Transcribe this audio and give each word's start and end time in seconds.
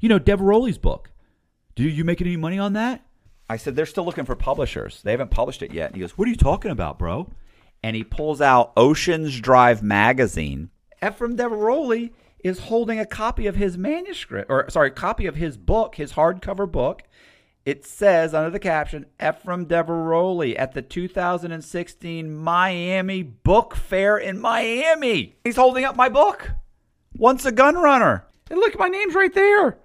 You 0.00 0.08
know, 0.08 0.18
Diveroli's 0.18 0.78
book. 0.78 1.10
Do 1.74 1.84
you 1.84 2.04
making 2.04 2.26
any 2.26 2.36
money 2.36 2.58
on 2.58 2.72
that? 2.72 3.04
I 3.48 3.56
said, 3.56 3.74
they're 3.74 3.86
still 3.86 4.04
looking 4.04 4.24
for 4.24 4.36
publishers. 4.36 5.02
They 5.02 5.10
haven't 5.10 5.30
published 5.30 5.62
it 5.62 5.72
yet. 5.72 5.88
And 5.88 5.96
he 5.96 6.00
goes, 6.00 6.16
What 6.16 6.26
are 6.26 6.30
you 6.30 6.36
talking 6.36 6.70
about, 6.70 6.98
bro? 6.98 7.30
And 7.82 7.96
he 7.96 8.04
pulls 8.04 8.40
out 8.40 8.72
Oceans 8.76 9.40
Drive 9.40 9.82
magazine. 9.82 10.70
Efraim 11.02 11.36
Diveroli 11.36 12.10
is 12.44 12.60
holding 12.60 12.98
a 12.98 13.06
copy 13.06 13.46
of 13.46 13.56
his 13.56 13.76
manuscript, 13.76 14.50
or 14.50 14.68
sorry, 14.70 14.90
copy 14.90 15.26
of 15.26 15.36
his 15.36 15.56
book, 15.56 15.96
his 15.96 16.12
hardcover 16.12 16.70
book. 16.70 17.02
It 17.66 17.84
says 17.84 18.34
under 18.34 18.50
the 18.50 18.58
caption, 18.58 19.06
Efraim 19.18 19.66
Diveroli 19.66 20.58
at 20.58 20.72
the 20.72 20.82
2016 20.82 22.34
Miami 22.34 23.22
Book 23.22 23.74
Fair 23.76 24.16
in 24.16 24.40
Miami. 24.40 25.36
He's 25.44 25.56
holding 25.56 25.84
up 25.84 25.96
my 25.96 26.08
book. 26.08 26.52
Once 27.16 27.44
a 27.44 27.52
Gun 27.52 27.76
Runner. 27.76 28.26
And 28.48 28.58
look, 28.58 28.78
my 28.78 28.88
name's 28.88 29.14
right 29.14 29.34
there. 29.34 29.78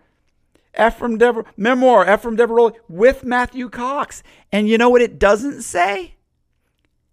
Efraim 0.78 1.18
Dever 1.18 1.46
memoir, 1.58 2.06
Efraim 2.06 2.38
Diveroli 2.38 2.76
with 2.88 3.24
Matthew 3.24 3.70
Cox. 3.70 4.24
And 4.52 4.68
you 4.68 4.78
know 4.78 4.90
what 4.90 5.02
it 5.02 5.20
doesn't 5.20 5.62
say? 5.62 6.16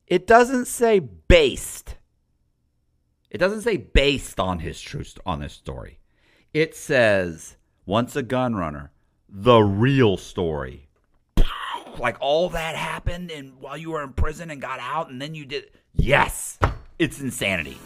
It 0.07 0.27
doesn't 0.27 0.67
say 0.67 0.99
based. 0.99 1.97
It 3.31 3.39
doesn't 3.39 3.63
say 3.63 3.79
based 3.79 4.39
on 4.39 4.59
his 4.59 4.81
true 4.81 5.05
st- 5.05 5.23
on 5.25 5.41
this 5.41 5.55
story. 5.55 5.99
It 6.53 6.77
says 6.77 7.57
once 7.87 8.15
a 8.15 8.23
gun 8.23 8.55
runner, 8.55 8.93
the 9.29 9.61
real 9.61 10.17
story. 10.17 10.89
Like 11.99 12.17
all 12.21 12.51
that 12.51 12.75
happened 12.75 13.31
and 13.31 13.59
while 13.61 13.77
you 13.77 13.91
were 13.91 14.03
in 14.03 14.13
prison 14.13 14.51
and 14.51 14.61
got 14.61 14.81
out 14.81 15.11
and 15.11 15.21
then 15.21 15.35
you 15.35 15.45
did 15.45 15.71
Yes. 15.95 16.59
It's 16.99 17.21
insanity. 17.21 17.79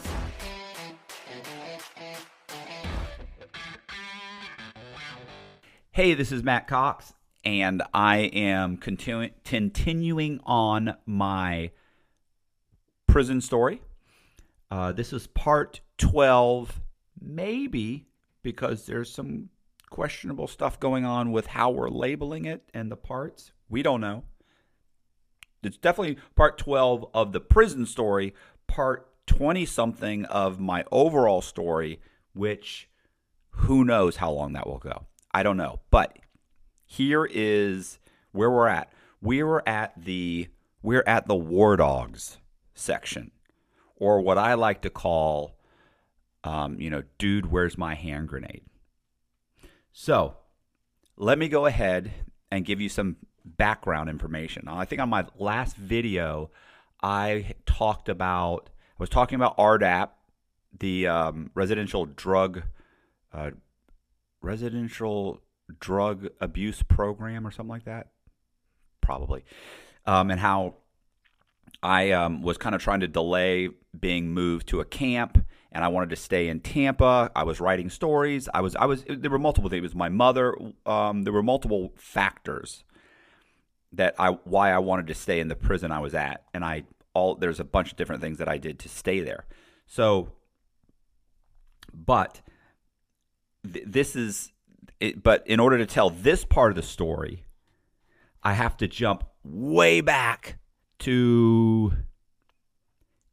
Hey, 5.97 6.13
this 6.13 6.31
is 6.31 6.43
Matt 6.43 6.67
Cox, 6.67 7.15
and 7.43 7.83
I 7.95 8.19
am 8.19 8.77
continu- 8.77 9.33
continuing 9.47 10.41
on 10.45 10.95
my 11.07 11.71
prison 13.07 13.41
story. 13.41 13.81
Uh, 14.71 14.93
this 14.93 15.15
is 15.15 15.27
part 15.27 15.81
12, 15.97 16.83
maybe 17.19 18.09
because 18.43 18.85
there's 18.85 19.11
some 19.11 19.49
questionable 19.89 20.47
stuff 20.47 20.79
going 20.79 21.07
on 21.07 21.33
with 21.33 21.47
how 21.47 21.71
we're 21.71 21.89
labeling 21.89 22.45
it 22.45 22.69
and 22.75 22.93
the 22.93 22.97
parts. 22.97 23.53
We 23.71 23.83
don't 23.83 24.03
know. 24.03 24.25
It's 25.63 25.79
definitely 25.79 26.19
part 26.35 26.59
12 26.59 27.07
of 27.15 27.33
the 27.33 27.41
prison 27.41 27.87
story, 27.87 28.35
part 28.67 29.09
20 29.29 29.65
something 29.65 30.27
of 30.27 30.61
my 30.61 30.85
overall 30.93 31.41
story, 31.41 32.03
which 32.35 32.91
who 33.49 33.83
knows 33.83 34.17
how 34.17 34.31
long 34.31 34.53
that 34.53 34.67
will 34.67 34.77
go. 34.77 35.07
I 35.37 35.43
don't 35.43 35.59
know. 35.59 35.81
But 35.91 36.19
here 36.87 37.29
is 37.31 37.99
where 38.33 38.51
we're 38.51 38.69
at. 38.69 38.91
We 39.21 39.43
were 39.43 39.63
at 39.69 39.93
the 40.03 40.49
we're 40.81 41.05
at 41.07 41.29
the 41.29 41.35
war 41.35 41.77
dogs 41.77 42.39
section, 42.73 43.33
or 43.97 44.23
what 44.23 44.39
I 44.39 44.55
like 44.55 44.81
to 44.83 44.91
call, 44.91 45.59
um, 46.43 46.81
you 46.81 46.89
know, 46.89 47.03
dude, 47.19 47.53
where's 47.53 47.77
my 47.77 47.95
hand 47.95 48.29
grenade? 48.29 48.63
So, 49.93 50.39
let 51.19 51.39
me 51.39 51.49
go 51.49 51.67
ahead 51.67 52.13
and 52.51 52.65
give 52.65 52.81
you 52.81 52.89
some 52.89 53.17
background 53.45 54.09
information. 54.09 54.69
I 54.69 54.87
think 54.87 55.03
on 55.03 55.11
my 55.11 55.27
last 55.39 55.77
video, 55.77 56.51
I 57.03 57.57
talked 57.67 58.09
about 58.09 58.71
I 58.71 59.03
was 59.03 59.11
talking 59.11 59.37
about 59.37 59.59
RDAP, 59.59 60.09
the 60.79 61.09
um, 61.09 61.51
residential 61.53 62.07
drug 62.07 62.63
uh, 63.35 63.51
residential 64.47 65.43
drug 65.81 66.29
abuse 66.41 66.83
program 66.83 67.47
or 67.47 67.51
something 67.51 67.71
like 67.71 67.85
that, 67.85 68.13
probably, 69.01 69.45
um, 70.07 70.31
and 70.31 70.41
how 70.41 70.75
I 71.83 72.13
um, 72.13 72.43
was 72.43 72.57
kind 72.57 72.75
of 72.75 72.83
trying 72.83 73.01
to 73.01 73.09
delay 73.09 73.69
being 73.99 74.31
moved 74.31 74.69
to 74.69 74.81
a 74.81 74.85
camp, 74.85 75.45
and 75.73 75.85
I 75.85 75.89
wanted 75.89 76.11
to 76.11 76.17
stay 76.17 76.49
in 76.49 76.61
Tampa. 76.61 77.31
I 77.35 77.43
was 77.43 77.61
writing 77.61 77.91
stories. 77.91 78.49
I 78.55 78.61
was 78.61 78.77
I 78.77 78.87
was 78.87 79.05
there 79.09 79.31
were 79.31 79.39
multiple 79.39 79.69
things. 79.69 79.81
It 79.81 79.83
was 79.83 79.95
my 79.95 80.09
mother. 80.09 80.55
Um, 80.87 81.23
there 81.23 81.33
were 81.33 81.43
multiple 81.43 81.93
factors 81.97 82.85
that 83.93 84.15
I 84.19 84.31
why 84.45 84.73
I 84.73 84.79
wanted 84.79 85.09
to 85.09 85.15
stay 85.15 85.41
in 85.41 85.49
the 85.49 85.57
prison 85.57 85.91
I 85.91 85.99
was 86.01 86.15
at, 86.15 86.45
and 86.55 86.65
I 86.65 86.85
all 87.15 87.35
there's 87.35 87.61
a 87.61 87.65
bunch 87.65 87.91
of 87.91 87.97
different 87.97 88.23
things 88.23 88.39
that 88.39 88.49
I 88.49 88.59
did 88.59 88.79
to 88.81 88.89
stay 88.89 89.21
there. 89.21 89.47
So, 89.87 90.33
but 91.93 92.41
th- 93.73 93.85
this 93.87 94.17
is 94.17 94.53
it, 95.01 95.23
but 95.23 95.47
in 95.47 95.61
order 95.61 95.79
to 95.79 95.87
tell 95.87 96.11
this 96.11 96.45
part 96.45 96.71
of 96.71 96.77
the 96.77 96.83
story, 96.83 97.45
I 98.43 98.55
have 98.55 98.77
to 98.79 98.89
jump 98.89 99.25
way 99.45 100.01
back 100.01 100.59
to 101.01 101.93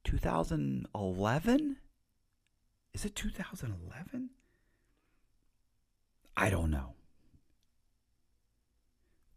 2011. 0.03 1.77
Is 2.93 3.05
it 3.05 3.15
2011? 3.15 4.29
I 6.35 6.49
don't 6.49 6.71
know. 6.71 6.93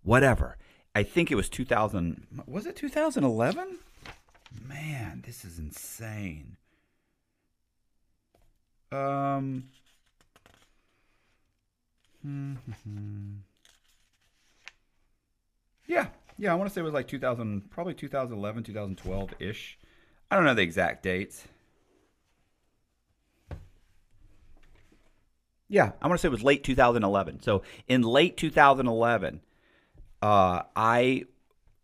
Whatever. 0.02 0.56
I 0.94 1.02
think 1.02 1.30
it 1.30 1.34
was 1.34 1.48
2000. 1.48 2.26
Was 2.46 2.66
it 2.66 2.76
2011? 2.76 3.78
Man, 4.66 5.22
this 5.26 5.44
is 5.44 5.58
insane. 5.58 6.56
Um. 8.92 9.64
Yeah, 15.86 16.08
yeah, 16.38 16.52
I 16.52 16.54
want 16.56 16.68
to 16.68 16.74
say 16.74 16.80
it 16.80 16.84
was 16.84 16.94
like 16.94 17.08
2000, 17.08 17.70
probably 17.70 17.94
2011, 17.94 18.64
2012 18.64 19.34
ish. 19.38 19.78
I 20.30 20.36
don't 20.36 20.44
know 20.44 20.54
the 20.54 20.62
exact 20.62 21.02
dates. 21.02 21.46
Yeah, 25.68 25.92
I 26.00 26.06
want 26.06 26.18
to 26.18 26.22
say 26.22 26.28
it 26.28 26.32
was 26.32 26.42
late 26.44 26.62
2011. 26.64 27.42
So 27.42 27.62
in 27.88 28.02
late 28.02 28.36
2011, 28.36 29.40
uh, 30.22 30.62
I, 30.74 31.24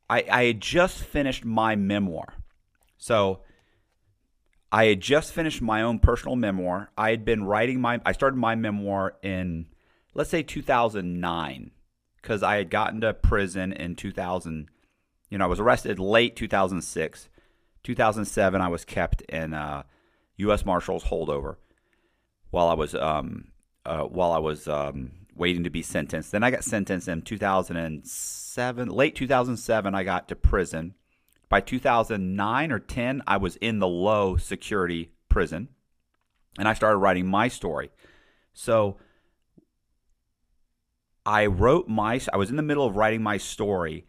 I 0.09 0.25
I 0.31 0.45
had 0.45 0.61
just 0.61 0.99
finished 1.03 1.45
my 1.45 1.75
memoir. 1.77 2.35
So 2.99 3.41
I 4.71 4.87
had 4.87 5.01
just 5.01 5.33
finished 5.33 5.61
my 5.61 5.83
own 5.83 5.99
personal 5.99 6.37
memoir. 6.37 6.91
I 6.97 7.11
had 7.11 7.25
been 7.25 7.45
writing 7.45 7.81
my 7.81 8.01
I 8.07 8.13
started 8.13 8.37
my 8.37 8.55
memoir 8.55 9.17
in 9.23 9.67
let's 10.15 10.31
say 10.31 10.43
2009 10.43 11.71
because 12.21 12.43
I 12.43 12.57
had 12.57 12.71
gotten 12.71 13.01
to 13.01 13.15
prison 13.15 13.73
in 13.73 13.97
2000. 13.97 14.69
You 15.31 15.39
know, 15.39 15.45
I 15.45 15.49
was 15.49 15.61
arrested 15.61 15.99
late 15.99 16.37
2006. 16.37 17.29
2007, 17.83 18.61
I 18.61 18.69
was 18.69 18.85
kept 18.85 19.23
in 19.23 19.55
uh, 19.55 19.83
U.S. 20.37 20.65
Marshals 20.65 21.05
holdover 21.05 21.57
while 22.51 22.69
I 22.69 22.75
was 22.75 22.95
um, 22.95 23.49
uh, 23.85 24.05
while 24.05 24.31
I 24.31 24.39
was 24.39 24.69
um, 24.69 25.11
waiting 25.35 25.65
to 25.65 25.71
be 25.71 25.83
sentenced. 25.83 26.31
Then 26.31 26.45
I 26.45 26.51
got 26.51 26.65
sentenced 26.65 27.09
in 27.09 27.23
2007. 27.23 28.89
Late 28.89 29.17
2007, 29.17 29.95
I 29.95 30.05
got 30.05 30.29
to 30.29 30.37
prison. 30.37 30.95
By 31.49 31.61
2009 31.61 32.73
or 32.73 32.79
10, 32.79 33.23
I 33.27 33.37
was 33.37 33.57
in 33.57 33.79
the 33.79 33.89
low 33.89 34.37
security 34.37 35.11
prison, 35.29 35.69
and 36.59 36.69
I 36.69 36.75
started 36.75 36.99
writing 36.99 37.27
my 37.27 37.49
story. 37.49 37.91
So 38.55 38.97
I 41.25 41.47
wrote 41.47 41.89
my 41.89 42.21
I 42.33 42.37
was 42.37 42.51
in 42.51 42.57
the 42.57 42.63
middle 42.63 42.87
of 42.87 42.97
writing 42.97 43.23
my 43.23 43.37
story 43.37 44.07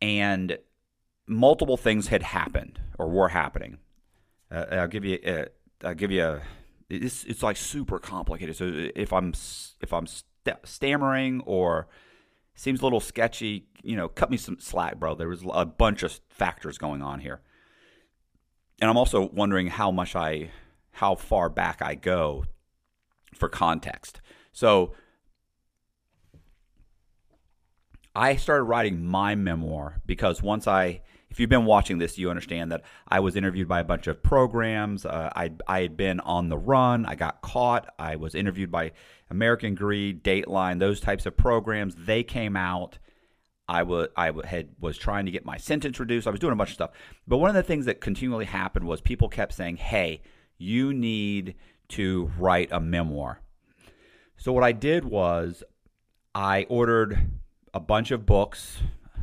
and 0.00 0.58
multiple 1.26 1.76
things 1.76 2.08
had 2.08 2.22
happened 2.22 2.80
or 2.98 3.08
were 3.08 3.28
happening. 3.28 3.78
Uh, 4.50 4.64
I'll 4.72 4.88
give 4.88 5.04
you 5.04 5.18
uh, 5.26 5.44
I'll 5.84 5.94
give 5.94 6.10
you 6.10 6.24
a 6.24 6.42
it's 6.88 7.24
it's 7.24 7.42
like 7.42 7.56
super 7.56 7.98
complicated. 7.98 8.56
So 8.56 8.70
if 8.94 9.12
I'm 9.12 9.32
if 9.80 9.92
I'm 9.92 10.06
st- 10.06 10.56
stammering 10.64 11.42
or 11.44 11.88
seems 12.54 12.80
a 12.80 12.84
little 12.84 13.00
sketchy, 13.00 13.66
you 13.82 13.96
know, 13.96 14.08
cut 14.08 14.30
me 14.30 14.36
some 14.36 14.58
slack, 14.60 14.98
bro. 14.98 15.14
There 15.14 15.28
was 15.28 15.44
a 15.52 15.66
bunch 15.66 16.02
of 16.02 16.20
factors 16.28 16.78
going 16.78 17.02
on 17.02 17.20
here. 17.20 17.40
And 18.80 18.90
I'm 18.90 18.96
also 18.96 19.28
wondering 19.30 19.68
how 19.68 19.90
much 19.90 20.14
I 20.16 20.50
how 20.92 21.14
far 21.14 21.48
back 21.48 21.82
I 21.82 21.94
go 21.94 22.44
for 23.34 23.48
context. 23.48 24.20
So 24.52 24.94
I 28.16 28.36
started 28.36 28.62
writing 28.62 29.04
my 29.04 29.34
memoir 29.34 30.00
because 30.06 30.42
once 30.42 30.66
I, 30.66 31.02
if 31.28 31.38
you've 31.38 31.50
been 31.50 31.66
watching 31.66 31.98
this, 31.98 32.16
you 32.16 32.30
understand 32.30 32.72
that 32.72 32.80
I 33.06 33.20
was 33.20 33.36
interviewed 33.36 33.68
by 33.68 33.80
a 33.80 33.84
bunch 33.84 34.06
of 34.06 34.22
programs. 34.22 35.04
Uh, 35.04 35.30
I, 35.36 35.52
I 35.68 35.82
had 35.82 35.98
been 35.98 36.20
on 36.20 36.48
the 36.48 36.56
run. 36.56 37.04
I 37.04 37.14
got 37.14 37.42
caught. 37.42 37.92
I 37.98 38.16
was 38.16 38.34
interviewed 38.34 38.70
by 38.70 38.92
American 39.28 39.74
Greed, 39.74 40.24
Dateline, 40.24 40.78
those 40.78 40.98
types 40.98 41.26
of 41.26 41.36
programs. 41.36 41.94
They 41.94 42.22
came 42.22 42.56
out. 42.56 42.96
I 43.68 43.82
was 43.82 44.08
I 44.16 44.32
had 44.46 44.70
was 44.80 44.96
trying 44.96 45.26
to 45.26 45.32
get 45.32 45.44
my 45.44 45.58
sentence 45.58 46.00
reduced. 46.00 46.26
I 46.26 46.30
was 46.30 46.40
doing 46.40 46.54
a 46.54 46.56
bunch 46.56 46.70
of 46.70 46.74
stuff. 46.74 46.92
But 47.28 47.36
one 47.36 47.50
of 47.50 47.56
the 47.56 47.62
things 47.62 47.84
that 47.84 48.00
continually 48.00 48.46
happened 48.46 48.86
was 48.86 49.02
people 49.02 49.28
kept 49.28 49.52
saying, 49.52 49.76
"Hey, 49.76 50.22
you 50.56 50.94
need 50.94 51.56
to 51.88 52.30
write 52.38 52.68
a 52.70 52.80
memoir." 52.80 53.40
So 54.36 54.52
what 54.52 54.62
I 54.64 54.72
did 54.72 55.04
was 55.04 55.64
I 56.32 56.64
ordered 56.70 57.28
a 57.76 57.80
bunch 57.80 58.10
of 58.10 58.24
books, 58.24 58.78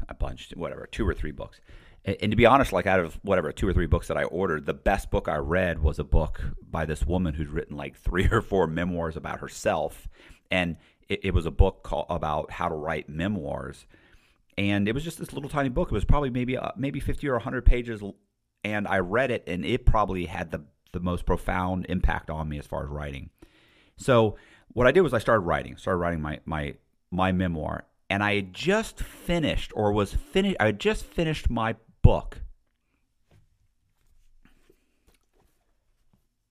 a 0.07 0.13
bunch, 0.13 0.51
whatever, 0.55 0.87
two 0.91 1.07
or 1.07 1.13
three 1.13 1.31
books. 1.31 1.59
And, 2.05 2.17
and 2.21 2.31
to 2.31 2.35
be 2.37 2.45
honest, 2.45 2.71
like 2.71 2.85
out 2.85 2.99
of 2.99 3.19
whatever 3.23 3.51
two 3.51 3.67
or 3.67 3.73
three 3.73 3.87
books 3.87 4.07
that 4.09 4.17
I 4.17 4.25
ordered, 4.25 4.65
the 4.67 4.75
best 4.75 5.09
book 5.09 5.27
I 5.27 5.37
read 5.37 5.81
was 5.81 5.97
a 5.97 6.03
book 6.03 6.39
by 6.69 6.85
this 6.85 7.03
woman 7.03 7.33
who's 7.33 7.49
written 7.49 7.75
like 7.75 7.97
three 7.97 8.27
or 8.31 8.41
four 8.41 8.67
memoirs 8.67 9.17
about 9.17 9.39
herself, 9.39 10.07
and 10.51 10.77
it, 11.09 11.25
it 11.25 11.33
was 11.33 11.47
a 11.47 11.51
book 11.51 11.81
called 11.83 12.05
about 12.09 12.51
how 12.51 12.69
to 12.69 12.75
write 12.75 13.09
memoirs. 13.09 13.87
And 14.55 14.87
it 14.87 14.93
was 14.93 15.03
just 15.03 15.17
this 15.17 15.33
little 15.33 15.49
tiny 15.49 15.69
book. 15.69 15.87
It 15.87 15.95
was 15.95 16.05
probably 16.05 16.29
maybe 16.29 16.55
uh, 16.55 16.73
maybe 16.77 16.99
fifty 16.99 17.27
or 17.27 17.39
hundred 17.39 17.65
pages, 17.65 18.03
and 18.63 18.87
I 18.87 18.99
read 18.99 19.31
it, 19.31 19.43
and 19.47 19.65
it 19.65 19.83
probably 19.83 20.27
had 20.27 20.51
the 20.51 20.61
the 20.91 20.99
most 20.99 21.25
profound 21.25 21.87
impact 21.89 22.29
on 22.29 22.47
me 22.47 22.59
as 22.59 22.67
far 22.67 22.83
as 22.83 22.89
writing. 22.89 23.31
So 23.97 24.37
what 24.73 24.85
I 24.85 24.91
did 24.91 25.01
was 25.01 25.11
I 25.11 25.17
started 25.17 25.39
writing, 25.41 25.75
started 25.77 25.97
writing 25.97 26.21
my 26.21 26.39
my 26.45 26.75
my 27.09 27.31
memoir, 27.31 27.85
and 28.13 28.23
I 28.23 28.35
had 28.35 28.53
just 28.53 28.99
finished 28.99 29.71
or 29.75 29.91
was 29.91 30.13
finished. 30.13 30.57
I 30.59 30.67
had 30.67 30.79
just 30.79 31.03
finished 31.03 31.49
my 31.49 31.75
book, 32.03 32.41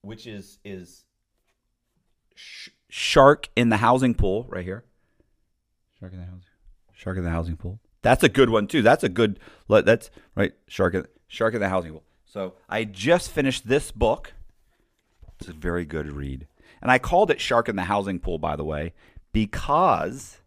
which 0.01 0.27
is 0.27 0.59
is 0.65 1.05
sh- 2.35 2.71
shark 2.89 3.49
in 3.55 3.69
the 3.69 3.77
housing 3.77 4.13
pool 4.13 4.45
right 4.49 4.65
here. 4.65 4.83
Shark 6.01 6.13
in 6.13 6.19
the 6.19 6.27
housing. 6.27 6.51
Shark 6.93 7.17
in 7.17 7.23
the 7.23 7.31
housing 7.31 7.57
pool. 7.57 7.79
That's 8.03 8.25
a 8.25 8.29
good 8.29 8.51
one 8.51 8.67
too. 8.67 8.83
That's 8.83 9.05
a 9.05 9.09
good. 9.09 9.39
That's 9.69 10.11
right. 10.35 10.55
Shark 10.67 10.95
in 10.95 11.07
shark 11.29 11.55
in 11.55 11.61
the 11.61 11.69
housing 11.69 11.93
pool. 11.93 12.03
So 12.25 12.55
I 12.69 12.83
just 12.83 13.31
finished 13.31 13.69
this 13.69 13.93
book. 13.93 14.33
It's 15.39 15.49
a 15.49 15.53
very 15.53 15.85
good 15.85 16.11
read. 16.11 16.49
And 16.81 16.91
I 16.91 16.99
called 16.99 17.31
it 17.31 17.41
Shark 17.41 17.69
in 17.69 17.77
the 17.77 17.83
Housing 17.83 18.19
Pool, 18.19 18.39
by 18.39 18.57
the 18.57 18.65
way, 18.65 18.93
because 19.33 20.42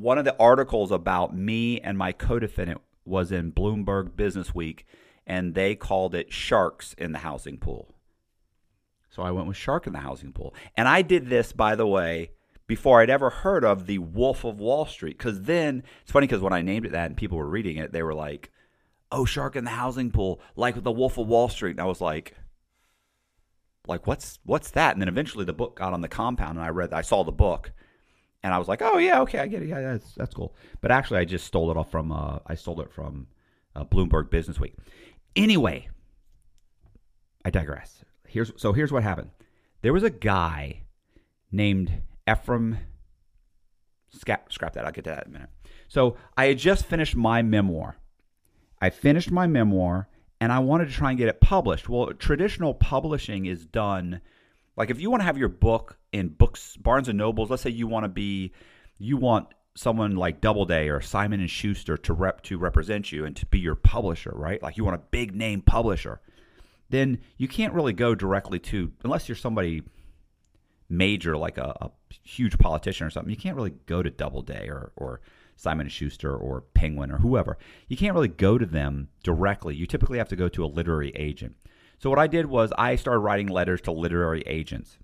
one 0.00 0.18
of 0.18 0.24
the 0.24 0.36
articles 0.38 0.90
about 0.90 1.36
me 1.36 1.80
and 1.80 1.96
my 1.98 2.12
co 2.12 2.38
defendant 2.38 2.80
was 3.04 3.32
in 3.32 3.52
Bloomberg 3.52 4.16
Business 4.16 4.54
Week, 4.54 4.86
and 5.26 5.54
they 5.54 5.74
called 5.74 6.14
it 6.14 6.32
Sharks 6.32 6.94
in 6.98 7.12
the 7.12 7.18
Housing 7.18 7.58
Pool. 7.58 7.94
So 9.10 9.22
I 9.22 9.30
went 9.30 9.48
with 9.48 9.56
Shark 9.56 9.86
in 9.86 9.92
the 9.92 10.00
Housing 10.00 10.32
Pool. 10.32 10.54
And 10.76 10.86
I 10.86 11.02
did 11.02 11.28
this, 11.28 11.52
by 11.52 11.74
the 11.74 11.86
way, 11.86 12.30
before 12.66 13.00
I'd 13.00 13.10
ever 13.10 13.30
heard 13.30 13.64
of 13.64 13.86
the 13.86 13.98
Wolf 13.98 14.44
of 14.44 14.60
Wall 14.60 14.86
Street. 14.86 15.18
Because 15.18 15.42
then, 15.42 15.82
it's 16.02 16.12
funny 16.12 16.26
because 16.26 16.42
when 16.42 16.52
I 16.52 16.62
named 16.62 16.86
it 16.86 16.92
that 16.92 17.06
and 17.06 17.16
people 17.16 17.38
were 17.38 17.48
reading 17.48 17.78
it, 17.78 17.92
they 17.92 18.02
were 18.02 18.14
like, 18.14 18.52
oh, 19.10 19.24
Shark 19.24 19.56
in 19.56 19.64
the 19.64 19.70
Housing 19.70 20.10
Pool, 20.10 20.40
like 20.54 20.82
the 20.82 20.92
Wolf 20.92 21.18
of 21.18 21.26
Wall 21.26 21.48
Street. 21.48 21.72
And 21.72 21.80
I 21.80 21.86
was 21.86 22.00
like, 22.00 22.34
like 23.88 24.06
what's 24.06 24.38
what's 24.44 24.70
that? 24.72 24.92
And 24.94 25.00
then 25.00 25.08
eventually 25.08 25.46
the 25.46 25.52
book 25.52 25.76
got 25.76 25.92
on 25.92 26.02
the 26.02 26.08
compound, 26.08 26.58
and 26.58 26.64
I 26.64 26.68
read, 26.68 26.92
I 26.92 27.00
saw 27.00 27.24
the 27.24 27.32
book, 27.32 27.72
and 28.48 28.54
I 28.54 28.58
was 28.58 28.66
like, 28.66 28.80
oh 28.80 28.96
yeah, 28.96 29.20
okay, 29.20 29.40
I 29.40 29.46
get 29.46 29.62
it, 29.62 29.68
yeah, 29.68 29.80
that's 29.82 30.14
that's 30.14 30.32
cool. 30.32 30.54
But 30.80 30.90
actually, 30.90 31.20
I 31.20 31.26
just 31.26 31.46
stole 31.46 31.70
it 31.70 31.76
off 31.76 31.90
from, 31.90 32.10
uh, 32.10 32.38
I 32.46 32.54
stole 32.54 32.80
it 32.80 32.90
from 32.90 33.26
uh, 33.76 33.84
Bloomberg 33.84 34.30
Business 34.30 34.58
Week. 34.58 34.74
Anyway, 35.36 35.90
I 37.44 37.50
digress. 37.50 38.02
Here's 38.26 38.52
so 38.56 38.72
here's 38.72 38.90
what 38.90 39.02
happened. 39.02 39.30
There 39.82 39.92
was 39.92 40.02
a 40.02 40.08
guy 40.08 40.84
named 41.52 41.92
Efraim. 42.26 42.78
Scrap, 44.08 44.50
scrap 44.50 44.72
that. 44.72 44.86
I'll 44.86 44.92
get 44.92 45.04
to 45.04 45.10
that 45.10 45.26
in 45.26 45.32
a 45.32 45.32
minute. 45.34 45.50
So 45.88 46.16
I 46.38 46.46
had 46.46 46.56
just 46.56 46.86
finished 46.86 47.14
my 47.14 47.42
memoir. 47.42 47.98
I 48.80 48.88
finished 48.88 49.30
my 49.30 49.46
memoir 49.46 50.08
and 50.40 50.50
I 50.50 50.60
wanted 50.60 50.88
to 50.88 50.94
try 50.94 51.10
and 51.10 51.18
get 51.18 51.28
it 51.28 51.42
published. 51.42 51.90
Well, 51.90 52.14
traditional 52.14 52.72
publishing 52.72 53.44
is 53.44 53.66
done 53.66 54.22
like 54.78 54.90
if 54.90 55.00
you 55.00 55.10
want 55.10 55.20
to 55.20 55.26
have 55.26 55.36
your 55.36 55.48
book 55.48 55.98
in 56.12 56.28
books, 56.28 56.76
Barnes 56.76 57.08
and 57.08 57.18
Nobles. 57.18 57.50
Let's 57.50 57.62
say 57.62 57.70
you 57.70 57.86
want 57.86 58.04
to 58.04 58.08
be, 58.08 58.52
you 58.98 59.16
want 59.16 59.48
someone 59.74 60.16
like 60.16 60.40
Doubleday 60.40 60.88
or 60.88 61.00
Simon 61.00 61.40
and 61.40 61.50
Schuster 61.50 61.96
to 61.96 62.12
rep 62.12 62.42
to 62.42 62.58
represent 62.58 63.12
you 63.12 63.24
and 63.24 63.36
to 63.36 63.46
be 63.46 63.58
your 63.58 63.74
publisher, 63.74 64.32
right? 64.34 64.62
Like 64.62 64.76
you 64.76 64.84
want 64.84 64.96
a 64.96 65.04
big 65.10 65.34
name 65.34 65.60
publisher. 65.60 66.20
Then 66.90 67.18
you 67.36 67.48
can't 67.48 67.74
really 67.74 67.92
go 67.92 68.14
directly 68.14 68.58
to 68.60 68.92
unless 69.04 69.28
you're 69.28 69.36
somebody 69.36 69.82
major 70.88 71.36
like 71.36 71.58
a, 71.58 71.76
a 71.80 71.90
huge 72.22 72.56
politician 72.58 73.06
or 73.06 73.10
something. 73.10 73.30
You 73.30 73.36
can't 73.36 73.56
really 73.56 73.74
go 73.86 74.02
to 74.02 74.10
Doubleday 74.10 74.68
or 74.68 74.92
or 74.96 75.20
Simon 75.56 75.88
& 75.88 75.90
Schuster 75.90 76.34
or 76.34 76.62
Penguin 76.74 77.10
or 77.10 77.18
whoever. 77.18 77.58
You 77.88 77.96
can't 77.96 78.14
really 78.14 78.28
go 78.28 78.58
to 78.58 78.66
them 78.66 79.08
directly. 79.24 79.74
You 79.74 79.86
typically 79.86 80.18
have 80.18 80.28
to 80.28 80.36
go 80.36 80.48
to 80.48 80.64
a 80.64 80.66
literary 80.66 81.10
agent. 81.16 81.56
So 81.98 82.10
what 82.10 82.18
I 82.18 82.26
did 82.26 82.46
was 82.46 82.72
I 82.78 82.96
started 82.96 83.20
writing 83.20 83.48
letters 83.48 83.80
to 83.82 83.92
literary 83.92 84.42
agents. 84.42 84.98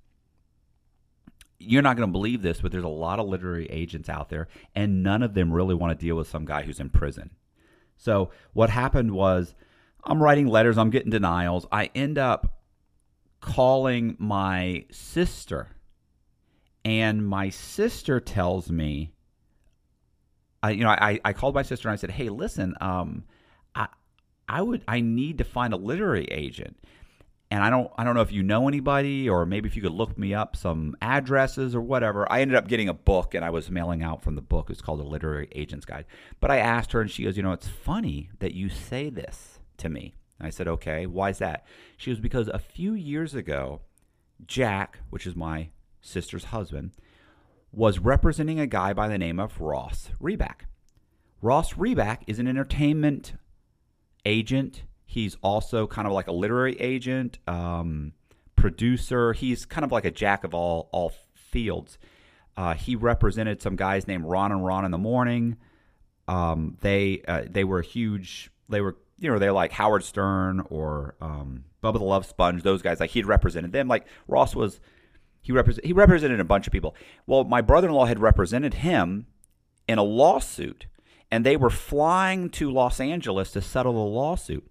You're 1.58 1.82
not 1.82 1.96
going 1.96 2.08
to 2.08 2.12
believe 2.12 2.43
this, 2.43 2.61
but 2.61 2.73
there's 2.73 2.85
a 2.85 2.88
lot 2.88 3.19
of 3.19 3.26
literary 3.26 3.67
agents 3.67 4.08
out 4.08 4.29
there, 4.29 4.49
and 4.75 5.02
none 5.02 5.23
of 5.23 5.35
them 5.35 5.52
really 5.52 5.75
want 5.75 5.99
to 5.99 6.05
deal 6.05 6.17
with 6.17 6.29
some 6.29 6.44
guy 6.44 6.62
who's 6.62 6.81
in 6.81 6.91
prison. 6.91 7.31
So 7.96 8.31
what 8.52 8.70
happened 8.70 9.12
was 9.12 9.55
I'm 10.05 10.23
writing 10.23 10.46
letters, 10.46 10.79
I'm 10.79 10.91
getting 10.91 11.11
denials. 11.11 11.67
I 11.73 11.91
end 11.94 12.19
up 12.19 12.61
calling 13.41 14.17
my 14.19 14.85
sister, 14.91 15.69
and 16.85 17.26
my 17.26 17.50
sister 17.50 18.20
tells 18.20 18.70
me 18.70 19.14
I, 20.64 20.70
you 20.70 20.82
know, 20.82 20.88
I, 20.88 21.20
I 21.23 21.35
called 21.35 21.55
my 21.55 21.62
sister 21.62 21.88
and 21.88 21.93
I 21.93 21.96
said, 21.96 22.11
"Hey, 22.11 22.31
listen, 22.31 22.75
um, 22.81 23.25
I 24.49 24.62
would, 24.62 24.85
I 24.87 25.00
need 25.00 25.38
to 25.38 25.44
find 25.44 25.73
a 25.73 25.76
literary 25.76 26.26
agent, 26.26 26.76
and 27.50 27.62
I 27.62 27.70
don't, 27.70 27.91
I 27.96 28.05
don't 28.05 28.14
know 28.14 28.20
if 28.20 28.32
you 28.32 28.43
know 28.43 28.69
anybody, 28.69 29.29
or 29.29 29.46
maybe 29.46 29.69
if 29.69 29.76
you 29.76 29.82
could 29.82 29.93
look 29.93 30.19
me 30.19 30.35
up 30.35 30.56
some 30.56 30.96
addresses 31.00 31.75
or 31.75 31.81
whatever." 31.81 32.31
I 32.31 32.41
ended 32.41 32.56
up 32.56 32.69
getting 32.69 32.88
a 32.88 32.94
book, 32.94 33.35
and 33.35 33.44
I 33.44 33.50
was 33.50 33.70
mailing 33.70 34.02
out 34.02 34.23
from 34.23 34.35
the 34.35 34.43
book. 34.43 34.70
It's 34.70 34.82
called 34.82 35.00
a 35.00 35.05
Literary 35.05 35.49
Agent's 35.52 35.87
Guide. 35.87 36.06
But 36.41 36.50
I 36.50 36.58
asked 36.58 36.93
her, 36.93 37.00
and 37.00 37.11
she 37.11 37.25
goes, 37.25 37.37
"You 37.37 37.43
know, 37.43 37.52
it's 37.52 37.69
funny 37.69 38.31
that 38.38 38.55
you 38.55 38.69
say 38.69 39.11
this 39.11 39.61
to 39.79 39.88
me." 39.88 40.14
And 40.38 40.46
I 40.46 40.50
said, 40.50 40.69
"Okay, 40.69 41.06
why 41.06 41.31
is 41.31 41.38
that?" 41.38 41.67
She 41.96 42.11
goes, 42.11 42.20
"Because 42.20 42.49
a 42.49 42.58
few 42.58 42.94
years 42.94 43.35
ago, 43.35 43.81
Jack, 44.46 44.99
which 45.11 45.26
is 45.26 45.37
my 45.37 45.70
sister's 46.00 46.44
husband." 46.44 46.93
was 47.76 47.99
representing 47.99 48.61
a 48.61 48.67
guy 48.67 48.93
by 48.93 49.08
the 49.08 49.19
name 49.19 49.41
of 49.41 49.61
Ross 49.61 50.11
Reback. 50.23 50.67
Ross 51.43 51.75
Reback 51.75 52.19
is 52.26 52.38
an 52.38 52.46
entertainment 52.46 53.35
agent. 54.24 54.82
He's 55.06 55.36
also 55.42 55.86
kind 55.86 56.06
of 56.06 56.12
like 56.12 56.26
a 56.26 56.32
literary 56.32 56.80
agent, 56.80 57.38
um, 57.46 58.12
producer. 58.56 59.32
He's 59.32 59.64
kind 59.64 59.84
of 59.84 59.92
like 59.92 60.04
a 60.04 60.10
jack 60.10 60.44
of 60.44 60.54
all 60.54 60.88
all 60.92 61.12
fields. 61.34 61.98
Uh, 62.56 62.74
he 62.74 62.96
represented 62.96 63.60
some 63.60 63.76
guys 63.76 64.06
named 64.06 64.24
Ron 64.24 64.52
and 64.52 64.64
Ron 64.64 64.84
in 64.84 64.90
the 64.90 64.98
morning. 64.98 65.56
Um, 66.28 66.76
they 66.81 67.22
uh, 67.26 67.43
they 67.48 67.64
were 67.64 67.82
huge. 67.82 68.50
They 68.69 68.81
were 68.81 68.96
you 69.19 69.31
know 69.31 69.38
they're 69.38 69.52
like 69.52 69.72
Howard 69.72 70.04
Stern 70.04 70.60
or 70.70 71.16
um, 71.20 71.64
Bubba 71.82 71.98
the 71.98 72.04
Love 72.04 72.26
Sponge. 72.26 72.62
Those 72.62 72.82
guys 72.82 73.00
like 73.00 73.10
he'd 73.10 73.26
represented 73.26 73.72
them. 73.72 73.88
Like 73.88 74.06
Ross 74.26 74.54
was 74.54 74.81
he, 75.44 75.52
represent, 75.52 75.84
he 75.86 75.93
represented 75.93 76.40
a 76.40 76.44
bunch 76.44 76.66
of 76.66 76.72
people. 76.72 76.94
Well, 77.26 77.44
my 77.44 77.60
brother 77.60 77.88
in 77.88 77.94
law 77.94 78.06
had 78.06 78.19
represented 78.19 78.74
him 78.74 79.26
in 79.86 79.98
a 79.98 80.02
lawsuit, 80.02 80.86
and 81.31 81.44
they 81.44 81.56
were 81.56 81.70
flying 81.70 82.50
to 82.50 82.70
Los 82.70 83.00
Angeles 83.00 83.52
to 83.52 83.60
settle 83.60 83.93
the 83.93 83.98
lawsuit. 83.98 84.64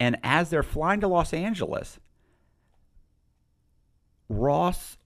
And 0.00 0.16
as 0.22 0.50
they're 0.50 0.62
flying 0.62 1.00
to 1.00 1.08
Los 1.08 1.32
Angeles, 1.32 1.98
Ross, 4.28 4.98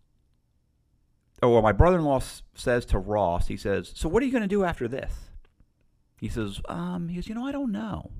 or 1.43 1.51
well, 1.51 1.63
my 1.63 1.73
brother 1.73 1.99
in 1.99 2.05
law 2.05 2.21
says 2.55 2.85
to 2.87 2.99
Ross, 2.99 3.49
he 3.49 3.57
says, 3.57 3.93
So 3.95 4.09
what 4.09 4.23
are 4.23 4.27
you 4.27 4.33
going 4.33 4.43
to 4.43 4.49
do 4.49 4.65
after 4.65 4.87
this? 4.87 5.13
He 6.21 6.29
says, 6.29 6.61
um, 6.69 7.09
he 7.09 7.17
goes, 7.17 7.29
You 7.29 7.35
know, 7.35 7.47
I 7.47 7.53
don't 7.53 7.73
know. 7.73 8.13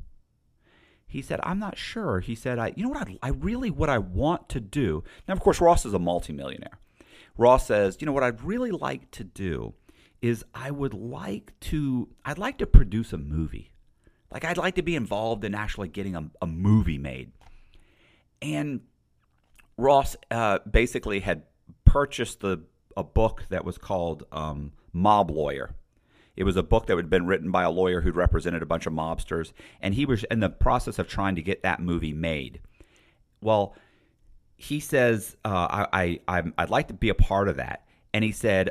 He 1.07 1.21
said, 1.21 1.41
I'm 1.43 1.59
not 1.59 1.77
sure. 1.77 2.21
He 2.21 2.35
said, 2.35 2.59
I, 2.59 2.73
you 2.75 2.83
know 2.83 2.89
what, 2.89 3.07
I, 3.07 3.19
I 3.23 3.29
really, 3.29 3.71
what 3.71 3.91
I 3.91 3.99
want 3.99 4.49
to 4.49 4.61
do. 4.61 5.05
Now, 5.29 5.35
of 5.35 5.41
course, 5.41 5.61
Ross 5.61 5.85
is 5.85 5.93
a 5.93 5.99
multimillionaire. 5.99 6.79
Ross 7.37 7.67
says, 7.67 7.99
you 8.01 8.07
know 8.07 8.13
what 8.13 8.23
I'd 8.23 8.43
really 8.43 8.71
like 8.71 9.11
to 9.13 9.25
do 9.25 9.75
is 10.23 10.45
I 10.55 10.71
would 10.71 10.95
like 10.95 11.53
to 11.61 12.09
I'd 12.25 12.39
like 12.39 12.59
to 12.59 12.67
produce 12.67 13.13
a 13.13 13.19
movie. 13.19 13.73
Like 14.31 14.45
I'd 14.45 14.57
like 14.57 14.77
to 14.77 14.83
be 14.83 14.97
involved 14.97 15.45
in 15.45 15.55
actually 15.55 15.89
getting 15.89 16.17
a, 16.17 16.31
a 16.41 16.47
movie 16.47 16.99
made. 16.99 17.33
And 18.41 18.81
Ross 19.77 20.17
uh, 20.31 20.61
basically 20.71 21.21
had 21.21 21.43
purchased 21.85 22.41
the 22.41 22.63
a 22.97 23.03
book 23.03 23.45
that 23.49 23.65
was 23.65 23.79
called 23.79 24.25
um, 24.33 24.73
Mob 24.93 25.31
Lawyer. 25.31 25.75
It 26.37 26.45
was 26.45 26.57
a 26.57 26.63
book 26.63 26.87
that 26.87 26.97
had 26.97 27.11
been 27.11 27.27
written 27.27 27.51
by 27.51 27.63
a 27.63 27.71
lawyer 27.71 28.01
who'd 28.01 28.17
represented 28.17 28.63
a 28.63 28.67
bunch 28.67 28.87
of 28.87 28.93
mobsters, 28.93 29.53
and 29.81 29.95
he 29.95 30.07
was 30.07 30.25
in 30.25 30.41
the 30.41 30.49
process 30.49 30.99
of 30.99 31.09
trying 31.09 31.35
to 31.35 31.43
get 31.43 31.63
that 31.63 31.81
movie 31.81 32.15
made. 32.15 32.61
Well, 33.41 33.77
he 34.57 34.81
says, 34.81 35.37
uh, 35.45 35.87
I, 35.93 36.21
I, 36.29 36.43
I'd 36.57 36.71
like 36.71 36.89
to 36.89 36.95
be 36.95 37.09
a 37.09 37.15
part 37.15 37.49
of 37.49 37.57
that. 37.57 37.85
And 38.15 38.25
he 38.25 38.33
said, 38.33 38.71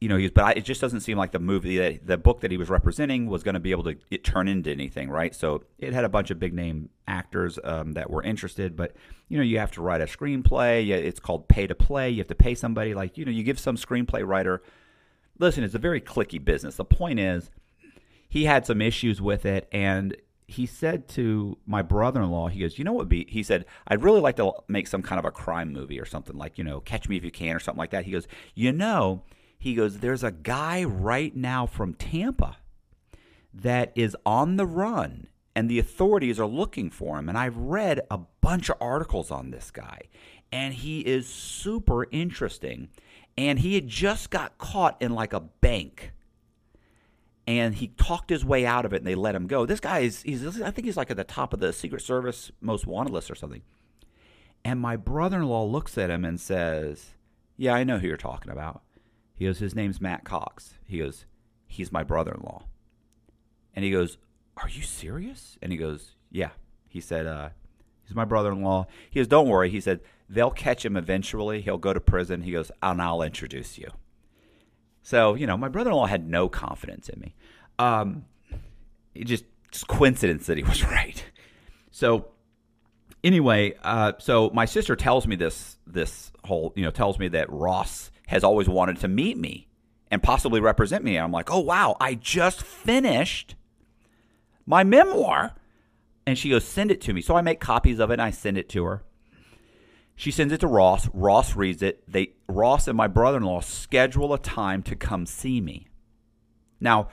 you 0.00 0.08
know, 0.08 0.16
he's, 0.16 0.30
but 0.30 0.44
I, 0.44 0.50
it 0.52 0.64
just 0.64 0.80
doesn't 0.80 1.00
seem 1.00 1.18
like 1.18 1.32
the 1.32 1.40
movie, 1.40 1.78
that, 1.78 2.06
the 2.06 2.16
book 2.16 2.40
that 2.40 2.50
he 2.50 2.56
was 2.56 2.68
representing 2.68 3.26
was 3.26 3.42
going 3.42 3.54
to 3.54 3.60
be 3.60 3.72
able 3.72 3.84
to 3.84 3.96
it, 4.10 4.22
turn 4.22 4.46
into 4.46 4.70
anything, 4.70 5.10
right? 5.10 5.34
So 5.34 5.64
it 5.78 5.92
had 5.92 6.04
a 6.04 6.08
bunch 6.08 6.30
of 6.30 6.38
big 6.38 6.54
name 6.54 6.90
actors 7.06 7.58
um, 7.64 7.94
that 7.94 8.08
were 8.08 8.22
interested, 8.22 8.76
but 8.76 8.94
you 9.28 9.36
know, 9.36 9.42
you 9.42 9.58
have 9.58 9.72
to 9.72 9.82
write 9.82 10.00
a 10.00 10.06
screenplay. 10.06 10.88
It's 10.88 11.20
called 11.20 11.48
pay 11.48 11.66
to 11.66 11.74
play. 11.74 12.10
You 12.10 12.18
have 12.18 12.28
to 12.28 12.34
pay 12.34 12.54
somebody. 12.54 12.94
Like, 12.94 13.18
you 13.18 13.24
know, 13.24 13.32
you 13.32 13.42
give 13.42 13.58
some 13.58 13.76
screenplay 13.76 14.26
writer 14.26 14.62
listen, 15.38 15.64
it's 15.64 15.74
a 15.74 15.78
very 15.78 16.00
clicky 16.00 16.42
business. 16.42 16.76
The 16.76 16.84
point 16.84 17.20
is, 17.20 17.50
he 18.28 18.44
had 18.44 18.66
some 18.66 18.82
issues 18.82 19.22
with 19.22 19.46
it, 19.46 19.68
and 19.72 20.16
he 20.46 20.66
said 20.66 21.08
to 21.08 21.58
my 21.66 21.82
brother-in-law, 21.82 22.48
he 22.48 22.60
goes, 22.60 22.78
"You 22.78 22.84
know 22.84 22.92
what 22.92 23.08
be?" 23.08 23.26
He 23.28 23.42
said, 23.42 23.64
"I'd 23.86 24.02
really 24.02 24.20
like 24.20 24.36
to 24.36 24.52
make 24.66 24.86
some 24.86 25.02
kind 25.02 25.18
of 25.18 25.24
a 25.24 25.30
crime 25.30 25.72
movie 25.72 26.00
or 26.00 26.04
something 26.04 26.36
like, 26.36 26.58
you 26.58 26.64
know, 26.64 26.80
Catch 26.80 27.08
Me 27.08 27.16
If 27.16 27.24
You 27.24 27.30
Can 27.30 27.56
or 27.56 27.60
something 27.60 27.78
like 27.78 27.90
that." 27.90 28.04
He 28.04 28.12
goes, 28.12 28.28
"You 28.54 28.72
know," 28.72 29.22
he 29.58 29.74
goes, 29.74 29.98
"There's 29.98 30.24
a 30.24 30.30
guy 30.30 30.84
right 30.84 31.34
now 31.34 31.66
from 31.66 31.94
Tampa 31.94 32.58
that 33.52 33.92
is 33.94 34.16
on 34.24 34.56
the 34.56 34.66
run." 34.66 35.28
And 35.54 35.68
the 35.68 35.80
authorities 35.80 36.38
are 36.38 36.46
looking 36.46 36.88
for 36.88 37.18
him. 37.18 37.28
And 37.28 37.36
I've 37.36 37.56
read 37.56 38.00
a 38.12 38.20
bunch 38.40 38.68
of 38.68 38.76
articles 38.80 39.32
on 39.32 39.50
this 39.50 39.72
guy. 39.72 40.02
And 40.52 40.72
he 40.72 41.00
is 41.00 41.26
super 41.26 42.06
interesting. 42.12 42.90
And 43.36 43.58
he 43.58 43.74
had 43.74 43.88
just 43.88 44.30
got 44.30 44.56
caught 44.58 44.96
in 45.02 45.14
like 45.14 45.32
a 45.32 45.40
bank 45.40 46.12
and 47.48 47.76
he 47.76 47.88
talked 47.88 48.28
his 48.28 48.44
way 48.44 48.66
out 48.66 48.84
of 48.84 48.92
it 48.92 48.98
and 48.98 49.06
they 49.06 49.14
let 49.14 49.34
him 49.34 49.46
go. 49.46 49.64
This 49.64 49.80
guy 49.80 50.00
is 50.00 50.20
he's 50.20 50.60
I 50.60 50.70
think 50.70 50.84
he's 50.84 50.98
like 50.98 51.10
at 51.10 51.16
the 51.16 51.24
top 51.24 51.54
of 51.54 51.60
the 51.60 51.72
Secret 51.72 52.02
Service 52.02 52.52
most 52.60 52.86
wanted 52.86 53.10
list 53.10 53.30
or 53.30 53.34
something. 53.34 53.62
And 54.66 54.78
my 54.78 54.96
brother-in-law 54.96 55.64
looks 55.64 55.96
at 55.96 56.10
him 56.10 56.26
and 56.26 56.38
says, 56.38 57.14
"Yeah, 57.56 57.72
I 57.72 57.84
know 57.84 58.00
who 58.00 58.06
you're 58.06 58.18
talking 58.18 58.52
about." 58.52 58.82
He 59.38 59.44
goes, 59.46 59.58
"His 59.58 59.74
name's 59.74 60.00
Matt 60.00 60.24
Cox." 60.24 60.74
He 60.84 60.98
goes, 60.98 61.24
"He's 61.66 61.92
my 61.92 62.02
brother-in-law." 62.02 62.64
And 63.74 63.84
he 63.84 63.90
goes, 63.90 64.18
"Are 64.56 64.68
you 64.68 64.82
serious?" 64.82 65.56
And 65.62 65.70
he 65.70 65.78
goes, 65.78 66.16
"Yeah." 66.30 66.50
He 66.88 67.00
said, 67.00 67.26
uh, 67.26 67.50
"He's 68.04 68.16
my 68.16 68.24
brother-in-law." 68.24 68.86
He 69.10 69.20
goes, 69.20 69.28
"Don't 69.28 69.48
worry." 69.48 69.70
He 69.70 69.80
said, 69.80 70.00
"They'll 70.28 70.50
catch 70.50 70.84
him 70.84 70.96
eventually. 70.96 71.60
He'll 71.60 71.78
go 71.78 71.92
to 71.92 72.00
prison." 72.00 72.42
He 72.42 72.52
goes, 72.52 72.72
"And 72.82 73.00
I'll 73.00 73.22
introduce 73.22 73.78
you." 73.78 73.90
So, 75.02 75.34
you 75.34 75.46
know, 75.46 75.56
my 75.56 75.68
brother 75.68 75.90
in 75.90 75.96
law 75.96 76.06
had 76.06 76.28
no 76.28 76.48
confidence 76.48 77.08
in 77.08 77.20
me. 77.20 77.34
Um, 77.78 78.24
it 79.14 79.24
just, 79.24 79.44
just 79.70 79.86
coincidence 79.86 80.46
that 80.48 80.58
he 80.58 80.64
was 80.64 80.84
right. 80.98 81.24
So, 81.90 82.28
anyway, 83.24 83.74
uh, 83.82 84.12
so 84.18 84.50
my 84.52 84.64
sister 84.64 84.96
tells 84.96 85.26
me 85.26 85.36
this, 85.36 85.78
this 85.86 86.30
whole, 86.44 86.72
you 86.76 86.84
know, 86.84 86.90
tells 86.90 87.18
me 87.18 87.28
that 87.28 87.50
Ross 87.50 88.10
has 88.28 88.44
always 88.44 88.68
wanted 88.68 88.98
to 88.98 89.08
meet 89.08 89.36
me 89.36 89.68
and 90.10 90.22
possibly 90.22 90.60
represent 90.60 91.02
me. 91.02 91.16
And 91.16 91.24
I'm 91.24 91.32
like, 91.32 91.50
oh, 91.50 91.60
wow, 91.60 91.96
I 91.98 92.14
just 92.14 92.62
finished 92.62 93.54
my 94.66 94.84
memoir. 94.84 95.54
And 96.26 96.36
she 96.38 96.50
goes, 96.50 96.64
send 96.64 96.90
it 96.90 97.00
to 97.02 97.14
me. 97.14 97.22
So 97.22 97.36
I 97.36 97.40
make 97.40 97.58
copies 97.58 97.98
of 97.98 98.10
it 98.10 98.14
and 98.14 98.22
I 98.22 98.30
send 98.30 98.58
it 98.58 98.68
to 98.70 98.84
her. 98.84 99.02
She 100.14 100.30
sends 100.30 100.52
it 100.52 100.60
to 100.60 100.66
Ross. 100.66 101.08
Ross 101.14 101.56
reads 101.56 101.82
it. 101.82 102.02
They 102.06 102.32
Ross 102.48 102.86
and 102.86 102.96
my 102.96 103.06
brother-in-law 103.06 103.60
schedule 103.60 104.34
a 104.34 104.38
time 104.38 104.82
to 104.82 104.94
come 104.94 105.24
see 105.24 105.60
me. 105.60 105.86
Now, 106.80 107.08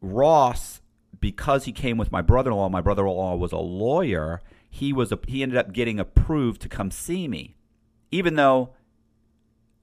Ross, 0.00 0.80
because 1.20 1.64
he 1.64 1.72
came 1.72 1.98
with 1.98 2.12
my 2.12 2.22
brother-in-law, 2.22 2.70
my 2.70 2.80
brother-in-law 2.80 3.36
was 3.36 3.52
a 3.52 3.58
lawyer. 3.58 4.40
He 4.70 4.92
was 4.92 5.12
a, 5.12 5.18
he 5.26 5.42
ended 5.42 5.58
up 5.58 5.72
getting 5.72 6.00
approved 6.00 6.62
to 6.62 6.68
come 6.68 6.90
see 6.90 7.28
me, 7.28 7.56
even 8.10 8.36
though 8.36 8.70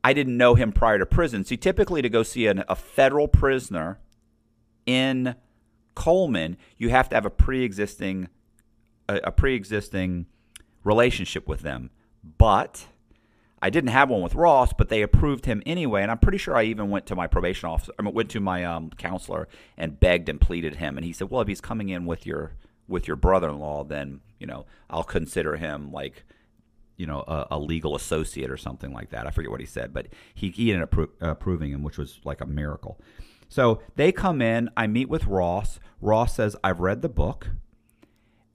I 0.03 0.13
didn't 0.13 0.37
know 0.37 0.55
him 0.55 0.71
prior 0.71 0.99
to 0.99 1.05
prison. 1.05 1.43
See, 1.43 1.57
typically 1.57 2.01
to 2.01 2.09
go 2.09 2.23
see 2.23 2.47
an, 2.47 2.63
a 2.69 2.75
federal 2.75 3.27
prisoner 3.27 3.99
in 4.85 5.35
Coleman, 5.95 6.57
you 6.77 6.89
have 6.89 7.09
to 7.09 7.15
have 7.15 7.25
a 7.25 7.29
pre-existing 7.29 8.29
a, 9.09 9.19
a 9.25 9.31
pre-existing 9.31 10.25
relationship 10.83 11.47
with 11.47 11.61
them. 11.61 11.89
But 12.37 12.87
I 13.61 13.69
didn't 13.69 13.89
have 13.89 14.09
one 14.09 14.21
with 14.21 14.35
Ross, 14.35 14.73
but 14.77 14.89
they 14.89 15.01
approved 15.01 15.45
him 15.45 15.63
anyway. 15.65 16.01
And 16.01 16.11
I'm 16.11 16.19
pretty 16.19 16.37
sure 16.37 16.55
I 16.55 16.63
even 16.63 16.89
went 16.89 17.05
to 17.07 17.15
my 17.15 17.27
probation 17.27 17.69
officer, 17.69 17.91
I 17.99 18.07
went 18.09 18.29
to 18.31 18.39
my 18.39 18.63
um, 18.63 18.91
counselor 18.91 19.47
and 19.77 19.99
begged 19.99 20.29
and 20.29 20.39
pleaded 20.39 20.75
him. 20.75 20.97
And 20.97 21.05
he 21.05 21.13
said, 21.13 21.29
"Well, 21.29 21.41
if 21.41 21.47
he's 21.47 21.61
coming 21.61 21.89
in 21.89 22.05
with 22.05 22.25
your 22.25 22.53
with 22.87 23.07
your 23.07 23.17
brother-in-law, 23.17 23.85
then 23.85 24.21
you 24.39 24.47
know 24.47 24.65
I'll 24.89 25.03
consider 25.03 25.57
him 25.57 25.91
like." 25.91 26.23
You 26.97 27.05
know, 27.05 27.23
a, 27.27 27.47
a 27.51 27.59
legal 27.59 27.95
associate 27.95 28.49
or 28.49 28.57
something 28.57 28.91
like 28.91 29.11
that. 29.11 29.27
I 29.27 29.31
forget 29.31 29.51
what 29.51 29.59
he 29.59 29.65
said, 29.65 29.93
but 29.93 30.07
he, 30.33 30.49
he 30.49 30.71
ended 30.71 30.83
up 30.83 30.91
appro- 30.91 31.09
uh, 31.21 31.29
approving 31.29 31.71
him, 31.71 31.83
which 31.83 31.97
was 31.97 32.19
like 32.23 32.41
a 32.41 32.45
miracle. 32.45 32.99
So 33.49 33.81
they 33.95 34.11
come 34.11 34.41
in. 34.41 34.69
I 34.75 34.87
meet 34.87 35.07
with 35.07 35.25
Ross. 35.25 35.79
Ross 36.01 36.35
says, 36.35 36.55
"I've 36.63 36.79
read 36.79 37.01
the 37.01 37.09
book," 37.09 37.49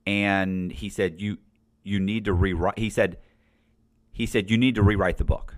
and 0.07 0.73
he 0.73 0.89
said, 0.89 1.21
"You 1.21 1.39
you 1.85 2.01
need 2.01 2.25
to 2.25 2.33
rewrite." 2.33 2.79
He 2.79 2.91
said, 2.91 3.17
he 4.13 4.27
said, 4.27 4.51
You 4.51 4.59
need 4.59 4.75
to 4.75 4.83
rewrite 4.83 5.17
the 5.17 5.25
book. 5.25 5.57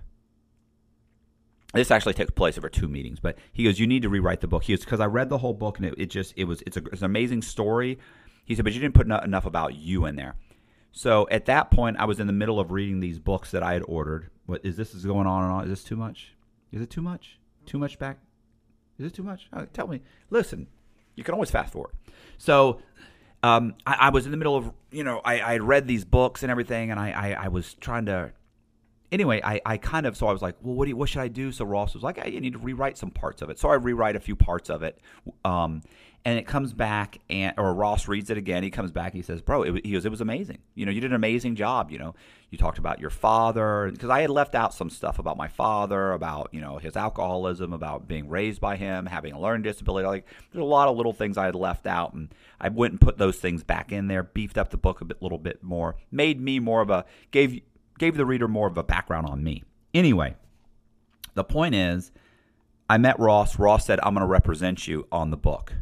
This 1.73 1.91
actually 1.91 2.13
takes 2.13 2.31
place 2.31 2.57
over 2.57 2.69
two 2.69 2.87
meetings, 2.87 3.19
but 3.19 3.37
he 3.51 3.65
goes, 3.65 3.79
You 3.79 3.85
need 3.85 4.01
to 4.03 4.09
rewrite 4.09 4.39
the 4.39 4.47
book. 4.47 4.63
He 4.63 4.73
goes, 4.73 4.85
Because 4.85 5.01
I 5.01 5.05
read 5.05 5.29
the 5.29 5.37
whole 5.37 5.53
book 5.53 5.77
and 5.77 5.87
it, 5.87 5.95
it 5.97 6.05
just, 6.09 6.33
it 6.37 6.45
was, 6.45 6.63
it's, 6.65 6.77
a, 6.77 6.85
it's 6.85 7.01
an 7.01 7.05
amazing 7.05 7.41
story. 7.41 7.99
He 8.45 8.55
said, 8.55 8.63
But 8.63 8.73
you 8.73 8.79
didn't 8.79 8.95
put 8.95 9.07
enough 9.07 9.45
about 9.45 9.75
you 9.75 10.05
in 10.05 10.15
there. 10.15 10.35
So 10.97 11.27
at 11.29 11.45
that 11.47 11.71
point, 11.71 11.97
I 11.99 12.05
was 12.05 12.21
in 12.21 12.27
the 12.27 12.33
middle 12.33 12.57
of 12.57 12.71
reading 12.71 13.01
these 13.01 13.19
books 13.19 13.51
that 13.51 13.61
I 13.61 13.73
had 13.73 13.83
ordered. 13.85 14.29
What 14.45 14.63
is 14.63 14.77
this 14.77 14.95
is 14.95 15.05
going 15.05 15.27
on 15.27 15.43
and 15.43 15.51
on? 15.51 15.63
Is 15.65 15.69
this 15.69 15.83
too 15.83 15.97
much? 15.97 16.33
Is 16.71 16.81
it 16.81 16.89
too 16.89 17.01
much? 17.01 17.37
Too 17.65 17.77
much 17.77 17.99
back? 17.99 18.17
Is 18.97 19.05
it 19.05 19.13
too 19.13 19.21
much? 19.21 19.49
Tell 19.73 19.87
me. 19.87 20.01
Listen, 20.29 20.67
you 21.15 21.25
can 21.25 21.33
always 21.33 21.51
fast 21.51 21.73
forward. 21.73 21.91
So 22.37 22.81
um, 23.43 23.75
I, 23.85 23.97
I, 23.99 24.09
was 24.09 24.23
in 24.23 24.31
the 24.31 24.37
middle 24.37 24.55
of, 24.55 24.71
you 24.89 25.03
know, 25.03 25.19
I, 25.25 25.39
I 25.39 25.57
read 25.57 25.85
these 25.85 26.05
books 26.05 26.43
and 26.43 26.49
everything, 26.49 26.91
and 26.91 26.99
I, 26.99 27.11
I, 27.11 27.45
I 27.45 27.47
was 27.49 27.73
trying 27.73 28.05
to 28.05 28.31
anyway, 29.11 29.41
I, 29.43 29.61
I 29.65 29.77
kind 29.77 30.05
of 30.05 30.17
so 30.17 30.27
I 30.27 30.31
was 30.31 30.41
like, 30.41 30.55
well, 30.61 30.75
what 30.75 30.85
do 30.85 30.89
you, 30.89 30.97
what 30.97 31.09
should 31.09 31.21
I 31.21 31.27
do? 31.27 31.51
So 31.51 31.65
Ross 31.65 31.93
was 31.93 32.03
like, 32.03 32.23
you 32.25 32.39
need 32.39 32.53
to 32.53 32.59
rewrite 32.59 32.97
some 32.97 33.11
parts 33.11 33.41
of 33.41 33.49
it. 33.49 33.59
So 33.59 33.69
I 33.69 33.75
rewrite 33.75 34.15
a 34.15 34.19
few 34.19 34.35
parts 34.35 34.69
of 34.69 34.83
it, 34.83 34.99
um, 35.43 35.81
and 36.25 36.39
it 36.39 36.47
comes 36.47 36.73
back 36.73 37.19
and 37.29 37.53
or 37.57 37.73
Ross 37.73 38.07
reads 38.07 38.31
it 38.31 38.37
again. 38.37 38.63
He 38.63 38.71
comes 38.71 38.91
back. 38.91 39.13
and 39.13 39.15
He 39.15 39.21
says, 39.21 39.41
bro, 39.41 39.61
it, 39.61 39.85
he 39.85 39.91
goes, 39.91 40.05
it 40.05 40.09
was 40.09 40.21
amazing. 40.21 40.57
You 40.73 40.85
know, 40.87 40.91
you 40.91 40.99
did 40.99 41.11
an 41.11 41.15
amazing 41.15 41.55
job. 41.55 41.91
You 41.91 41.99
know, 41.99 42.15
you 42.49 42.57
talked 42.57 42.79
about 42.79 42.99
your 42.99 43.11
father 43.11 43.91
because 43.91 44.09
I 44.09 44.21
had 44.21 44.31
left 44.31 44.55
out 44.55 44.73
some 44.73 44.89
stuff 44.89 45.19
about 45.19 45.37
my 45.37 45.47
father, 45.47 46.13
about 46.13 46.49
you 46.51 46.61
know 46.61 46.77
his 46.77 46.97
alcoholism, 46.97 47.73
about 47.73 48.07
being 48.07 48.27
raised 48.27 48.59
by 48.59 48.75
him, 48.75 49.05
having 49.05 49.33
a 49.33 49.39
learning 49.39 49.63
disability. 49.63 50.07
Like 50.07 50.25
there's 50.51 50.63
a 50.63 50.65
lot 50.65 50.87
of 50.87 50.97
little 50.97 51.13
things 51.13 51.37
I 51.37 51.45
had 51.45 51.55
left 51.55 51.85
out, 51.85 52.13
and 52.13 52.33
I 52.59 52.69
went 52.69 52.93
and 52.93 53.01
put 53.01 53.17
those 53.17 53.37
things 53.37 53.63
back 53.63 53.91
in 53.91 54.07
there, 54.07 54.23
beefed 54.23 54.57
up 54.57 54.71
the 54.71 54.77
book 54.77 55.01
a 55.01 55.05
bit, 55.05 55.21
little 55.21 55.37
bit 55.37 55.63
more, 55.63 55.95
made 56.11 56.41
me 56.41 56.59
more 56.59 56.81
of 56.81 56.89
a 56.89 57.05
gave 57.29 57.61
gave 57.97 58.17
the 58.17 58.25
reader 58.25 58.47
more 58.47 58.67
of 58.67 58.77
a 58.77 58.83
background 58.83 59.27
on 59.27 59.43
me. 59.43 59.63
Anyway, 59.93 60.35
the 61.33 61.43
point 61.43 61.75
is, 61.75 62.11
I 62.89 62.97
met 62.97 63.19
Ross. 63.19 63.57
Ross 63.57 63.85
said, 63.85 63.99
I'm 64.03 64.13
going 64.13 64.25
to 64.25 64.31
represent 64.31 64.87
you 64.87 65.07
on 65.11 65.31
the 65.31 65.37
book, 65.37 65.73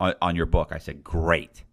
on, 0.00 0.14
on 0.22 0.36
your 0.36 0.46
book. 0.46 0.70
I 0.72 0.78
said, 0.78 1.02
Great. 1.02 1.64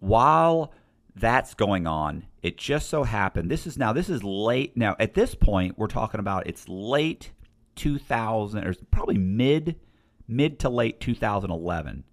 While 0.00 0.72
that's 1.14 1.54
going 1.54 1.86
on, 1.86 2.26
it 2.42 2.56
just 2.56 2.88
so 2.88 3.04
happened, 3.04 3.50
this 3.50 3.66
is 3.66 3.78
now, 3.78 3.92
this 3.92 4.08
is 4.08 4.24
late. 4.24 4.76
Now, 4.76 4.96
at 4.98 5.14
this 5.14 5.34
point, 5.34 5.78
we're 5.78 5.86
talking 5.86 6.20
about 6.20 6.46
it's 6.46 6.68
late 6.68 7.30
2000, 7.76 8.64
or 8.64 8.74
probably 8.90 9.18
mid, 9.18 9.76
mid 10.28 10.58
to 10.60 10.68
late 10.68 11.00
2011 11.00 12.04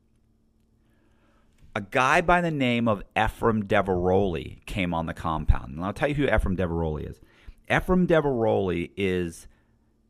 a 1.75 1.81
guy 1.81 2.21
by 2.21 2.41
the 2.41 2.51
name 2.51 2.87
of 2.87 3.03
Efraim 3.15 3.63
Diveroli 3.63 4.65
came 4.65 4.93
on 4.93 5.05
the 5.05 5.13
compound. 5.13 5.75
And 5.75 5.85
I'll 5.85 5.93
tell 5.93 6.09
you 6.09 6.15
who 6.15 6.27
Efraim 6.27 6.57
Diveroli 6.57 7.09
is. 7.09 7.21
Efraim 7.69 8.07
Diveroli 8.07 8.91
is 8.97 9.47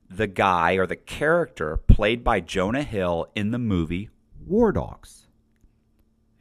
the 0.10 0.28
guy 0.28 0.74
or 0.74 0.88
the 0.88 0.96
character 0.96 1.78
played 1.78 2.24
by 2.24 2.40
Jonah 2.40 2.84
Hill 2.84 3.28
in 3.36 3.52
the 3.52 3.60
movie 3.60 4.10
War 4.46 4.72
Dogs. 4.72 5.28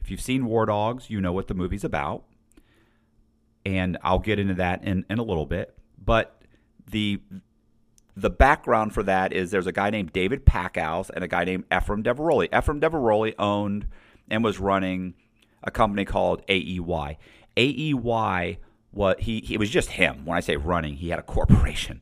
If 0.01 0.09
you've 0.09 0.21
seen 0.21 0.45
War 0.45 0.65
Dogs, 0.65 1.09
you 1.09 1.19
know 1.19 1.33
what 1.33 1.47
the 1.47 1.53
movie's 1.53 1.83
about. 1.83 2.23
And 3.65 3.97
I'll 4.01 4.19
get 4.19 4.39
into 4.39 4.55
that 4.55 4.83
in, 4.83 5.05
in 5.09 5.19
a 5.19 5.23
little 5.23 5.45
bit. 5.45 5.75
But 6.03 6.41
the 6.89 7.21
the 8.15 8.29
background 8.29 8.93
for 8.93 9.03
that 9.03 9.31
is 9.31 9.51
there's 9.51 9.67
a 9.67 9.71
guy 9.71 9.91
named 9.91 10.11
David 10.11 10.45
Packouz 10.45 11.09
and 11.09 11.23
a 11.23 11.27
guy 11.27 11.45
named 11.45 11.69
Efraim 11.69 12.03
Diveroli. 12.03 12.49
Efraim 12.49 12.79
Diveroli 12.79 13.33
owned– 13.37 13.87
and 14.29 14.43
was 14.43 14.59
running 14.59 15.15
a 15.63 15.71
company 15.71 16.05
called 16.05 16.41
AEY. 16.47 17.17
AEY, 17.57 18.57
what 18.91 19.21
he, 19.21 19.41
he 19.41 19.53
it 19.55 19.59
was 19.59 19.69
just 19.69 19.91
him. 19.91 20.25
When 20.25 20.37
I 20.37 20.41
say 20.41 20.55
running, 20.55 20.95
he 20.95 21.09
had 21.09 21.19
a 21.19 21.23
corporation. 21.23 22.01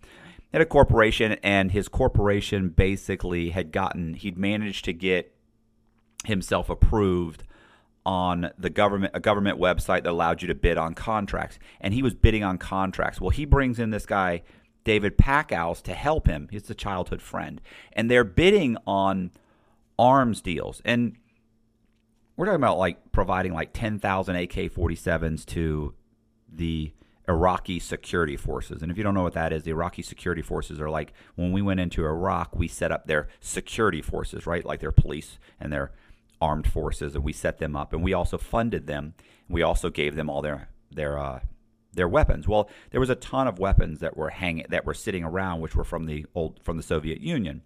He 0.51 0.57
had 0.57 0.62
a 0.62 0.65
corporation, 0.65 1.34
and 1.43 1.72
his 1.72 1.88
corporation 1.88 2.69
basically 2.69 3.50
had 3.50 3.72
gotten 3.72 4.13
he'd 4.13 4.38
managed 4.38 4.86
to 4.86 4.93
get 4.93 5.34
himself 6.25 6.69
approved 6.69 7.43
on 8.05 8.51
the 8.57 8.69
government 8.69 9.12
a 9.13 9.19
government 9.19 9.60
website 9.60 10.03
that 10.03 10.12
allowed 10.12 10.41
you 10.41 10.48
to 10.48 10.55
bid 10.55 10.77
on 10.77 10.93
contracts 10.93 11.60
and 11.81 11.93
he 11.93 12.01
was 12.01 12.13
bidding 12.13 12.41
on 12.41 12.57
contracts 12.57 13.19
well 13.19 13.29
he 13.29 13.43
brings 13.43 13.79
in 13.79 13.89
this 13.89 14.05
guy 14.05 14.41
david 14.86 15.17
packouz 15.17 15.81
to 15.81 15.93
help 15.93 16.25
him 16.25 16.48
he's 16.50 16.69
a 16.69 16.74
childhood 16.74 17.22
friend 17.22 17.60
and 17.91 18.10
they're 18.10 18.24
bidding 18.24 18.77
on 18.88 19.29
arms 20.00 20.41
deals 20.41 20.81
and 20.86 21.17
we're 22.38 22.46
talking 22.46 22.56
about 22.56 22.77
like 22.77 23.12
providing 23.12 23.53
like 23.53 23.74
10,000 23.74 24.36
AK 24.36 24.51
47s 24.51 25.46
to 25.48 25.94
the 26.48 26.94
Iraqi 27.27 27.79
security 27.79 28.38
forces. 28.38 28.82
And 28.82 28.91
if 28.91 28.98
you 28.98 29.03
don't 29.03 29.13
know 29.13 29.24
what 29.24 29.34
that 29.34 29.51
is, 29.51 29.63
the 29.63 29.72
Iraqi 29.72 30.01
security 30.01 30.41
forces 30.41 30.79
are 30.79 30.89
like 30.89 31.12
when 31.36 31.51
we 31.51 31.62
went 31.62 31.79
into 31.79 32.06
Iraq, 32.06 32.56
we 32.56 32.67
set 32.67 32.91
up 32.91 33.08
their 33.08 33.27
security 33.41 34.01
forces, 34.01 34.48
right? 34.48 34.63
Like 34.63 34.79
their 34.79 34.94
police 34.94 35.39
and 35.60 35.74
their 35.74 35.91
armed 36.39 36.67
forces, 36.67 37.15
and 37.15 37.24
we 37.24 37.34
set 37.34 37.58
them 37.58 37.75
up, 37.75 37.91
and 37.91 38.03
we 38.03 38.13
also 38.13 38.38
funded 38.38 38.88
them. 38.88 39.15
We 39.50 39.62
also 39.62 39.89
gave 39.89 40.15
them 40.15 40.29
all 40.29 40.41
their 40.41 40.70
their 40.91 41.17
uh, 41.17 41.41
their 41.94 42.08
weapons. 42.08 42.48
Well, 42.48 42.70
there 42.91 43.00
was 43.00 43.10
a 43.10 43.15
ton 43.15 43.48
of 43.48 43.60
weapons 43.60 44.00
that 44.00 44.15
were 44.15 44.29
hanging 44.29 44.65
that 44.70 44.86
were 44.86 44.94
sitting 44.94 45.24
around, 45.24 45.62
which 45.62 45.75
were 45.75 45.84
from 45.84 46.06
the 46.06 46.25
old 46.34 46.62
from 46.63 46.77
the 46.77 46.84
Soviet 46.84 47.20
Union. 47.20 47.63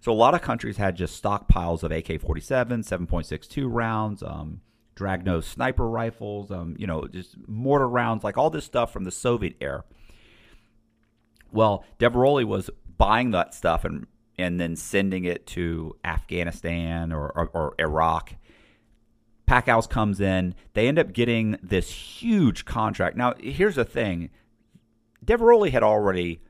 So 0.00 0.12
a 0.12 0.14
lot 0.14 0.34
of 0.34 0.40
countries 0.40 0.78
had 0.78 0.96
just 0.96 1.22
stockpiles 1.22 1.82
of 1.82 1.92
AK-47, 1.92 2.84
7.62 2.84 3.66
rounds, 3.68 4.22
um, 4.22 4.62
Dragunov 4.96 5.44
sniper 5.44 5.88
rifles, 5.88 6.50
um, 6.50 6.74
you 6.78 6.86
know, 6.86 7.06
just 7.06 7.36
mortar 7.46 7.88
rounds, 7.88 8.24
like 8.24 8.38
all 8.38 8.50
this 8.50 8.64
stuff 8.64 8.92
from 8.92 9.04
the 9.04 9.10
Soviet 9.10 9.56
era. 9.60 9.84
Well, 11.52 11.84
Diveroli 11.98 12.44
was 12.44 12.70
buying 12.96 13.30
that 13.32 13.54
stuff 13.54 13.84
and 13.84 14.06
and 14.38 14.58
then 14.58 14.74
sending 14.74 15.24
it 15.24 15.46
to 15.46 15.94
Afghanistan 16.02 17.12
or, 17.12 17.30
or, 17.36 17.48
or 17.52 17.74
Iraq. 17.78 18.36
Packouz 19.46 19.86
comes 19.86 20.18
in. 20.18 20.54
They 20.72 20.88
end 20.88 20.98
up 20.98 21.12
getting 21.12 21.58
this 21.62 21.90
huge 21.90 22.64
contract. 22.64 23.18
Now, 23.18 23.34
here's 23.38 23.74
the 23.74 23.84
thing 23.84 24.30
Diveroli 25.24 25.70
had 25.70 25.82
already 25.82 26.40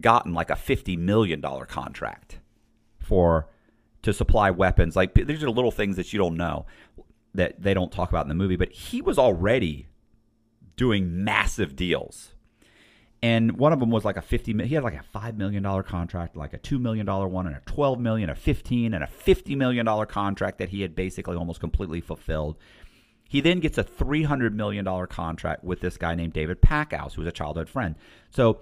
gotten 0.00 0.32
like 0.32 0.48
a 0.48 0.54
$50 0.54 0.96
million 0.96 1.42
contract 1.42 2.38
for 3.04 3.48
to 4.02 4.12
supply 4.12 4.50
weapons. 4.50 4.96
Like 4.96 5.14
these 5.14 5.42
are 5.42 5.50
little 5.50 5.70
things 5.70 5.96
that 5.96 6.12
you 6.12 6.18
don't 6.18 6.36
know 6.36 6.66
that 7.34 7.60
they 7.60 7.74
don't 7.74 7.90
talk 7.90 8.10
about 8.10 8.24
in 8.24 8.28
the 8.28 8.34
movie, 8.34 8.56
but 8.56 8.70
he 8.70 9.02
was 9.02 9.18
already 9.18 9.88
doing 10.76 11.24
massive 11.24 11.74
deals. 11.76 12.34
And 13.22 13.52
one 13.52 13.72
of 13.72 13.80
them 13.80 13.90
was 13.90 14.04
like 14.04 14.18
a 14.18 14.22
50 14.22 14.66
he 14.66 14.74
had 14.74 14.84
like 14.84 14.94
a 14.94 15.02
5 15.02 15.38
million 15.38 15.62
dollar 15.62 15.82
contract 15.82 16.36
like 16.36 16.52
a 16.52 16.58
2 16.58 16.78
million 16.78 17.06
dollar 17.06 17.26
one 17.26 17.46
and 17.46 17.56
a 17.56 17.62
12 17.64 17.98
million 17.98 18.28
a 18.28 18.34
15 18.34 18.92
and 18.92 19.02
a 19.02 19.06
50 19.06 19.56
million 19.56 19.86
dollar 19.86 20.04
contract 20.04 20.58
that 20.58 20.68
he 20.68 20.82
had 20.82 20.94
basically 20.94 21.34
almost 21.34 21.58
completely 21.58 22.02
fulfilled. 22.02 22.56
He 23.26 23.40
then 23.40 23.60
gets 23.60 23.78
a 23.78 23.82
300 23.82 24.54
million 24.54 24.84
dollar 24.84 25.06
contract 25.06 25.64
with 25.64 25.80
this 25.80 25.96
guy 25.96 26.14
named 26.14 26.34
David 26.34 26.60
Packouz 26.60 27.14
who's 27.14 27.26
a 27.26 27.32
childhood 27.32 27.70
friend. 27.70 27.94
So 28.30 28.60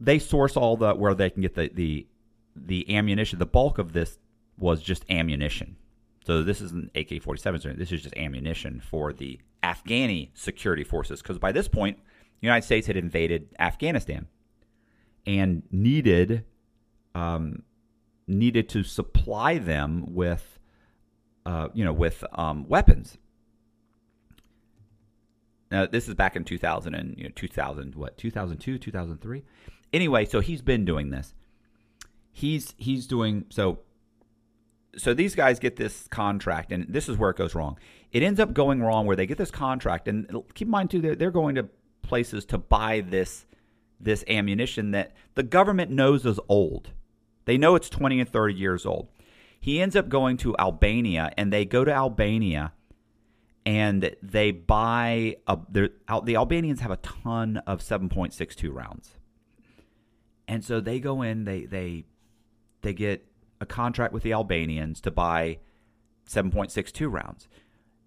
they 0.00 0.18
source 0.18 0.56
all 0.56 0.76
the 0.76 0.94
where 0.94 1.14
they 1.14 1.30
can 1.30 1.42
get 1.42 1.54
the 1.54 1.70
the 1.72 2.06
the 2.54 2.94
ammunition 2.94 3.38
the 3.38 3.46
bulk 3.46 3.78
of 3.78 3.92
this 3.92 4.18
was 4.58 4.82
just 4.82 5.04
ammunition 5.10 5.76
so 6.24 6.42
this 6.42 6.60
isn't 6.60 6.90
AK-47 6.94 7.78
this 7.78 7.92
is 7.92 8.02
just 8.02 8.16
ammunition 8.16 8.80
for 8.80 9.12
the 9.12 9.38
Afghani 9.62 10.30
security 10.34 10.84
forces 10.84 11.22
because 11.22 11.38
by 11.38 11.52
this 11.52 11.68
point 11.68 11.98
the 12.40 12.46
United 12.46 12.64
States 12.64 12.86
had 12.86 12.96
invaded 12.96 13.48
Afghanistan 13.58 14.26
and 15.26 15.62
needed 15.70 16.44
um, 17.14 17.62
needed 18.26 18.68
to 18.70 18.82
supply 18.82 19.58
them 19.58 20.14
with 20.14 20.58
uh, 21.46 21.68
you 21.74 21.84
know 21.84 21.92
with 21.92 22.24
um, 22.32 22.68
weapons. 22.68 23.18
Now 25.70 25.86
this 25.86 26.08
is 26.08 26.14
back 26.14 26.36
in 26.36 26.44
2000 26.44 26.94
and 26.94 27.16
you 27.16 27.24
know 27.24 27.30
2000 27.34 27.94
what 27.94 28.18
2002 28.18 28.78
2003. 28.78 29.44
Anyway, 29.92 30.24
so 30.24 30.40
he's 30.40 30.62
been 30.62 30.84
doing 30.84 31.10
this. 31.10 31.34
He's 32.32 32.74
he's 32.78 33.06
doing 33.06 33.44
so 33.50 33.80
so 34.96 35.14
these 35.14 35.34
guys 35.34 35.58
get 35.58 35.76
this 35.76 36.06
contract, 36.08 36.72
and 36.72 36.86
this 36.88 37.08
is 37.08 37.16
where 37.16 37.30
it 37.30 37.36
goes 37.36 37.54
wrong. 37.54 37.78
It 38.10 38.22
ends 38.22 38.40
up 38.40 38.52
going 38.52 38.82
wrong 38.82 39.06
where 39.06 39.16
they 39.16 39.26
get 39.26 39.38
this 39.38 39.50
contract, 39.50 40.08
and 40.08 40.26
keep 40.54 40.66
in 40.66 40.70
mind 40.70 40.90
too, 40.90 41.00
they're, 41.00 41.14
they're 41.14 41.30
going 41.30 41.54
to 41.54 41.68
places 42.02 42.44
to 42.46 42.58
buy 42.58 43.00
this 43.00 43.46
this 43.98 44.24
ammunition 44.28 44.90
that 44.90 45.12
the 45.34 45.42
government 45.42 45.90
knows 45.90 46.26
is 46.26 46.40
old. 46.48 46.90
They 47.44 47.56
know 47.56 47.76
it's 47.76 47.88
20 47.88 48.20
and 48.20 48.28
30 48.28 48.54
years 48.54 48.84
old. 48.84 49.08
He 49.60 49.80
ends 49.80 49.94
up 49.94 50.08
going 50.08 50.36
to 50.38 50.56
Albania 50.58 51.32
and 51.38 51.52
they 51.52 51.64
go 51.64 51.84
to 51.84 51.92
Albania 51.92 52.72
and 53.64 54.14
they 54.20 54.50
buy 54.50 55.36
a, 55.46 55.56
the 55.70 56.36
Albanians 56.36 56.80
have 56.80 56.90
a 56.90 56.96
ton 56.96 57.58
of 57.58 57.80
7.62 57.80 58.74
rounds. 58.74 59.16
And 60.48 60.64
so 60.64 60.80
they 60.80 60.98
go 60.98 61.22
in 61.22 61.44
they 61.44 61.64
they 61.64 62.04
they 62.82 62.92
get 62.92 63.26
a 63.60 63.66
contract 63.66 64.12
with 64.12 64.22
the 64.22 64.32
Albanians 64.32 65.00
to 65.00 65.10
buy 65.10 65.58
7.62 66.28 67.10
rounds. 67.10 67.48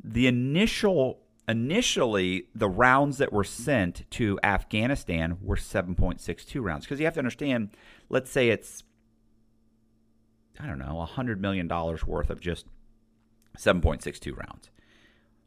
The 0.04 0.28
initial 0.28 1.20
initially 1.48 2.48
the 2.56 2.68
rounds 2.68 3.20
that 3.20 3.32
were 3.32 3.44
sent 3.44 4.10
to 4.10 4.40
Afghanistan 4.44 5.38
were 5.42 5.56
7.62 5.56 6.64
rounds 6.64 6.86
because 6.86 7.00
you 7.00 7.06
have 7.06 7.14
to 7.14 7.20
understand 7.20 7.70
let's 8.10 8.32
say 8.32 8.50
it's 8.50 8.84
I 10.60 10.68
don't 10.68 10.80
know, 10.80 10.96
100 10.96 11.42
million 11.42 11.68
dollars 11.68 12.06
worth 12.06 12.30
of 12.30 12.40
just 12.40 12.66
7.62 13.58 14.36
rounds. 14.36 14.70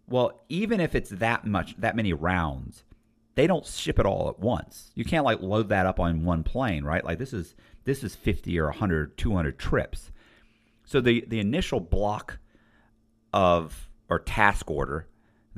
Well, 0.06 0.40
even 0.48 0.80
if 0.80 0.94
it's 0.94 1.10
that 1.10 1.46
much 1.46 1.76
that 1.78 1.96
many 1.96 2.12
rounds, 2.12 2.84
they 3.34 3.46
don't 3.46 3.66
ship 3.66 3.98
it 3.98 4.06
all 4.06 4.28
at 4.28 4.38
once. 4.38 4.90
You 4.94 5.04
can't 5.04 5.24
like 5.24 5.40
load 5.42 5.68
that 5.68 5.86
up 5.86 6.00
on 6.00 6.24
one 6.24 6.42
plane, 6.42 6.84
right? 6.84 7.04
Like 7.04 7.18
this 7.18 7.32
is 7.32 7.54
this 7.88 8.04
is 8.04 8.14
50 8.14 8.58
or 8.58 8.66
100, 8.66 9.16
200 9.16 9.58
trips. 9.58 10.12
So 10.84 11.00
the 11.00 11.24
the 11.26 11.40
initial 11.40 11.80
block 11.80 12.38
of 13.32 13.88
or 14.08 14.18
task 14.20 14.70
order 14.70 15.06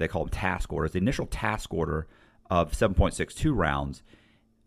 they 0.01 0.09
call 0.09 0.25
them 0.25 0.31
task 0.31 0.73
orders. 0.73 0.93
The 0.93 0.99
initial 0.99 1.27
task 1.27 1.73
order 1.75 2.07
of 2.49 2.73
7.62 2.73 3.55
rounds 3.55 4.03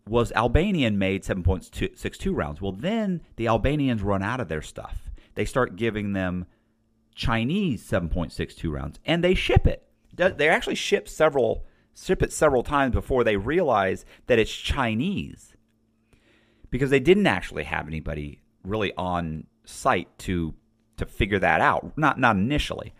was 0.06 0.32
Albanian 0.32 0.96
made 0.96 1.24
7.62 1.24 2.34
rounds. 2.34 2.62
Well, 2.62 2.72
then 2.72 3.20
the 3.36 3.48
Albanians 3.48 4.02
run 4.02 4.22
out 4.22 4.40
of 4.40 4.48
their 4.48 4.62
stuff. 4.62 5.10
They 5.34 5.44
start 5.44 5.76
giving 5.76 6.12
them 6.12 6.46
Chinese 7.14 7.82
7.62 7.82 8.72
rounds, 8.72 9.00
and 9.04 9.24
they 9.24 9.34
ship 9.34 9.66
it. 9.66 9.82
They 10.14 10.48
actually 10.48 10.76
ship 10.76 11.08
several 11.08 11.64
ship 12.00 12.22
it 12.22 12.32
several 12.32 12.62
times 12.62 12.94
before 12.94 13.24
they 13.24 13.36
realize 13.36 14.04
that 14.26 14.38
it's 14.38 14.52
Chinese, 14.52 15.53
because 16.74 16.90
they 16.90 16.98
didn't 16.98 17.28
actually 17.28 17.62
have 17.62 17.86
anybody 17.86 18.40
really 18.64 18.92
on 18.98 19.46
site 19.64 20.08
to 20.18 20.52
to 20.96 21.06
figure 21.06 21.38
that 21.38 21.60
out. 21.60 21.96
Not 21.96 22.18
not 22.18 22.34
initially. 22.34 22.92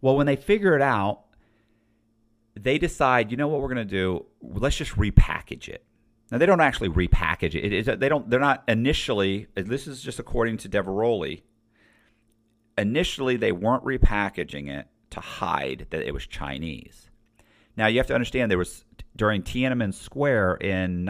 Well, 0.00 0.16
when 0.16 0.26
they 0.26 0.34
figure 0.34 0.74
it 0.74 0.82
out, 0.82 1.20
they 2.58 2.76
decide, 2.76 3.30
you 3.30 3.36
know 3.36 3.46
what 3.46 3.60
we're 3.60 3.72
going 3.72 3.76
to 3.76 3.84
do? 3.84 4.26
Let's 4.42 4.74
just 4.74 4.96
repackage 4.96 5.68
it. 5.68 5.84
Now 6.32 6.38
they 6.38 6.46
don't 6.46 6.60
actually 6.60 6.88
repackage 6.88 7.54
it. 7.54 7.64
it 7.64 7.72
is, 7.72 7.86
they 7.86 8.08
don't. 8.08 8.28
They're 8.28 8.40
not 8.40 8.64
initially. 8.66 9.46
This 9.54 9.86
is 9.86 10.02
just 10.02 10.18
according 10.18 10.56
to 10.58 10.68
Diveroli. 10.68 11.42
Initially, 12.76 13.36
they 13.36 13.52
weren't 13.52 13.84
repackaging 13.84 14.68
it 14.68 14.88
to 15.10 15.20
hide 15.20 15.86
that 15.90 16.02
it 16.02 16.12
was 16.12 16.26
Chinese. 16.26 17.10
Now 17.76 17.86
you 17.86 17.98
have 17.98 18.08
to 18.08 18.14
understand 18.14 18.50
there 18.50 18.58
was 18.58 18.84
during 19.14 19.44
Tiananmen 19.44 19.94
Square 19.94 20.56
in 20.56 21.04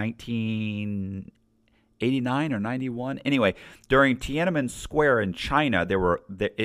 1989 2.01 2.53
or 2.53 2.61
91. 2.61 3.19
Anyway, 3.25 3.55
during 3.89 4.17
Tiananmen 4.17 4.71
Square 4.71 5.21
in 5.21 5.33
China, 5.33 5.85
there 5.85 5.99
were 5.99 6.23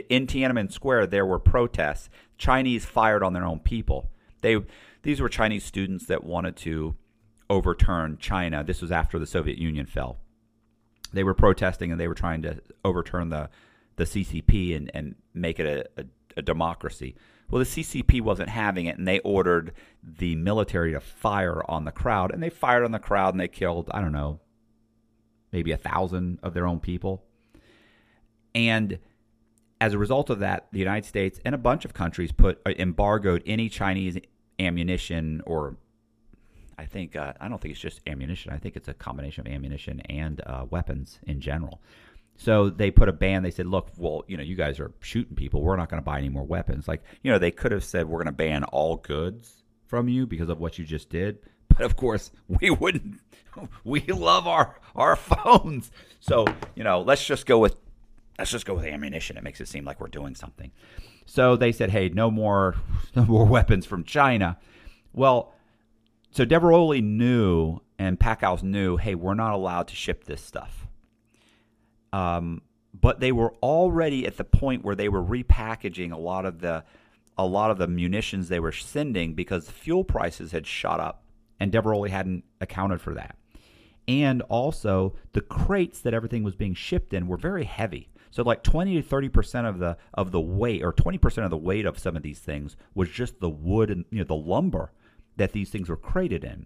in 0.10 0.28
Tiananmen 0.28 0.72
Square 0.72 1.08
there 1.08 1.26
were 1.26 1.39
protests. 1.39 2.10
Chinese 2.38 2.86
fired 2.86 3.24
on 3.24 3.34
their 3.34 3.46
own 3.46 3.60
people. 3.60 4.10
They 4.42 4.58
these 5.04 5.22
were 5.22 5.30
Chinese 5.30 5.63
students 5.63 6.06
that 6.08 6.24
wanted 6.24 6.56
to 6.58 6.96
overturn 7.50 8.18
China. 8.20 8.63
This 8.63 8.82
was 8.82 8.92
after 8.92 9.20
the 9.20 9.28
Soviet 9.28 9.58
Union 9.58 9.86
fell. 9.86 10.20
They 11.12 11.24
were 11.24 11.34
protesting 11.34 11.92
and 11.92 12.00
they 12.00 12.08
were 12.08 12.15
trying 12.15 12.42
to 12.44 12.62
overturn 12.84 13.30
the 13.30 13.50
the 13.96 14.06
CCP 14.06 14.76
and, 14.76 14.89
and 14.94 15.15
make 15.34 15.60
it 15.60 15.65
a, 15.98 16.02
a, 16.02 16.06
a 16.38 16.42
democracy. 16.42 17.15
Well, 17.50 17.60
the 17.60 17.65
CCP 17.65 18.22
wasn't 18.22 18.50
having 18.50 18.86
it, 18.86 18.98
and 18.98 19.08
they 19.08 19.20
ordered 19.20 19.74
the 20.04 20.36
military 20.36 20.92
to 20.94 21.00
fire 21.00 21.63
on 21.68 21.84
the 21.84 21.92
crowd, 21.92 22.32
and 22.32 22.44
they 22.44 22.50
fired 22.50 22.86
on 22.86 22.92
the 22.92 23.00
crowd, 23.00 23.34
and 23.34 23.42
they 23.42 23.48
killed 23.48 23.89
I 23.92 24.02
don't 24.02 24.12
know, 24.12 24.39
maybe 25.51 25.71
a 25.71 25.77
thousand 25.77 26.39
of 26.43 26.53
their 26.53 26.67
own 26.67 26.79
people. 26.79 27.23
And 28.55 28.99
as 29.81 29.93
a 29.93 29.97
result 29.97 30.29
of 30.29 30.39
that, 30.39 30.67
the 30.71 30.79
United 30.79 31.07
States 31.07 31.39
and 31.45 31.55
a 31.55 31.57
bunch 31.57 31.85
of 31.85 31.93
countries 31.93 32.31
put 32.31 32.62
uh, 32.65 32.71
embargoed 32.77 33.43
any 33.45 33.69
Chinese 33.69 34.17
ammunition 34.59 35.41
or 35.45 35.77
I 36.77 36.85
think 36.85 37.15
uh, 37.17 37.33
I 37.41 37.49
don't 37.49 37.62
think 37.62 37.73
it's 37.73 37.81
just 37.81 37.99
ammunition. 38.07 38.53
I 38.53 38.57
think 38.57 38.77
it's 38.77 38.88
a 38.88 38.93
combination 38.93 39.45
of 39.45 39.53
ammunition 39.53 39.99
and 40.01 40.41
uh, 40.45 40.65
weapons 40.69 41.19
in 41.27 41.41
general. 41.41 41.81
So 42.38 42.69
they 42.69 42.89
put 42.89 43.09
a 43.09 43.12
ban. 43.12 43.43
They 43.43 43.51
said, 43.51 43.65
"Look, 43.65 43.89
well, 43.97 44.23
you 44.27 44.38
know, 44.38 44.43
you 44.43 44.55
guys 44.55 44.79
are 44.79 44.93
shooting 45.01 45.35
people. 45.35 45.62
We're 45.62 45.75
not 45.75 45.89
going 45.89 46.01
to 46.01 46.05
buy 46.05 46.19
any 46.19 46.29
more 46.29 46.45
weapons." 46.45 46.88
Like, 46.88 47.03
you 47.21 47.31
know, 47.31 47.38
they 47.38 47.51
could 47.51 47.73
have 47.73 47.83
said, 47.83 48.07
"We're 48.07 48.19
going 48.19 48.27
to 48.27 48.31
ban 48.31 48.63
all 48.63 48.95
goods 48.95 49.62
from 49.88 50.07
you 50.07 50.25
because 50.25 50.47
of 50.47 50.59
what 50.59 50.79
you 50.79 50.85
just 50.85 51.09
did." 51.09 51.39
But 51.80 51.86
of 51.86 51.96
course, 51.96 52.32
we 52.48 52.70
wouldn't. 52.70 53.22
We 53.84 54.02
love 54.02 54.48
our 54.48 54.80
our 54.96 55.18
phones, 55.18 55.92
so 56.22 56.46
you 56.76 56.84
know, 56.84 57.02
let's 57.02 57.26
just 57.26 57.46
go 57.46 57.58
with 57.58 57.76
let's 58.38 58.52
just 58.52 58.65
go 58.65 58.76
with 58.76 58.86
ammunition. 58.86 59.36
It 59.36 59.44
makes 59.44 59.60
it 59.60 59.68
seem 59.68 59.84
like 59.84 60.00
we're 60.00 60.08
doing 60.08 60.34
something. 60.36 60.72
So 61.26 61.58
they 61.58 61.74
said, 61.74 61.89
hey, 61.89 62.08
no 62.08 62.32
more, 62.32 62.76
no 63.15 63.26
more 63.26 63.46
weapons 63.46 63.86
from 63.86 64.04
China. 64.06 64.58
Well, 65.12 65.54
so 66.32 66.46
Diveroli 66.46 67.04
knew 67.04 67.82
and 67.98 68.18
Packouz 68.18 68.63
knew, 68.63 68.96
hey, 68.98 69.15
we're 69.15 69.34
not 69.34 69.54
allowed 69.54 69.89
to 69.89 69.96
ship 69.96 70.24
this 70.24 70.42
stuff. 70.42 70.88
Um, 72.13 72.62
but 72.94 73.20
they 73.20 73.34
were 73.34 73.56
already 73.63 74.26
at 74.26 74.38
the 74.38 74.46
point 74.46 74.86
where 74.86 74.96
they 74.96 75.10
were 75.10 75.24
repackaging 75.24 76.13
a 76.13 76.20
lot 76.20 76.46
of 76.46 76.60
the 76.60 76.84
a 77.38 77.46
lot 77.46 77.72
of 77.72 77.78
the 77.78 77.88
munitions 77.88 78.48
they 78.48 78.60
were 78.60 78.72
sending 78.72 79.34
because 79.34 79.70
fuel 79.70 80.04
prices 80.04 80.52
had 80.52 80.68
shot 80.68 81.00
up 81.00 81.24
and 81.60 81.72
Diveroli 81.72 82.10
hadn't 82.10 82.43
accounted 82.62 83.02
for 83.02 83.13
that. 83.13 83.36
And 84.08 84.41
also 84.43 85.15
the 85.34 85.41
crates 85.41 86.02
that 86.02 86.13
everything 86.13 86.43
was 86.43 86.56
being 86.56 86.74
shipped 86.74 87.13
in 87.13 87.28
were 87.28 87.38
very 87.38 87.65
heavy. 87.65 88.10
So 88.32 88.43
like 88.43 88.63
20 88.63 89.02
to 89.02 89.08
30% 89.08 89.67
of 89.67 89.80
the 89.80 89.98
of 90.13 90.32
the 90.32 90.41
weight 90.41 90.84
or 90.84 90.93
20% 90.93 91.43
of 91.43 91.50
the 91.50 91.58
weight 91.58 91.86
of 91.86 92.00
some 92.00 92.15
of 92.15 92.24
these 92.24 92.39
things 92.39 92.76
was 92.93 93.10
just 93.10 93.39
the 93.39 93.50
wood 93.50 93.89
and 93.89 94.06
you 94.12 94.19
know 94.19 94.24
the 94.24 94.36
lumber 94.36 94.91
that 95.38 95.52
these 95.52 95.69
things 95.69 95.89
were 95.89 95.98
crated 95.98 96.43
in. 96.43 96.65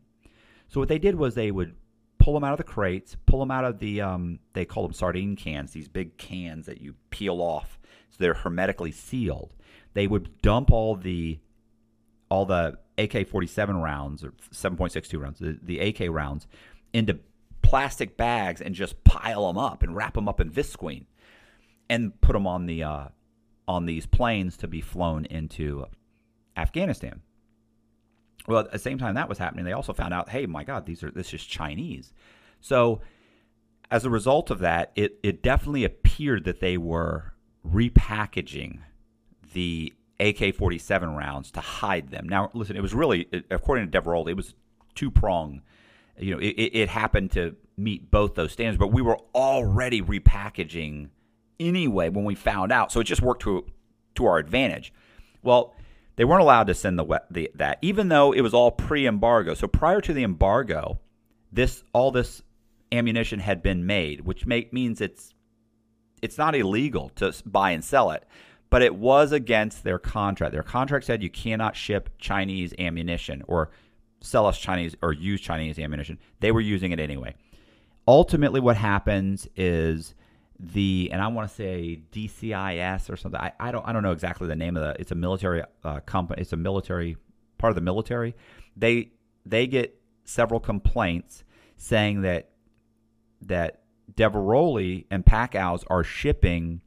So 0.67 0.79
what 0.79 0.89
they 0.89 0.99
did 0.99 1.15
was 1.15 1.35
they 1.35 1.51
would 1.51 1.75
pull 2.17 2.33
them 2.33 2.43
out 2.43 2.53
of 2.53 2.57
the 2.57 2.63
crates, 2.63 3.17
pull 3.25 3.39
them 3.39 3.51
out 3.51 3.65
of 3.65 3.79
the 3.79 4.01
um, 4.01 4.39
they 4.53 4.65
call 4.65 4.83
them 4.83 4.93
sardine 4.93 5.35
cans, 5.35 5.71
these 5.71 5.87
big 5.87 6.17
cans 6.17 6.65
that 6.65 6.81
you 6.81 6.95
peel 7.09 7.41
off, 7.41 7.79
so 8.09 8.17
they're 8.19 8.33
hermetically 8.33 8.91
sealed. 8.91 9.53
They 9.93 10.07
would 10.07 10.41
dump 10.41 10.71
all 10.71 10.95
the 10.95 11.39
all 12.29 12.45
the 12.45 12.79
AK-47 12.97 13.81
rounds 13.81 14.23
or 14.23 14.33
7.62 14.51 15.19
rounds, 15.19 15.39
the, 15.39 15.59
the 15.61 15.79
AK 15.79 16.09
rounds, 16.09 16.47
into 16.93 17.19
plastic 17.61 18.17
bags 18.17 18.61
and 18.61 18.75
just 18.75 19.03
pile 19.03 19.47
them 19.47 19.57
up 19.57 19.83
and 19.83 19.95
wrap 19.95 20.13
them 20.13 20.27
up 20.27 20.39
in 20.39 20.49
visqueen, 20.49 21.05
and 21.89 22.19
put 22.21 22.33
them 22.33 22.47
on 22.47 22.65
the 22.65 22.83
uh, 22.83 23.07
on 23.67 23.85
these 23.85 24.05
planes 24.05 24.57
to 24.57 24.67
be 24.67 24.81
flown 24.81 25.25
into 25.25 25.85
Afghanistan. 26.55 27.21
Well, 28.47 28.59
at 28.59 28.71
the 28.71 28.79
same 28.79 28.97
time 28.97 29.15
that 29.15 29.29
was 29.29 29.37
happening, 29.37 29.65
they 29.65 29.71
also 29.71 29.93
found 29.93 30.13
out, 30.13 30.29
hey, 30.29 30.45
my 30.45 30.63
God, 30.63 30.85
these 30.85 31.03
are 31.03 31.11
this 31.11 31.33
is 31.33 31.43
Chinese. 31.43 32.13
So 32.59 33.01
as 33.89 34.05
a 34.05 34.09
result 34.09 34.49
of 34.49 34.59
that, 34.59 34.91
it, 34.95 35.19
it 35.21 35.43
definitely 35.43 35.83
appeared 35.83 36.45
that 36.45 36.59
they 36.59 36.77
were 36.77 37.33
repackaging 37.67 38.79
the 39.53 39.93
AK 40.19 40.55
47 40.55 41.15
rounds 41.15 41.51
to 41.51 41.59
hide 41.59 42.11
them. 42.11 42.27
Now, 42.27 42.49
listen, 42.53 42.75
it 42.75 42.81
was 42.81 42.93
really, 42.93 43.27
according 43.49 43.89
to 43.89 44.01
Diveroli, 44.01 44.31
it 44.31 44.37
was 44.37 44.53
two 44.95 45.11
prong. 45.11 45.61
You 46.17 46.35
know, 46.35 46.39
it, 46.39 46.51
it 46.51 46.89
happened 46.89 47.31
to 47.31 47.55
meet 47.75 48.11
both 48.11 48.35
those 48.35 48.51
standards, 48.51 48.77
but 48.77 48.91
we 48.91 49.01
were 49.01 49.17
already 49.33 50.01
repackaging 50.01 51.09
anyway 51.59 52.09
when 52.09 52.25
we 52.25 52.35
found 52.35 52.71
out. 52.71 52.91
So 52.91 52.99
it 52.99 53.05
just 53.05 53.21
worked 53.21 53.41
to, 53.43 53.65
to 54.15 54.25
our 54.25 54.37
advantage. 54.37 54.93
Well, 55.41 55.73
they 56.15 56.25
weren't 56.25 56.41
allowed 56.41 56.67
to 56.67 56.75
send 56.75 56.99
the, 56.99 57.21
the 57.31 57.51
that, 57.55 57.79
even 57.81 58.09
though 58.09 58.31
it 58.31 58.41
was 58.41 58.53
all 58.53 58.71
pre-embargo. 58.71 59.55
So 59.55 59.67
prior 59.67 60.01
to 60.01 60.13
the 60.13 60.23
embargo, 60.23 60.99
this 61.51 61.83
all 61.93 62.11
this 62.11 62.43
ammunition 62.91 63.39
had 63.39 63.63
been 63.63 63.85
made, 63.85 64.21
which 64.21 64.45
make, 64.45 64.71
means 64.71 65.01
it's 65.01 65.33
it's 66.21 66.37
not 66.37 66.55
illegal 66.55 67.09
to 67.15 67.33
buy 67.45 67.71
and 67.71 67.83
sell 67.83 68.11
it, 68.11 68.23
but 68.73 68.81
it 68.81 68.95
was 68.95 69.31
against 69.31 69.83
their 69.83 69.99
contract. 69.99 70.51
Their 70.51 70.63
contract 70.63 71.05
said 71.05 71.21
you 71.21 71.29
cannot 71.29 71.75
ship 71.75 72.09
Chinese 72.17 72.73
ammunition 72.79 73.43
or 73.47 73.69
sell 74.19 74.47
us 74.47 74.57
Chinese 74.57 74.95
or 75.03 75.13
use 75.13 75.41
Chinese 75.41 75.77
ammunition. 75.77 76.17
They 76.39 76.51
were 76.51 76.59
using 76.59 76.91
it 76.91 76.99
anyway. 76.99 77.35
Ultimately, 78.07 78.59
what 78.59 78.75
happens 78.75 79.47
is 79.55 80.15
the 80.59 81.11
and 81.13 81.21
I 81.21 81.27
want 81.27 81.47
to 81.47 81.53
say 81.53 82.01
DCIS 82.11 83.11
or 83.11 83.15
something. 83.15 83.39
I, 83.39 83.51
I 83.59 83.71
don't 83.71 83.87
I 83.87 83.93
don't 83.93 84.01
know 84.01 84.11
exactly 84.11 84.47
the 84.47 84.55
name 84.55 84.75
of 84.75 84.81
the. 84.81 84.99
It's 84.99 85.11
a 85.11 85.15
military 85.15 85.61
uh, 85.83 85.99
company. 85.99 86.41
It's 86.41 86.53
a 86.53 86.57
military 86.57 87.15
part 87.59 87.69
of 87.69 87.75
the 87.75 87.81
military. 87.81 88.35
They 88.75 89.11
they 89.45 89.67
get 89.67 90.01
several 90.23 90.59
complaints 90.59 91.43
saying 91.77 92.23
that 92.23 92.49
that 93.43 93.83
Diveroli 94.15 95.05
and 95.11 95.23
Packouz 95.23 95.83
are 95.91 96.03
shipping 96.03 96.81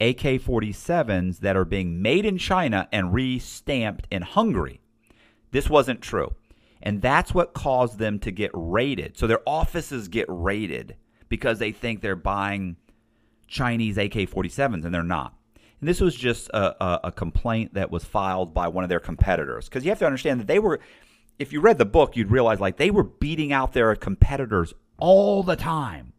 AK-47s 0.00 1.38
that 1.40 1.56
are 1.56 1.64
being 1.64 2.02
made 2.02 2.26
in 2.26 2.38
China 2.38 2.88
and 2.92 3.14
re-stamped 3.14 4.06
in 4.10 4.22
Hungary. 4.22 4.80
This 5.52 5.70
wasn't 5.70 6.02
true. 6.02 6.34
And 6.82 7.00
that's 7.00 7.32
what 7.32 7.54
caused 7.54 7.98
them 7.98 8.18
to 8.20 8.30
get 8.30 8.50
raided. 8.52 9.16
So 9.16 9.26
their 9.26 9.40
offices 9.46 10.08
get 10.08 10.26
raided 10.28 10.96
because 11.28 11.58
they 11.58 11.72
think 11.72 12.00
they're 12.00 12.14
buying 12.14 12.76
Chinese 13.46 13.98
AK 13.98 14.12
47s 14.12 14.84
and 14.84 14.94
they're 14.94 15.02
not. 15.02 15.34
And 15.80 15.88
this 15.88 16.00
was 16.00 16.14
just 16.14 16.48
a, 16.50 16.82
a, 16.82 17.00
a, 17.04 17.12
complaint 17.12 17.74
that 17.74 17.90
was 17.90 18.04
filed 18.04 18.54
by 18.54 18.68
one 18.68 18.82
of 18.82 18.88
their 18.88 19.00
competitors. 19.00 19.68
Because 19.68 19.84
you 19.84 19.90
have 19.90 19.98
to 19.98 20.06
understand 20.06 20.40
that 20.40 20.46
they 20.46 20.58
were, 20.58 20.80
if 21.38 21.52
you 21.52 21.60
read 21.60 21.78
the 21.78 21.84
book, 21.84 22.16
you'd 22.16 22.30
realize 22.30 22.60
like 22.60 22.76
they 22.76 22.90
were 22.90 23.04
beating 23.04 23.52
out 23.52 23.72
their 23.72 23.94
competitors 23.94 24.72
all 24.98 25.42
the 25.42 25.56
time. 25.56 26.12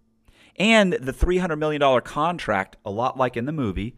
And 0.58 0.94
the 0.94 1.14
$300 1.14 1.58
million 1.60 2.02
contract, 2.02 2.78
a 2.84 2.90
lot 2.90 3.18
like 3.18 3.38
in 3.38 3.46
the 3.46 3.52
movie, 3.52 3.96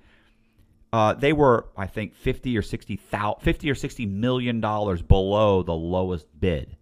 uh, 0.92 1.14
they 1.14 1.32
were, 1.34 1.68
I 1.78 1.88
think, 1.88 2.16
50 2.16 2.58
or 2.58 2.62
60, 2.62 2.98
50 2.98 3.70
or 3.70 3.76
60 3.76 4.06
million 4.06 4.60
dollars 4.60 5.02
below 5.02 5.64
the 5.64 5.74
lowest 5.74 6.28
bid. 6.40 6.76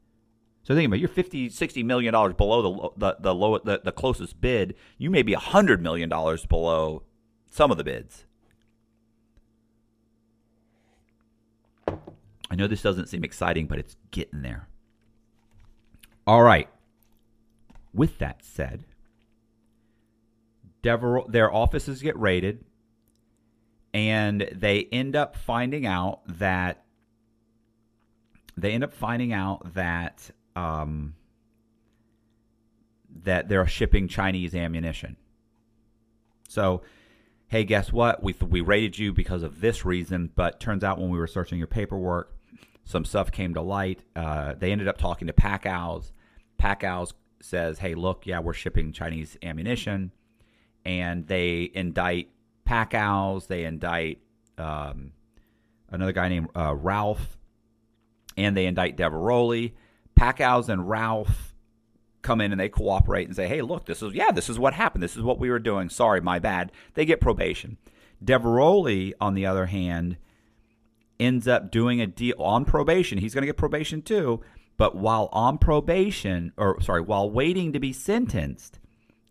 So 0.64 0.76
think 0.76 0.88
about 0.88 0.98
it, 0.98 1.00
you're 1.00 1.10
50, 1.10 1.50
60 1.50 1.84
million 1.84 2.14
dollars 2.14 2.34
below 2.34 2.92
the 2.98 3.08
the 3.08 3.18
the, 3.22 3.36
low, 3.36 3.58
the 3.58 3.82
the 3.84 3.92
closest 3.92 4.42
bid. 4.42 4.76
You 4.98 5.10
may 5.10 5.24
be 5.24 5.34
hundred 5.34 5.82
million 5.82 6.10
dollars 6.10 6.46
below 6.46 7.04
some 7.50 7.72
of 7.72 7.78
the 7.78 7.84
bids. 7.84 8.26
I 12.50 12.56
know 12.56 12.68
this 12.68 12.82
doesn't 12.82 13.08
seem 13.08 13.24
exciting, 13.24 13.68
but 13.68 13.80
it's 13.80 13.98
getting 14.12 14.42
there. 14.42 14.68
All 16.26 16.44
right. 16.44 16.70
With 17.94 18.20
that 18.20 18.44
said, 18.44 18.86
Dever- 20.82 21.24
their 21.28 21.54
offices 21.54 22.02
get 22.02 22.18
raided, 22.18 22.64
and 23.94 24.48
they 24.54 24.88
end 24.92 25.16
up 25.16 25.36
finding 25.36 25.86
out 25.86 26.22
that 26.40 26.84
they 28.56 28.72
end 28.72 28.84
up 28.84 28.94
finding 28.94 29.34
out 29.34 29.74
that 29.76 30.32
um, 30.56 31.16
that 33.24 33.48
they're 33.48 33.68
shipping 33.68 34.08
Chinese 34.08 34.56
ammunition. 34.56 35.16
So, 36.50 36.82
hey, 37.48 37.64
guess 37.64 37.92
what? 37.92 38.24
We 38.24 38.36
we 38.42 38.62
rated 38.62 38.98
you 38.98 39.14
because 39.14 39.44
of 39.44 39.62
this 39.62 39.86
reason, 39.86 40.32
but 40.36 40.60
turns 40.60 40.84
out 40.84 41.00
when 41.00 41.10
we 41.10 41.20
were 41.20 41.28
searching 41.28 41.58
your 41.58 41.68
paperwork, 41.68 42.36
some 42.84 43.06
stuff 43.06 43.32
came 43.32 43.54
to 43.54 43.62
light. 43.62 44.02
Uh, 44.16 44.54
they 44.58 44.72
ended 44.72 44.88
up 44.88 44.98
talking 44.98 45.28
to 45.28 45.34
Packouz. 45.34 46.12
Packouz 46.60 47.14
says, 47.42 47.80
"Hey, 47.80 47.94
look, 47.94 48.26
yeah, 48.26 48.40
we're 48.40 48.54
shipping 48.54 48.92
Chinese 48.92 49.38
ammunition," 49.44 50.12
and 50.88 51.28
they 51.28 51.70
indict 51.74 52.30
Packouz. 52.66 53.48
They 53.48 53.66
indict 53.66 54.20
um, 54.58 55.12
another 55.90 56.14
guy 56.14 56.30
named 56.30 56.48
uh, 56.56 56.74
Ralph, 56.74 57.38
and 58.38 58.56
they 58.56 58.66
indict 58.66 58.98
Diveroli. 58.98 59.74
Packouz 60.18 60.70
and 60.70 60.90
Ralph 60.90 61.54
come 62.22 62.42
in 62.42 62.52
and 62.52 62.60
they 62.60 62.70
cooperate 62.70 63.28
and 63.28 63.36
say, 63.36 63.48
"Hey, 63.48 63.62
look, 63.62 63.86
this 63.86 64.02
is 64.02 64.14
yeah, 64.14 64.32
this 64.32 64.50
is 64.50 64.58
what 64.58 64.74
happened. 64.74 65.04
This 65.04 65.18
is 65.18 65.24
what 65.24 65.40
we 65.40 65.50
were 65.50 65.60
doing. 65.60 65.90
Sorry, 65.90 66.22
my 66.22 66.40
bad." 66.40 66.72
They 66.94 67.06
get 67.06 67.20
probation. 67.20 67.78
Diveroli, 68.24 69.14
on 69.20 69.36
the 69.36 69.46
other 69.46 69.68
hand, 69.68 70.18
ends 71.20 71.50
up 71.50 71.70
doing 71.70 72.00
a 72.00 72.08
deal 72.08 72.36
on 72.40 72.64
probation. 72.64 73.18
He's 73.18 73.34
going 73.34 73.44
to 73.44 73.48
get 73.48 73.58
probation 73.58 74.02
too, 74.02 74.42
but 74.78 74.96
while 74.96 75.28
on 75.34 75.58
probation, 75.58 76.54
or 76.56 76.82
sorry, 76.82 77.02
while 77.02 77.30
waiting 77.30 77.74
to 77.74 77.80
be 77.80 77.92
sentenced, 77.92 78.80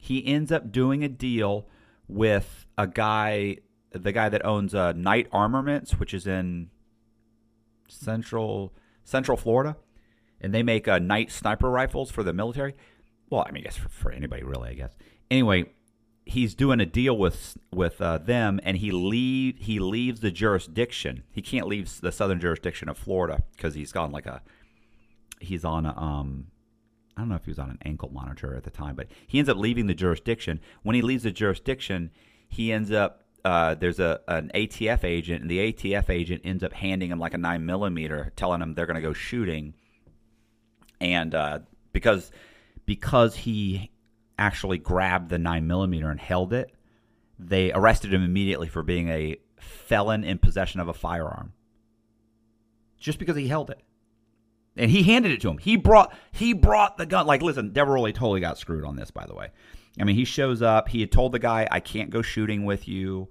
he 0.06 0.26
ends 0.26 0.50
up 0.50 0.72
doing 0.72 1.04
a 1.04 1.08
deal 1.08 1.68
with 2.08 2.66
a 2.78 2.86
guy, 2.86 3.58
the 3.90 4.12
guy 4.12 4.28
that 4.28 4.44
owns 4.44 4.74
uh, 4.74 4.92
Knight 4.92 5.28
Armaments, 5.32 5.92
which 5.92 6.12
is 6.14 6.26
in 6.26 6.70
central 7.88 8.72
Central 9.04 9.36
Florida 9.36 9.76
and 10.40 10.54
they 10.54 10.62
make 10.62 10.88
uh, 10.88 10.98
Knight 10.98 11.30
sniper 11.30 11.70
rifles 11.70 12.10
for 12.10 12.22
the 12.22 12.32
military. 12.32 12.74
Well, 13.30 13.44
I 13.46 13.52
mean, 13.52 13.62
I 13.62 13.64
guess 13.64 13.76
for, 13.76 13.88
for 13.88 14.12
anybody 14.12 14.42
really, 14.42 14.70
I 14.70 14.74
guess. 14.74 14.92
Anyway, 15.30 15.66
he's 16.24 16.54
doing 16.54 16.80
a 16.80 16.86
deal 16.86 17.16
with 17.16 17.56
with 17.72 18.00
uh, 18.00 18.18
them, 18.18 18.60
and 18.62 18.76
he 18.76 18.90
leave 18.90 19.56
he 19.58 19.78
leaves 19.78 20.20
the 20.20 20.30
jurisdiction. 20.30 21.24
He 21.30 21.42
can't 21.42 21.66
leave 21.66 22.00
the 22.00 22.12
southern 22.12 22.40
jurisdiction 22.40 22.88
of 22.88 22.96
Florida 22.96 23.42
because 23.56 23.74
he's 23.74 23.92
gone 23.92 24.12
like 24.12 24.26
a 24.26 24.42
he's 25.40 25.64
on 25.64 25.86
a 25.86 25.96
um 25.98 26.48
I 27.16 27.22
don't 27.22 27.28
know 27.28 27.36
if 27.36 27.44
he 27.44 27.50
was 27.50 27.58
on 27.58 27.70
an 27.70 27.78
ankle 27.84 28.10
monitor 28.12 28.54
at 28.54 28.64
the 28.64 28.70
time, 28.70 28.94
but 28.94 29.06
he 29.26 29.38
ends 29.38 29.48
up 29.48 29.56
leaving 29.56 29.86
the 29.86 29.94
jurisdiction. 29.94 30.60
When 30.82 30.94
he 30.94 31.02
leaves 31.02 31.22
the 31.22 31.30
jurisdiction, 31.30 32.10
he 32.48 32.72
ends 32.72 32.92
up 32.92 33.22
uh, 33.44 33.74
there's 33.74 34.00
a 34.00 34.20
an 34.28 34.50
ATF 34.54 35.04
agent, 35.04 35.40
and 35.42 35.50
the 35.50 35.72
ATF 35.72 36.10
agent 36.10 36.42
ends 36.44 36.62
up 36.62 36.72
handing 36.72 37.10
him 37.10 37.18
like 37.18 37.32
a 37.32 37.38
nine 37.38 37.64
millimeter, 37.64 38.32
telling 38.36 38.60
him 38.60 38.74
they're 38.74 38.86
going 38.86 38.96
to 38.96 39.00
go 39.00 39.12
shooting 39.12 39.74
and 41.00 41.34
uh, 41.34 41.60
because 41.92 42.30
because 42.84 43.34
he 43.34 43.90
actually 44.38 44.78
grabbed 44.78 45.28
the 45.28 45.38
nine 45.38 45.66
millimeter 45.66 46.10
and 46.10 46.20
held 46.20 46.52
it, 46.52 46.72
they 47.38 47.72
arrested 47.72 48.12
him 48.12 48.22
immediately 48.22 48.68
for 48.68 48.82
being 48.82 49.08
a 49.08 49.36
felon 49.58 50.24
in 50.24 50.38
possession 50.38 50.80
of 50.80 50.88
a 50.88 50.92
firearm. 50.92 51.52
Just 52.98 53.18
because 53.18 53.36
he 53.36 53.48
held 53.48 53.70
it. 53.70 53.80
And 54.76 54.90
he 54.90 55.02
handed 55.04 55.32
it 55.32 55.40
to 55.40 55.48
him. 55.48 55.58
He 55.58 55.76
brought 55.76 56.14
he 56.32 56.52
brought 56.52 56.98
the 56.98 57.06
gun. 57.06 57.26
Like, 57.26 57.42
listen, 57.42 57.70
Diveroli 57.70 58.14
totally 58.14 58.40
got 58.40 58.58
screwed 58.58 58.84
on 58.84 58.96
this, 58.96 59.10
by 59.10 59.26
the 59.26 59.34
way. 59.34 59.48
I 59.98 60.04
mean, 60.04 60.16
he 60.16 60.24
shows 60.24 60.60
up. 60.60 60.88
He 60.88 61.00
had 61.00 61.10
told 61.10 61.32
the 61.32 61.38
guy, 61.38 61.66
"I 61.70 61.80
can't 61.80 62.10
go 62.10 62.22
shooting 62.22 62.64
with 62.64 62.86
you." 62.86 63.28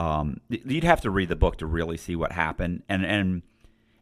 Um, 0.00 0.40
you'd 0.48 0.84
have 0.84 1.00
to 1.02 1.10
read 1.10 1.28
the 1.28 1.36
book 1.36 1.58
to 1.58 1.66
really 1.66 1.96
see 1.96 2.16
what 2.16 2.32
happened. 2.32 2.82
And 2.88 3.04
and 3.04 3.42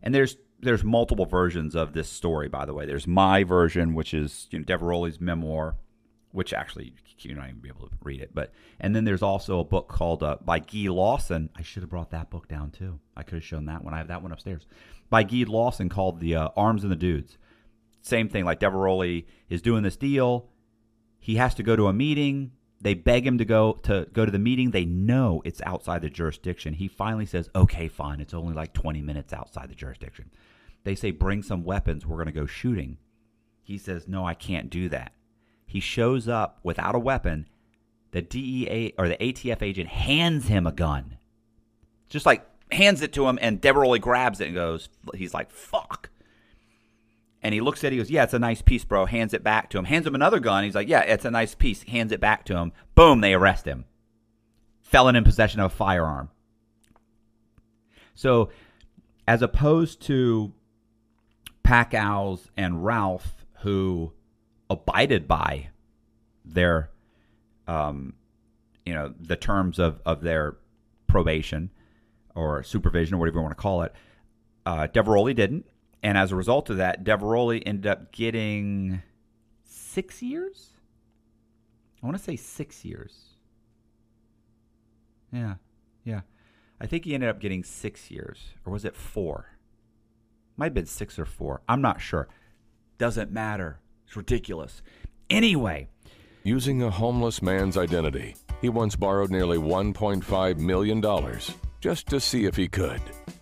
and 0.02 0.14
there's 0.14 0.36
there's 0.60 0.84
multiple 0.84 1.26
versions 1.26 1.74
of 1.74 1.92
this 1.92 2.08
story. 2.08 2.48
By 2.48 2.66
the 2.66 2.74
way, 2.74 2.86
there's 2.86 3.06
my 3.06 3.44
version, 3.44 3.94
which 3.94 4.12
is 4.12 4.48
you 4.50 4.64
know, 4.66 5.10
memoir, 5.20 5.76
which 6.30 6.52
actually 6.52 6.94
you're 7.18 7.36
not 7.36 7.48
even 7.48 7.60
be 7.60 7.68
able 7.68 7.88
to 7.88 7.94
read 8.02 8.20
it. 8.20 8.34
But 8.34 8.52
and 8.80 8.94
then 8.94 9.04
there's 9.04 9.22
also 9.22 9.60
a 9.60 9.64
book 9.64 9.88
called 9.88 10.22
uh, 10.22 10.36
by 10.42 10.58
Guy 10.58 10.88
Lawson. 10.88 11.50
I 11.56 11.62
should 11.62 11.82
have 11.82 11.90
brought 11.90 12.10
that 12.10 12.30
book 12.30 12.48
down 12.48 12.70
too. 12.70 13.00
I 13.16 13.22
could 13.22 13.36
have 13.36 13.44
shown 13.44 13.66
that 13.66 13.82
one. 13.82 13.94
I 13.94 13.98
have 13.98 14.08
that 14.08 14.22
one 14.22 14.32
upstairs 14.32 14.66
by 15.12 15.22
Guy 15.22 15.44
Lawson 15.46 15.90
called 15.90 16.20
the 16.20 16.34
uh, 16.34 16.48
Arms 16.56 16.84
and 16.84 16.90
the 16.90 16.96
Dudes. 16.96 17.36
Same 18.00 18.30
thing. 18.30 18.46
Like 18.46 18.60
Diveroli 18.60 19.26
is 19.50 19.60
doing 19.60 19.82
this 19.82 19.94
deal. 19.94 20.48
He 21.20 21.36
has 21.36 21.54
to 21.56 21.62
go 21.62 21.76
to 21.76 21.86
a 21.86 21.92
meeting. 21.92 22.52
They 22.80 22.94
beg 22.94 23.26
him 23.26 23.36
to 23.36 23.44
go 23.44 23.74
to 23.82 24.08
go 24.10 24.24
to 24.24 24.32
the 24.32 24.38
meeting. 24.38 24.70
They 24.70 24.86
know 24.86 25.42
it's 25.44 25.60
outside 25.66 26.00
the 26.00 26.08
jurisdiction. 26.08 26.72
He 26.72 26.88
finally 26.88 27.26
says, 27.26 27.50
"Okay, 27.54 27.88
fine. 27.88 28.20
It's 28.20 28.32
only 28.32 28.54
like 28.54 28.72
20 28.72 29.02
minutes 29.02 29.34
outside 29.34 29.68
the 29.68 29.74
jurisdiction." 29.74 30.30
They 30.82 30.94
say, 30.94 31.10
"Bring 31.10 31.42
some 31.42 31.62
weapons. 31.62 32.06
We're 32.06 32.16
going 32.16 32.26
to 32.26 32.32
go 32.32 32.46
shooting." 32.46 32.96
He 33.62 33.76
says, 33.76 34.08
"No, 34.08 34.26
I 34.26 34.32
can't 34.32 34.70
do 34.70 34.88
that." 34.88 35.12
He 35.66 35.78
shows 35.78 36.26
up 36.26 36.58
without 36.62 36.94
a 36.94 36.98
weapon. 36.98 37.46
The 38.12 38.22
DEA 38.22 38.94
or 38.96 39.08
the 39.08 39.18
ATF 39.22 39.60
agent 39.60 39.90
hands 39.90 40.48
him 40.48 40.66
a 40.66 40.72
gun. 40.72 41.18
Just 42.08 42.24
like 42.24 42.46
hands 42.72 43.02
it 43.02 43.12
to 43.14 43.26
him, 43.28 43.38
and 43.40 43.60
Diveroli 43.60 44.00
grabs 44.00 44.40
it 44.40 44.46
and 44.46 44.54
goes, 44.54 44.88
he's 45.14 45.34
like, 45.34 45.50
fuck. 45.50 46.10
And 47.42 47.52
he 47.52 47.60
looks 47.60 47.82
at 47.82 47.88
it, 47.88 47.92
he 47.92 47.98
goes, 47.98 48.10
yeah, 48.10 48.22
it's 48.22 48.34
a 48.34 48.38
nice 48.38 48.62
piece, 48.62 48.84
bro. 48.84 49.04
Hands 49.04 49.34
it 49.34 49.42
back 49.42 49.68
to 49.70 49.78
him. 49.78 49.84
Hands 49.84 50.06
him 50.06 50.14
another 50.14 50.38
gun. 50.38 50.64
He's 50.64 50.76
like, 50.76 50.88
yeah, 50.88 51.00
it's 51.00 51.24
a 51.24 51.30
nice 51.30 51.54
piece. 51.54 51.82
Hands 51.82 52.12
it 52.12 52.20
back 52.20 52.44
to 52.46 52.56
him. 52.56 52.72
Boom, 52.94 53.20
they 53.20 53.34
arrest 53.34 53.66
him. 53.66 53.84
Felon 54.80 55.16
in 55.16 55.24
possession 55.24 55.60
of 55.60 55.72
a 55.72 55.74
firearm. 55.74 56.30
So, 58.14 58.50
as 59.26 59.42
opposed 59.42 60.02
to 60.02 60.52
Packouz 61.64 62.48
and 62.56 62.84
Ralph, 62.84 63.44
who 63.60 64.12
abided 64.70 65.26
by 65.26 65.70
their, 66.44 66.90
um, 67.66 68.14
you 68.86 68.94
know, 68.94 69.14
the 69.18 69.36
terms 69.36 69.78
of, 69.78 70.00
of 70.04 70.20
their 70.20 70.56
probation 71.06 71.70
or 72.34 72.62
supervision 72.62 73.14
or 73.14 73.18
whatever 73.18 73.38
you 73.38 73.42
want 73.42 73.56
to 73.56 73.60
call 73.60 73.82
it. 73.82 73.92
Uh, 74.64 74.86
didn't. 74.86 75.66
And 76.02 76.18
as 76.18 76.32
a 76.32 76.36
result 76.36 76.70
of 76.70 76.78
that, 76.78 77.04
Diveroli 77.04 77.62
ended 77.64 77.86
up 77.86 78.12
getting 78.12 79.02
six 79.64 80.22
years? 80.22 80.70
I 82.02 82.06
want 82.06 82.16
to 82.16 82.22
say 82.22 82.36
six 82.36 82.84
years. 82.84 83.36
Yeah, 85.32 85.54
yeah. 86.04 86.22
I 86.80 86.86
think 86.86 87.04
he 87.04 87.14
ended 87.14 87.28
up 87.28 87.40
getting 87.40 87.62
six 87.62 88.10
years. 88.10 88.38
Or 88.64 88.72
was 88.72 88.84
it 88.84 88.96
four? 88.96 89.46
Might 90.56 90.66
have 90.66 90.74
been 90.74 90.86
six 90.86 91.18
or 91.18 91.24
four. 91.24 91.62
I'm 91.68 91.80
not 91.80 92.00
sure. 92.00 92.28
Doesn't 92.98 93.30
matter. 93.30 93.78
It's 94.06 94.16
ridiculous. 94.16 94.82
Anyway. 95.30 95.88
Using 96.42 96.82
a 96.82 96.90
homeless 96.90 97.40
man's 97.40 97.76
identity, 97.76 98.34
he 98.60 98.68
once 98.68 98.96
borrowed 98.96 99.30
nearly 99.30 99.58
$1.5 99.58 100.58
million 100.58 101.00
just 101.82 102.06
to 102.06 102.20
see 102.20 102.44
if 102.44 102.54
he 102.54 102.68
could. 102.68 103.00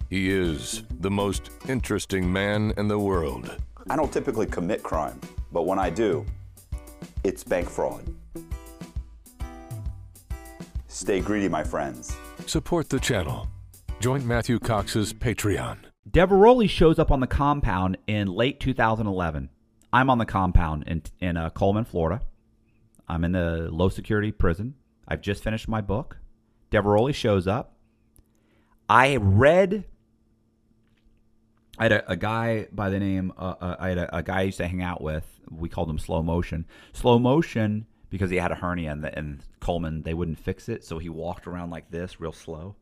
He 0.08 0.30
is 0.30 0.82
the 0.98 1.10
most 1.10 1.50
interesting 1.68 2.32
man 2.32 2.72
in 2.78 2.88
the 2.88 2.98
world. 2.98 3.54
I 3.90 3.96
don't 3.96 4.10
typically 4.10 4.46
commit 4.46 4.82
crime, 4.82 5.20
but 5.52 5.66
when 5.66 5.78
I 5.78 5.90
do, 5.90 6.24
it's 7.22 7.44
bank 7.44 7.68
fraud. 7.68 8.02
Stay 10.88 11.20
greedy, 11.20 11.48
my 11.48 11.62
friends. 11.62 12.16
Support 12.46 12.88
the 12.88 12.98
channel. 12.98 13.46
Join 14.00 14.26
Matthew 14.26 14.58
Cox's 14.58 15.12
Patreon. 15.12 15.76
Diveroli 16.10 16.68
shows 16.68 16.98
up 16.98 17.10
on 17.10 17.20
the 17.20 17.26
compound 17.26 17.98
in 18.06 18.26
late 18.26 18.58
2011. 18.58 19.50
I'm 19.92 20.08
on 20.08 20.16
the 20.16 20.24
compound 20.24 20.84
in 20.86 21.02
in 21.20 21.36
uh, 21.36 21.50
Coleman, 21.50 21.84
Florida. 21.84 22.22
I'm 23.06 23.22
in 23.22 23.32
the 23.32 23.68
low 23.70 23.90
security 23.90 24.32
prison. 24.32 24.76
I've 25.06 25.20
just 25.20 25.42
finished 25.42 25.68
my 25.68 25.82
book. 25.82 26.16
Diveroli 26.72 27.14
shows 27.14 27.46
up. 27.46 27.76
I 28.90 29.18
read. 29.18 29.84
I 31.78 31.84
had 31.84 31.92
a, 31.92 32.10
a 32.10 32.16
guy 32.16 32.66
by 32.72 32.90
the 32.90 32.98
name. 32.98 33.32
Uh, 33.38 33.54
uh, 33.60 33.76
I 33.78 33.90
had 33.90 33.98
a, 33.98 34.16
a, 34.16 34.22
guy 34.24 34.40
I 34.40 34.42
used 34.42 34.58
to 34.58 34.66
hang 34.66 34.82
out 34.82 35.00
with. 35.00 35.24
We 35.48 35.68
called 35.68 35.88
him 35.88 35.98
Slow 36.00 36.24
Motion. 36.24 36.66
Slow 36.92 37.20
Motion 37.20 37.86
because 38.10 38.30
he 38.30 38.38
had 38.38 38.50
a 38.50 38.56
hernia 38.56 38.90
and, 38.90 39.04
the, 39.04 39.16
and 39.16 39.44
Coleman 39.60 40.02
they 40.02 40.12
wouldn't 40.12 40.40
fix 40.40 40.68
it, 40.68 40.82
so 40.82 40.98
he 40.98 41.08
walked 41.08 41.46
around 41.46 41.70
like 41.70 41.92
this, 41.92 42.20
real 42.20 42.32
slow. 42.32 42.74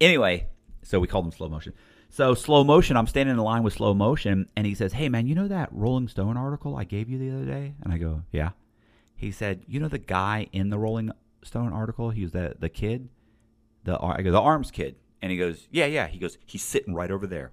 Anyway, 0.00 0.48
so 0.82 0.98
we 0.98 1.06
called 1.06 1.24
him 1.24 1.30
Slow 1.30 1.48
Motion. 1.48 1.72
So 2.08 2.34
slow 2.34 2.64
motion, 2.64 2.96
I'm 2.96 3.06
standing 3.06 3.36
in 3.36 3.40
line 3.40 3.62
with 3.62 3.74
slow 3.74 3.94
motion, 3.94 4.48
and 4.56 4.66
he 4.66 4.74
says, 4.74 4.92
"Hey 4.92 5.08
man, 5.08 5.28
you 5.28 5.36
know 5.36 5.48
that 5.48 5.68
Rolling 5.70 6.08
Stone 6.08 6.36
article 6.36 6.76
I 6.76 6.82
gave 6.82 7.08
you 7.08 7.18
the 7.18 7.30
other 7.30 7.44
day?" 7.44 7.74
And 7.82 7.92
I 7.92 7.98
go, 7.98 8.22
"Yeah." 8.32 8.50
He 9.14 9.30
said, 9.30 9.64
"You 9.68 9.78
know 9.78 9.88
the 9.88 9.98
guy 9.98 10.48
in 10.52 10.70
the 10.70 10.78
Rolling 10.78 11.12
Stone 11.42 11.72
article? 11.72 12.10
He 12.10 12.22
was 12.22 12.32
the 12.32 12.56
the 12.58 12.68
kid, 12.68 13.08
the 13.86 13.98
I 14.00 14.20
go 14.22 14.30
the 14.30 14.40
arms 14.40 14.70
kid." 14.70 14.96
And 15.22 15.32
he 15.32 15.38
goes, 15.38 15.66
"Yeah, 15.70 15.86
yeah." 15.86 16.06
He 16.08 16.18
goes, 16.18 16.36
"He's 16.44 16.62
sitting 16.62 16.94
right 16.94 17.10
over 17.10 17.26
there." 17.26 17.52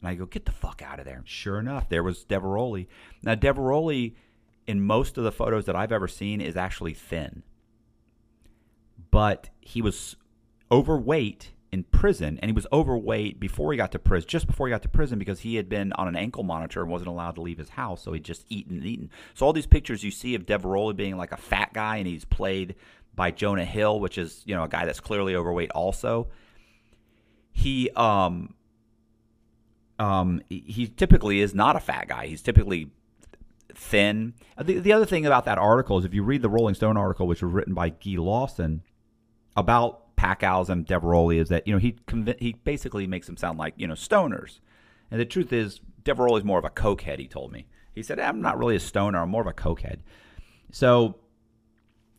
And 0.00 0.08
I 0.08 0.14
go, 0.14 0.26
"Get 0.26 0.44
the 0.44 0.52
fuck 0.52 0.82
out 0.82 0.98
of 0.98 1.06
there!" 1.06 1.16
And 1.16 1.28
sure 1.28 1.58
enough, 1.58 1.88
there 1.88 2.02
was 2.02 2.24
Diveroli. 2.24 2.86
Now 3.22 3.34
Diveroli, 3.34 4.14
in 4.66 4.82
most 4.82 5.16
of 5.16 5.24
the 5.24 5.32
photos 5.32 5.64
that 5.64 5.74
I've 5.74 5.92
ever 5.92 6.06
seen, 6.06 6.42
is 6.42 6.56
actually 6.56 6.92
thin, 6.92 7.42
but 9.10 9.48
he 9.60 9.80
was 9.80 10.16
overweight 10.70 11.54
in 11.70 11.84
prison, 11.84 12.38
and 12.40 12.48
he 12.48 12.52
was 12.54 12.66
overweight 12.72 13.38
before 13.38 13.72
he 13.72 13.76
got 13.76 13.92
to 13.92 13.98
prison, 13.98 14.28
just 14.28 14.46
before 14.46 14.66
he 14.66 14.70
got 14.70 14.82
to 14.82 14.88
prison, 14.88 15.18
because 15.18 15.40
he 15.40 15.56
had 15.56 15.68
been 15.68 15.92
on 15.94 16.08
an 16.08 16.16
ankle 16.16 16.42
monitor 16.42 16.80
and 16.80 16.90
wasn't 16.90 17.08
allowed 17.08 17.34
to 17.34 17.42
leave 17.42 17.58
his 17.58 17.70
house, 17.70 18.02
so 18.02 18.12
he'd 18.12 18.24
just 18.24 18.46
eaten 18.48 18.78
and 18.78 18.86
eaten. 18.86 19.10
So 19.34 19.44
all 19.44 19.52
these 19.52 19.66
pictures 19.66 20.02
you 20.02 20.10
see 20.10 20.34
of 20.34 20.46
Diveroli 20.46 20.96
being 20.96 21.16
like 21.16 21.32
a 21.32 21.36
fat 21.36 21.74
guy, 21.74 21.96
and 21.96 22.06
he's 22.06 22.24
played 22.24 22.74
by 23.18 23.32
Jonah 23.32 23.64
Hill, 23.64 24.00
which 24.00 24.16
is 24.16 24.42
you 24.46 24.54
know 24.54 24.62
a 24.62 24.68
guy 24.68 24.86
that's 24.86 25.00
clearly 25.00 25.34
overweight. 25.34 25.70
Also, 25.72 26.28
he 27.52 27.90
um 27.90 28.54
um 29.98 30.40
he 30.48 30.86
typically 30.86 31.40
is 31.40 31.54
not 31.54 31.76
a 31.76 31.80
fat 31.80 32.08
guy. 32.08 32.28
He's 32.28 32.40
typically 32.40 32.92
thin. 33.74 34.34
The, 34.56 34.78
the 34.78 34.92
other 34.92 35.04
thing 35.04 35.26
about 35.26 35.44
that 35.44 35.58
article 35.58 35.98
is 35.98 36.04
if 36.04 36.14
you 36.14 36.22
read 36.22 36.40
the 36.40 36.48
Rolling 36.48 36.76
Stone 36.76 36.96
article, 36.96 37.26
which 37.26 37.42
was 37.42 37.52
written 37.52 37.74
by 37.74 37.90
Guy 37.90 38.14
Lawson 38.16 38.82
about 39.56 40.16
Packouz 40.16 40.68
and 40.68 40.86
Diveroli 40.86 41.38
is 41.40 41.48
that 41.48 41.66
you 41.66 41.72
know 41.74 41.80
he 41.80 41.92
conv- 42.06 42.40
he 42.40 42.52
basically 42.52 43.06
makes 43.06 43.26
them 43.26 43.36
sound 43.36 43.58
like 43.58 43.74
you 43.76 43.88
know 43.88 43.94
stoners, 43.94 44.60
and 45.10 45.20
the 45.20 45.26
truth 45.26 45.52
is 45.52 45.80
Diveroli 46.04 46.38
is 46.38 46.44
more 46.44 46.58
of 46.60 46.64
a 46.64 46.70
cokehead. 46.70 47.18
He 47.18 47.26
told 47.26 47.50
me 47.52 47.66
he 47.92 48.02
said 48.04 48.20
I'm 48.20 48.40
not 48.40 48.56
really 48.58 48.76
a 48.76 48.80
stoner. 48.80 49.18
I'm 49.18 49.30
more 49.30 49.42
of 49.42 49.48
a 49.48 49.52
cokehead. 49.52 49.98
So 50.70 51.16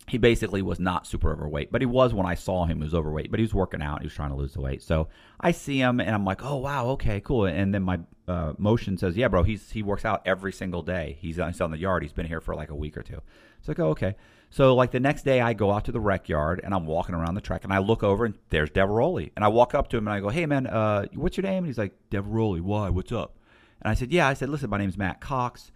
he 0.10 0.18
basically 0.18 0.62
was 0.62 0.80
not 0.80 1.06
super 1.06 1.32
overweight, 1.32 1.72
but 1.72 1.82
he 1.82 1.86
was 1.86 2.14
when 2.14 2.26
I 2.26 2.36
saw 2.36 2.66
him. 2.66 2.78
He 2.78 2.84
was 2.84 2.94
overweight, 2.94 3.30
but 3.30 3.40
he 3.40 3.44
was 3.44 3.54
working 3.54 3.82
out. 3.82 4.02
He 4.02 4.08
was 4.08 4.14
trying 4.14 4.32
to 4.32 4.36
lose 4.36 4.54
the 4.54 4.62
weight. 4.62 4.82
So 4.82 5.08
I 5.40 5.52
see 5.52 5.78
him 5.78 6.00
and 6.00 6.10
I'm 6.10 6.26
like, 6.26 6.44
oh 6.44 6.58
wow, 6.58 6.88
okay, 6.90 7.22
cool. 7.22 7.46
And 7.46 7.74
then 7.74 7.84
my 7.84 8.00
uh, 8.28 8.54
motion 8.58 8.98
says, 8.98 9.16
yeah, 9.16 9.28
bro, 9.28 9.44
he's 9.44 9.72
he 9.72 9.84
works 9.84 10.06
out 10.06 10.22
every 10.26 10.52
single 10.52 10.82
day. 10.82 11.18
He's, 11.22 11.38
he's 11.38 11.62
on 11.62 11.72
the 11.72 11.78
yard. 11.78 12.04
He's 12.04 12.14
been 12.14 12.26
here 12.26 12.42
for 12.42 12.56
like 12.56 12.70
a 12.70 12.76
week 12.76 12.98
or 12.98 13.04
two. 13.04 13.22
It's 13.60 13.68
like, 13.68 13.80
oh 13.80 13.90
okay. 13.90 14.16
So 14.50 14.74
like 14.74 14.92
the 14.92 15.00
next 15.00 15.24
day, 15.24 15.42
I 15.42 15.54
go 15.54 15.72
out 15.72 15.86
to 15.86 15.92
the 15.92 16.00
rec 16.00 16.28
yard 16.28 16.60
and 16.64 16.74
I'm 16.74 16.88
walking 16.88 17.14
around 17.14 17.36
the 17.36 17.42
track 17.42 17.64
and 17.64 17.72
I 17.72 17.78
look 17.78 18.04
over 18.04 18.26
and 18.26 18.34
there's 18.50 18.72
Diveroli. 18.72 19.32
And 19.36 19.46
I 19.46 19.48
walk 19.48 19.76
up 19.76 19.90
to 19.90 19.98
him 19.98 20.08
and 20.08 20.16
I 20.16 20.20
go, 20.22 20.30
hey 20.30 20.46
man, 20.46 20.66
uh, 20.66 21.06
what's 21.14 21.38
your 21.38 21.44
name? 21.44 21.60
And 21.60 21.68
he's 21.68 21.78
like, 21.78 21.94
Diveroli. 22.10 22.62
Why? 22.62 22.90
What's 22.90 23.12
up? 23.12 23.36
And 23.82 23.92
I 23.92 23.94
said, 23.94 24.12
yeah. 24.12 24.28
I 24.28 24.34
said, 24.34 24.50
listen, 24.50 24.70
my 24.70 24.78
name's 24.78 24.98
Matt 24.98 25.22
Cox. 25.22 25.72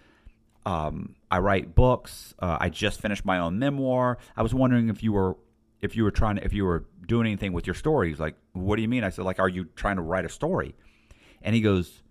Um, 0.65 1.15
I 1.30 1.39
write 1.39 1.76
books. 1.76 2.34
Uh, 2.39 2.58
I 2.60 2.69
just 2.69 3.02
finished 3.02 3.26
my 3.26 3.39
own 3.39 3.60
memoir. 3.60 4.17
I 4.38 4.43
was 4.43 4.54
wondering 4.54 4.89
if 4.89 5.04
you 5.04 5.13
were 5.13 5.38
if 5.82 5.95
you 5.95 6.04
were 6.04 6.12
trying 6.12 6.38
to 6.38 6.45
if 6.45 6.54
you 6.54 6.65
were 6.65 6.86
doing 7.06 7.28
anything 7.28 7.54
with 7.54 7.67
your 7.67 7.73
story. 7.73 8.10
He's 8.10 8.19
like, 8.19 8.36
what 8.54 8.78
do 8.78 8.82
you 8.82 8.88
mean? 8.88 9.04
I 9.04 9.10
said, 9.10 9.26
like, 9.26 9.39
are 9.39 9.49
you 9.49 9.65
trying 9.76 9.97
to 9.97 10.02
write 10.02 10.26
a 10.26 10.30
story? 10.30 10.76
And 11.41 11.54
he 11.54 11.62
goes, 11.62 12.02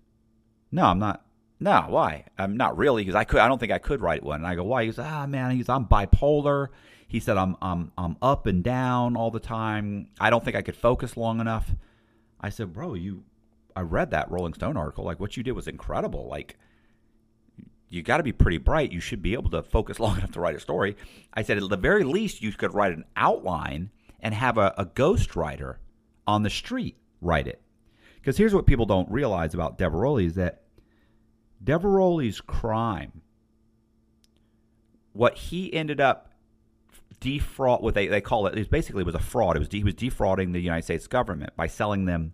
no, 0.70 0.84
I'm 0.84 0.98
not. 0.98 1.24
No, 1.58 1.86
why? 1.88 2.24
I'm 2.38 2.56
not 2.56 2.76
really 2.76 3.02
because 3.02 3.14
I 3.14 3.24
could. 3.24 3.40
I 3.40 3.48
don't 3.48 3.58
think 3.58 3.72
I 3.72 3.78
could 3.78 4.00
write 4.00 4.22
one. 4.22 4.40
And 4.40 4.46
I 4.46 4.56
go, 4.56 4.64
why? 4.64 4.82
He 4.82 4.88
goes, 4.88 4.98
ah, 4.98 5.26
man. 5.26 5.52
He's 5.52 5.68
I'm 5.68 5.86
bipolar. 5.86 6.68
He 7.06 7.20
said 7.20 7.36
I'm 7.36 7.56
I'm 7.62 7.92
I'm 7.96 8.16
up 8.20 8.46
and 8.46 8.64
down 8.64 9.16
all 9.16 9.30
the 9.30 9.40
time. 9.40 10.08
I 10.18 10.30
don't 10.30 10.44
think 10.44 10.56
I 10.56 10.62
could 10.62 10.76
focus 10.76 11.16
long 11.16 11.40
enough. 11.40 11.70
I 12.40 12.48
said, 12.48 12.72
bro, 12.72 12.94
you. 12.94 13.24
I 13.74 13.80
read 13.80 14.10
that 14.10 14.30
Rolling 14.30 14.54
Stone 14.54 14.76
article. 14.76 15.04
Like 15.04 15.20
what 15.20 15.36
you 15.36 15.42
did 15.42 15.52
was 15.52 15.68
incredible. 15.68 16.26
Like 16.28 16.58
you 17.92 18.02
got 18.02 18.16
to 18.16 18.22
be 18.22 18.32
pretty 18.32 18.56
bright. 18.56 18.90
You 18.90 19.00
should 19.00 19.22
be 19.22 19.34
able 19.34 19.50
to 19.50 19.62
focus 19.62 20.00
long 20.00 20.16
enough 20.16 20.32
to 20.32 20.40
write 20.40 20.56
a 20.56 20.60
story. 20.60 20.96
I 21.34 21.42
said, 21.42 21.58
at 21.58 21.68
the 21.68 21.76
very 21.76 22.04
least, 22.04 22.42
you 22.42 22.50
could 22.52 22.74
write 22.74 22.92
an 22.92 23.04
outline 23.16 23.90
and 24.20 24.34
have 24.34 24.56
a, 24.56 24.74
a 24.78 24.86
ghost 24.86 25.36
writer 25.36 25.78
on 26.26 26.42
the 26.42 26.50
street 26.50 26.96
write 27.20 27.46
it. 27.46 27.60
Because 28.16 28.38
here's 28.38 28.54
what 28.54 28.66
people 28.66 28.86
don't 28.86 29.10
realize 29.10 29.52
about 29.52 29.78
Diveroli 29.78 30.26
is 30.26 30.36
that 30.36 30.62
Diveroli's 31.62 32.40
crime, 32.40 33.20
what 35.12 35.36
he 35.36 35.72
ended 35.74 36.00
up 36.00 36.32
defraud, 37.20 37.82
what 37.82 37.94
they, 37.94 38.06
they 38.06 38.20
call 38.20 38.46
it, 38.46 38.56
is 38.56 38.68
basically 38.68 39.02
it 39.02 39.06
was 39.06 39.14
a 39.14 39.20
fraud. 39.20 39.56
It 39.56 39.58
was 39.58 39.68
he 39.70 39.84
was 39.84 39.94
defrauding 39.94 40.52
the 40.52 40.60
United 40.60 40.84
States 40.84 41.06
government 41.06 41.54
by 41.56 41.66
selling 41.66 42.06
them 42.06 42.32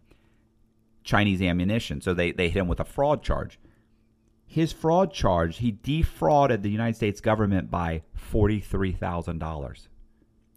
Chinese 1.05 1.43
ammunition. 1.43 2.01
So 2.01 2.15
they, 2.15 2.33
they 2.33 2.49
hit 2.49 2.61
him 2.61 2.69
with 2.69 2.81
a 2.81 2.85
fraud 2.85 3.23
charge. 3.23 3.59
His 4.51 4.73
fraud 4.73 5.13
charge, 5.13 5.59
he 5.59 5.73
defrauded 5.83 6.63
the 6.63 6.71
United 6.71 6.97
States 6.97 7.21
government 7.21 7.71
by 7.71 8.03
$43,000. 8.33 9.89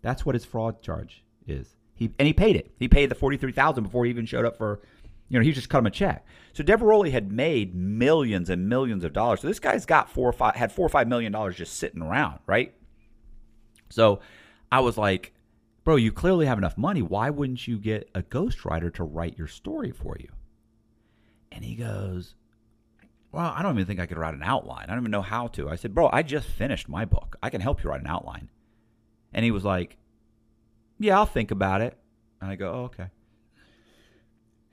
That's 0.02 0.26
what 0.26 0.34
his 0.34 0.46
fraud 0.46 0.82
charge 0.82 1.26
is. 1.46 1.76
He 1.94 2.10
and 2.18 2.26
he 2.26 2.34
paid 2.34 2.56
it. 2.56 2.72
He 2.80 2.88
paid 2.88 3.12
the 3.12 3.16
43,000 3.16 3.84
before 3.84 4.06
he 4.06 4.10
even 4.10 4.26
showed 4.26 4.46
up 4.46 4.58
for 4.58 4.80
you 5.28 5.38
know, 5.38 5.44
he 5.44 5.52
just 5.52 5.70
cut 5.70 5.80
him 5.80 5.86
a 5.86 5.92
check. 5.92 6.26
So 6.54 6.64
Diveroli 6.64 7.12
had 7.12 7.32
made 7.32 7.76
millions 7.76 8.50
and 8.50 8.68
millions 8.68 9.04
of 9.04 9.14
dollars. 9.14 9.42
So 9.42 9.48
this 9.48 9.60
guy's 9.60 9.86
got 9.86 10.10
four 10.10 10.28
or 10.28 10.34
five 10.34 10.56
had 10.56 10.72
4 10.72 10.86
or 10.86 10.90
5 10.90 11.08
million 11.08 11.32
dollars 11.32 11.58
just 11.58 11.78
sitting 11.78 12.02
around, 12.02 12.40
right? 12.48 12.74
So 13.90 14.22
I 14.72 14.80
was 14.80 14.98
like, 14.98 15.34
bro, 15.84 15.98
you 15.98 16.14
clearly 16.14 16.46
have 16.46 16.58
enough 16.58 16.78
money. 16.78 17.02
Why 17.02 17.30
wouldn't 17.30 17.68
you 17.68 17.78
get 17.78 18.10
a 18.16 18.22
ghostwriter 18.22 18.94
to 18.96 19.04
write 19.04 19.38
your 19.38 19.48
story 19.48 19.92
for 19.92 20.16
you? 20.18 20.30
And 21.52 21.64
he 21.64 21.76
goes, 21.76 22.36
Well, 23.32 23.54
I 23.56 23.62
don't 23.62 23.76
even 23.76 23.86
think 23.86 24.00
I 24.00 24.06
could 24.06 24.18
write 24.18 24.34
an 24.34 24.44
outline. 24.44 24.86
I 24.88 24.94
don't 24.94 25.04
even 25.04 25.12
know 25.12 25.22
how 25.22 25.48
to. 25.48 25.70
I 25.70 25.76
said, 25.76 25.96
Bro, 25.96 26.10
I 26.12 26.22
just 26.22 26.48
finished 26.48 26.90
my 26.90 27.06
book. 27.06 27.38
I 27.42 27.50
can 27.50 27.62
help 27.62 27.84
you 27.84 27.90
write 27.90 28.02
an 28.02 28.08
outline. 28.08 28.50
And 29.34 29.46
he 29.46 29.52
was 29.52 29.64
like, 29.64 29.98
Yeah, 31.00 31.18
I'll 31.18 31.26
think 31.26 31.52
about 31.52 31.82
it. 31.82 31.98
And 32.42 32.52
I 32.52 32.56
go, 32.56 32.72
oh, 32.72 32.84
Okay. 32.86 33.08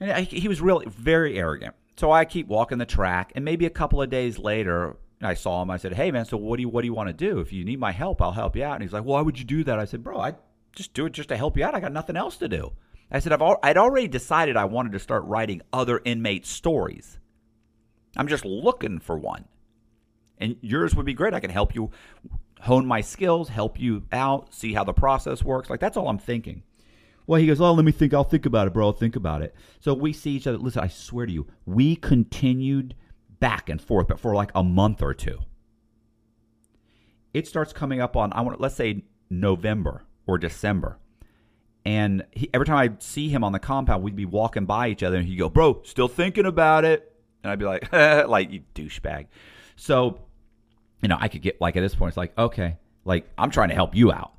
And 0.01 0.13
I, 0.13 0.23
he 0.23 0.49
was 0.49 0.61
really 0.61 0.87
very 0.87 1.39
arrogant. 1.39 1.75
So 1.97 2.13
I 2.13 2.25
keep 2.25 2.47
walking 2.47 2.79
the 2.79 2.87
track, 2.87 3.33
and 3.35 3.45
maybe 3.45 3.67
a 3.67 3.71
couple 3.71 4.01
of 4.01 4.09
days 4.09 4.39
later, 4.39 4.97
I 5.21 5.35
saw 5.35 5.61
him. 5.63 5.71
I 5.71 5.79
said, 5.79 5.95
"Hey, 5.95 6.13
man, 6.13 6.25
so 6.25 6.37
what 6.37 6.57
do 6.57 6.63
you 6.63 6.69
what 6.69 6.83
do 6.83 6.87
you 6.87 6.95
want 6.95 7.09
to 7.09 7.13
do? 7.13 7.41
If 7.41 7.53
you 7.53 7.65
need 7.65 7.81
my 7.81 7.91
help, 7.91 8.23
I'll 8.23 8.31
help 8.31 8.55
you 8.55 8.63
out." 8.63 8.75
And 8.75 8.83
he's 8.83 8.93
like, 8.93 9.03
"Why 9.03 9.21
would 9.21 9.37
you 9.37 9.45
do 9.45 9.65
that?" 9.65 9.81
I 9.81 9.85
said, 9.85 10.05
"Bro, 10.05 10.21
I 10.21 10.35
just 10.77 10.95
do 10.95 11.07
it 11.07 11.13
just 11.13 11.31
to 11.31 11.37
help 11.37 11.57
you 11.57 11.65
out. 11.65 11.75
I 11.75 11.81
got 11.81 11.91
nothing 11.91 12.17
else 12.17 12.37
to 12.37 12.47
do." 12.47 12.71
I 13.11 13.19
said, 13.21 13.33
I've 13.33 13.43
al- 13.43 13.59
I'd 13.63 13.79
already 13.79 14.07
decided 14.07 14.57
I 14.57 14.67
wanted 14.67 14.93
to 14.93 14.99
start 14.99 15.25
writing 15.25 15.63
other 15.73 16.01
inmate 16.05 16.47
stories. 16.47 17.19
I'm 18.19 18.29
just 18.29 18.45
looking 18.45 18.99
for 18.99 19.17
one. 19.17 19.45
And 20.39 20.57
yours 20.61 20.95
would 20.95 21.07
be 21.07 21.15
great. 21.15 21.35
I 21.35 21.41
can 21.41 21.51
help 21.51 21.75
you 21.75 21.91
hone 22.61 22.87
my 22.87 23.01
skills, 23.01 23.49
help 23.49 23.79
you 23.79 24.05
out, 24.13 24.53
see 24.53 24.73
how 24.73 24.85
the 24.85 24.93
process 24.93 25.43
works. 25.43 25.71
Like, 25.71 25.81
that's 25.81 25.97
all 25.97 26.09
I'm 26.09 26.19
thinking. 26.19 26.63
Well, 27.27 27.41
he 27.41 27.47
goes, 27.47 27.61
Oh, 27.61 27.73
let 27.73 27.85
me 27.85 27.93
think. 27.93 28.15
I'll 28.15 28.25
think 28.25 28.47
about 28.47 28.67
it, 28.67 28.73
bro. 28.73 28.87
I'll 28.87 28.93
think 28.93 29.17
about 29.17 29.43
it. 29.43 29.55
So 29.81 29.95
we 29.95 30.13
see 30.13 30.33
each 30.33 30.47
other. 30.47 30.59
Listen, 30.59 30.83
I 30.83 30.89
swear 30.89 31.27
to 31.27 31.33
you, 31.33 31.47
we 31.67 31.95
continued 31.97 32.95
back 33.39 33.69
and 33.69 33.81
forth, 33.81 34.09
but 34.09 34.19
for 34.19 34.35
like 34.35 34.51
a 34.55 34.65
month 34.65 35.03
or 35.03 35.15
two. 35.15 35.39
It 37.35 37.47
starts 37.47 37.73
coming 37.73 38.01
up 38.01 38.17
on, 38.17 38.33
I 38.33 38.41
want, 38.41 38.61
let's 38.61 38.75
say 38.75 39.05
November 39.31 40.05
or 40.27 40.39
December. 40.39 40.99
And 41.85 42.25
he, 42.33 42.51
every 42.53 42.67
time 42.67 42.79
I'd 42.79 43.03
see 43.03 43.29
him 43.29 43.45
on 43.45 43.53
the 43.53 43.59
compound, 43.59 44.03
we'd 44.03 44.17
be 44.17 44.25
walking 44.25 44.65
by 44.65 44.89
each 44.89 45.03
other, 45.03 45.17
and 45.17 45.27
he'd 45.27 45.37
go, 45.37 45.49
"Bro, 45.49 45.83
still 45.85 46.09
thinking 46.09 46.45
about 46.45 46.85
it?" 46.85 47.08
And 47.43 47.51
I'd 47.51 47.59
be 47.59 47.65
like, 47.65 47.93
"Like 48.29 48.51
you 48.51 48.63
douchebag." 48.75 49.27
So, 49.77 50.21
you 51.03 51.09
know, 51.09 51.17
I 51.19 51.29
could 51.29 51.43
get 51.43 51.61
like 51.61 51.77
at 51.77 51.81
this 51.81 51.95
point, 51.95 52.11
it's 52.11 52.17
like, 52.17 52.37
okay, 52.39 52.77
like 53.05 53.29
I'm 53.39 53.51
trying 53.51 53.69
to 53.69 53.75
help 53.75 53.95
you 53.95 54.13
out. 54.13 54.33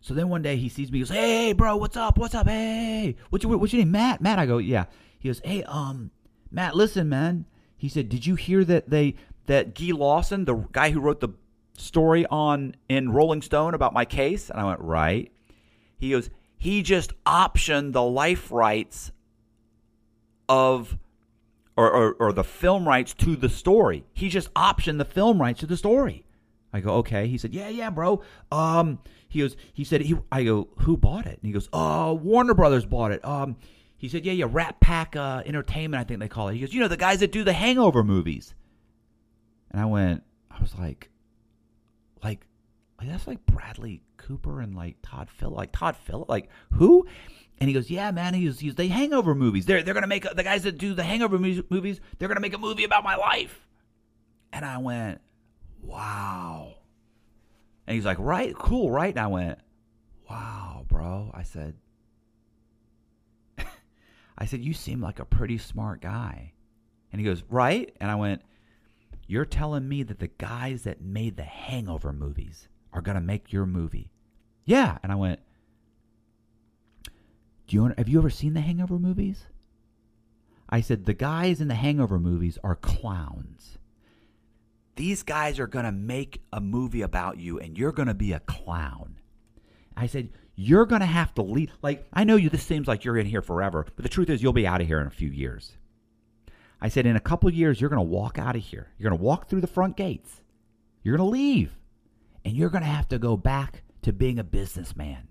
So 0.00 0.14
then 0.14 0.28
one 0.28 0.42
day 0.42 0.56
he 0.56 0.68
sees 0.68 0.90
me, 0.90 0.98
he 0.98 1.04
goes, 1.04 1.10
"Hey, 1.10 1.52
bro, 1.52 1.76
what's 1.76 1.96
up? 1.96 2.16
What's 2.18 2.34
up? 2.34 2.48
Hey, 2.48 3.16
what's 3.28 3.44
your 3.44 3.58
what's 3.58 3.72
your 3.72 3.80
name? 3.80 3.90
Matt? 3.90 4.20
Matt?" 4.20 4.38
I 4.38 4.46
go, 4.46 4.58
"Yeah." 4.58 4.86
He 5.18 5.28
goes, 5.28 5.40
"Hey, 5.44 5.62
um, 5.64 6.10
Matt, 6.50 6.74
listen, 6.74 7.08
man." 7.08 7.44
He 7.76 7.88
said, 7.88 8.08
"Did 8.08 8.26
you 8.26 8.34
hear 8.34 8.64
that 8.64 8.88
they 8.88 9.14
that 9.46 9.74
Guy 9.74 9.92
Lawson, 9.92 10.46
the 10.46 10.54
guy 10.72 10.90
who 10.90 11.00
wrote 11.00 11.20
the 11.20 11.30
story 11.76 12.26
on 12.26 12.76
in 12.88 13.10
Rolling 13.12 13.42
Stone 13.42 13.74
about 13.74 13.92
my 13.92 14.04
case?" 14.06 14.48
And 14.48 14.58
I 14.58 14.64
went, 14.64 14.80
"Right." 14.80 15.30
He 15.98 16.10
goes, 16.10 16.30
"He 16.56 16.82
just 16.82 17.12
optioned 17.24 17.92
the 17.92 18.02
life 18.02 18.50
rights 18.50 19.12
of." 20.48 20.96
Or, 21.76 21.90
or, 21.90 22.12
or 22.14 22.32
the 22.32 22.44
film 22.44 22.86
rights 22.86 23.14
to 23.14 23.36
the 23.36 23.48
story. 23.48 24.04
He 24.12 24.28
just 24.28 24.52
optioned 24.54 24.98
the 24.98 25.04
film 25.04 25.40
rights 25.40 25.60
to 25.60 25.66
the 25.66 25.76
story. 25.76 26.26
I 26.72 26.80
go, 26.80 26.96
okay. 26.96 27.26
He 27.26 27.38
said, 27.38 27.54
yeah, 27.54 27.68
yeah, 27.68 27.90
bro. 27.90 28.22
Um, 28.52 28.98
he 29.28 29.40
goes, 29.40 29.56
he 29.72 29.84
said, 29.84 30.02
he. 30.02 30.16
I 30.30 30.44
go, 30.44 30.68
who 30.80 30.96
bought 30.96 31.26
it? 31.26 31.38
And 31.38 31.42
he 31.42 31.52
goes, 31.52 31.68
uh, 31.72 32.14
Warner 32.20 32.54
Brothers 32.54 32.84
bought 32.84 33.12
it. 33.12 33.24
Um, 33.24 33.56
he 33.96 34.08
said, 34.08 34.24
yeah, 34.24 34.32
yeah, 34.32 34.46
RatPac 34.46 35.16
uh, 35.16 35.42
Entertainment, 35.44 36.00
I 36.00 36.04
think 36.04 36.20
they 36.20 36.28
call 36.28 36.48
it. 36.48 36.54
He 36.54 36.60
goes, 36.60 36.72
you 36.72 36.80
know, 36.80 36.88
the 36.88 36.96
guys 36.96 37.20
that 37.20 37.32
do 37.32 37.44
the 37.44 37.52
Hangover 37.52 38.02
movies. 38.02 38.54
And 39.70 39.80
I 39.80 39.84
went, 39.84 40.22
I 40.50 40.60
was 40.60 40.74
like, 40.78 41.10
like, 42.22 42.46
like 42.98 43.08
that's 43.08 43.26
like 43.26 43.44
Bradley 43.46 44.02
Cooper 44.16 44.60
and 44.60 44.74
like 44.74 44.96
Todd 45.02 45.28
Phillip, 45.30 45.56
like 45.56 45.72
Todd 45.72 45.96
Phillip, 45.96 46.28
like 46.28 46.48
who? 46.72 47.06
And 47.60 47.68
he 47.68 47.74
goes, 47.74 47.90
yeah, 47.90 48.10
man, 48.10 48.32
he's 48.32 48.58
he's 48.58 48.74
the 48.74 48.86
Hangover 48.86 49.34
movies. 49.34 49.66
They're 49.66 49.82
they're 49.82 49.94
gonna 49.94 50.06
make 50.06 50.24
the 50.34 50.42
guys 50.42 50.62
that 50.62 50.78
do 50.78 50.94
the 50.94 51.02
Hangover 51.02 51.38
movies. 51.38 52.00
They're 52.18 52.28
gonna 52.28 52.40
make 52.40 52.54
a 52.54 52.58
movie 52.58 52.84
about 52.84 53.04
my 53.04 53.16
life. 53.16 53.68
And 54.52 54.64
I 54.64 54.78
went, 54.78 55.20
wow. 55.82 56.74
And 57.86 57.94
he's 57.94 58.04
like, 58.04 58.18
right, 58.18 58.54
cool, 58.56 58.90
right? 58.90 59.10
And 59.10 59.20
I 59.20 59.26
went, 59.26 59.58
wow, 60.28 60.84
bro. 60.88 61.30
I 61.34 61.42
said, 61.42 61.74
I 64.38 64.46
said, 64.46 64.64
you 64.64 64.72
seem 64.72 65.00
like 65.00 65.18
a 65.18 65.24
pretty 65.24 65.58
smart 65.58 66.00
guy. 66.00 66.52
And 67.12 67.20
he 67.20 67.26
goes, 67.26 67.42
right? 67.48 67.94
And 68.00 68.10
I 68.10 68.14
went, 68.14 68.42
you're 69.26 69.44
telling 69.44 69.88
me 69.88 70.02
that 70.04 70.18
the 70.18 70.28
guys 70.28 70.82
that 70.84 71.00
made 71.00 71.36
the 71.36 71.42
Hangover 71.42 72.12
movies 72.12 72.68
are 72.92 73.02
going 73.02 73.16
to 73.16 73.20
make 73.20 73.52
your 73.52 73.66
movie? 73.66 74.10
Yeah. 74.64 74.98
And 75.02 75.10
I 75.10 75.16
went, 75.16 75.40
do 77.70 77.76
you 77.76 77.94
have 77.96 78.08
you 78.08 78.18
ever 78.18 78.30
seen 78.30 78.54
the 78.54 78.60
Hangover 78.60 78.98
movies? 78.98 79.46
I 80.68 80.80
said, 80.80 81.04
the 81.04 81.14
guys 81.14 81.60
in 81.60 81.68
the 81.68 81.76
Hangover 81.76 82.18
movies 82.18 82.58
are 82.64 82.74
clowns. 82.74 83.78
These 84.96 85.22
guys 85.22 85.60
are 85.60 85.68
going 85.68 85.84
to 85.84 85.92
make 85.92 86.42
a 86.52 86.60
movie 86.60 87.02
about 87.02 87.38
you 87.38 87.60
and 87.60 87.78
you're 87.78 87.92
going 87.92 88.08
to 88.08 88.14
be 88.14 88.32
a 88.32 88.40
clown. 88.40 89.20
I 89.96 90.08
said, 90.08 90.30
you're 90.56 90.84
going 90.84 91.00
to 91.00 91.06
have 91.06 91.32
to 91.34 91.42
leave. 91.42 91.70
Like, 91.80 92.08
I 92.12 92.24
know 92.24 92.34
you, 92.34 92.50
this 92.50 92.64
seems 92.64 92.88
like 92.88 93.04
you're 93.04 93.16
in 93.16 93.26
here 93.26 93.40
forever, 93.40 93.86
but 93.94 94.02
the 94.02 94.08
truth 94.08 94.30
is, 94.30 94.42
you'll 94.42 94.52
be 94.52 94.66
out 94.66 94.80
of 94.80 94.88
here 94.88 95.00
in 95.00 95.06
a 95.06 95.10
few 95.10 95.28
years. 95.28 95.76
I 96.80 96.88
said, 96.88 97.06
in 97.06 97.14
a 97.14 97.20
couple 97.20 97.48
years, 97.52 97.80
you're 97.80 97.90
going 97.90 98.04
to 98.04 98.12
walk 98.16 98.36
out 98.36 98.56
of 98.56 98.62
here. 98.62 98.88
You're 98.98 99.10
going 99.10 99.18
to 99.18 99.24
walk 99.24 99.48
through 99.48 99.60
the 99.60 99.68
front 99.68 99.96
gates. 99.96 100.42
You're 101.04 101.16
going 101.16 101.28
to 101.28 101.32
leave. 101.32 101.78
And 102.44 102.56
you're 102.56 102.70
going 102.70 102.82
to 102.82 102.90
have 102.90 103.08
to 103.10 103.18
go 103.18 103.36
back 103.36 103.84
to 104.02 104.12
being 104.12 104.40
a 104.40 104.44
businessman. 104.44 105.28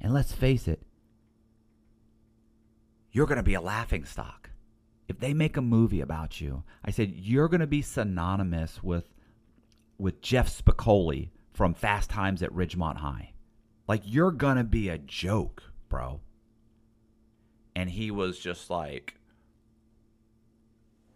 And 0.00 0.12
let's 0.12 0.32
face 0.32 0.66
it, 0.66 0.82
you're 3.14 3.26
going 3.26 3.36
to 3.36 3.42
be 3.42 3.54
a 3.54 3.60
laughing 3.60 4.04
stock. 4.04 4.50
If 5.08 5.20
they 5.20 5.32
make 5.32 5.56
a 5.56 5.62
movie 5.62 6.00
about 6.00 6.40
you, 6.40 6.64
I 6.84 6.90
said 6.90 7.14
you're 7.14 7.48
going 7.48 7.60
to 7.60 7.66
be 7.66 7.80
synonymous 7.80 8.82
with 8.82 9.04
with 9.96 10.20
Jeff 10.20 10.50
Spicoli 10.50 11.30
from 11.52 11.72
Fast 11.72 12.10
Times 12.10 12.42
at 12.42 12.50
Ridgemont 12.50 12.96
High. 12.96 13.32
Like 13.86 14.02
you're 14.04 14.32
going 14.32 14.56
to 14.56 14.64
be 14.64 14.88
a 14.88 14.98
joke, 14.98 15.62
bro. 15.88 16.20
And 17.76 17.88
he 17.88 18.10
was 18.10 18.38
just 18.38 18.68
like 18.68 19.14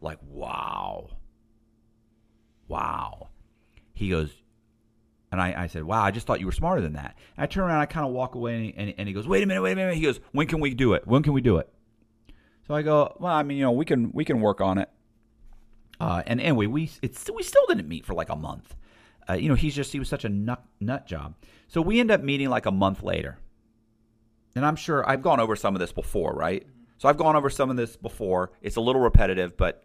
like 0.00 0.18
wow. 0.22 1.10
Wow. 2.68 3.30
He 3.92 4.10
goes 4.10 4.30
and 5.32 5.42
I, 5.42 5.64
I 5.64 5.66
said, 5.66 5.82
wow, 5.82 6.04
I 6.04 6.10
just 6.10 6.26
thought 6.26 6.40
you 6.40 6.46
were 6.46 6.52
smarter 6.52 6.80
than 6.80 6.92
that. 6.92 7.16
And 7.36 7.42
I 7.42 7.46
turn 7.46 7.64
around, 7.64 7.80
I 7.80 7.86
kind 7.86 8.06
of 8.06 8.12
walk 8.12 8.36
away, 8.36 8.72
and 8.76 8.88
and, 8.88 8.94
and 8.98 9.08
he 9.08 9.14
goes, 9.14 9.26
wait 9.26 9.42
a 9.42 9.46
minute, 9.46 9.62
wait 9.62 9.72
a 9.72 9.76
minute. 9.76 9.96
He 9.96 10.02
goes, 10.02 10.20
when 10.30 10.46
can 10.46 10.60
we 10.60 10.74
do 10.74 10.92
it? 10.92 11.06
When 11.06 11.22
can 11.22 11.32
we 11.32 11.40
do 11.40 11.56
it? 11.56 11.68
So 12.68 12.74
I 12.74 12.82
go, 12.82 13.16
well, 13.18 13.32
I 13.32 13.42
mean, 13.42 13.56
you 13.56 13.64
know, 13.64 13.72
we 13.72 13.86
can 13.86 14.12
we 14.12 14.26
can 14.26 14.40
work 14.40 14.60
on 14.60 14.76
it. 14.76 14.90
Uh, 15.98 16.22
and 16.26 16.40
anyway, 16.40 16.66
we 16.66 16.90
it's 17.00 17.28
we 17.34 17.42
still 17.42 17.64
didn't 17.66 17.88
meet 17.88 18.04
for 18.04 18.12
like 18.12 18.28
a 18.28 18.36
month. 18.36 18.76
Uh, 19.28 19.32
you 19.32 19.48
know, 19.48 19.54
he's 19.54 19.74
just 19.74 19.90
he 19.90 19.98
was 19.98 20.08
such 20.08 20.24
a 20.24 20.28
nut 20.28 20.62
nut 20.78 21.06
job. 21.06 21.34
So 21.66 21.80
we 21.80 21.98
end 21.98 22.10
up 22.10 22.22
meeting 22.22 22.50
like 22.50 22.66
a 22.66 22.70
month 22.70 23.02
later. 23.02 23.38
And 24.54 24.66
I'm 24.66 24.76
sure 24.76 25.08
I've 25.08 25.22
gone 25.22 25.40
over 25.40 25.56
some 25.56 25.74
of 25.74 25.80
this 25.80 25.92
before, 25.92 26.34
right? 26.34 26.66
So 26.98 27.08
I've 27.08 27.16
gone 27.16 27.36
over 27.36 27.48
some 27.48 27.70
of 27.70 27.76
this 27.76 27.96
before. 27.96 28.52
It's 28.60 28.76
a 28.76 28.80
little 28.80 29.00
repetitive, 29.00 29.56
but 29.56 29.84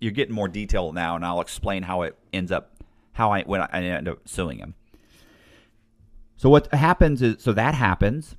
you're 0.00 0.12
getting 0.12 0.34
more 0.34 0.48
detail 0.48 0.92
now, 0.92 1.16
and 1.16 1.24
I'll 1.24 1.40
explain 1.40 1.82
how 1.82 2.02
it 2.02 2.16
ends 2.32 2.52
up, 2.52 2.82
how 3.12 3.32
I 3.32 3.42
when 3.42 3.60
I 3.60 3.82
end 3.82 4.08
up 4.08 4.26
suing 4.28 4.58
him. 4.58 4.74
So 6.36 6.48
what 6.48 6.72
happens 6.72 7.22
is, 7.22 7.42
so 7.42 7.52
that 7.52 7.74
happens, 7.74 8.36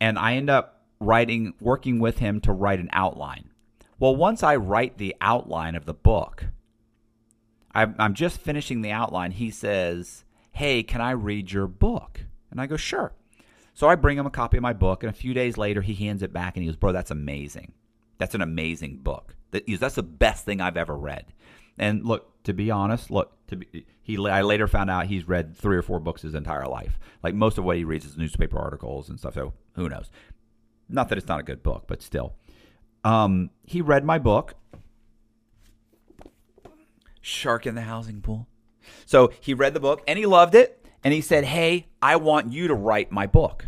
and 0.00 0.18
I 0.18 0.34
end 0.34 0.50
up 0.50 0.75
writing, 1.00 1.54
working 1.60 1.98
with 1.98 2.18
him 2.18 2.40
to 2.40 2.52
write 2.52 2.80
an 2.80 2.90
outline. 2.92 3.50
Well, 3.98 4.14
once 4.14 4.42
I 4.42 4.56
write 4.56 4.98
the 4.98 5.14
outline 5.20 5.74
of 5.74 5.86
the 5.86 5.94
book, 5.94 6.46
I'm, 7.74 8.14
just 8.14 8.38
finishing 8.38 8.80
the 8.80 8.90
outline. 8.90 9.32
He 9.32 9.50
says, 9.50 10.24
Hey, 10.52 10.82
can 10.82 11.02
I 11.02 11.10
read 11.10 11.52
your 11.52 11.66
book? 11.66 12.22
And 12.50 12.60
I 12.60 12.66
go, 12.66 12.76
Sure. 12.76 13.12
So 13.74 13.88
I 13.88 13.94
bring 13.94 14.16
him 14.16 14.26
a 14.26 14.30
copy 14.30 14.56
of 14.56 14.62
my 14.62 14.72
book, 14.72 15.02
and 15.02 15.10
a 15.10 15.16
few 15.16 15.34
days 15.34 15.58
later, 15.58 15.82
he 15.82 15.92
hands 15.92 16.22
it 16.22 16.32
back 16.32 16.56
and 16.56 16.62
he 16.62 16.68
goes, 16.68 16.76
Bro, 16.76 16.92
that's 16.92 17.10
amazing. 17.10 17.72
That's 18.18 18.34
an 18.34 18.40
amazing 18.40 18.98
book. 18.98 19.36
That's 19.50 19.94
the 19.94 20.02
best 20.02 20.46
thing 20.46 20.60
I've 20.60 20.78
ever 20.78 20.96
read. 20.96 21.26
And 21.78 22.04
look, 22.04 22.42
to 22.44 22.54
be 22.54 22.70
honest, 22.70 23.10
look 23.10 23.32
to 23.48 23.56
be, 23.56 23.86
he. 24.02 24.16
I 24.26 24.42
later 24.42 24.66
found 24.66 24.90
out 24.90 25.06
he's 25.06 25.28
read 25.28 25.54
three 25.56 25.76
or 25.76 25.82
four 25.82 26.00
books 26.00 26.22
his 26.22 26.34
entire 26.34 26.66
life. 26.66 26.98
Like 27.22 27.34
most 27.34 27.58
of 27.58 27.64
what 27.64 27.76
he 27.76 27.84
reads 27.84 28.06
is 28.06 28.16
newspaper 28.16 28.58
articles 28.58 29.08
and 29.08 29.18
stuff. 29.18 29.34
So 29.34 29.52
who 29.74 29.88
knows? 29.88 30.10
Not 30.88 31.08
that 31.08 31.18
it's 31.18 31.28
not 31.28 31.40
a 31.40 31.42
good 31.42 31.62
book, 31.62 31.84
but 31.86 32.02
still. 32.02 32.34
Um, 33.04 33.50
he 33.64 33.80
read 33.80 34.04
my 34.04 34.18
book, 34.18 34.54
Shark 37.20 37.66
in 37.66 37.74
the 37.74 37.82
Housing 37.82 38.20
Pool. 38.20 38.46
So 39.04 39.32
he 39.40 39.54
read 39.54 39.74
the 39.74 39.80
book 39.80 40.02
and 40.06 40.18
he 40.18 40.26
loved 40.26 40.54
it. 40.54 40.84
And 41.02 41.12
he 41.12 41.20
said, 41.20 41.44
Hey, 41.44 41.86
I 42.00 42.16
want 42.16 42.52
you 42.52 42.68
to 42.68 42.74
write 42.74 43.12
my 43.12 43.26
book. 43.26 43.66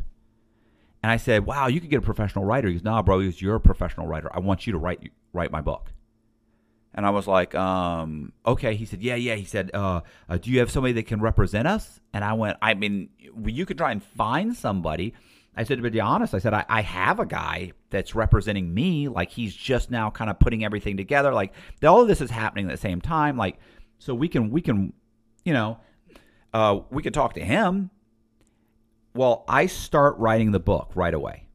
And 1.02 1.12
I 1.12 1.16
said, 1.16 1.46
Wow, 1.46 1.68
you 1.68 1.80
could 1.80 1.90
get 1.90 1.98
a 1.98 2.02
professional 2.02 2.44
writer. 2.44 2.68
He 2.68 2.74
goes, 2.74 2.84
Nah, 2.84 3.02
bro, 3.02 3.20
he 3.20 3.26
goes, 3.26 3.40
You're 3.40 3.56
a 3.56 3.60
professional 3.60 4.06
writer. 4.06 4.28
I 4.32 4.40
want 4.40 4.66
you 4.66 4.72
to 4.72 4.78
write 4.78 5.10
write 5.32 5.52
my 5.52 5.60
book. 5.60 5.92
And 6.94 7.06
I 7.06 7.10
was 7.10 7.28
like, 7.28 7.54
um, 7.54 8.32
okay. 8.44 8.74
He 8.74 8.84
said, 8.84 9.02
yeah, 9.02 9.14
yeah. 9.14 9.36
He 9.36 9.44
said, 9.44 9.70
uh, 9.72 10.00
uh, 10.28 10.38
do 10.38 10.50
you 10.50 10.58
have 10.58 10.70
somebody 10.70 10.94
that 10.94 11.06
can 11.06 11.20
represent 11.20 11.68
us? 11.68 12.00
And 12.12 12.24
I 12.24 12.32
went, 12.32 12.56
I 12.60 12.74
mean, 12.74 13.10
you 13.44 13.66
could 13.66 13.78
try 13.78 13.92
and 13.92 14.02
find 14.02 14.56
somebody. 14.56 15.14
I 15.58 15.64
said, 15.64 15.82
to 15.82 15.90
be 15.90 16.00
honest, 16.00 16.34
I 16.34 16.38
said, 16.38 16.54
I, 16.54 16.64
I 16.68 16.82
have 16.82 17.18
a 17.18 17.26
guy 17.26 17.72
that's 17.90 18.14
representing 18.14 18.72
me. 18.72 19.08
Like 19.08 19.30
he's 19.30 19.52
just 19.52 19.90
now 19.90 20.08
kind 20.08 20.30
of 20.30 20.38
putting 20.38 20.64
everything 20.64 20.96
together. 20.96 21.32
Like 21.32 21.52
all 21.82 22.00
of 22.00 22.06
this 22.06 22.20
is 22.20 22.30
happening 22.30 22.66
at 22.66 22.70
the 22.70 22.80
same 22.80 23.00
time. 23.00 23.36
Like, 23.36 23.58
so 23.98 24.14
we 24.14 24.28
can, 24.28 24.50
we 24.50 24.60
can, 24.60 24.92
you 25.44 25.52
know, 25.52 25.78
uh, 26.54 26.78
we 26.90 27.02
could 27.02 27.12
talk 27.12 27.34
to 27.34 27.44
him. 27.44 27.90
Well, 29.14 29.44
I 29.48 29.66
start 29.66 30.16
writing 30.18 30.52
the 30.52 30.60
book 30.60 30.92
right 30.94 31.12
away 31.12 31.48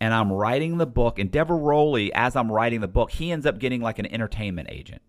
and 0.00 0.14
I'm 0.14 0.32
writing 0.32 0.78
the 0.78 0.86
book. 0.86 1.18
And 1.18 1.30
Diveroli, 1.30 2.12
as 2.14 2.34
I'm 2.34 2.50
writing 2.50 2.80
the 2.80 2.88
book, 2.88 3.10
he 3.10 3.30
ends 3.30 3.44
up 3.44 3.58
getting 3.58 3.82
like 3.82 3.98
an 3.98 4.06
entertainment 4.06 4.68
agent 4.72 5.02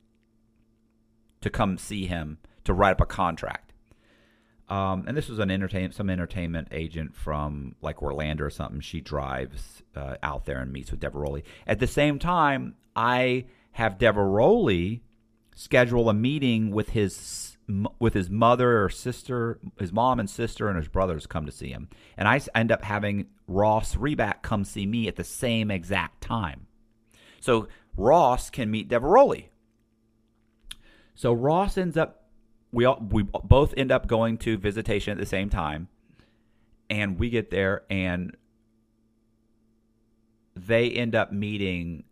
to 1.39 1.49
come 1.49 1.77
see 1.77 2.05
him 2.05 2.37
to 2.65 2.73
write 2.73 2.91
up 2.91 3.01
a 3.01 3.05
contract. 3.05 3.64
Um, 4.67 5.05
and 5.07 5.15
this 5.15 5.29
was 5.29 5.39
an 5.39 5.51
entertain 5.51 5.91
some 5.91 6.09
entertainment 6.09 6.69
agent 6.71 7.15
from 7.15 7.75
like 7.81 8.01
Orlando 8.01 8.45
or 8.45 8.49
something. 8.49 8.81
She 8.81 8.99
drives 8.99 9.83
uh, 9.95 10.15
out 10.23 10.45
there 10.45 10.59
and 10.59 10.71
meets 10.73 10.91
with 10.91 10.99
Rowley. 11.19 11.43
At 11.67 11.79
the 11.79 11.87
same 11.87 12.17
time, 12.17 12.75
I 12.95 13.45
have 13.73 13.99
Rowley 14.23 15.03
schedule 15.55 16.09
a 16.09 16.13
meeting 16.13 16.71
with 16.71 16.89
his 16.89 17.57
with 17.99 18.13
his 18.13 18.29
mother 18.29 18.83
or 18.83 18.89
sister, 18.89 19.59
his 19.79 19.91
mom 19.91 20.19
and 20.19 20.29
sister, 20.29 20.67
and 20.67 20.77
his 20.77 20.87
brothers 20.87 21.25
come 21.25 21.45
to 21.45 21.51
see 21.51 21.69
him. 21.69 21.89
And 22.17 22.27
I 22.27 22.39
end 22.53 22.71
up 22.71 22.83
having 22.83 23.27
Ross 23.47 23.95
Reback 23.95 24.41
come 24.41 24.63
see 24.63 24.85
me 24.85 25.07
at 25.07 25.15
the 25.15 25.23
same 25.23 25.71
exact 25.71 26.21
time. 26.21 26.67
So 27.39 27.67
Ross 27.97 28.49
can 28.49 28.69
meet 28.69 28.89
Rowley. 29.07 29.49
So 31.15 31.33
Ross 31.33 31.77
ends 31.77 31.97
up, 31.97 32.24
we 32.75 32.83
all, 32.83 33.01
we 33.09 33.23
both 33.23 33.73
end 33.77 33.89
up 33.89 34.05
going 34.05 34.37
to 34.39 34.57
visitation 34.57 35.11
at 35.11 35.17
the 35.17 35.25
same 35.25 35.49
time, 35.49 35.87
and 36.89 37.17
we 37.17 37.29
get 37.29 37.49
there, 37.49 37.83
and 37.89 38.35
they 40.55 40.91
end 40.91 41.15
up 41.15 41.31
meeting 41.31 42.03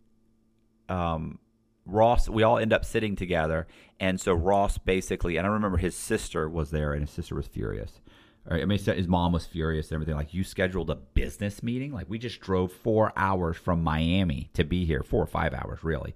um, 0.88 1.38
Ross, 1.84 2.30
we 2.30 2.42
all 2.42 2.58
end 2.58 2.72
up 2.72 2.84
sitting 2.84 3.14
together, 3.14 3.66
and 4.00 4.18
so 4.18 4.32
Ross 4.32 4.78
basically, 4.78 5.36
and 5.36 5.46
I 5.46 5.50
remember 5.50 5.76
his 5.76 5.94
sister 5.94 6.48
was 6.48 6.70
there, 6.70 6.94
and 6.94 7.02
his 7.02 7.10
sister 7.10 7.34
was 7.34 7.46
furious. 7.46 8.00
I 8.48 8.64
mean, 8.64 8.78
his 8.78 9.08
mom 9.08 9.32
was 9.32 9.46
furious 9.46 9.88
and 9.88 9.94
everything. 9.94 10.16
Like, 10.16 10.34
you 10.34 10.44
scheduled 10.44 10.90
a 10.90 10.96
business 10.96 11.62
meeting? 11.62 11.92
Like, 11.92 12.10
we 12.10 12.18
just 12.18 12.40
drove 12.40 12.72
four 12.72 13.12
hours 13.16 13.56
from 13.56 13.82
Miami 13.82 14.50
to 14.52 14.64
be 14.64 14.84
here, 14.84 15.02
four 15.02 15.22
or 15.22 15.26
five 15.26 15.54
hours, 15.54 15.82
really, 15.82 16.14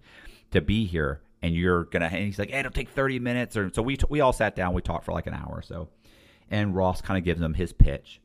to 0.51 0.61
be 0.61 0.85
here, 0.87 1.21
and 1.43 1.55
you're 1.55 1.85
gonna. 1.85 2.07
And 2.07 2.25
he's 2.25 2.39
like, 2.39 2.51
hey, 2.51 2.61
it'll 2.61 2.73
take 2.73 2.89
thirty 2.91 3.19
minutes, 3.19 3.57
or 3.57 3.71
so 3.73 3.83
we 3.83 3.97
t- 3.97 4.07
we 4.09 4.21
all 4.21 4.33
sat 4.33 4.57
down, 4.57 4.75
we 4.75 4.83
talked 4.83 5.05
for 5.05 5.13
like 5.13 5.27
an 5.27 5.35
hour 5.35 5.53
or 5.53 5.63
so, 5.63 5.89
and 6.51 6.75
Ross 6.75 7.01
kind 7.01 7.19
of 7.19 7.25
gives 7.25 7.41
him 7.41 7.55
his 7.55 7.73
pitch, 7.73 8.21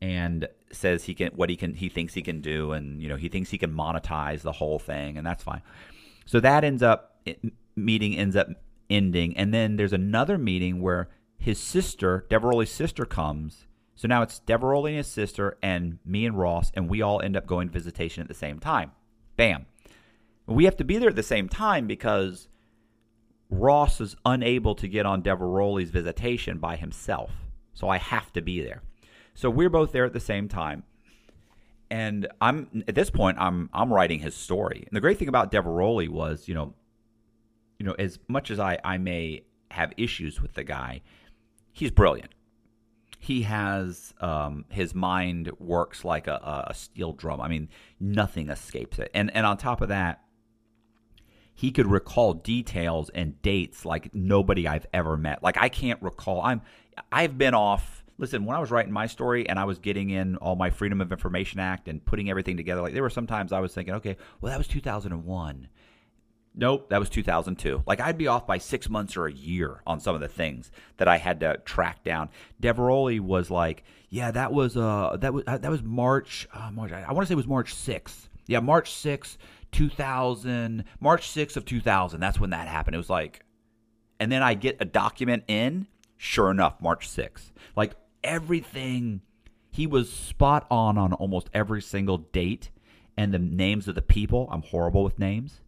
and 0.00 0.48
says 0.72 1.04
he 1.04 1.14
can 1.14 1.28
what 1.28 1.50
he 1.50 1.56
can 1.56 1.74
he 1.74 1.88
thinks 1.88 2.14
he 2.14 2.22
can 2.22 2.40
do, 2.40 2.72
and 2.72 3.02
you 3.02 3.08
know 3.08 3.16
he 3.16 3.28
thinks 3.28 3.50
he 3.50 3.58
can 3.58 3.72
monetize 3.72 4.42
the 4.42 4.52
whole 4.52 4.78
thing, 4.78 5.16
and 5.16 5.26
that's 5.26 5.42
fine. 5.42 5.62
So 6.24 6.40
that 6.40 6.64
ends 6.64 6.82
up 6.82 7.20
meeting 7.76 8.16
ends 8.16 8.36
up 8.36 8.48
ending, 8.90 9.36
and 9.36 9.52
then 9.54 9.76
there's 9.76 9.92
another 9.92 10.38
meeting 10.38 10.80
where 10.80 11.08
his 11.38 11.60
sister, 11.60 12.26
Diveroli 12.30 12.66
sister, 12.66 13.04
comes. 13.04 13.66
So 13.94 14.08
now 14.08 14.22
it's 14.22 14.40
Diveroli 14.46 14.88
and 14.88 14.98
his 14.98 15.06
sister, 15.06 15.56
and 15.62 15.98
me 16.04 16.26
and 16.26 16.38
Ross, 16.38 16.70
and 16.74 16.88
we 16.88 17.02
all 17.02 17.20
end 17.22 17.36
up 17.36 17.46
going 17.46 17.68
visitation 17.70 18.20
at 18.20 18.28
the 18.28 18.34
same 18.34 18.58
time. 18.58 18.92
Bam. 19.36 19.66
We 20.46 20.64
have 20.64 20.76
to 20.76 20.84
be 20.84 20.98
there 20.98 21.08
at 21.08 21.16
the 21.16 21.22
same 21.22 21.48
time 21.48 21.86
because 21.86 22.48
Ross 23.50 24.00
is 24.00 24.16
unable 24.24 24.74
to 24.76 24.88
get 24.88 25.06
on 25.06 25.22
Rowley's 25.46 25.90
visitation 25.90 26.58
by 26.58 26.76
himself. 26.76 27.32
So 27.74 27.88
I 27.88 27.98
have 27.98 28.32
to 28.34 28.40
be 28.40 28.62
there. 28.62 28.82
So 29.34 29.50
we're 29.50 29.70
both 29.70 29.92
there 29.92 30.04
at 30.04 30.12
the 30.12 30.20
same 30.20 30.48
time 30.48 30.84
and 31.90 32.26
I'm 32.40 32.84
at 32.88 32.94
this 32.94 33.10
point 33.10 33.38
I'm 33.38 33.70
I'm 33.72 33.92
writing 33.92 34.20
his 34.20 34.34
story. 34.34 34.84
And 34.86 34.96
the 34.96 35.00
great 35.00 35.18
thing 35.18 35.28
about 35.28 35.50
Rowley 35.70 36.08
was, 36.08 36.48
you 36.48 36.54
know, 36.54 36.74
you 37.78 37.86
know, 37.86 37.94
as 37.98 38.18
much 38.28 38.50
as 38.50 38.58
I 38.58 38.78
I 38.84 38.98
may 38.98 39.44
have 39.70 39.92
issues 39.96 40.40
with 40.40 40.54
the 40.54 40.64
guy, 40.64 41.02
he's 41.72 41.90
brilliant. 41.90 42.32
He 43.18 43.42
has 43.42 44.14
um, 44.20 44.64
his 44.68 44.94
mind 44.94 45.50
works 45.58 46.04
like 46.04 46.26
a, 46.26 46.66
a 46.68 46.74
steel 46.74 47.12
drum. 47.12 47.40
I 47.40 47.48
mean, 47.48 47.68
nothing 47.98 48.50
escapes 48.50 48.98
it. 48.98 49.10
And 49.14 49.34
and 49.34 49.46
on 49.46 49.56
top 49.56 49.80
of 49.80 49.88
that, 49.88 50.22
he 51.56 51.72
could 51.72 51.90
recall 51.90 52.34
details 52.34 53.10
and 53.10 53.40
dates 53.42 53.84
like 53.84 54.14
nobody 54.14 54.68
I've 54.68 54.86
ever 54.92 55.16
met. 55.16 55.42
Like 55.42 55.56
I 55.60 55.68
can't 55.68 56.00
recall. 56.02 56.42
I'm 56.42 56.62
I've 57.10 57.36
been 57.36 57.54
off 57.54 58.04
listen, 58.18 58.44
when 58.44 58.56
I 58.56 58.60
was 58.60 58.70
writing 58.70 58.92
my 58.92 59.06
story 59.06 59.48
and 59.48 59.58
I 59.58 59.64
was 59.64 59.78
getting 59.78 60.10
in 60.10 60.36
all 60.36 60.56
my 60.56 60.70
Freedom 60.70 61.00
of 61.00 61.12
Information 61.12 61.60
Act 61.60 61.88
and 61.88 62.04
putting 62.04 62.30
everything 62.30 62.56
together, 62.56 62.80
like 62.80 62.94
there 62.94 63.02
were 63.02 63.10
sometimes 63.10 63.52
I 63.52 63.60
was 63.60 63.74
thinking, 63.74 63.94
okay, 63.94 64.16
well 64.40 64.50
that 64.52 64.58
was 64.58 64.68
2001. 64.68 65.68
Nope, 66.58 66.88
that 66.88 66.98
was 66.98 67.10
2002. 67.10 67.82
Like 67.86 68.00
I'd 68.00 68.16
be 68.18 68.28
off 68.28 68.46
by 68.46 68.58
six 68.58 68.88
months 68.88 69.16
or 69.16 69.26
a 69.26 69.32
year 69.32 69.82
on 69.86 70.00
some 70.00 70.14
of 70.14 70.20
the 70.20 70.28
things 70.28 70.70
that 70.96 71.08
I 71.08 71.18
had 71.18 71.40
to 71.40 71.58
track 71.64 72.02
down. 72.04 72.30
Rowley 72.62 73.20
was 73.20 73.50
like, 73.50 73.84
yeah, 74.08 74.30
that 74.30 74.52
was 74.52 74.76
uh 74.76 75.16
that 75.20 75.34
was 75.34 75.44
uh, 75.46 75.58
that 75.58 75.70
was 75.70 75.82
March 75.82 76.48
uh, 76.52 76.70
March. 76.70 76.92
I, 76.92 77.02
I 77.02 77.12
want 77.12 77.26
to 77.26 77.28
say 77.28 77.34
it 77.34 77.36
was 77.36 77.46
March 77.46 77.74
6th. 77.74 78.28
Yeah, 78.46 78.60
March 78.60 78.90
6th, 78.92 79.38
2000. 79.76 80.84
March 81.00 81.28
6th 81.28 81.56
of 81.56 81.64
2000. 81.66 82.18
That's 82.18 82.40
when 82.40 82.50
that 82.50 82.66
happened. 82.66 82.94
It 82.94 82.98
was 82.98 83.10
like, 83.10 83.44
and 84.18 84.32
then 84.32 84.42
I 84.42 84.54
get 84.54 84.78
a 84.80 84.86
document 84.86 85.44
in. 85.48 85.86
Sure 86.16 86.50
enough, 86.50 86.80
March 86.80 87.08
6th. 87.08 87.52
Like 87.76 87.92
everything. 88.24 89.20
He 89.70 89.86
was 89.86 90.10
spot 90.10 90.66
on 90.70 90.96
on 90.96 91.12
almost 91.12 91.50
every 91.52 91.82
single 91.82 92.16
date 92.16 92.70
and 93.18 93.34
the 93.34 93.38
names 93.38 93.86
of 93.86 93.94
the 93.94 94.02
people. 94.02 94.48
I'm 94.50 94.62
horrible 94.62 95.04
with 95.04 95.18
names. 95.18 95.60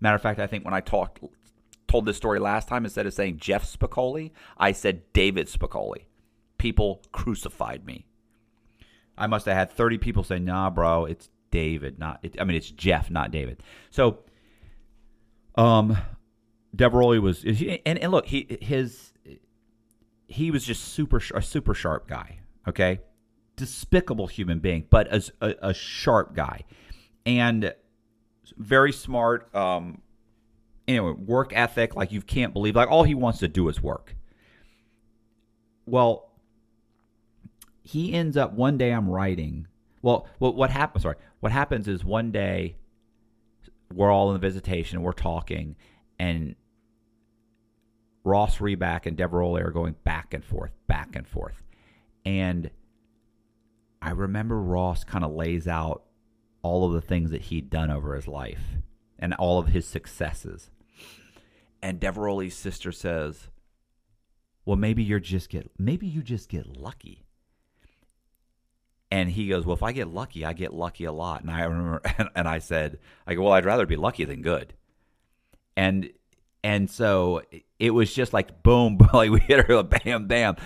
Matter 0.00 0.16
of 0.16 0.22
fact, 0.22 0.40
I 0.40 0.46
think 0.46 0.64
when 0.64 0.72
I 0.72 0.80
talked 0.80 1.20
told 1.88 2.06
this 2.06 2.16
story 2.16 2.38
last 2.38 2.68
time, 2.68 2.84
instead 2.84 3.06
of 3.06 3.12
saying 3.12 3.36
Jeff 3.36 3.70
Spicoli, 3.70 4.30
I 4.56 4.72
said 4.72 5.12
David 5.12 5.46
Spicoli. 5.48 6.06
People 6.58 7.02
crucified 7.12 7.84
me. 7.84 8.06
I 9.18 9.26
must 9.26 9.46
have 9.46 9.56
had 9.56 9.70
30 9.70 9.98
people 9.98 10.24
say, 10.24 10.38
"Nah, 10.38 10.70
bro, 10.70 11.04
it's 11.04 11.28
David, 11.56 11.98
not 11.98 12.20
it, 12.22 12.36
I 12.38 12.44
mean 12.44 12.56
it's 12.56 12.70
Jeff, 12.70 13.10
not 13.10 13.30
David." 13.30 13.62
So, 13.90 14.18
um, 15.54 15.96
Diveroli 16.76 17.18
was, 17.18 17.44
and, 17.86 17.98
and 17.98 18.12
look, 18.12 18.26
he 18.26 18.58
his 18.60 19.14
he 20.26 20.50
was 20.50 20.64
just 20.64 20.82
super 20.84 21.20
a 21.34 21.40
super 21.40 21.72
sharp 21.72 22.08
guy. 22.08 22.40
Okay, 22.68 23.00
despicable 23.56 24.26
human 24.26 24.58
being, 24.58 24.86
but 24.90 25.06
as 25.08 25.32
a, 25.40 25.54
a 25.62 25.74
sharp 25.74 26.34
guy, 26.34 26.64
and 27.24 27.74
very 28.58 28.92
smart. 28.92 29.54
Um, 29.54 30.02
anyway, 30.86 31.12
work 31.12 31.52
ethic 31.54 31.96
like 31.96 32.12
you 32.12 32.20
can't 32.20 32.52
believe. 32.52 32.76
Like 32.76 32.90
all 32.90 33.04
he 33.04 33.14
wants 33.14 33.38
to 33.38 33.48
do 33.48 33.68
is 33.68 33.82
work. 33.82 34.14
Well, 35.86 36.32
he 37.82 38.12
ends 38.12 38.36
up 38.36 38.52
one 38.52 38.76
day. 38.76 38.90
I'm 38.90 39.08
writing. 39.08 39.68
Well, 40.06 40.28
what 40.38 40.54
what 40.54 40.70
happens? 40.70 41.02
Sorry, 41.02 41.16
what 41.40 41.50
happens 41.50 41.88
is 41.88 42.04
one 42.04 42.30
day 42.30 42.76
we're 43.92 44.12
all 44.12 44.28
in 44.28 44.34
the 44.34 44.38
visitation 44.48 45.02
we're 45.02 45.10
talking, 45.10 45.74
and 46.16 46.54
Ross 48.22 48.58
Reback 48.58 49.06
and 49.06 49.18
Diveroli 49.18 49.64
are 49.64 49.72
going 49.72 49.96
back 50.04 50.32
and 50.32 50.44
forth, 50.44 50.70
back 50.86 51.16
and 51.16 51.26
forth. 51.26 51.60
And 52.24 52.70
I 54.00 54.10
remember 54.10 54.62
Ross 54.62 55.02
kind 55.02 55.24
of 55.24 55.32
lays 55.32 55.66
out 55.66 56.04
all 56.62 56.86
of 56.86 56.92
the 56.92 57.00
things 57.00 57.32
that 57.32 57.42
he'd 57.42 57.68
done 57.68 57.90
over 57.90 58.14
his 58.14 58.28
life 58.28 58.62
and 59.18 59.34
all 59.34 59.58
of 59.58 59.66
his 59.66 59.88
successes. 59.88 60.70
And 61.82 61.98
Diveroli's 61.98 62.54
sister 62.54 62.92
says, 62.92 63.48
Well, 64.64 64.76
maybe 64.76 65.02
you're 65.02 65.18
just 65.18 65.48
get 65.48 65.68
maybe 65.76 66.06
you 66.06 66.22
just 66.22 66.48
get 66.48 66.76
lucky. 66.76 67.25
And 69.16 69.30
he 69.30 69.48
goes, 69.48 69.64
"Well, 69.64 69.74
if 69.74 69.82
I 69.82 69.92
get 69.92 70.08
lucky, 70.08 70.44
I 70.44 70.52
get 70.52 70.74
lucky 70.74 71.04
a 71.04 71.12
lot." 71.12 71.40
And 71.40 71.50
I 71.50 71.62
remember, 71.62 72.02
and, 72.18 72.28
and 72.36 72.46
I 72.46 72.58
said, 72.58 72.98
"I 73.26 73.34
go, 73.34 73.44
well, 73.44 73.54
I'd 73.54 73.64
rather 73.64 73.86
be 73.86 73.96
lucky 73.96 74.26
than 74.26 74.42
good." 74.42 74.74
And 75.74 76.10
and 76.62 76.90
so 76.90 77.40
it 77.78 77.92
was 77.92 78.12
just 78.12 78.34
like 78.34 78.62
boom, 78.62 78.98
like 79.14 79.30
we 79.30 79.40
hit 79.40 79.66
her, 79.68 79.82
bam, 80.04 80.26
bam, 80.26 80.56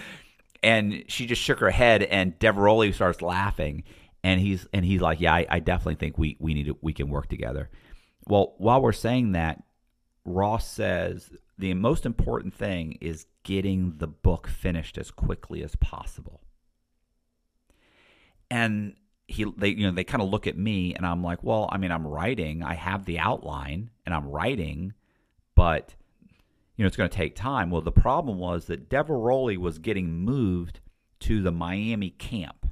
and 0.64 1.05
she 1.07 1.26
just 1.26 1.40
shook 1.40 1.61
her 1.61 1.70
head, 1.70 2.03
and 2.03 2.36
Diveroli 2.40 2.92
starts 2.92 3.22
laughing, 3.22 3.84
and 4.24 4.40
he's 4.40 4.66
and 4.74 4.84
he's 4.84 5.01
like, 5.01 5.20
"Yeah, 5.20 5.32
I, 5.32 5.46
I 5.48 5.61
definitely 5.61 5.94
think 5.94 6.18
we 6.18 6.36
we 6.40 6.53
need 6.53 6.66
to, 6.66 6.76
we 6.80 6.92
can 6.92 7.09
work 7.09 7.28
together." 7.28 7.70
Well, 8.26 8.55
while 8.59 8.82
we're 8.82 8.90
saying 8.90 9.30
that, 9.32 9.62
Ross 10.24 10.66
says 10.68 11.30
the 11.57 11.72
most 11.74 12.05
important 12.05 12.53
thing 12.53 12.98
is 13.01 13.26
getting 13.44 13.98
the 13.98 14.09
book 14.09 14.48
finished 14.48 14.98
as 14.98 15.12
quickly 15.12 15.62
as 15.62 15.76
possible. 15.76 16.40
And 18.51 18.94
he 19.26 19.44
they 19.57 19.68
you 19.68 19.86
know 19.86 19.92
they 19.92 20.05
kind 20.05 20.22
of 20.22 20.28
look 20.28 20.46
at 20.46 20.59
me 20.59 20.94
and 20.94 21.07
I'm 21.07 21.22
like, 21.22 21.42
"Well, 21.42 21.68
I 21.70 21.78
mean, 21.78 21.92
I'm 21.92 22.07
writing. 22.07 22.62
I 22.62 22.74
have 22.74 23.05
the 23.05 23.18
outline 23.18 23.90
and 24.05 24.14
I'm 24.14 24.26
writing, 24.26 24.92
but 25.55 25.94
you 26.76 26.82
know, 26.82 26.88
it's 26.88 26.96
going 26.96 27.11
to 27.11 27.16
take 27.16 27.36
time." 27.36 27.70
Well, 27.70 27.80
the 27.80 27.92
problem 27.92 28.38
was 28.38 28.66
that 28.66 28.88
Diveroli 28.88 29.57
was 29.57 29.78
getting 29.78 30.12
moved 30.12 30.80
to 31.20 31.42
the 31.42 31.53
Miami 31.53 32.11
camp 32.11 32.66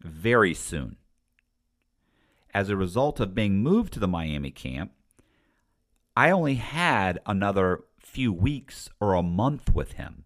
very 0.00 0.54
soon. 0.54 0.96
As 2.52 2.68
a 2.68 2.76
result 2.76 3.20
of 3.20 3.34
being 3.34 3.62
moved 3.62 3.92
to 3.92 4.00
the 4.00 4.08
Miami 4.08 4.50
camp, 4.50 4.92
I 6.16 6.30
only 6.30 6.56
had 6.56 7.20
another 7.26 7.84
few 8.00 8.32
weeks 8.32 8.88
or 9.00 9.14
a 9.14 9.22
month 9.22 9.72
with 9.72 9.92
him. 9.92 10.24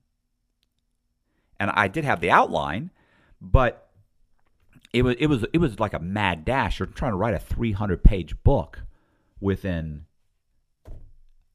And 1.61 1.71
I 1.71 1.89
did 1.89 2.05
have 2.05 2.21
the 2.21 2.31
outline, 2.31 2.91
but 3.41 3.84
it 4.95 5.03
was 5.03 5.17
it 5.19 5.27
was 5.27 5.45
it 5.53 5.59
was 5.59 5.81
like 5.81 5.93
a 5.93 5.99
mad 5.99 6.45
dash. 6.45 6.79
You're 6.79 6.87
trying 6.87 7.13
to 7.13 7.17
write 7.17 7.35
a 7.35 7.39
300 7.39 8.05
page 8.05 8.41
book 8.45 8.83
within 9.41 10.07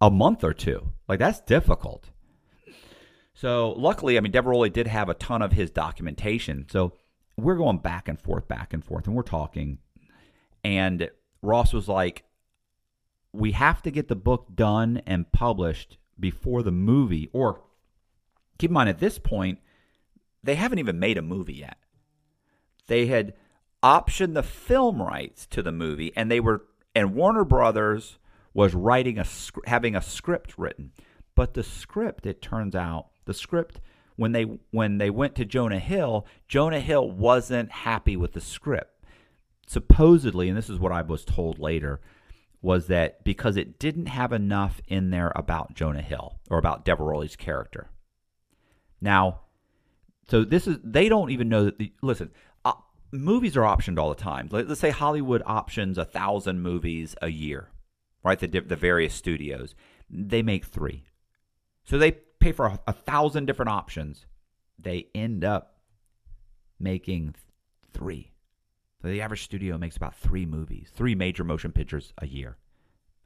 a 0.02 0.12
month 0.12 0.44
or 0.44 0.54
two. 0.54 0.92
Like 1.08 1.20
that's 1.20 1.40
difficult. 1.40 2.10
So 3.34 3.72
luckily, 3.78 4.18
I 4.18 4.22
mean, 4.22 4.34
Diveroli 4.34 4.72
did 4.72 4.88
have 4.88 5.08
a 5.08 5.14
ton 5.14 5.42
of 5.42 5.54
his 5.54 5.72
documentation. 5.72 6.66
So 6.70 6.98
we're 7.38 7.56
going 7.56 7.78
back 7.78 8.10
and 8.10 8.20
forth, 8.20 8.50
back 8.50 8.74
and 8.74 8.84
forth, 8.84 9.08
and 9.08 9.16
we're 9.16 9.24
talking. 9.24 9.78
And 10.66 11.10
Ross 11.42 11.72
was 11.72 11.88
like, 11.88 12.26
"We 13.32 13.54
have 13.54 13.82
to 13.84 13.92
get 13.92 14.10
the 14.10 14.18
book 14.18 14.48
done 14.54 15.02
and 15.08 15.32
published 15.32 15.98
before 16.20 16.62
the 16.62 16.72
movie." 16.72 17.30
Or 17.32 17.62
keep 18.58 18.70
in 18.72 18.74
mind, 18.74 18.90
at 18.90 19.00
this 19.00 19.18
point, 19.18 19.60
they 20.44 20.56
haven't 20.56 20.80
even 20.80 21.00
made 21.00 21.18
a 21.18 21.22
movie 21.22 21.54
yet. 21.54 21.78
They 22.90 23.06
had 23.06 23.34
optioned 23.82 24.34
the 24.34 24.44
film 24.44 25.02
rights 25.02 25.46
to 25.52 25.64
the 25.64 25.72
movie, 25.72 26.12
and 26.16 26.30
they 26.30 26.42
were 26.42 26.66
and 26.94 27.16
Warner 27.16 27.46
Brothers 27.46 28.18
was 28.54 28.74
writing 28.74 29.18
a 29.18 29.26
having 29.66 29.96
a 29.96 30.02
script 30.02 30.58
written, 30.58 30.92
but 31.36 31.54
the 31.54 31.64
script, 31.64 32.26
it 32.26 32.42
turns 32.42 32.76
out, 32.76 33.08
the 33.26 33.34
script 33.34 33.80
when 34.18 34.34
they 34.34 34.44
when 34.72 34.98
they 34.98 35.10
went 35.10 35.36
to 35.36 35.46
Jonah 35.46 35.80
Hill, 35.80 36.28
Jonah 36.48 36.82
Hill 36.82 37.10
wasn't 37.10 37.72
happy 37.72 38.18
with 38.18 38.34
the 38.34 38.42
script. 38.42 39.06
Supposedly, 39.68 40.50
and 40.50 40.58
this 40.58 40.70
is 40.70 40.80
what 40.80 40.92
I 40.92 41.04
was 41.04 41.24
told 41.24 41.60
later, 41.60 42.02
was 42.62 42.88
that 42.88 43.24
because 43.24 43.56
it 43.56 43.80
didn't 43.80 44.08
have 44.08 44.34
enough 44.34 44.82
in 44.88 45.12
there 45.12 45.32
about 45.36 45.76
Jonah 45.76 46.02
Hill 46.02 46.40
or 46.50 46.58
about 46.58 46.84
Diveroli's 46.84 47.36
character. 47.36 47.92
Now, 49.00 49.42
so 50.28 50.44
this 50.44 50.68
is 50.68 50.78
they 50.84 51.08
don't 51.08 51.32
even 51.32 51.50
know 51.50 51.66
that 51.66 51.78
the 51.78 51.94
listen, 52.02 52.32
movies 53.12 53.58
are 53.58 53.62
optioned 53.62 54.00
all 54.00 54.10
the 54.10 54.22
time. 54.22 54.50
Let, 54.52 54.70
us 54.70 54.80
say 54.80 54.90
Hollywood 54.90 55.42
options 55.46 55.98
a 55.98 56.06
thousand 56.06 56.62
movies 56.62 57.16
a 57.22 57.30
year, 57.30 57.70
right? 58.24 58.40
The 58.40 58.48
the 58.48 58.76
various 58.76 59.14
studios 59.14 59.76
they 60.10 60.42
make 60.42 60.66
three, 60.66 61.06
so 61.84 61.98
they 61.98 62.12
pay 62.40 62.52
for 62.52 62.66
a, 62.68 62.80
a 62.88 62.94
thousand 62.94 63.46
different 63.46 63.70
options. 63.70 64.26
They 64.78 65.08
end 65.14 65.44
up 65.44 65.80
making 66.80 67.36
three. 67.94 68.32
So 69.02 69.08
the 69.08 69.22
average 69.22 69.44
studio 69.44 69.78
makes 69.78 69.98
about 69.98 70.16
three 70.16 70.46
movies, 70.46 70.92
three 70.94 71.16
major 71.16 71.44
motion 71.44 71.72
pictures 71.72 72.14
a 72.18 72.28
year. 72.28 72.58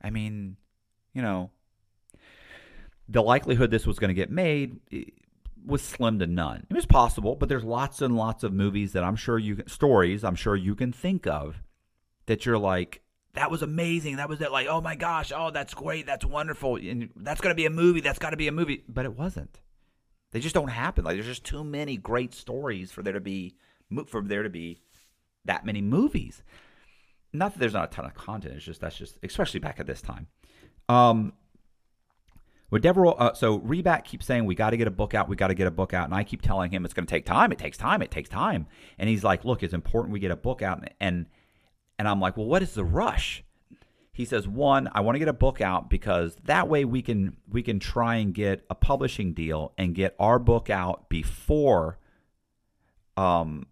I 0.02 0.10
mean, 0.10 0.58
you 1.14 1.22
know, 1.22 1.52
the 3.08 3.22
likelihood 3.22 3.72
this 3.72 3.88
was 3.88 4.00
going 4.00 4.10
to 4.10 4.14
get 4.14 4.30
made 4.30 4.80
was 5.66 5.82
slim 5.82 6.20
to 6.20 6.28
none. 6.28 6.66
It 6.70 6.74
was 6.74 6.86
possible, 6.86 7.36
but 7.36 7.50
there's 7.50 7.64
lots 7.64 8.02
and 8.02 8.16
lots 8.16 8.44
of 8.44 8.54
movies 8.54 8.94
that 8.94 9.04
I'm 9.04 9.16
sure 9.16 9.40
you 9.40 9.64
stories 9.68 10.24
I'm 10.24 10.36
sure 10.36 10.56
you 10.56 10.76
can 10.76 10.92
think 10.92 11.28
of 11.28 11.62
that 12.26 12.46
you're 12.46 12.58
like, 12.58 13.02
that 13.34 13.50
was 13.50 13.62
amazing. 13.62 14.18
That 14.18 14.30
was 14.30 14.42
it. 14.42 14.52
Like, 14.52 14.68
oh 14.68 14.82
my 14.82 14.96
gosh, 14.96 15.32
oh 15.36 15.52
that's 15.52 15.74
great, 15.74 16.06
that's 16.06 16.26
wonderful, 16.26 16.76
and 16.76 17.10
that's 17.16 17.42
gonna 17.42 17.56
be 17.56 17.66
a 17.66 17.70
movie. 17.70 18.02
That's 18.02 18.20
got 18.20 18.32
to 18.32 18.38
be 18.38 18.48
a 18.48 18.52
movie, 18.52 18.84
but 18.88 19.06
it 19.06 19.18
wasn't. 19.18 19.60
They 20.32 20.40
just 20.40 20.56
don't 20.56 20.70
happen. 20.70 21.04
Like, 21.04 21.16
there's 21.16 21.28
just 21.28 21.44
too 21.44 21.64
many 21.64 21.96
great 21.96 22.34
stories 22.34 22.92
for 22.92 23.04
there 23.04 23.14
to 23.14 23.22
be 23.22 23.56
for 24.08 24.22
there 24.22 24.44
to 24.44 24.50
be 24.50 24.80
that 25.46 25.66
many 25.66 25.82
movies. 25.82 26.44
Not 27.32 27.54
that 27.54 27.60
there's 27.60 27.74
not 27.74 27.92
a 27.92 27.96
ton 27.96 28.06
of 28.06 28.14
content. 28.14 28.56
It's 28.56 28.66
just 28.66 28.82
that's 28.82 28.98
just 28.98 29.18
especially 29.24 29.60
back 29.60 29.80
at 29.80 29.88
this 29.88 30.02
time. 30.02 30.28
Um, 30.90 31.34
with 32.74 32.84
Diveroli, 32.84 33.16
uh, 33.20 33.34
so 33.36 33.60
Reback 33.60 34.04
keeps 34.04 34.26
saying 34.26 34.46
we 34.46 34.56
got 34.56 34.72
to 34.72 34.78
get 34.78 34.88
a 34.88 34.92
book 34.92 35.14
out, 35.14 35.30
we 35.30 35.36
got 35.36 35.50
to 35.50 35.54
get 35.54 35.68
a 35.68 35.72
book 35.72 35.94
out, 35.94 36.06
and 36.06 36.14
I 36.16 36.24
keep 36.24 36.42
telling 36.42 36.72
him 36.72 36.86
it's 36.86 36.94
going 36.96 37.06
to 37.06 37.10
take 37.10 37.24
time. 37.24 37.52
It 37.52 37.60
takes 37.60 37.78
time. 37.78 38.02
It 38.02 38.10
takes 38.10 38.30
time. 38.30 38.66
And 38.98 39.08
he's 39.08 39.24
like, 39.24 39.46
"Look, 39.46 39.62
it's 39.62 39.76
important 39.76 40.12
we 40.12 40.20
get 40.20 40.32
a 40.32 40.36
book 40.36 40.64
out." 40.64 40.84
And 41.00 41.28
and 42.00 42.08
I'm 42.08 42.20
like, 42.20 42.36
"Well, 42.36 42.48
what 42.48 42.64
is 42.64 42.74
the 42.74 42.84
rush?" 42.84 43.44
He 44.12 44.26
says, 44.26 44.48
"One, 44.48 44.90
I 44.92 45.02
want 45.02 45.14
to 45.14 45.20
get 45.20 45.28
a 45.28 45.34
book 45.34 45.62
out 45.62 45.88
because 45.88 46.36
that 46.46 46.68
way 46.68 46.84
we 46.84 47.04
can 47.04 47.38
we 47.48 47.62
can 47.62 47.78
try 47.78 48.16
and 48.16 48.34
get 48.34 48.66
a 48.72 48.76
publishing 48.76 49.34
deal 49.34 49.74
and 49.78 49.94
get 49.94 50.16
our 50.18 50.40
book 50.40 50.72
out 50.72 51.10
before 51.10 52.00
um 53.16 53.68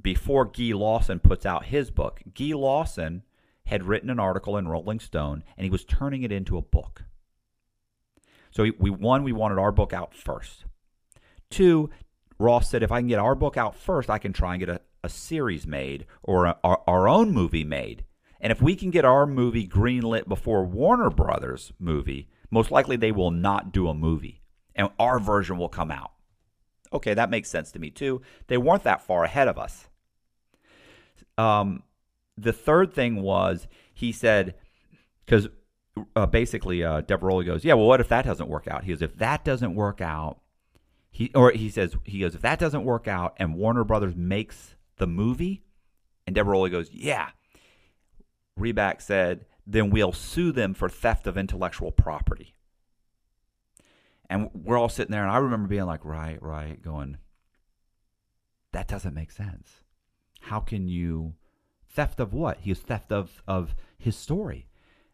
before 0.00 0.44
Guy 0.44 0.72
Lawson 0.72 1.18
puts 1.18 1.46
out 1.46 1.64
his 1.64 1.90
book. 1.90 2.22
Guy 2.32 2.52
Lawson 2.54 3.24
had 3.64 3.82
written 3.82 4.08
an 4.08 4.20
article 4.20 4.56
in 4.56 4.68
Rolling 4.68 5.00
Stone 5.00 5.42
and 5.56 5.64
he 5.64 5.70
was 5.70 5.84
turning 5.84 6.22
it 6.22 6.30
into 6.30 6.56
a 6.56 6.62
book." 6.62 7.06
So 8.56 8.64
we 8.78 8.88
one, 8.88 9.22
we 9.22 9.34
wanted 9.34 9.58
our 9.58 9.70
book 9.70 9.92
out 9.92 10.14
first. 10.14 10.64
Two, 11.50 11.90
Ross 12.38 12.70
said 12.70 12.82
if 12.82 12.90
I 12.90 13.00
can 13.00 13.08
get 13.08 13.18
our 13.18 13.34
book 13.34 13.58
out 13.58 13.76
first, 13.76 14.08
I 14.08 14.16
can 14.16 14.32
try 14.32 14.54
and 14.54 14.60
get 14.60 14.70
a, 14.70 14.80
a 15.04 15.10
series 15.10 15.66
made 15.66 16.06
or 16.22 16.46
a, 16.46 16.56
our, 16.64 16.80
our 16.86 17.06
own 17.06 17.32
movie 17.32 17.64
made. 17.64 18.06
And 18.40 18.50
if 18.50 18.62
we 18.62 18.74
can 18.74 18.90
get 18.90 19.04
our 19.04 19.26
movie 19.26 19.68
greenlit 19.68 20.26
before 20.26 20.64
Warner 20.64 21.10
Brothers 21.10 21.74
movie, 21.78 22.30
most 22.50 22.70
likely 22.70 22.96
they 22.96 23.12
will 23.12 23.30
not 23.30 23.72
do 23.72 23.88
a 23.88 23.94
movie 23.94 24.40
and 24.74 24.88
our 24.98 25.18
version 25.18 25.58
will 25.58 25.68
come 25.68 25.90
out. 25.90 26.12
Okay, 26.94 27.12
that 27.12 27.28
makes 27.28 27.50
sense 27.50 27.70
to 27.72 27.78
me 27.78 27.90
too. 27.90 28.22
They 28.46 28.56
weren't 28.56 28.84
that 28.84 29.02
far 29.02 29.24
ahead 29.24 29.48
of 29.48 29.58
us. 29.58 29.86
Um, 31.36 31.82
the 32.38 32.54
third 32.54 32.94
thing 32.94 33.20
was 33.20 33.68
he 33.92 34.12
said, 34.12 34.54
because 35.26 35.48
uh, 36.14 36.26
basically 36.26 36.84
uh, 36.84 37.02
Diveroli 37.02 37.46
goes, 37.46 37.64
yeah, 37.64 37.74
well, 37.74 37.86
what 37.86 38.00
if 38.00 38.08
that 38.08 38.24
doesn't 38.24 38.48
work 38.48 38.68
out? 38.68 38.84
He 38.84 38.92
goes, 38.92 39.02
if 39.02 39.16
that 39.16 39.44
doesn't 39.44 39.74
work 39.74 40.00
out, 40.00 40.40
he 41.10 41.30
or 41.34 41.50
he 41.52 41.70
says 41.70 41.96
he 42.04 42.20
goes, 42.20 42.34
if 42.34 42.42
that 42.42 42.58
doesn't 42.58 42.84
work 42.84 43.08
out, 43.08 43.34
and 43.38 43.54
Warner 43.54 43.84
Brothers 43.84 44.14
makes 44.14 44.74
the 44.98 45.06
movie, 45.06 45.64
and 46.26 46.36
Diveroli 46.36 46.70
goes, 46.70 46.90
yeah. 46.92 47.30
Reback 48.58 49.00
said, 49.00 49.46
then 49.66 49.90
we'll 49.90 50.12
sue 50.12 50.52
them 50.52 50.74
for 50.74 50.88
theft 50.88 51.26
of 51.26 51.36
intellectual 51.36 51.90
property. 51.90 52.54
And 54.28 54.50
we're 54.52 54.78
all 54.78 54.88
sitting 54.88 55.12
there, 55.12 55.22
and 55.22 55.30
I 55.30 55.38
remember 55.38 55.68
being 55.68 55.86
like, 55.86 56.04
right, 56.04 56.42
right, 56.42 56.80
going, 56.82 57.18
that 58.72 58.88
doesn't 58.88 59.14
make 59.14 59.30
sense. 59.30 59.80
How 60.40 60.60
can 60.60 60.88
you 60.88 61.34
theft 61.88 62.20
of 62.20 62.32
what? 62.32 62.58
He 62.60 62.70
was 62.70 62.80
theft 62.80 63.12
of 63.12 63.42
of 63.46 63.74
his 63.98 64.16
story. 64.16 64.65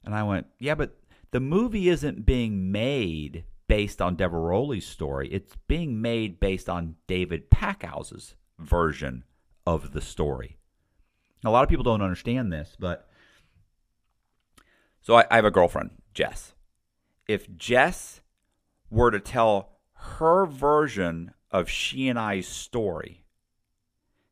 And 0.04 0.14
I 0.14 0.22
went, 0.22 0.46
yeah, 0.58 0.74
but 0.74 0.96
the 1.30 1.40
movie 1.40 1.88
isn't 1.88 2.26
being 2.26 2.72
made 2.72 3.44
based 3.68 4.02
on 4.02 4.16
Diveroli's 4.16 4.86
story. 4.86 5.28
It's 5.30 5.56
being 5.68 6.00
made 6.02 6.40
based 6.40 6.68
on 6.68 6.96
David 7.06 7.50
Packouz's 7.50 8.34
version 8.58 9.24
of 9.66 9.92
the 9.92 10.00
story. 10.00 10.58
A 11.44 11.50
lot 11.50 11.62
of 11.62 11.68
people 11.68 11.84
don't 11.84 12.02
understand 12.02 12.52
this, 12.52 12.76
but 12.78 13.08
so 15.00 15.14
I, 15.14 15.24
I 15.30 15.36
have 15.36 15.44
a 15.44 15.50
girlfriend, 15.50 15.90
Jess. 16.14 16.54
If 17.26 17.56
Jess 17.56 18.20
were 18.90 19.10
to 19.10 19.20
tell 19.20 19.78
her 19.94 20.46
version 20.46 21.32
of 21.50 21.68
she 21.68 22.08
and 22.08 22.18
I's 22.18 22.46
story, 22.46 23.21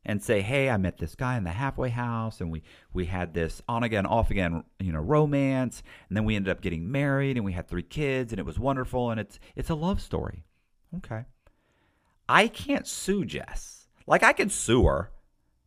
and 0.05 0.21
say, 0.21 0.41
"Hey, 0.41 0.69
I 0.69 0.77
met 0.77 0.97
this 0.97 1.15
guy 1.15 1.37
in 1.37 1.43
the 1.43 1.51
halfway 1.51 1.89
house, 1.89 2.41
and 2.41 2.51
we 2.51 2.63
we 2.93 3.05
had 3.05 3.33
this 3.33 3.61
on 3.67 3.83
again, 3.83 4.05
off 4.05 4.31
again, 4.31 4.63
you 4.79 4.91
know, 4.91 4.99
romance, 4.99 5.83
and 6.09 6.17
then 6.17 6.25
we 6.25 6.35
ended 6.35 6.51
up 6.51 6.61
getting 6.61 6.91
married, 6.91 7.37
and 7.37 7.45
we 7.45 7.53
had 7.53 7.67
three 7.67 7.83
kids, 7.83 8.33
and 8.33 8.39
it 8.39 8.45
was 8.45 8.59
wonderful, 8.59 9.11
and 9.11 9.19
it's 9.19 9.39
it's 9.55 9.69
a 9.69 9.75
love 9.75 10.01
story." 10.01 10.43
Okay, 10.97 11.25
I 12.27 12.47
can't 12.47 12.87
sue 12.87 13.25
Jess. 13.25 13.87
Like 14.07 14.23
I 14.23 14.33
can 14.33 14.49
sue 14.49 14.83
her, 14.85 15.11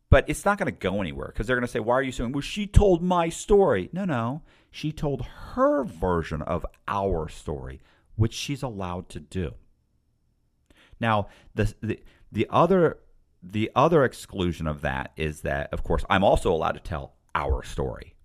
but 0.09 0.25
it's 0.27 0.45
not 0.45 0.57
going 0.57 0.71
to 0.71 0.79
go 0.79 1.01
anywhere 1.01 1.27
because 1.27 1.47
they're 1.47 1.55
going 1.55 1.65
to 1.65 1.71
say, 1.71 1.79
"Why 1.79 1.95
are 1.95 2.03
you 2.03 2.11
suing?" 2.11 2.31
Well, 2.31 2.41
she 2.41 2.67
told 2.67 3.01
my 3.01 3.29
story. 3.29 3.89
No, 3.93 4.05
no, 4.05 4.43
she 4.69 4.91
told 4.91 5.25
her 5.53 5.83
version 5.85 6.41
of 6.41 6.65
our 6.87 7.29
story, 7.29 7.79
which 8.15 8.33
she's 8.33 8.63
allowed 8.63 9.07
to 9.09 9.19
do. 9.19 9.53
Now, 10.99 11.29
the 11.53 11.73
the, 11.81 11.99
the 12.31 12.47
other 12.49 12.99
the 13.51 13.71
other 13.75 14.03
exclusion 14.03 14.65
of 14.65 14.81
that 14.81 15.11
is 15.15 15.41
that, 15.41 15.71
of 15.71 15.83
course, 15.83 16.03
I'm 16.09 16.23
also 16.23 16.51
allowed 16.51 16.73
to 16.73 16.79
tell 16.79 17.13
our 17.35 17.63
story. 17.63 18.15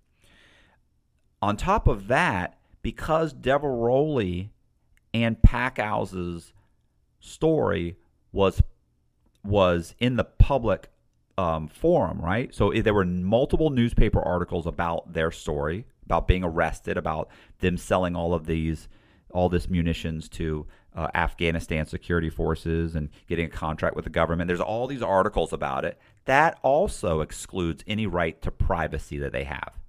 On 1.41 1.55
top 1.55 1.87
of 1.87 2.07
that, 2.07 2.57
because 2.81 3.33
Diveroli 3.33 4.49
and 5.13 5.41
Packouz's 5.41 6.53
story 7.19 7.97
was 8.31 8.61
was 9.43 9.95
in 9.99 10.17
the 10.17 10.23
public 10.23 10.89
um, 11.37 11.67
forum, 11.67 12.21
right? 12.21 12.53
So 12.53 12.71
there 12.71 12.93
were 12.93 13.05
multiple 13.05 13.71
newspaper 13.71 14.21
articles 14.21 14.67
about 14.67 15.13
their 15.13 15.31
story, 15.31 15.85
about 16.05 16.27
being 16.27 16.43
arrested, 16.43 16.97
about 16.97 17.29
them 17.59 17.77
selling 17.77 18.15
all 18.15 18.35
of 18.35 18.45
these, 18.45 18.87
all 19.31 19.49
this 19.49 19.67
munitions 19.67 20.29
to 20.29 20.67
uh, 20.95 21.07
Afghanistan 21.13 21.85
security 21.85 22.29
forces 22.29 22.95
and 22.95 23.09
getting 23.27 23.45
a 23.45 23.49
contract 23.49 23.95
with 23.95 24.05
the 24.05 24.11
government. 24.11 24.47
There's 24.47 24.59
all 24.59 24.87
these 24.87 25.01
articles 25.01 25.53
about 25.53 25.85
it. 25.85 25.99
That 26.25 26.59
also 26.61 27.21
excludes 27.21 27.83
any 27.87 28.07
right 28.07 28.41
to 28.41 28.51
privacy 28.51 29.17
that 29.19 29.31
they 29.31 29.45
have. 29.45 29.79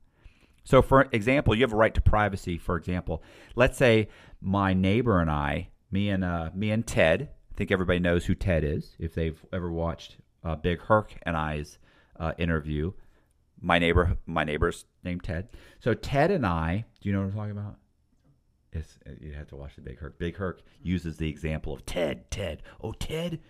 So, 0.65 0.81
for 0.81 1.09
example, 1.13 1.55
you 1.55 1.63
have 1.63 1.73
a 1.73 1.77
right 1.77 1.95
to 1.95 2.01
privacy. 2.01 2.57
For 2.57 2.77
example, 2.77 3.23
let's 3.57 3.77
say 3.77 4.09
my 4.41 4.73
neighbor 4.73 5.21
and 5.21 5.31
I, 5.31 5.69
me 5.91 6.09
and 6.09 6.25
uh, 6.25 6.51
me 6.55 6.71
and 6.71 6.87
Ted. 6.87 7.31
I 7.51 7.55
think 7.55 7.71
everybody 7.71 7.99
knows 7.99 8.25
who 8.25 8.35
Ted 8.35 8.65
is 8.65 8.97
if 8.99 9.15
they've 9.15 9.45
ever 9.53 9.71
watched 9.71 10.17
uh, 10.45 10.57
Big 10.57 10.81
Herc 10.81 11.15
and 11.23 11.37
I's 11.37 11.79
uh, 12.19 12.33
interview. 12.39 12.93
My 13.61 13.79
neighbor, 13.79 14.17
my 14.27 14.45
neighbor's 14.45 14.85
named 15.05 15.25
Ted. 15.25 15.49
So 15.81 15.95
Ted 15.95 16.31
and 16.31 16.47
I, 16.47 16.85
do 17.01 17.09
you 17.09 17.15
know 17.15 17.21
what 17.21 17.27
I'm 17.27 17.33
talking 17.33 17.51
about? 17.53 17.77
It's, 18.73 18.99
you 19.21 19.33
have 19.33 19.49
to 19.49 19.57
watch 19.57 19.77
the 19.77 19.83
Big 19.83 19.99
Herc. 19.99 20.19
Big 20.19 20.37
Herc 20.37 20.63
uses 20.83 21.17
the 21.19 21.29
example 21.29 21.75
of 21.75 21.85
Ted. 21.85 22.31
Ted. 22.31 22.63
Oh, 22.81 22.93
Ted. 22.93 23.41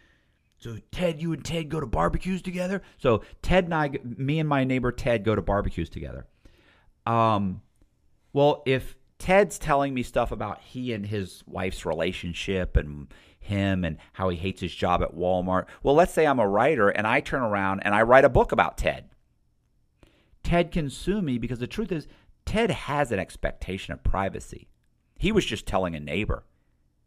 So 0.58 0.78
Ted, 0.90 1.20
you 1.20 1.32
and 1.32 1.44
Ted 1.44 1.68
go 1.68 1.80
to 1.80 1.86
barbecues 1.86 2.42
together. 2.42 2.82
So 2.98 3.22
Ted 3.40 3.64
and 3.64 3.74
I, 3.74 3.90
me 4.04 4.40
and 4.40 4.48
my 4.48 4.64
neighbor 4.64 4.92
Ted, 4.92 5.24
go 5.24 5.34
to 5.34 5.42
barbecues 5.42 5.88
together. 5.88 6.26
Um, 7.06 7.62
well, 8.32 8.62
if 8.66 8.96
Ted's 9.18 9.58
telling 9.58 9.94
me 9.94 10.02
stuff 10.02 10.32
about 10.32 10.60
he 10.60 10.92
and 10.92 11.06
his 11.06 11.44
wife's 11.46 11.86
relationship 11.86 12.76
and 12.76 13.06
him 13.38 13.84
and 13.84 13.98
how 14.12 14.28
he 14.28 14.36
hates 14.36 14.60
his 14.60 14.74
job 14.74 15.02
at 15.02 15.14
Walmart. 15.14 15.66
Well, 15.82 15.94
let's 15.94 16.12
say 16.12 16.26
I'm 16.26 16.38
a 16.38 16.48
writer 16.48 16.88
and 16.88 17.06
I 17.06 17.20
turn 17.20 17.42
around 17.42 17.80
and 17.80 17.94
I 17.94 18.02
write 18.02 18.24
a 18.24 18.28
book 18.28 18.52
about 18.52 18.78
Ted. 18.78 19.10
Ted 20.42 20.70
can 20.70 20.90
sue 20.90 21.22
me 21.22 21.38
because 21.38 21.58
the 21.58 21.66
truth 21.66 21.92
is, 21.92 22.08
Ted 22.44 22.70
has 22.70 23.12
an 23.12 23.18
expectation 23.18 23.92
of 23.92 24.02
privacy. 24.02 24.68
He 25.22 25.30
was 25.30 25.46
just 25.46 25.66
telling 25.66 25.94
a 25.94 26.00
neighbor, 26.00 26.42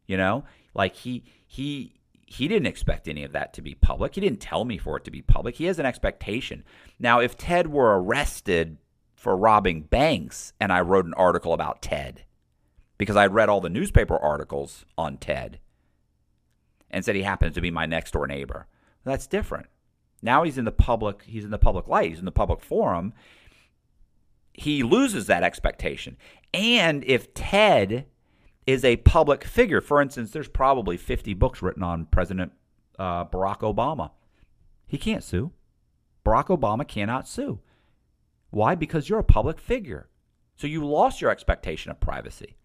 you 0.08 0.16
know, 0.16 0.46
like 0.74 0.96
he 0.96 1.26
he 1.46 2.00
he 2.26 2.48
didn't 2.48 2.68
expect 2.68 3.10
any 3.10 3.26
of 3.26 3.34
that 3.34 3.54
to 3.56 3.62
be 3.62 3.76
public. 3.76 4.16
He 4.16 4.22
didn't 4.22 4.40
tell 4.40 4.64
me 4.64 4.78
for 4.78 4.96
it 4.96 5.04
to 5.04 5.12
be 5.12 5.22
public. 5.22 5.56
He 5.56 5.66
has 5.66 5.80
an 5.80 5.86
expectation. 5.86 6.64
Now, 6.98 7.20
if 7.20 7.38
Ted 7.38 7.68
were 7.68 8.02
arrested 8.02 8.78
for 9.16 9.36
robbing 9.36 9.82
banks 9.82 10.54
and 10.62 10.72
I 10.72 10.80
wrote 10.80 11.06
an 11.06 11.14
article 11.16 11.52
about 11.52 11.82
Ted 11.82 12.24
because 12.98 13.18
I'd 13.18 13.34
read 13.34 13.50
all 13.50 13.60
the 13.60 13.70
newspaper 13.70 14.16
articles 14.16 14.86
on 14.98 15.18
Ted 15.18 15.60
and 16.90 17.04
said 17.04 17.18
he 17.18 17.24
happens 17.24 17.56
to 17.56 17.62
be 17.62 17.70
my 17.70 17.86
next 17.86 18.12
door 18.12 18.28
neighbor. 18.28 18.68
That's 19.04 19.28
different. 19.28 19.68
Now 20.22 20.44
he's 20.44 20.58
in 20.58 20.64
the 20.64 20.72
public, 20.72 21.24
he's 21.24 21.44
in 21.44 21.52
the 21.52 21.58
public 21.58 21.90
light, 21.90 22.12
he's 22.12 22.20
in 22.20 22.26
the 22.26 22.32
public 22.32 22.62
forum. 22.62 23.12
He 24.58 24.84
loses 24.84 25.28
that 25.28 25.44
expectation. 25.44 26.18
And 26.54 27.04
if 27.04 27.34
Ted 27.34 28.06
is 28.66 28.86
a 28.86 28.98
public 28.98 29.44
figure, 29.44 29.82
for 29.82 30.02
instance, 30.02 30.32
there's 30.32 30.48
probably 30.48 30.98
50 30.98 31.34
books 31.34 31.62
written 31.62 31.84
on 31.84 32.06
President 32.06 32.54
uh, 32.98 33.26
Barack 33.26 33.60
Obama. 33.60 34.12
He 34.88 34.98
can't 34.98 35.24
sue. 35.24 35.52
Barack 36.26 36.48
Obama 36.48 36.88
cannot 36.88 37.28
sue. 37.28 37.60
Why? 38.50 38.76
Because 38.76 39.10
you're 39.10 39.20
a 39.20 39.24
public 39.24 39.60
figure. 39.60 40.08
So 40.56 40.68
you 40.68 40.86
lost 40.86 41.22
your 41.22 41.32
expectation 41.32 41.92
of 41.92 42.00
privacy. 42.00 42.56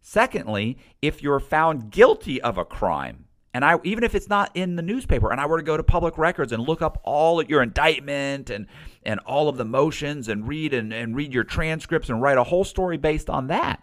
Secondly, 0.00 0.78
if 1.02 1.22
you're 1.22 1.40
found 1.40 1.90
guilty 1.90 2.40
of 2.40 2.56
a 2.56 2.64
crime, 2.64 3.26
and 3.52 3.64
I 3.64 3.78
even 3.84 4.04
if 4.04 4.14
it's 4.14 4.28
not 4.28 4.50
in 4.54 4.76
the 4.76 4.82
newspaper 4.82 5.30
and 5.30 5.40
I 5.40 5.46
were 5.46 5.58
to 5.58 5.64
go 5.64 5.76
to 5.76 5.82
public 5.82 6.18
records 6.18 6.52
and 6.52 6.62
look 6.62 6.82
up 6.82 7.00
all 7.04 7.42
your 7.42 7.62
indictment 7.62 8.50
and 8.50 8.66
and 9.02 9.20
all 9.20 9.48
of 9.48 9.56
the 9.56 9.64
motions 9.64 10.28
and 10.28 10.46
read 10.46 10.72
and, 10.74 10.92
and 10.92 11.16
read 11.16 11.32
your 11.32 11.44
transcripts 11.44 12.08
and 12.08 12.22
write 12.22 12.38
a 12.38 12.44
whole 12.44 12.64
story 12.64 12.96
based 12.96 13.30
on 13.30 13.48
that. 13.48 13.82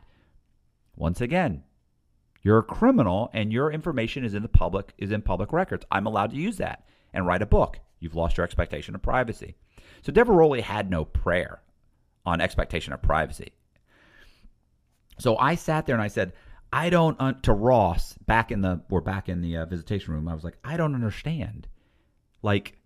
Once 0.95 1.21
again, 1.21 1.63
you're 2.41 2.59
a 2.59 2.63
criminal 2.63 3.29
and 3.33 3.51
your 3.51 3.71
information 3.71 4.23
is 4.23 4.33
in 4.33 4.41
the 4.41 4.49
public 4.49 4.93
is 4.97 5.11
in 5.11 5.21
public 5.21 5.51
records. 5.51 5.85
I'm 5.91 6.05
allowed 6.05 6.31
to 6.31 6.37
use 6.37 6.57
that 6.57 6.85
and 7.13 7.25
write 7.25 7.41
a 7.41 7.47
book. 7.47 7.79
You've 7.99 8.15
lost 8.15 8.37
your 8.37 8.45
expectation 8.45 8.95
of 8.95 9.01
privacy. 9.01 9.55
So 10.01 10.11
Diveroli 10.11 10.61
had 10.61 10.89
no 10.89 11.03
prayer 11.03 11.61
on 12.25 12.41
expectation 12.41 12.93
of 12.93 13.01
privacy. 13.01 13.53
So 15.19 15.37
I 15.37 15.55
sat 15.55 15.85
there 15.85 15.95
and 15.95 16.01
I 16.01 16.09
said, 16.09 16.33
I 16.71 16.89
don't 16.89 17.19
uh, 17.19 17.33
to 17.43 17.53
Ross 17.53 18.13
back 18.25 18.51
in 18.51 18.61
the 18.61 18.81
we're 18.89 19.01
back 19.01 19.29
in 19.29 19.41
the 19.41 19.57
uh, 19.57 19.65
visitation 19.65 20.13
room. 20.13 20.27
I 20.27 20.33
was 20.33 20.43
like, 20.43 20.57
I 20.63 20.77
don't 20.77 20.95
understand. 20.95 21.67
Like 22.41 22.77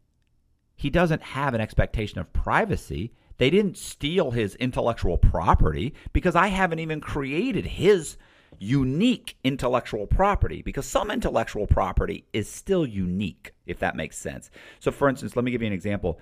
he 0.75 0.89
doesn't 0.89 1.21
have 1.21 1.53
an 1.53 1.61
expectation 1.61 2.19
of 2.19 2.31
privacy. 2.33 3.13
They 3.37 3.49
didn't 3.49 3.77
steal 3.77 4.31
his 4.31 4.55
intellectual 4.55 5.17
property 5.17 5.93
because 6.13 6.35
I 6.35 6.47
haven't 6.47 6.79
even 6.79 7.01
created 7.01 7.65
his 7.65 8.17
unique 8.59 9.37
intellectual 9.43 10.05
property 10.05 10.61
because 10.61 10.85
some 10.85 11.09
intellectual 11.09 11.65
property 11.65 12.25
is 12.33 12.49
still 12.49 12.85
unique 12.85 13.53
if 13.65 13.79
that 13.79 13.95
makes 13.95 14.17
sense. 14.17 14.51
So 14.79 14.91
for 14.91 15.09
instance, 15.09 15.35
let 15.35 15.43
me 15.43 15.51
give 15.51 15.61
you 15.61 15.67
an 15.67 15.73
example. 15.73 16.19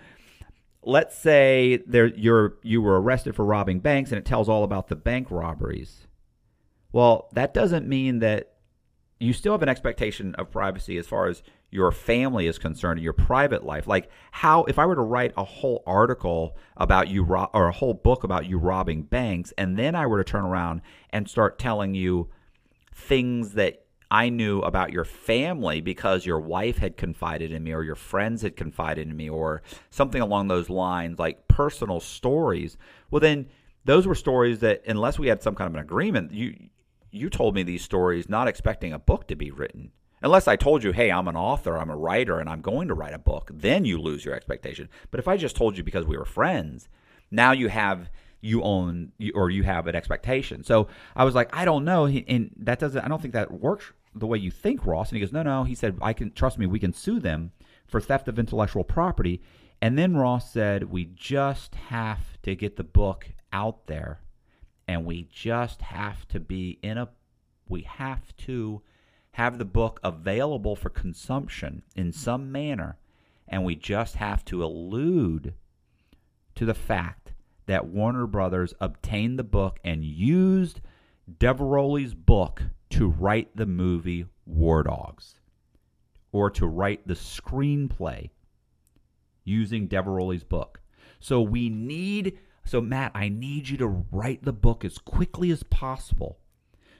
Let's 0.82 1.18
say 1.18 1.84
there 1.86 2.07
you're 2.07 2.55
you 2.64 2.82
were 2.82 3.01
arrested 3.01 3.36
for 3.36 3.43
robbing 3.43 3.80
banks 3.80 4.12
and 4.12 4.18
it 4.18 4.26
tells 4.26 4.47
all 4.47 4.64
about 4.64 4.88
the 4.88 4.95
bank 4.95 5.28
robberies 5.30 6.07
well, 6.91 7.29
that 7.33 7.53
doesn't 7.53 7.87
mean 7.87 8.19
that 8.19 8.53
you 9.19 9.33
still 9.33 9.53
have 9.53 9.61
an 9.61 9.69
expectation 9.69 10.33
of 10.35 10.49
privacy 10.49 10.97
as 10.97 11.05
far 11.07 11.27
as 11.27 11.43
your 11.71 11.91
family 11.91 12.47
is 12.47 12.57
concerned, 12.57 12.99
your 12.99 13.13
private 13.13 13.63
life. 13.63 13.85
Like 13.85 14.09
how, 14.31 14.63
if 14.63 14.79
I 14.79 14.85
were 14.85 14.95
to 14.95 15.01
write 15.01 15.33
a 15.37 15.43
whole 15.43 15.83
article 15.85 16.57
about 16.77 17.09
you 17.09 17.23
ro- 17.23 17.49
or 17.53 17.67
a 17.67 17.71
whole 17.71 17.93
book 17.93 18.23
about 18.23 18.47
you 18.47 18.57
robbing 18.57 19.03
banks, 19.03 19.53
and 19.57 19.77
then 19.77 19.93
I 19.93 20.07
were 20.07 20.23
to 20.23 20.29
turn 20.29 20.45
around 20.45 20.81
and 21.11 21.29
start 21.29 21.59
telling 21.59 21.93
you 21.93 22.29
things 22.93 23.53
that 23.53 23.85
I 24.11 24.29
knew 24.29 24.61
about 24.61 24.91
your 24.91 25.05
family 25.05 25.81
because 25.81 26.25
your 26.25 26.39
wife 26.39 26.79
had 26.79 26.97
confided 26.97 27.51
in 27.51 27.63
me 27.63 27.73
or 27.73 27.83
your 27.83 27.95
friends 27.95 28.41
had 28.41 28.55
confided 28.55 29.07
in 29.07 29.15
me 29.15 29.29
or 29.29 29.61
something 29.91 30.21
along 30.21 30.47
those 30.47 30.69
lines, 30.69 31.19
like 31.19 31.47
personal 31.47 31.99
stories. 31.99 32.77
Well, 33.11 33.19
then 33.19 33.47
those 33.85 34.07
were 34.07 34.15
stories 34.15 34.59
that, 34.59 34.81
unless 34.87 35.19
we 35.19 35.27
had 35.27 35.43
some 35.43 35.53
kind 35.53 35.67
of 35.67 35.75
an 35.75 35.81
agreement, 35.81 36.31
you 36.31 36.69
you 37.12 37.30
told 37.30 37.55
me 37.55 37.64
these 37.64 37.84
stories 37.84 38.30
not 38.30 38.47
expecting 38.47 38.93
a 38.93 38.99
book 38.99 39.28
to 39.28 39.36
be 39.36 39.51
written. 39.51 39.91
Unless 40.22 40.47
I 40.47 40.55
told 40.55 40.84
you, 40.84 40.91
hey, 40.91 41.12
I'm 41.12 41.28
an 41.28 41.38
author, 41.38 41.78
I'm 41.78 41.89
a 41.89 41.95
writer, 41.95 42.39
and 42.39 42.49
I'm 42.49 42.62
going 42.62 42.89
to 42.89 42.93
write 42.93 43.14
a 43.14 43.20
book, 43.20 43.51
then 43.53 43.86
you 43.86 43.99
lose 43.99 44.26
your 44.26 44.36
expectation. 44.36 44.89
But 45.12 45.20
if 45.20 45.28
I 45.28 45.38
just 45.38 45.55
told 45.55 45.78
you 45.78 45.84
because 45.84 46.05
we 46.05 46.18
were 46.18 46.26
friends, 46.26 46.89
now 47.32 47.51
you 47.53 47.70
have 47.70 48.10
you 48.41 48.64
own 48.64 49.12
or 49.34 49.49
you 49.49 49.64
have 49.64 49.88
an 49.88 49.95
expectation. 49.95 50.64
So 50.64 50.88
I 51.16 51.24
was 51.24 51.36
like, 51.36 51.55
I 51.55 51.66
don't 51.66 51.86
know, 51.86 52.05
and 52.05 52.51
that 52.57 52.80
doesn't. 52.80 53.03
I 53.03 53.07
don't 53.07 53.22
think 53.22 53.34
that 53.34 53.51
works 53.51 53.91
the 54.16 54.28
way 54.28 54.38
you 54.38 54.51
think, 54.51 54.86
Ross. 54.86 55.10
And 55.10 55.18
he 55.18 55.22
goes, 55.22 55.34
No, 55.34 55.43
no. 55.43 55.64
He 55.64 55.76
said, 55.76 55.97
I 56.01 56.14
can 56.14 56.32
trust 56.32 56.57
me. 56.57 56.66
We 56.66 56.80
can 56.80 56.93
sue 56.93 57.20
them 57.20 57.51
for 57.88 58.01
theft 58.01 58.28
of 58.28 58.39
intellectual 58.39 58.84
property. 58.84 59.41
And 59.82 59.97
then 59.97 60.18
Ross 60.18 60.51
said, 60.51 60.84
We 60.84 61.05
just 61.05 61.76
have 61.76 62.41
to 62.43 62.55
get 62.55 62.76
the 62.76 62.84
book 62.84 63.30
out 63.51 63.88
there 63.88 64.22
and 64.89 65.05
we 65.05 65.27
just 65.31 65.83
have 65.83 66.27
to 66.27 66.39
be 66.39 66.79
in 66.81 66.97
a 66.97 67.07
we 67.67 67.83
have 67.83 68.35
to 68.35 68.81
have 69.33 69.59
the 69.59 69.65
book 69.65 69.99
available 70.03 70.75
for 70.75 70.89
consumption 70.89 71.83
in 71.95 72.11
some 72.11 72.51
manner 72.51 72.97
and 73.47 73.63
we 73.63 73.75
just 73.75 74.15
have 74.15 74.43
to 74.43 74.63
allude 74.63 75.53
to 76.55 76.65
the 76.65 76.73
fact 76.73 77.33
that 77.67 77.85
Warner 77.85 78.25
Brothers 78.25 78.73
obtained 78.81 79.37
the 79.37 79.43
book 79.43 79.79
and 79.83 80.03
used 80.03 80.81
Diveroli's 81.37 82.15
book 82.15 82.63
to 82.89 83.07
write 83.07 83.55
the 83.55 83.67
movie 83.67 84.25
War 84.47 84.81
Dogs 84.81 85.35
or 86.31 86.49
to 86.49 86.65
write 86.65 87.07
the 87.07 87.13
screenplay 87.13 88.31
using 89.43 89.87
Diveroli's 89.87 90.43
book. 90.43 90.81
So 91.19 91.41
we 91.41 91.69
need 91.69 92.39
so, 92.70 92.82
Matt, 92.82 93.13
I 93.15 93.30
need 93.30 93.67
you 93.70 93.78
to 93.78 94.05
write 94.11 94.43
the 94.43 94.53
book 94.53 94.86
as 94.86 94.99
quickly 94.99 95.49
as 95.49 95.63
possible 95.63 96.38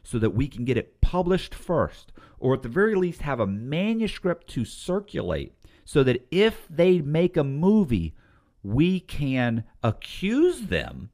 so 0.01 0.17
that 0.17 0.32
we 0.32 0.47
can 0.47 0.65
get 0.65 0.78
it 0.78 0.99
published 0.99 1.53
first, 1.53 2.11
or 2.39 2.55
at 2.55 2.63
the 2.63 2.70
very 2.70 2.95
least 2.95 3.22
have 3.22 3.39
a 3.39 3.45
manuscript 3.45 4.47
to 4.47 4.65
circulate 4.65 5.53
so 5.86 6.01
that 6.01 6.28
if 6.32 6.67
they 6.72 7.01
make 7.01 7.38
a 7.38 7.43
movie, 7.43 8.15
we 8.63 8.99
can 8.99 9.63
accuse 9.84 10.61
them 10.61 11.11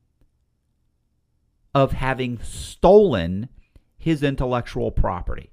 of 1.74 1.91
having 1.91 2.39
stolen 2.39 3.49
his 3.97 4.24
intellectual 4.24 4.89
property. 4.89 5.51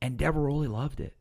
And 0.00 0.16
Diveroli 0.16 0.68
loved 0.68 1.00
it. 1.00 1.17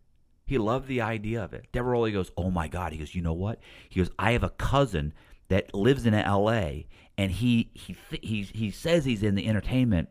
He 0.47 0.57
loved 0.57 0.87
the 0.87 1.01
idea 1.01 1.43
of 1.43 1.53
it. 1.53 1.67
Diveroli 1.71 2.11
goes, 2.11 2.31
"Oh 2.37 2.49
my 2.49 2.67
God!" 2.67 2.93
He 2.93 2.97
goes, 2.97 3.13
"You 3.13 3.21
know 3.21 3.33
what?" 3.33 3.59
He 3.89 3.99
goes, 3.99 4.09
"I 4.17 4.31
have 4.31 4.43
a 4.43 4.49
cousin 4.49 5.13
that 5.49 5.75
lives 5.75 6.05
in 6.05 6.13
L.A. 6.13 6.87
and 7.17 7.31
he 7.31 7.69
he 7.73 7.95
he 8.21 8.43
he 8.43 8.71
says 8.71 9.05
he's 9.05 9.23
in 9.23 9.35
the 9.35 9.47
entertainment 9.47 10.09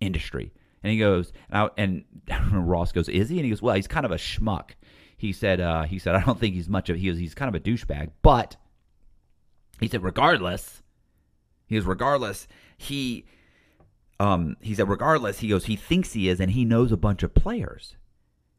industry." 0.00 0.52
And 0.82 0.92
he 0.92 0.98
goes, 0.98 1.32
and, 1.50 1.58
I, 1.58 1.68
and 1.76 2.04
Ross 2.52 2.92
goes, 2.92 3.08
"Is 3.08 3.28
he?" 3.28 3.36
And 3.36 3.44
he 3.44 3.50
goes, 3.50 3.62
"Well, 3.62 3.76
he's 3.76 3.88
kind 3.88 4.04
of 4.04 4.12
a 4.12 4.16
schmuck." 4.16 4.70
He 5.16 5.32
said, 5.32 5.60
uh, 5.60 5.84
"He 5.84 5.98
said 5.98 6.14
I 6.14 6.24
don't 6.24 6.38
think 6.38 6.54
he's 6.54 6.68
much 6.68 6.90
of 6.90 6.96
he 6.96 7.12
he's 7.14 7.34
kind 7.34 7.48
of 7.48 7.54
a 7.54 7.64
douchebag, 7.64 8.10
but." 8.20 8.56
He 9.80 9.86
said, 9.86 10.02
regardless, 10.02 10.82
he 11.66 11.76
goes, 11.76 11.84
regardless, 11.84 12.48
he 12.76 13.26
um, 14.20 14.56
he 14.60 14.74
said, 14.74 14.88
regardless, 14.88 15.38
he 15.38 15.48
goes, 15.48 15.66
he 15.66 15.76
thinks 15.76 16.12
he 16.12 16.28
is, 16.28 16.40
and 16.40 16.50
he 16.50 16.64
knows 16.64 16.90
a 16.90 16.96
bunch 16.96 17.22
of 17.22 17.34
players. 17.34 17.94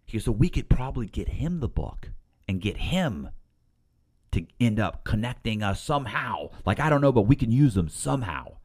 He 0.10 0.18
goes, 0.18 0.26
so 0.26 0.32
we 0.32 0.50
could 0.50 0.70
probably 0.70 1.06
get 1.06 1.30
him 1.30 1.60
the 1.60 1.70
book 1.70 2.10
and 2.48 2.60
get 2.60 2.78
him 2.78 3.30
to 4.32 4.44
end 4.60 4.80
up 4.80 5.04
connecting 5.04 5.62
us 5.62 5.84
somehow. 5.84 6.50
Like, 6.66 6.80
I 6.80 6.90
don't 6.90 7.02
know, 7.02 7.12
but 7.12 7.28
we 7.28 7.36
can 7.36 7.52
use 7.52 7.76
them 7.76 7.90
somehow. 7.90 8.58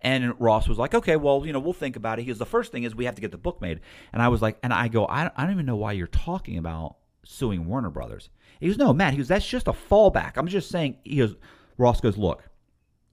And 0.00 0.40
Ross 0.40 0.68
was 0.68 0.78
like, 0.78 0.94
okay, 0.94 1.16
well, 1.16 1.44
you 1.44 1.52
know, 1.52 1.58
we'll 1.58 1.72
think 1.72 1.96
about 1.96 2.20
it. 2.20 2.22
He 2.22 2.28
goes, 2.28 2.38
the 2.38 2.46
first 2.46 2.70
thing 2.70 2.84
is 2.84 2.94
we 2.94 3.04
have 3.06 3.16
to 3.16 3.20
get 3.20 3.32
the 3.32 3.36
book 3.36 3.60
made. 3.60 3.80
And 4.12 4.22
I 4.22 4.28
was 4.28 4.40
like, 4.40 4.58
and 4.62 4.72
I 4.72 4.86
go, 4.86 5.04
I, 5.06 5.28
I 5.36 5.42
don't 5.42 5.50
even 5.50 5.66
know 5.66 5.74
why 5.74 5.90
you're 5.90 6.06
talking 6.06 6.56
about 6.56 6.98
suing 7.24 7.66
Warner 7.66 7.90
Brothers. 7.90 8.30
He 8.60 8.68
goes, 8.68 8.78
no, 8.78 8.92
Matt, 8.92 9.12
he 9.12 9.16
goes, 9.16 9.26
that's 9.26 9.46
just 9.46 9.66
a 9.66 9.72
fallback. 9.72 10.36
I'm 10.36 10.46
just 10.46 10.70
saying, 10.70 10.98
he 11.02 11.16
goes, 11.16 11.34
Ross 11.78 12.00
goes, 12.00 12.16
look, 12.16 12.48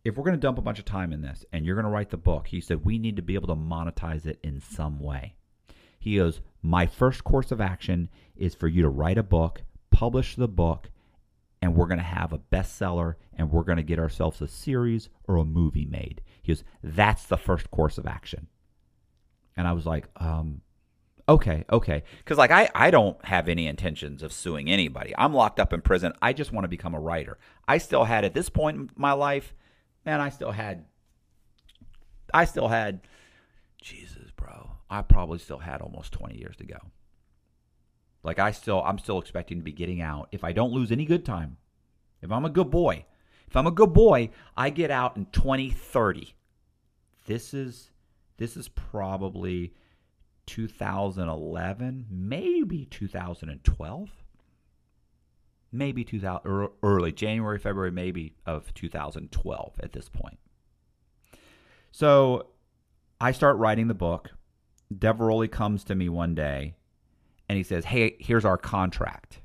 if 0.06 0.16
we're 0.16 0.26
going 0.26 0.36
to 0.36 0.40
dump 0.40 0.60
a 0.60 0.62
bunch 0.62 0.78
of 0.78 0.86
time 0.86 1.12
in 1.12 1.22
this 1.22 1.44
and 1.52 1.66
you're 1.66 1.76
going 1.76 1.86
to 1.86 1.92
write 1.92 2.12
the 2.12 2.18
book, 2.18 2.46
he 2.46 2.62
said, 2.62 2.86
we 2.86 3.00
need 3.00 3.16
to 3.16 3.24
be 3.24 3.34
able 3.34 3.48
to 3.48 3.56
monetize 3.56 4.28
it 4.28 4.40
in 4.44 4.62
some 4.62 5.00
way. 5.00 5.34
He 6.00 6.16
goes, 6.16 6.42
my 6.64 6.88
first 6.88 7.24
course 7.24 7.52
of 7.52 7.62
action 7.62 8.10
is 8.36 8.56
for 8.56 8.68
you 8.68 8.82
to 8.82 8.90
write 8.90 9.18
a 9.18 9.24
book, 9.24 9.64
publish 9.92 10.36
the 10.36 10.48
book, 10.48 10.90
and 11.62 11.76
we're 11.76 11.88
going 11.88 12.00
to 12.00 12.04
have 12.04 12.32
a 12.32 12.40
bestseller 12.40 13.16
and 13.34 13.52
we're 13.52 13.64
going 13.64 13.78
to 13.78 13.84
get 13.84 14.00
ourselves 14.00 14.42
a 14.42 14.48
series 14.48 15.10
or 15.28 15.38
a 15.38 15.46
movie 15.46 15.86
made. 15.86 16.22
He 16.42 16.54
goes, 16.54 16.64
that's 16.82 17.26
the 17.26 17.38
first 17.38 17.70
course 17.70 17.98
of 17.98 18.08
action. 18.08 18.48
And 19.58 19.68
I 19.68 19.74
was 19.74 19.86
like, 19.86 20.08
um, 20.18 20.62
okay, 21.28 21.66
okay. 21.70 22.04
Because, 22.20 22.38
like, 22.38 22.52
I, 22.52 22.70
I 22.74 22.92
don't 22.92 23.24
have 23.26 23.50
any 23.50 23.68
intentions 23.68 24.24
of 24.24 24.32
suing 24.32 24.70
anybody. 24.70 25.14
I'm 25.18 25.34
locked 25.34 25.60
up 25.60 25.74
in 25.74 25.82
prison. 25.82 26.14
I 26.22 26.32
just 26.32 26.54
want 26.54 26.64
to 26.64 26.70
become 26.70 26.96
a 26.96 27.00
writer. 27.00 27.38
I 27.68 27.78
still 27.78 28.06
had, 28.06 28.24
at 28.24 28.34
this 28.34 28.50
point 28.50 28.78
in 28.78 28.90
my 28.96 29.12
life, 29.12 29.54
and 30.06 30.22
I 30.22 30.30
still 30.30 30.52
had, 30.52 30.86
I 32.34 32.46
still 32.46 32.70
had, 32.70 33.02
Jesus, 33.82 34.19
I 34.90 35.02
probably 35.02 35.40
still 35.40 35.60
had 35.60 35.82
almost 35.82 36.12
20 36.14 36.38
years 36.38 36.56
to 36.58 36.66
go. 36.66 36.78
Like 38.24 38.40
I 38.40 38.52
still, 38.52 38.82
I'm 38.84 38.98
still 38.98 39.20
expecting 39.20 39.58
to 39.58 39.64
be 39.64 39.72
getting 39.72 40.02
out 40.02 40.30
if 40.32 40.44
I 40.44 40.52
don't 40.52 40.74
lose 40.74 40.92
any 40.92 41.06
good 41.06 41.26
time. 41.26 41.58
If 42.22 42.32
I'm 42.32 42.46
a 42.46 42.50
good 42.50 42.70
boy, 42.70 43.06
if 43.48 43.56
I'm 43.56 43.68
a 43.68 43.72
good 43.72 43.94
boy, 43.94 44.30
I 44.58 44.70
get 44.70 44.92
out 44.92 45.16
in 45.16 45.28
2030. 45.32 46.36
This 47.26 47.54
is, 47.54 47.92
this 48.38 48.58
is 48.58 48.68
probably 48.68 49.74
2011, 50.48 52.08
maybe 52.10 52.86
2012 52.86 54.10
maybe 55.72 56.04
2000 56.04 56.70
early 56.84 57.12
January, 57.12 57.60
February, 57.60 57.92
maybe 57.92 58.34
of 58.46 58.74
2012 58.74 59.80
at 59.82 59.92
this 59.92 60.10
point. 60.10 60.40
So 61.92 62.48
I 63.20 63.32
start 63.32 63.58
writing 63.58 63.88
the 63.88 63.94
book. 63.94 64.32
Diveroli 64.94 65.50
comes 65.52 65.84
to 65.86 65.96
me 65.96 66.10
one 66.10 66.36
day 66.36 66.76
and 67.48 67.58
he 67.58 67.64
says, 67.64 67.86
Hey, 67.86 68.16
here's 68.20 68.46
our 68.46 68.58
contract. 68.58 69.42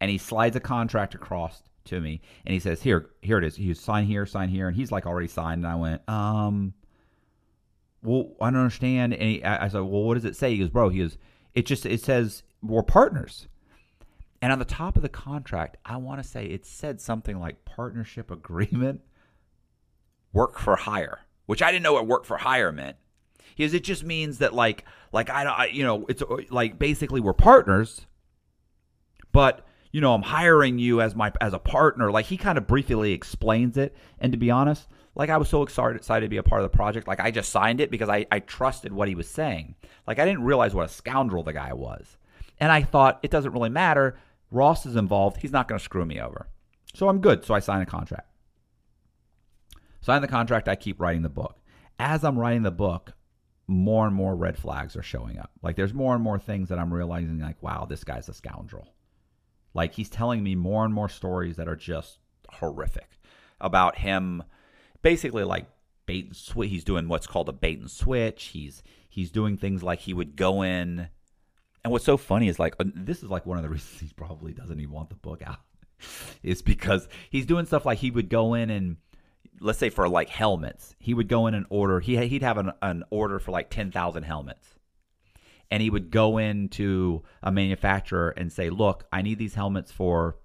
And 0.00 0.10
he 0.10 0.18
slides 0.18 0.56
a 0.56 0.60
contract 0.60 1.14
across 1.14 1.62
to 1.84 2.00
me 2.00 2.20
and 2.44 2.52
he 2.52 2.60
says, 2.60 2.82
Here, 2.82 3.10
here 3.22 3.38
it 3.38 3.44
is. 3.44 3.58
You 3.58 3.74
sign 3.74 4.06
here, 4.06 4.26
sign 4.26 4.48
here. 4.48 4.68
And 4.68 4.76
he's 4.76 4.92
like 4.92 5.06
already 5.06 5.28
signed. 5.28 5.64
And 5.64 5.72
I 5.72 5.76
went, 5.76 6.08
Um, 6.08 6.74
well, 8.02 8.32
I 8.40 8.50
don't 8.50 8.60
understand. 8.60 9.14
And 9.14 9.22
he, 9.22 9.44
I, 9.44 9.64
I 9.64 9.68
said, 9.68 9.80
Well, 9.80 10.04
what 10.04 10.14
does 10.14 10.24
it 10.24 10.36
say? 10.36 10.50
He 10.50 10.58
goes, 10.58 10.70
Bro, 10.70 10.90
he 10.90 11.00
goes, 11.00 11.18
It 11.54 11.66
just, 11.66 11.86
it 11.86 12.02
says 12.02 12.42
we're 12.62 12.82
partners. 12.82 13.48
And 14.40 14.52
on 14.52 14.58
the 14.58 14.64
top 14.64 14.96
of 14.96 15.02
the 15.02 15.08
contract, 15.08 15.76
I 15.84 15.96
want 15.96 16.20
to 16.20 16.28
say 16.28 16.46
it 16.46 16.66
said 16.66 17.00
something 17.00 17.38
like 17.38 17.64
partnership 17.64 18.30
agreement, 18.30 19.00
work 20.32 20.58
for 20.58 20.74
hire, 20.74 21.20
which 21.46 21.62
I 21.62 21.70
didn't 21.70 21.84
know 21.84 21.92
what 21.92 22.08
work 22.08 22.24
for 22.24 22.38
hire 22.38 22.72
meant. 22.72 22.96
Because 23.56 23.74
it 23.74 23.84
just 23.84 24.04
means 24.04 24.38
that 24.38 24.54
like 24.54 24.84
like 25.12 25.30
I 25.30 25.44
don't 25.44 25.72
you 25.72 25.84
know 25.84 26.06
it's 26.08 26.22
uh, 26.22 26.36
like 26.50 26.78
basically 26.78 27.20
we're 27.20 27.32
partners, 27.32 28.06
but 29.32 29.66
you 29.90 30.00
know 30.00 30.14
I'm 30.14 30.22
hiring 30.22 30.78
you 30.78 31.00
as 31.00 31.14
my 31.14 31.32
as 31.40 31.52
a 31.52 31.58
partner. 31.58 32.10
Like 32.10 32.26
he 32.26 32.36
kind 32.36 32.58
of 32.58 32.66
briefly 32.66 33.12
explains 33.12 33.76
it, 33.76 33.94
and 34.18 34.32
to 34.32 34.38
be 34.38 34.50
honest, 34.50 34.88
like 35.14 35.30
I 35.30 35.36
was 35.36 35.48
so 35.48 35.62
excited 35.62 35.96
excited 35.96 36.26
to 36.26 36.30
be 36.30 36.38
a 36.38 36.42
part 36.42 36.62
of 36.62 36.70
the 36.70 36.76
project. 36.76 37.08
Like 37.08 37.20
I 37.20 37.30
just 37.30 37.50
signed 37.50 37.80
it 37.80 37.90
because 37.90 38.08
I 38.08 38.26
I 38.30 38.40
trusted 38.40 38.92
what 38.92 39.08
he 39.08 39.14
was 39.14 39.28
saying. 39.28 39.74
Like 40.06 40.18
I 40.18 40.24
didn't 40.24 40.44
realize 40.44 40.74
what 40.74 40.86
a 40.86 40.92
scoundrel 40.92 41.42
the 41.42 41.52
guy 41.52 41.72
was, 41.72 42.16
and 42.58 42.72
I 42.72 42.82
thought 42.82 43.20
it 43.22 43.30
doesn't 43.30 43.52
really 43.52 43.70
matter 43.70 44.16
Ross 44.52 44.84
is 44.84 44.96
involved. 44.96 45.38
He's 45.40 45.50
not 45.50 45.66
going 45.66 45.78
to 45.78 45.84
screw 45.84 46.04
me 46.04 46.20
over. 46.20 46.46
So 46.94 47.08
I'm 47.08 47.20
good. 47.20 47.44
So 47.44 47.54
I 47.54 47.60
sign 47.60 47.80
a 47.80 47.86
contract. 47.86 48.28
Sign 50.02 50.20
the 50.20 50.28
contract. 50.28 50.68
I 50.68 50.76
keep 50.76 51.00
writing 51.00 51.22
the 51.22 51.30
book. 51.30 51.58
As 51.98 52.22
I'm 52.22 52.38
writing 52.38 52.62
the 52.62 52.70
book, 52.70 53.14
more 53.72 54.06
and 54.06 54.14
more 54.14 54.34
red 54.34 54.58
flags 54.58 54.96
are 54.96 55.02
showing 55.02 55.38
up. 55.38 55.50
Like 55.62 55.76
there's 55.76 55.94
more 55.94 56.14
and 56.14 56.22
more 56.22 56.38
things 56.38 56.68
that 56.68 56.78
I'm 56.78 56.92
realizing, 56.92 57.38
like, 57.38 57.62
wow, 57.62 57.86
this 57.88 58.04
guy's 58.04 58.28
a 58.28 58.34
scoundrel. 58.34 58.88
Like 59.74 59.94
he's 59.94 60.10
telling 60.10 60.42
me 60.42 60.54
more 60.54 60.84
and 60.84 60.92
more 60.92 61.08
stories 61.08 61.56
that 61.56 61.68
are 61.68 61.76
just 61.76 62.18
horrific 62.50 63.18
about 63.60 63.96
him 63.96 64.42
basically 65.00 65.44
like 65.44 65.66
bait 66.06 66.26
and 66.26 66.36
switch. 66.36 66.70
He's 66.70 66.84
doing 66.84 67.08
what's 67.08 67.26
called 67.26 67.48
a 67.48 67.52
bait 67.52 67.78
and 67.80 67.90
switch. 67.90 68.46
He's 68.46 68.82
he's 69.08 69.30
doing 69.30 69.56
things 69.56 69.82
like 69.82 70.00
he 70.00 70.14
would 70.14 70.36
go 70.36 70.62
in 70.62 71.08
and 71.84 71.92
what's 71.92 72.04
so 72.04 72.16
funny 72.16 72.48
is 72.48 72.58
like 72.58 72.74
uh, 72.78 72.84
this 72.94 73.22
is 73.22 73.30
like 73.30 73.46
one 73.46 73.58
of 73.58 73.62
the 73.62 73.68
reasons 73.70 74.00
he 74.00 74.12
probably 74.14 74.52
doesn't 74.52 74.78
even 74.78 74.92
want 74.92 75.08
the 75.10 75.16
book 75.16 75.42
out. 75.44 75.60
is 76.42 76.62
because 76.62 77.08
he's 77.30 77.46
doing 77.46 77.64
stuff 77.64 77.86
like 77.86 77.98
he 77.98 78.10
would 78.10 78.28
go 78.28 78.54
in 78.54 78.70
and 78.70 78.96
let's 79.60 79.78
say 79.78 79.90
for 79.90 80.08
like 80.08 80.28
helmets, 80.28 80.94
he 80.98 81.14
would 81.14 81.28
go 81.28 81.46
in 81.46 81.54
and 81.54 81.66
order. 81.70 82.00
He 82.00 82.16
he'd 82.26 82.42
have 82.42 82.58
an, 82.58 82.72
an 82.82 83.04
order 83.10 83.38
for 83.38 83.50
like 83.50 83.70
ten 83.70 83.90
thousand 83.90 84.24
helmets, 84.24 84.74
and 85.70 85.82
he 85.82 85.90
would 85.90 86.10
go 86.10 86.38
into 86.38 87.22
a 87.42 87.52
manufacturer 87.52 88.30
and 88.30 88.52
say, 88.52 88.70
"Look, 88.70 89.04
I 89.12 89.22
need 89.22 89.38
these 89.38 89.54
helmets 89.54 89.92
for." 89.92 90.36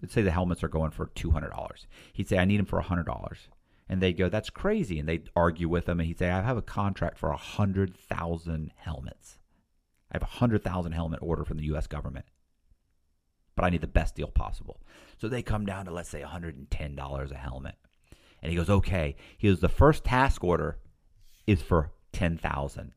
Let's 0.00 0.14
say 0.14 0.22
the 0.22 0.30
helmets 0.30 0.62
are 0.62 0.68
going 0.68 0.92
for 0.92 1.06
two 1.06 1.32
hundred 1.32 1.50
dollars. 1.50 1.86
He'd 2.12 2.28
say, 2.28 2.38
"I 2.38 2.44
need 2.44 2.58
them 2.58 2.66
for 2.66 2.80
hundred 2.80 3.06
dollars," 3.06 3.48
and 3.88 4.00
they'd 4.00 4.16
go, 4.16 4.28
"That's 4.28 4.50
crazy," 4.50 4.98
and 4.98 5.08
they'd 5.08 5.30
argue 5.34 5.68
with 5.68 5.88
him, 5.88 6.00
and 6.00 6.06
he'd 6.06 6.18
say, 6.18 6.30
"I 6.30 6.42
have 6.42 6.56
a 6.56 6.62
contract 6.62 7.18
for 7.18 7.32
hundred 7.32 7.96
thousand 7.96 8.72
helmets." 8.76 9.38
I 10.10 10.14
have 10.14 10.22
a 10.22 10.40
100,000 10.40 10.92
helmet 10.92 11.20
order 11.22 11.44
from 11.44 11.58
the 11.58 11.64
US 11.64 11.86
government. 11.86 12.26
But 13.54 13.64
I 13.64 13.70
need 13.70 13.80
the 13.80 13.86
best 13.86 14.14
deal 14.14 14.28
possible. 14.28 14.80
So 15.18 15.28
they 15.28 15.42
come 15.42 15.66
down 15.66 15.84
to, 15.84 15.90
let's 15.90 16.08
say, 16.08 16.22
$110 16.22 17.30
a 17.30 17.34
helmet. 17.34 17.74
And 18.42 18.50
he 18.50 18.56
goes, 18.56 18.70
okay. 18.70 19.16
He 19.36 19.48
goes, 19.48 19.60
the 19.60 19.68
first 19.68 20.04
task 20.04 20.44
order 20.44 20.78
is 21.46 21.62
for 21.62 21.92
10,000. 22.12 22.92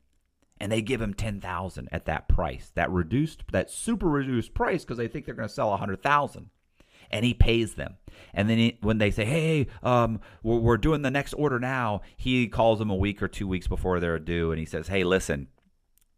And 0.59 0.71
they 0.71 0.81
give 0.81 1.01
him 1.01 1.13
10,000 1.13 1.89
at 1.91 2.05
that 2.05 2.27
price, 2.27 2.71
that 2.75 2.91
reduced, 2.91 3.43
that 3.51 3.71
super 3.71 4.07
reduced 4.07 4.53
price 4.53 4.83
because 4.83 4.97
they 4.97 5.07
think 5.07 5.25
they're 5.25 5.35
going 5.35 5.47
to 5.47 5.53
sell 5.53 5.71
100,000 5.71 6.49
and 7.09 7.25
he 7.25 7.33
pays 7.33 7.73
them. 7.73 7.97
And 8.33 8.49
then 8.49 8.57
he, 8.57 8.77
when 8.81 8.97
they 8.97 9.11
say, 9.11 9.25
"Hey, 9.25 9.67
um, 9.83 10.21
we're, 10.43 10.59
we're, 10.59 10.77
doing 10.77 11.01
the 11.01 11.11
next 11.11 11.33
order 11.33 11.59
now," 11.59 12.01
he 12.15 12.47
calls 12.47 12.79
them 12.79 12.89
a 12.89 12.95
week 12.95 13.21
or 13.21 13.27
two 13.27 13.47
weeks 13.47 13.67
before 13.67 13.99
they're 13.99 14.17
due, 14.17 14.51
and 14.51 14.59
he 14.59 14.65
says, 14.65 14.87
"Hey, 14.87 15.03
listen, 15.03 15.47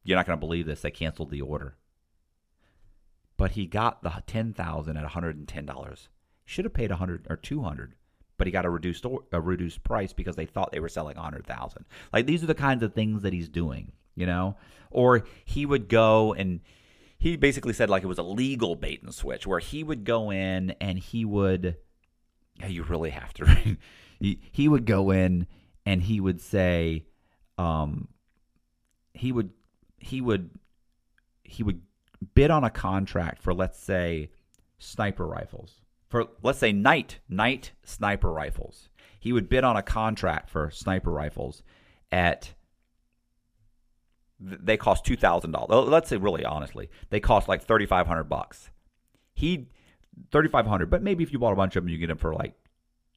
you're 0.03 0.17
not 0.17 0.25
going 0.25 0.37
to 0.37 0.45
believe 0.45 0.65
this. 0.65 0.81
They 0.81 0.91
canceled 0.91 1.31
the 1.31 1.41
order. 1.41 1.77
But 3.37 3.51
he 3.51 3.65
got 3.65 4.03
the 4.03 4.09
10000 4.27 4.97
at 4.97 5.11
$110. 5.11 6.07
Should 6.45 6.65
have 6.65 6.73
paid 6.73 6.91
100 6.91 7.27
or 7.29 7.37
200 7.37 7.95
but 8.43 8.47
he 8.47 8.51
got 8.51 8.65
a 8.65 8.69
reduced 8.69 9.05
a 9.31 9.39
reduced 9.39 9.81
price 9.85 10.11
because 10.11 10.35
they 10.35 10.45
thought 10.45 10.73
they 10.73 10.81
were 10.81 10.89
selling 10.89 11.15
100,000. 11.15 11.85
Like 12.11 12.25
these 12.25 12.43
are 12.43 12.47
the 12.47 12.53
kinds 12.53 12.83
of 12.83 12.93
things 12.93 13.21
that 13.21 13.31
he's 13.31 13.47
doing, 13.47 13.93
you 14.15 14.25
know? 14.25 14.57
Or 14.91 15.23
he 15.45 15.65
would 15.65 15.87
go 15.87 16.33
and 16.33 16.59
he 17.17 17.37
basically 17.37 17.71
said 17.71 17.89
like 17.89 18.03
it 18.03 18.07
was 18.07 18.17
a 18.17 18.23
legal 18.23 18.75
bait 18.75 19.01
and 19.01 19.15
switch 19.15 19.47
where 19.47 19.59
he 19.59 19.81
would 19.81 20.03
go 20.03 20.29
in 20.29 20.71
and 20.81 20.99
he 20.99 21.23
would 21.23 21.77
yeah, 22.59 22.67
you 22.67 22.83
really 22.83 23.11
have 23.11 23.33
to 23.35 23.45
he, 24.19 24.41
he 24.51 24.67
would 24.67 24.85
go 24.85 25.11
in 25.11 25.47
and 25.85 26.01
he 26.01 26.19
would 26.19 26.41
say 26.41 27.05
um 27.57 28.09
he 29.13 29.31
would 29.31 29.51
he 29.99 30.19
would 30.19 30.49
he 31.45 31.63
would 31.63 31.81
bid 32.35 32.51
on 32.51 32.65
a 32.65 32.69
contract 32.69 33.41
for 33.41 33.53
let's 33.53 33.79
say 33.79 34.31
sniper 34.79 35.25
rifles 35.25 35.82
for 36.13 36.27
let's 36.43 36.59
say 36.59 36.71
night 36.71 37.17
night 37.27 37.71
sniper 37.83 38.31
rifles 38.31 38.89
he 39.19 39.33
would 39.33 39.49
bid 39.49 39.63
on 39.63 39.75
a 39.75 39.81
contract 39.81 40.47
for 40.47 40.69
sniper 40.69 41.09
rifles 41.09 41.63
at 42.11 42.53
they 44.39 44.77
cost 44.77 45.05
two 45.05 45.15
thousand 45.15 45.51
dollars. 45.51 45.89
Let's 45.89 46.09
say 46.09 46.17
really 46.17 46.45
honestly, 46.45 46.89
they 47.09 47.19
cost 47.19 47.47
like 47.47 47.63
thirty 47.63 47.87
five 47.87 48.05
hundred 48.05 48.25
bucks. 48.25 48.69
He 49.33 49.69
thirty 50.31 50.49
five 50.49 50.67
hundred, 50.67 50.91
but 50.91 51.01
maybe 51.01 51.23
if 51.23 51.33
you 51.33 51.39
bought 51.39 51.53
a 51.53 51.55
bunch 51.55 51.75
of 51.75 51.83
them, 51.83 51.89
you 51.89 51.97
get 51.97 52.07
them 52.07 52.17
for 52.17 52.33
like 52.33 52.53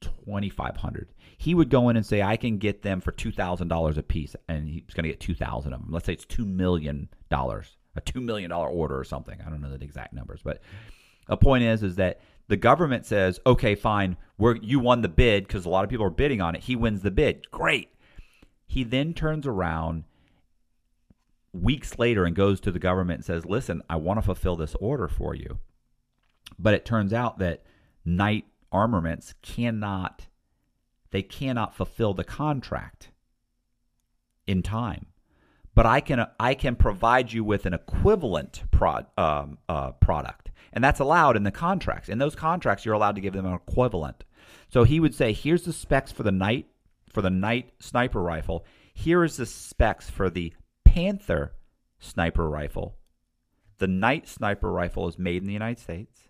twenty 0.01 0.49
five 0.49 0.77
hundred. 0.77 1.09
He 1.37 1.53
would 1.53 1.69
go 1.69 1.89
in 1.89 1.97
and 1.97 2.05
say, 2.05 2.23
"I 2.23 2.37
can 2.37 2.57
get 2.57 2.81
them 2.81 3.01
for 3.01 3.11
two 3.11 3.31
thousand 3.31 3.67
dollars 3.67 3.99
a 3.99 4.03
piece," 4.03 4.35
and 4.47 4.67
he's 4.67 4.93
going 4.93 5.03
to 5.03 5.09
get 5.09 5.19
two 5.19 5.35
thousand 5.35 5.73
of 5.73 5.81
them. 5.81 5.91
Let's 5.91 6.05
say 6.05 6.13
it's 6.13 6.25
two 6.25 6.45
million 6.45 7.09
dollars, 7.29 7.77
a 7.95 8.01
two 8.01 8.21
million 8.21 8.49
dollar 8.49 8.69
order 8.69 8.97
or 8.97 9.03
something. 9.03 9.37
I 9.45 9.49
don't 9.49 9.61
know 9.61 9.75
the 9.77 9.83
exact 9.83 10.13
numbers, 10.13 10.39
but 10.43 10.61
a 11.27 11.37
point 11.37 11.63
is, 11.63 11.83
is 11.83 11.97
that 11.97 12.21
the 12.47 12.57
government 12.57 13.05
says, 13.05 13.39
"Okay, 13.45 13.75
fine, 13.75 14.17
we're 14.37 14.55
you 14.57 14.79
won 14.79 15.01
the 15.01 15.09
bid 15.09 15.47
because 15.47 15.65
a 15.65 15.69
lot 15.69 15.83
of 15.83 15.89
people 15.89 16.05
are 16.05 16.11
bidding 16.11 16.41
on 16.41 16.55
it. 16.55 16.63
He 16.63 16.75
wins 16.75 17.01
the 17.01 17.11
bid. 17.11 17.49
Great." 17.51 17.89
He 18.65 18.83
then 18.83 19.13
turns 19.13 19.47
around 19.47 20.03
weeks 21.53 21.97
later 21.97 22.25
and 22.25 22.35
goes 22.35 22.59
to 22.61 22.71
the 22.71 22.79
government 22.79 23.19
and 23.19 23.25
says, 23.25 23.45
"Listen, 23.45 23.81
I 23.89 23.95
want 23.95 24.17
to 24.17 24.21
fulfill 24.21 24.55
this 24.55 24.75
order 24.75 25.07
for 25.07 25.35
you." 25.35 25.59
But 26.59 26.73
it 26.73 26.85
turns 26.85 27.13
out 27.13 27.39
that 27.39 27.63
Knight 28.05 28.45
Armaments 28.71 29.33
cannot 29.41 30.27
they 31.11 31.21
cannot 31.21 31.73
fulfill 31.73 32.13
the 32.13 32.23
contract 32.23 33.11
in 34.45 34.61
time. 34.61 35.07
But 35.73 35.85
I 35.85 36.01
can 36.01 36.25
I 36.39 36.53
can 36.53 36.75
provide 36.75 37.31
you 37.31 37.43
with 37.43 37.65
an 37.65 37.73
equivalent 37.73 38.63
prod, 38.71 39.05
um, 39.17 39.59
uh, 39.69 39.91
product, 39.91 40.51
and 40.77 40.83
that's 40.83 40.99
allowed 40.99 41.35
in 41.35 41.41
the 41.41 41.49
contracts. 41.49 42.07
In 42.07 42.19
those 42.19 42.35
contracts, 42.35 42.85
you're 42.85 42.93
allowed 42.93 43.15
to 43.15 43.21
give 43.21 43.33
them 43.33 43.47
an 43.47 43.53
equivalent. 43.55 44.25
So 44.69 44.83
he 44.83 44.99
would 44.99 45.15
say, 45.15 45.33
"Here's 45.33 45.63
the 45.63 45.73
specs 45.73 46.11
for 46.11 46.21
the 46.21 46.31
night 46.31 46.67
for 47.09 47.23
the 47.23 47.31
night 47.31 47.73
sniper 47.79 48.21
rifle. 48.21 48.63
Here 48.93 49.23
is 49.23 49.37
the 49.37 49.47
specs 49.47 50.07
for 50.07 50.29
the 50.29 50.53
Panther 50.85 51.53
sniper 51.97 52.47
rifle. 52.47 52.95
The 53.79 53.87
night 53.87 54.27
sniper 54.27 54.71
rifle 54.71 55.07
is 55.07 55.17
made 55.17 55.41
in 55.41 55.47
the 55.47 55.53
United 55.53 55.81
States. 55.81 56.29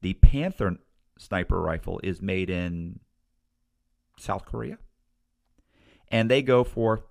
The 0.00 0.14
Panther 0.14 0.78
sniper 1.18 1.60
rifle 1.60 2.00
is 2.02 2.22
made 2.22 2.48
in 2.48 3.00
South 4.16 4.46
Korea. 4.46 4.78
And 6.10 6.30
they 6.30 6.40
go 6.40 6.64
for 6.64 7.04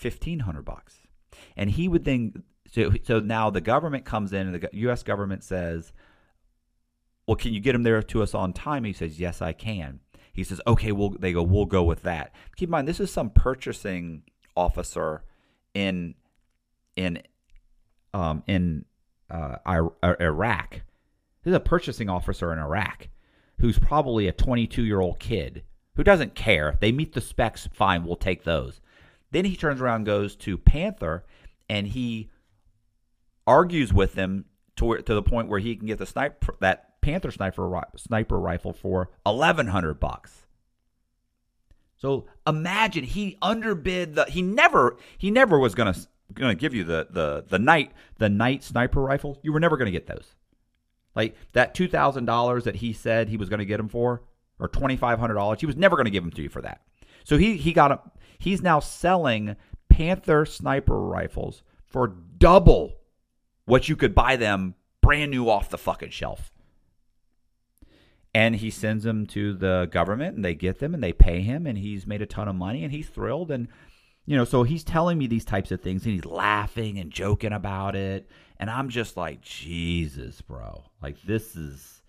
1500 0.00 0.64
bucks. 0.64 1.08
And 1.56 1.70
he 1.70 1.88
would 1.88 2.04
then 2.04 2.44
so, 2.70 2.92
so 3.02 3.20
now 3.20 3.50
the 3.50 3.60
government 3.60 4.04
comes 4.04 4.32
in 4.32 4.46
and 4.46 4.54
the 4.54 4.68
US 4.72 5.02
government 5.02 5.42
says, 5.42 5.92
"Well, 7.26 7.36
can 7.36 7.52
you 7.52 7.60
get 7.60 7.72
them 7.72 7.82
there 7.82 8.02
to 8.02 8.22
us 8.22 8.34
on 8.34 8.52
time?" 8.52 8.84
He 8.84 8.92
says, 8.92 9.18
"Yes, 9.18 9.40
I 9.42 9.52
can." 9.52 10.00
He 10.32 10.44
says, 10.44 10.60
"Okay, 10.66 10.92
we'll 10.92 11.10
they 11.10 11.32
go, 11.32 11.42
we'll 11.42 11.66
go 11.66 11.82
with 11.82 12.02
that." 12.02 12.34
Keep 12.56 12.68
in 12.68 12.70
mind 12.70 12.88
this 12.88 13.00
is 13.00 13.12
some 13.12 13.30
purchasing 13.30 14.22
officer 14.56 15.22
in 15.74 16.14
in 16.96 17.22
um, 18.14 18.42
in 18.46 18.84
uh, 19.30 19.56
Iraq. 19.66 20.82
This 21.42 21.52
is 21.52 21.56
a 21.56 21.60
purchasing 21.60 22.08
officer 22.08 22.52
in 22.52 22.58
Iraq 22.58 23.08
who's 23.60 23.78
probably 23.78 24.28
a 24.28 24.32
22 24.32 24.84
year 24.84 25.00
old 25.00 25.18
kid 25.18 25.62
who 25.94 26.04
doesn't 26.04 26.34
care. 26.34 26.76
They 26.80 26.92
meet 26.92 27.12
the 27.12 27.20
specs, 27.20 27.68
fine, 27.72 28.04
we'll 28.04 28.16
take 28.16 28.44
those. 28.44 28.80
Then 29.30 29.44
he 29.44 29.56
turns 29.56 29.80
around 29.80 30.04
goes 30.04 30.36
to 30.36 30.56
Panther 30.56 31.24
and 31.68 31.88
he 31.88 32.30
argues 33.48 33.92
with 33.92 34.14
them 34.14 34.44
to, 34.76 34.98
to 34.98 35.14
the 35.14 35.22
point 35.22 35.48
where 35.48 35.58
he 35.58 35.74
can 35.74 35.86
get 35.86 35.98
the 35.98 36.06
sniper 36.06 36.54
that 36.60 37.00
Panther 37.00 37.30
sniper 37.30 37.82
sniper 37.96 38.38
rifle 38.38 38.72
for 38.72 39.10
1100 39.24 39.94
bucks. 39.94 40.46
So 41.96 42.26
imagine 42.46 43.04
he 43.04 43.38
underbid 43.42 44.14
the 44.14 44.26
he 44.26 44.42
never 44.42 44.96
he 45.16 45.30
never 45.30 45.58
was 45.58 45.74
going 45.74 45.92
to 45.94 46.54
give 46.54 46.74
you 46.74 46.84
the 46.84 47.08
the 47.10 47.44
the 47.48 47.58
night 47.58 47.92
the 48.18 48.28
night 48.28 48.62
sniper 48.62 49.00
rifle. 49.00 49.40
You 49.42 49.52
were 49.52 49.60
never 49.60 49.76
to 49.86 49.90
get 49.98 50.06
those. 50.06 50.34
Like 51.16 51.34
that 51.54 51.74
two 51.74 51.88
thousand 51.88 52.26
dollars 52.26 52.64
that 52.64 52.76
he 52.76 52.92
said 52.92 53.28
he 53.28 53.36
was 53.36 53.48
going 53.48 53.58
to 53.58 53.64
get 53.64 53.80
him 53.80 53.88
for, 53.88 54.22
or 54.60 54.68
twenty 54.68 54.96
five 54.96 55.18
hundred 55.18 55.34
dollars. 55.34 55.60
He 55.60 55.66
was 55.66 55.76
never 55.76 55.96
to 56.04 56.10
give 56.10 56.22
them 56.22 56.32
to 56.32 56.42
you 56.42 56.48
for 56.48 56.62
that. 56.62 56.82
So 57.24 57.36
he 57.36 57.56
he 57.56 57.72
got 57.72 57.90
a, 57.90 58.00
he's 58.38 58.62
now 58.62 58.78
selling 58.78 59.56
Panther 59.88 60.44
sniper 60.44 61.00
rifles 61.00 61.62
for 61.84 62.06
double 62.06 62.97
what 63.68 63.86
you 63.86 63.96
could 63.96 64.14
buy 64.14 64.34
them 64.34 64.74
brand 65.02 65.30
new 65.30 65.48
off 65.48 65.68
the 65.68 65.76
fucking 65.76 66.08
shelf. 66.08 66.50
And 68.34 68.56
he 68.56 68.70
sends 68.70 69.04
them 69.04 69.26
to 69.26 69.52
the 69.52 69.88
government 69.90 70.36
and 70.36 70.44
they 70.44 70.54
get 70.54 70.78
them 70.78 70.94
and 70.94 71.02
they 71.02 71.12
pay 71.12 71.42
him 71.42 71.66
and 71.66 71.76
he's 71.76 72.06
made 72.06 72.22
a 72.22 72.26
ton 72.26 72.48
of 72.48 72.56
money 72.56 72.82
and 72.82 72.92
he's 72.92 73.08
thrilled 73.08 73.50
and 73.50 73.68
you 74.24 74.36
know, 74.36 74.44
so 74.44 74.62
he's 74.62 74.84
telling 74.84 75.16
me 75.16 75.26
these 75.26 75.44
types 75.44 75.70
of 75.70 75.80
things 75.80 76.04
and 76.04 76.14
he's 76.14 76.26
laughing 76.26 76.98
and 76.98 77.10
joking 77.10 77.52
about 77.52 77.96
it. 77.96 78.28
And 78.58 78.68
I'm 78.68 78.90
just 78.90 79.16
like, 79.16 79.40
Jesus, 79.40 80.40
bro. 80.42 80.84
Like 81.02 81.20
this 81.22 81.54
is 81.54 82.02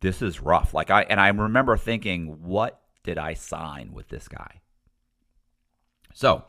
this 0.00 0.22
is 0.22 0.40
rough. 0.40 0.72
Like 0.72 0.90
I 0.90 1.02
and 1.02 1.20
I 1.20 1.28
remember 1.28 1.76
thinking, 1.76 2.42
what 2.42 2.80
did 3.02 3.18
I 3.18 3.34
sign 3.34 3.92
with 3.92 4.08
this 4.08 4.28
guy? 4.28 4.60
So 6.14 6.44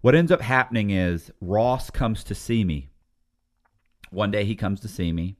what 0.00 0.14
ends 0.14 0.32
up 0.32 0.40
happening 0.40 0.90
is 0.90 1.30
Ross 1.40 1.90
comes 1.90 2.24
to 2.24 2.34
see 2.34 2.64
me. 2.64 2.88
One 4.10 4.30
day 4.30 4.44
he 4.44 4.54
comes 4.54 4.80
to 4.80 4.88
see 4.88 5.12
me, 5.12 5.36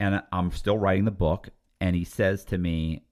and 0.00 0.22
I'm 0.32 0.50
still 0.52 0.78
writing 0.78 1.04
the 1.04 1.10
book, 1.10 1.50
and 1.80 1.94
he 1.94 2.04
says 2.04 2.44
to 2.46 2.58
me, 2.58 3.04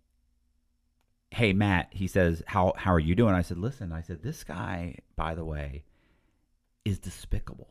hey 1.31 1.53
Matt, 1.53 1.89
he 1.93 2.07
says, 2.07 2.43
how 2.47 2.75
how 2.77 2.93
are 2.93 3.01
you 3.01 3.15
doing? 3.15 3.35
I 3.35 3.43
said, 3.43 3.59
listen, 3.59 3.93
I 3.93 4.03
said, 4.03 4.23
this 4.23 4.45
guy, 4.45 4.97
by 5.17 5.35
the 5.35 5.45
way, 5.45 5.85
is 6.85 6.99
despicable. 6.99 7.69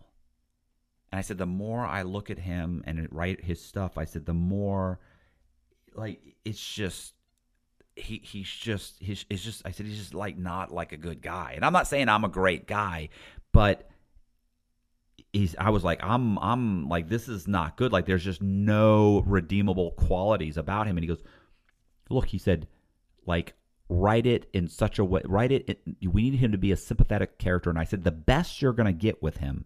And 1.11 1.19
I 1.19 1.22
said, 1.22 1.38
the 1.38 1.45
more 1.45 1.86
I 1.86 2.03
look 2.03 2.30
at 2.30 2.39
him 2.39 2.84
and 2.86 3.07
write 3.11 3.43
his 3.43 3.61
stuff, 3.61 3.97
I 3.97 4.05
said, 4.05 4.26
the 4.26 4.34
more 4.34 4.99
like 5.93 6.38
it's 6.45 6.74
just 6.74 7.13
he 7.96 8.22
he's 8.24 8.50
just 8.50 8.96
he's 9.00 9.26
it's 9.30 9.44
just 9.44 9.62
I 9.66 9.72
said 9.72 9.86
he's 9.86 9.98
just 9.98 10.14
like 10.14 10.38
not 10.38 10.72
like 10.72 10.92
a 10.92 10.98
good 10.98 11.22
guy. 11.22 11.54
And 11.56 11.66
I'm 11.66 11.74
not 11.74 11.88
saying 11.88 12.10
I'm 12.10 12.24
a 12.24 12.30
great 12.30 12.68
guy, 12.68 13.10
but 13.52 13.89
he's 15.34 15.56
I 15.58 15.70
was 15.70 15.84
like 15.84 16.00
I'm 16.04 16.38
I'm 16.39 16.88
like 16.89 17.10
this 17.10 17.28
is 17.28 17.48
not 17.48 17.78
good. 17.78 17.92
Like 17.92 18.06
there's 18.06 18.24
just 18.24 18.42
no 18.42 19.24
redeemable 19.26 19.92
qualities 19.92 20.58
about 20.58 20.88
him. 20.88 20.98
And 20.98 21.04
he 21.04 21.08
goes, 21.08 21.24
look, 22.10 22.28
he 22.28 22.38
said 22.38 22.68
like 23.26 23.54
write 23.89 24.26
it 24.26 24.50
in 24.54 24.70
such 24.70 25.00
a 25.00 25.06
way 25.06 25.22
write 25.26 25.52
it 25.52 25.82
we 26.02 26.30
need 26.30 26.39
him 26.39 26.54
to 26.54 26.58
be 26.58 26.72
a 26.72 26.78
sympathetic 26.78 27.38
character 27.38 27.70
and 27.70 27.78
i 27.78 27.84
said 27.84 28.06
the 28.06 28.12
best 28.12 28.62
you're 28.62 28.72
going 28.72 28.86
to 28.86 28.94
get 28.94 29.22
with 29.22 29.38
him 29.38 29.66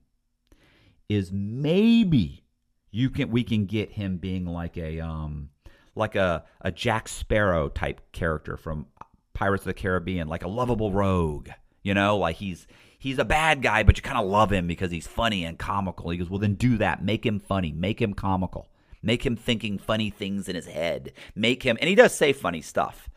is 1.08 1.32
maybe 1.32 2.44
you 2.90 3.12
can 3.12 3.30
we 3.30 3.44
can 3.44 3.68
get 3.68 3.92
him 3.92 4.18
being 4.18 4.46
like 4.46 4.78
a 4.78 5.00
um 5.00 5.50
like 5.96 6.16
a 6.16 6.44
a 6.62 6.72
jack 6.72 7.08
sparrow 7.08 7.70
type 7.70 8.02
character 8.12 8.58
from 8.58 8.88
pirates 9.34 9.64
of 9.64 9.68
the 9.68 9.74
caribbean 9.74 10.28
like 10.28 10.44
a 10.44 10.48
lovable 10.48 10.92
rogue 10.92 11.50
you 11.86 11.94
know? 11.94 12.18
Like 12.18 12.36
he's 12.36 12.68
he's 12.98 13.20
a 13.20 13.24
bad 13.26 13.62
guy 13.62 13.84
but 13.84 13.96
you 13.96 14.04
kind 14.04 14.18
of 14.18 14.26
love 14.26 14.52
him 14.52 14.68
because 14.68 14.92
he's 14.92 15.08
funny 15.08 15.46
and 15.46 15.58
comical. 15.58 16.10
He 16.10 16.18
goes 16.18 16.30
well 16.30 16.40
then 16.40 16.56
do 16.56 16.78
that. 16.78 17.02
Make 17.04 17.26
him 17.26 17.40
funny. 17.40 17.72
Make 17.72 18.02
him 18.02 18.14
comical. 18.14 18.68
Make 19.02 19.26
him 19.26 19.38
thinking 19.38 19.78
funny 19.78 20.10
things 20.10 20.50
in 20.50 20.56
his 20.56 20.66
head. 20.66 21.14
Make 21.36 21.64
him 21.64 21.78
and 21.80 21.88
he 21.88 21.96
does 21.96 22.14
say 22.14 22.34
funny 22.34 22.62
stuff. 22.62 23.10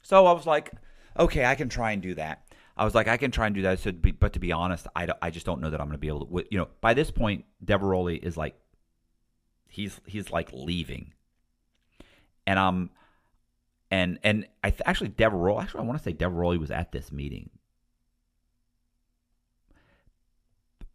So 0.00 0.26
I 0.26 0.32
was 0.32 0.46
like, 0.46 0.72
okay, 1.18 1.44
I 1.44 1.56
can 1.56 1.68
try 1.68 1.92
and 1.92 2.00
do 2.00 2.14
that. 2.14 2.42
I 2.76 2.84
was 2.84 2.94
like, 2.94 3.08
I 3.08 3.16
can 3.16 3.30
try 3.30 3.46
and 3.46 3.54
do 3.54 3.62
that. 3.62 3.72
I 3.72 3.74
said, 3.76 4.18
but 4.18 4.32
to 4.32 4.40
be 4.40 4.52
honest, 4.52 4.86
I, 4.96 5.08
I 5.22 5.30
just 5.30 5.46
don't 5.46 5.60
know 5.60 5.70
that 5.70 5.80
I'm 5.80 5.86
going 5.86 5.96
to 5.96 6.00
be 6.00 6.08
able 6.08 6.26
to. 6.26 6.44
You 6.50 6.58
know, 6.58 6.68
by 6.80 6.92
this 6.92 7.10
point, 7.10 7.44
Diveroli 7.64 8.20
is 8.20 8.36
like, 8.36 8.56
he's 9.68 10.00
he's 10.06 10.30
like 10.30 10.50
leaving, 10.52 11.12
and 12.46 12.58
um, 12.58 12.90
and 13.90 14.18
and 14.22 14.46
I 14.62 14.70
th- 14.70 14.82
actually 14.86 15.10
Diveroli. 15.10 15.62
Actually, 15.62 15.80
I 15.80 15.84
want 15.84 15.98
to 15.98 16.04
say 16.04 16.12
Diveroli 16.12 16.58
was 16.58 16.70
at 16.70 16.92
this 16.92 17.12
meeting. 17.12 17.50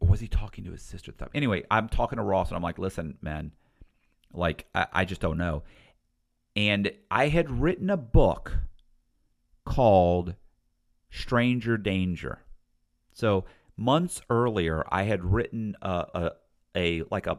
Was 0.00 0.20
he 0.20 0.28
talking 0.28 0.64
to 0.64 0.72
his 0.72 0.82
sister? 0.82 1.12
Anyway, 1.34 1.64
I'm 1.70 1.88
talking 1.88 2.16
to 2.16 2.22
Ross, 2.22 2.48
and 2.48 2.56
I'm 2.56 2.62
like, 2.62 2.78
listen, 2.78 3.18
man, 3.20 3.52
like 4.32 4.66
I, 4.74 4.86
I 4.92 5.04
just 5.04 5.20
don't 5.20 5.38
know. 5.38 5.62
And 6.56 6.90
I 7.10 7.28
had 7.28 7.50
written 7.60 7.90
a 7.90 7.96
book 7.96 8.58
called 9.64 10.34
Stranger 11.10 11.76
Danger. 11.76 12.40
So 13.12 13.44
months 13.76 14.20
earlier, 14.30 14.84
I 14.90 15.04
had 15.04 15.24
written 15.24 15.76
a, 15.82 16.06
a, 16.14 16.30
a 16.76 17.02
like 17.10 17.26
a 17.26 17.38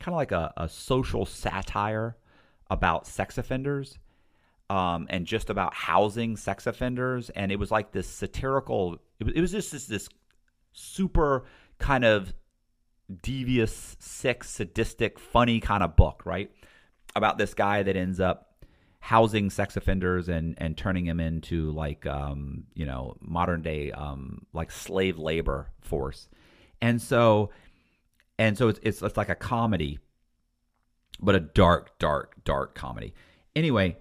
kind 0.00 0.14
of 0.14 0.16
like 0.16 0.32
a, 0.32 0.52
a, 0.56 0.68
social 0.68 1.24
satire 1.24 2.16
about 2.72 3.06
sex 3.06 3.36
offenders 3.36 3.98
um, 4.70 5.06
and 5.10 5.26
just 5.26 5.50
about 5.50 5.74
housing 5.74 6.36
sex 6.36 6.66
offenders. 6.66 7.28
And 7.30 7.52
it 7.52 7.58
was 7.58 7.70
like 7.70 7.92
this 7.92 8.08
satirical, 8.08 8.98
it 9.20 9.24
was, 9.24 9.34
it 9.34 9.40
was 9.42 9.52
just 9.52 9.72
this, 9.72 9.86
this 9.86 10.08
super 10.72 11.44
kind 11.78 12.04
of 12.04 12.32
devious, 13.22 13.96
sick, 14.00 14.42
sadistic, 14.42 15.18
funny 15.18 15.60
kind 15.60 15.82
of 15.82 15.96
book, 15.96 16.22
right? 16.24 16.50
About 17.14 17.36
this 17.36 17.52
guy 17.52 17.82
that 17.82 17.94
ends 17.94 18.20
up 18.20 18.64
housing 19.00 19.50
sex 19.50 19.76
offenders 19.76 20.28
and 20.28 20.54
and 20.58 20.78
turning 20.78 21.04
them 21.04 21.18
into 21.18 21.72
like 21.72 22.06
um, 22.06 22.64
you 22.72 22.86
know 22.86 23.16
modern 23.20 23.60
day 23.60 23.90
um, 23.90 24.46
like 24.54 24.70
slave 24.70 25.18
labor 25.18 25.68
force, 25.82 26.28
and 26.80 27.02
so 27.02 27.50
and 28.38 28.56
so 28.56 28.68
it's, 28.68 28.80
it's 28.82 29.02
it's 29.02 29.16
like 29.16 29.28
a 29.28 29.34
comedy, 29.34 29.98
but 31.20 31.34
a 31.34 31.40
dark, 31.40 31.98
dark, 31.98 32.34
dark 32.44 32.74
comedy. 32.74 33.14
Anyway, 33.54 33.96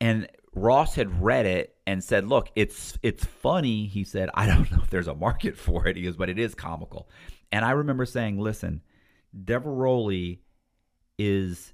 and 0.00 0.28
Ross 0.54 0.94
had 0.94 1.22
read 1.22 1.46
it 1.46 1.76
and 1.86 2.02
said, 2.02 2.26
"Look, 2.26 2.50
it's 2.54 2.98
it's 3.02 3.24
funny." 3.24 3.86
He 3.86 4.04
said, 4.04 4.30
"I 4.34 4.46
don't 4.46 4.70
know 4.72 4.80
if 4.82 4.90
there's 4.90 5.08
a 5.08 5.14
market 5.14 5.56
for 5.56 5.86
it." 5.88 5.96
He 5.96 6.02
goes, 6.02 6.16
"But 6.16 6.28
it 6.28 6.38
is 6.38 6.54
comical." 6.54 7.08
And 7.50 7.64
I 7.64 7.72
remember 7.72 8.06
saying, 8.06 8.38
"Listen, 8.38 8.82
Diveroli 9.36 10.38
is 11.18 11.72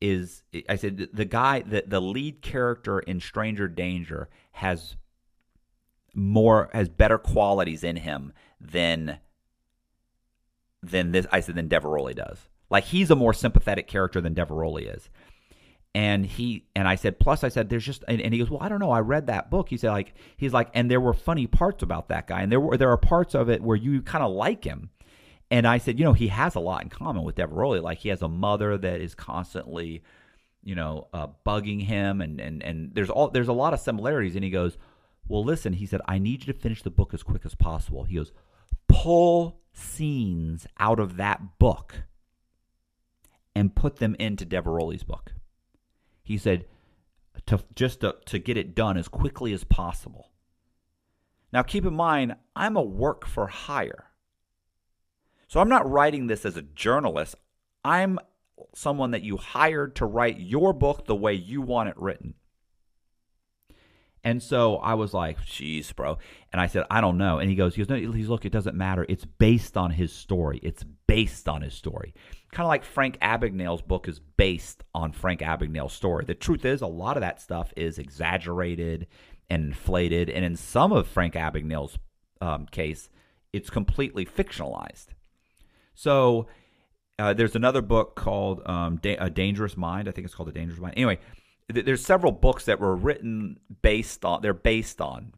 is 0.00 0.42
I 0.68 0.76
said 0.76 1.08
the 1.12 1.24
guy 1.24 1.60
that 1.62 1.90
the 1.90 2.00
lead 2.00 2.42
character 2.42 3.00
in 3.00 3.20
Stranger 3.20 3.68
Danger 3.68 4.28
has 4.52 4.96
more 6.14 6.70
has 6.72 6.88
better 6.88 7.18
qualities 7.18 7.82
in 7.82 7.96
him 7.96 8.32
than 8.60 9.18
than 10.82 11.12
this 11.12 11.26
I 11.32 11.40
said 11.40 11.56
than 11.56 11.68
Diveroli 11.68 12.14
does. 12.14 12.48
Like 12.70 12.84
he's 12.84 13.10
a 13.10 13.16
more 13.16 13.32
sympathetic 13.32 13.86
character 13.86 14.20
than 14.20 14.34
Diveroli 14.34 14.94
is. 14.94 15.08
And 15.94 16.26
he 16.26 16.66
and 16.76 16.86
I 16.86 16.96
said, 16.96 17.18
plus 17.18 17.42
I 17.42 17.48
said, 17.48 17.70
there's 17.70 17.84
just 17.84 18.04
and, 18.06 18.20
and, 18.20 18.32
he 18.32 18.38
goes, 18.38 18.50
well, 18.50 18.62
I 18.62 18.68
don't 18.68 18.78
know. 18.78 18.90
I 18.90 19.00
read 19.00 19.26
that 19.26 19.50
book. 19.50 19.68
He 19.68 19.78
said, 19.78 19.90
like 19.90 20.14
he's 20.36 20.52
like, 20.52 20.68
and 20.74 20.90
there 20.90 21.00
were 21.00 21.14
funny 21.14 21.46
parts 21.46 21.82
about 21.82 22.08
that 22.08 22.26
guy, 22.26 22.42
and 22.42 22.52
there 22.52 22.60
were 22.60 22.76
there 22.76 22.90
are 22.90 22.98
parts 22.98 23.34
of 23.34 23.48
it 23.48 23.62
where 23.62 23.76
you 23.76 24.02
kind 24.02 24.22
of 24.22 24.30
like 24.30 24.64
him. 24.64 24.90
And 25.50 25.66
I 25.66 25.78
said, 25.78 25.98
you 25.98 26.04
know, 26.04 26.12
he 26.12 26.28
has 26.28 26.54
a 26.54 26.60
lot 26.60 26.82
in 26.82 26.90
common 26.90 27.24
with 27.24 27.36
Diveroli. 27.36 27.82
Like 27.82 27.98
he 27.98 28.10
has 28.10 28.20
a 28.20 28.28
mother 28.28 28.76
that 28.76 29.00
is 29.00 29.14
constantly, 29.14 30.02
you 30.62 30.74
know, 30.74 31.08
uh, 31.14 31.28
bugging 31.46 31.82
him, 31.82 32.20
and 32.20 32.38
and 32.38 32.62
and 32.62 32.94
there's 32.94 33.10
all 33.10 33.30
there's 33.30 33.48
a 33.48 33.54
lot 33.54 33.72
of 33.72 33.80
similarities. 33.80 34.34
And 34.34 34.44
he 34.44 34.50
goes, 34.50 34.76
well, 35.26 35.42
listen, 35.42 35.72
he 35.72 35.86
said, 35.86 36.00
I 36.06 36.18
need 36.18 36.46
you 36.46 36.52
to 36.52 36.58
finish 36.58 36.82
the 36.82 36.90
book 36.90 37.14
as 37.14 37.22
quick 37.22 37.46
as 37.46 37.54
possible. 37.54 38.04
He 38.04 38.16
goes, 38.16 38.32
pull 38.88 39.60
scenes 39.72 40.66
out 40.78 41.00
of 41.00 41.16
that 41.16 41.58
book 41.58 41.94
and 43.58 43.74
put 43.74 43.96
them 43.96 44.14
into 44.20 44.46
Diveroli's 44.46 45.02
book. 45.02 45.32
He 46.22 46.38
said, 46.38 46.66
to 47.46 47.58
just 47.74 48.02
to, 48.02 48.14
to 48.26 48.38
get 48.38 48.56
it 48.56 48.76
done 48.76 48.96
as 48.96 49.08
quickly 49.08 49.52
as 49.52 49.64
possible. 49.64 50.30
Now, 51.52 51.64
keep 51.64 51.84
in 51.84 51.94
mind, 51.94 52.36
I'm 52.54 52.76
a 52.76 52.82
work 52.82 53.26
for 53.26 53.48
hire. 53.48 54.12
So 55.48 55.58
I'm 55.58 55.68
not 55.68 55.90
writing 55.90 56.28
this 56.28 56.46
as 56.46 56.56
a 56.56 56.62
journalist. 56.62 57.34
I'm 57.84 58.20
someone 58.76 59.10
that 59.10 59.24
you 59.24 59.38
hired 59.38 59.96
to 59.96 60.06
write 60.06 60.38
your 60.38 60.72
book 60.72 61.06
the 61.06 61.16
way 61.16 61.32
you 61.32 61.60
want 61.60 61.88
it 61.88 61.96
written. 61.98 62.34
And 64.22 64.40
so 64.40 64.76
I 64.76 64.94
was 64.94 65.14
like, 65.14 65.40
"Jeez, 65.40 65.94
bro." 65.94 66.18
And 66.52 66.60
I 66.60 66.66
said, 66.66 66.84
"I 66.90 67.00
don't 67.00 67.18
know." 67.18 67.38
And 67.38 67.48
he 67.48 67.56
goes, 67.56 67.74
"He 67.74 67.82
goes, 67.82 67.88
no, 67.88 68.12
he's 68.12 68.28
look. 68.28 68.44
It 68.44 68.52
doesn't 68.52 68.76
matter. 68.76 69.06
It's 69.08 69.24
based 69.24 69.76
on 69.76 69.90
his 69.92 70.12
story. 70.12 70.60
It's 70.62 70.84
based 71.06 71.48
on 71.48 71.62
his 71.62 71.74
story. 71.74 72.14
Kind 72.52 72.64
of 72.64 72.68
like 72.68 72.84
Frank 72.84 73.18
Abagnale's 73.20 73.82
book 73.82 74.08
is 74.08 74.20
based 74.36 74.82
on 74.94 75.12
Frank 75.12 75.40
Abagnale's 75.40 75.92
story. 75.92 76.24
The 76.24 76.34
truth 76.34 76.64
is, 76.64 76.80
a 76.80 76.86
lot 76.86 77.16
of 77.16 77.20
that 77.20 77.40
stuff 77.40 77.72
is 77.76 77.98
exaggerated 77.98 79.06
and 79.50 79.64
inflated, 79.64 80.30
and 80.30 80.44
in 80.44 80.56
some 80.56 80.92
of 80.92 81.06
Frank 81.06 81.34
Abagnale's 81.34 81.98
um, 82.40 82.66
case, 82.66 83.10
it's 83.52 83.70
completely 83.70 84.24
fictionalized. 84.24 85.08
So." 85.94 86.48
Uh, 87.20 87.34
there's 87.34 87.56
another 87.56 87.82
book 87.82 88.14
called 88.14 88.62
um, 88.64 88.96
da- 88.98 89.16
A 89.16 89.28
Dangerous 89.28 89.76
Mind. 89.76 90.08
I 90.08 90.12
think 90.12 90.24
it's 90.24 90.36
called 90.36 90.48
A 90.50 90.52
Dangerous 90.52 90.78
Mind. 90.78 90.94
Anyway, 90.96 91.18
there's 91.68 92.04
several 92.04 92.30
books 92.32 92.66
that 92.66 92.78
were 92.78 92.94
written 92.94 93.58
based 93.82 94.24
on 94.24 94.40
they're 94.40 94.54
based 94.54 95.00
on 95.00 95.32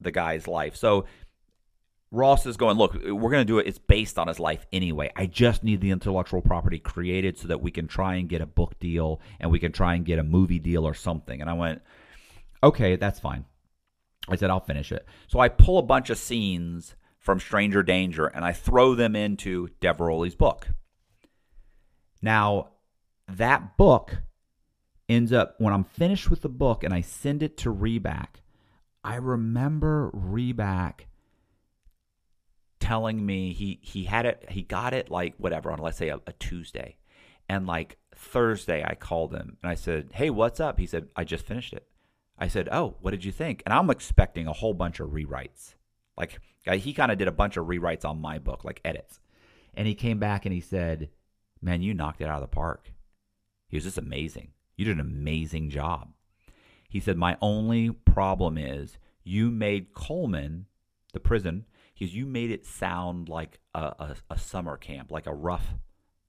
the 0.00 0.12
guy's 0.12 0.46
life. 0.46 0.76
So 0.76 1.06
Ross 2.14 2.46
is 2.46 2.56
going, 2.56 2.78
look, 2.78 2.94
we're 2.94 3.30
going 3.30 3.40
to 3.40 3.44
do 3.44 3.58
it. 3.58 3.66
It's 3.66 3.78
based 3.78 4.18
on 4.18 4.28
his 4.28 4.38
life 4.38 4.66
anyway. 4.72 5.10
I 5.16 5.26
just 5.26 5.64
need 5.64 5.80
the 5.80 5.90
intellectual 5.90 6.40
property 6.40 6.78
created 6.78 7.36
so 7.36 7.48
that 7.48 7.60
we 7.60 7.70
can 7.70 7.88
try 7.88 8.14
and 8.14 8.28
get 8.28 8.40
a 8.40 8.46
book 8.46 8.78
deal 8.78 9.20
and 9.40 9.50
we 9.50 9.58
can 9.58 9.72
try 9.72 9.94
and 9.94 10.04
get 10.04 10.20
a 10.20 10.22
movie 10.22 10.60
deal 10.60 10.86
or 10.86 10.94
something. 10.94 11.40
And 11.40 11.50
I 11.50 11.54
went, 11.54 11.82
okay, 12.62 12.96
that's 12.96 13.18
fine. 13.18 13.44
I 14.28 14.36
said, 14.36 14.48
I'll 14.48 14.60
finish 14.60 14.92
it. 14.92 15.06
So 15.26 15.40
I 15.40 15.48
pull 15.48 15.78
a 15.78 15.82
bunch 15.82 16.08
of 16.08 16.16
scenes 16.16 16.94
from 17.18 17.40
Stranger 17.40 17.82
Danger 17.82 18.26
and 18.26 18.44
I 18.44 18.52
throw 18.52 18.94
them 18.94 19.16
into 19.16 19.68
Diveroli's 19.80 20.36
book. 20.36 20.68
Now, 22.22 22.70
that 23.28 23.76
book 23.76 24.22
ends 25.08 25.32
up 25.32 25.56
when 25.58 25.74
I'm 25.74 25.84
finished 25.84 26.30
with 26.30 26.42
the 26.42 26.48
book 26.48 26.84
and 26.84 26.94
I 26.94 27.00
send 27.00 27.42
it 27.42 27.56
to 27.58 27.74
Reback, 27.74 28.36
I 29.02 29.16
remember 29.16 30.10
Reback 30.14 31.06
telling 32.84 33.24
me 33.24 33.52
he 33.52 33.78
he 33.82 34.04
had 34.04 34.26
it 34.26 34.44
he 34.50 34.62
got 34.62 34.92
it 34.92 35.10
like 35.10 35.34
whatever 35.38 35.70
on 35.70 35.78
let's 35.78 35.98
say 35.98 36.08
a, 36.08 36.20
a 36.26 36.32
Tuesday. 36.34 36.96
And 37.48 37.66
like 37.66 37.98
Thursday 38.14 38.84
I 38.84 38.94
called 38.94 39.34
him 39.34 39.56
and 39.62 39.70
I 39.70 39.74
said, 39.74 40.10
"Hey, 40.14 40.30
what's 40.30 40.60
up?" 40.60 40.78
He 40.78 40.86
said, 40.86 41.08
"I 41.16 41.24
just 41.24 41.46
finished 41.46 41.72
it." 41.72 41.86
I 42.38 42.48
said, 42.48 42.68
"Oh, 42.70 42.96
what 43.00 43.12
did 43.12 43.24
you 43.24 43.32
think?" 43.32 43.62
And 43.64 43.72
I'm 43.72 43.90
expecting 43.90 44.46
a 44.46 44.52
whole 44.52 44.74
bunch 44.74 45.00
of 45.00 45.10
rewrites. 45.10 45.74
Like 46.16 46.40
he 46.66 46.92
kind 46.92 47.10
of 47.10 47.18
did 47.18 47.28
a 47.28 47.32
bunch 47.32 47.56
of 47.56 47.66
rewrites 47.66 48.04
on 48.04 48.20
my 48.20 48.38
book, 48.38 48.64
like 48.64 48.80
edits. 48.84 49.20
And 49.74 49.88
he 49.88 49.94
came 49.94 50.18
back 50.18 50.44
and 50.46 50.54
he 50.54 50.60
said, 50.60 51.10
"Man, 51.60 51.82
you 51.82 51.94
knocked 51.94 52.20
it 52.20 52.28
out 52.28 52.42
of 52.42 52.48
the 52.50 52.54
park." 52.54 52.92
He 53.68 53.76
was 53.76 53.84
just 53.84 53.98
amazing. 53.98 54.52
You 54.76 54.84
did 54.84 54.94
an 54.94 55.00
amazing 55.00 55.70
job. 55.70 56.12
He 56.88 57.00
said, 57.00 57.16
My 57.16 57.36
only 57.40 57.90
problem 57.90 58.56
is 58.56 58.98
you 59.24 59.50
made 59.50 59.94
Coleman, 59.94 60.66
the 61.12 61.20
prison, 61.20 61.64
he 61.94 62.04
you 62.04 62.26
made 62.26 62.50
it 62.50 62.66
sound 62.66 63.28
like 63.28 63.60
a, 63.74 63.80
a, 63.80 64.16
a 64.30 64.38
summer 64.38 64.76
camp, 64.76 65.10
like 65.10 65.26
a 65.26 65.34
rough 65.34 65.74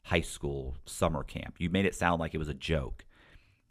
high 0.03 0.21
school 0.21 0.75
summer 0.85 1.23
camp. 1.23 1.55
You 1.57 1.69
made 1.69 1.85
it 1.85 1.95
sound 1.95 2.19
like 2.19 2.33
it 2.33 2.39
was 2.39 2.49
a 2.49 2.53
joke. 2.53 3.05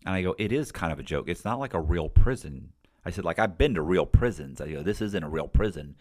And 0.04 0.14
I 0.14 0.22
go, 0.22 0.34
It 0.38 0.52
is 0.52 0.72
kind 0.72 0.92
of 0.92 0.98
a 0.98 1.04
joke. 1.04 1.28
It's 1.28 1.44
not 1.44 1.58
like 1.58 1.74
a 1.74 1.80
real 1.80 2.08
prison. 2.08 2.72
I 3.06 3.10
said, 3.10 3.24
like, 3.24 3.38
I've 3.38 3.58
been 3.58 3.74
to 3.74 3.82
real 3.82 4.06
prisons. 4.06 4.60
I 4.60 4.70
go, 4.70 4.82
This 4.82 5.00
isn't 5.00 5.24
a 5.24 5.28
real 5.28 5.48
prison 5.48 5.96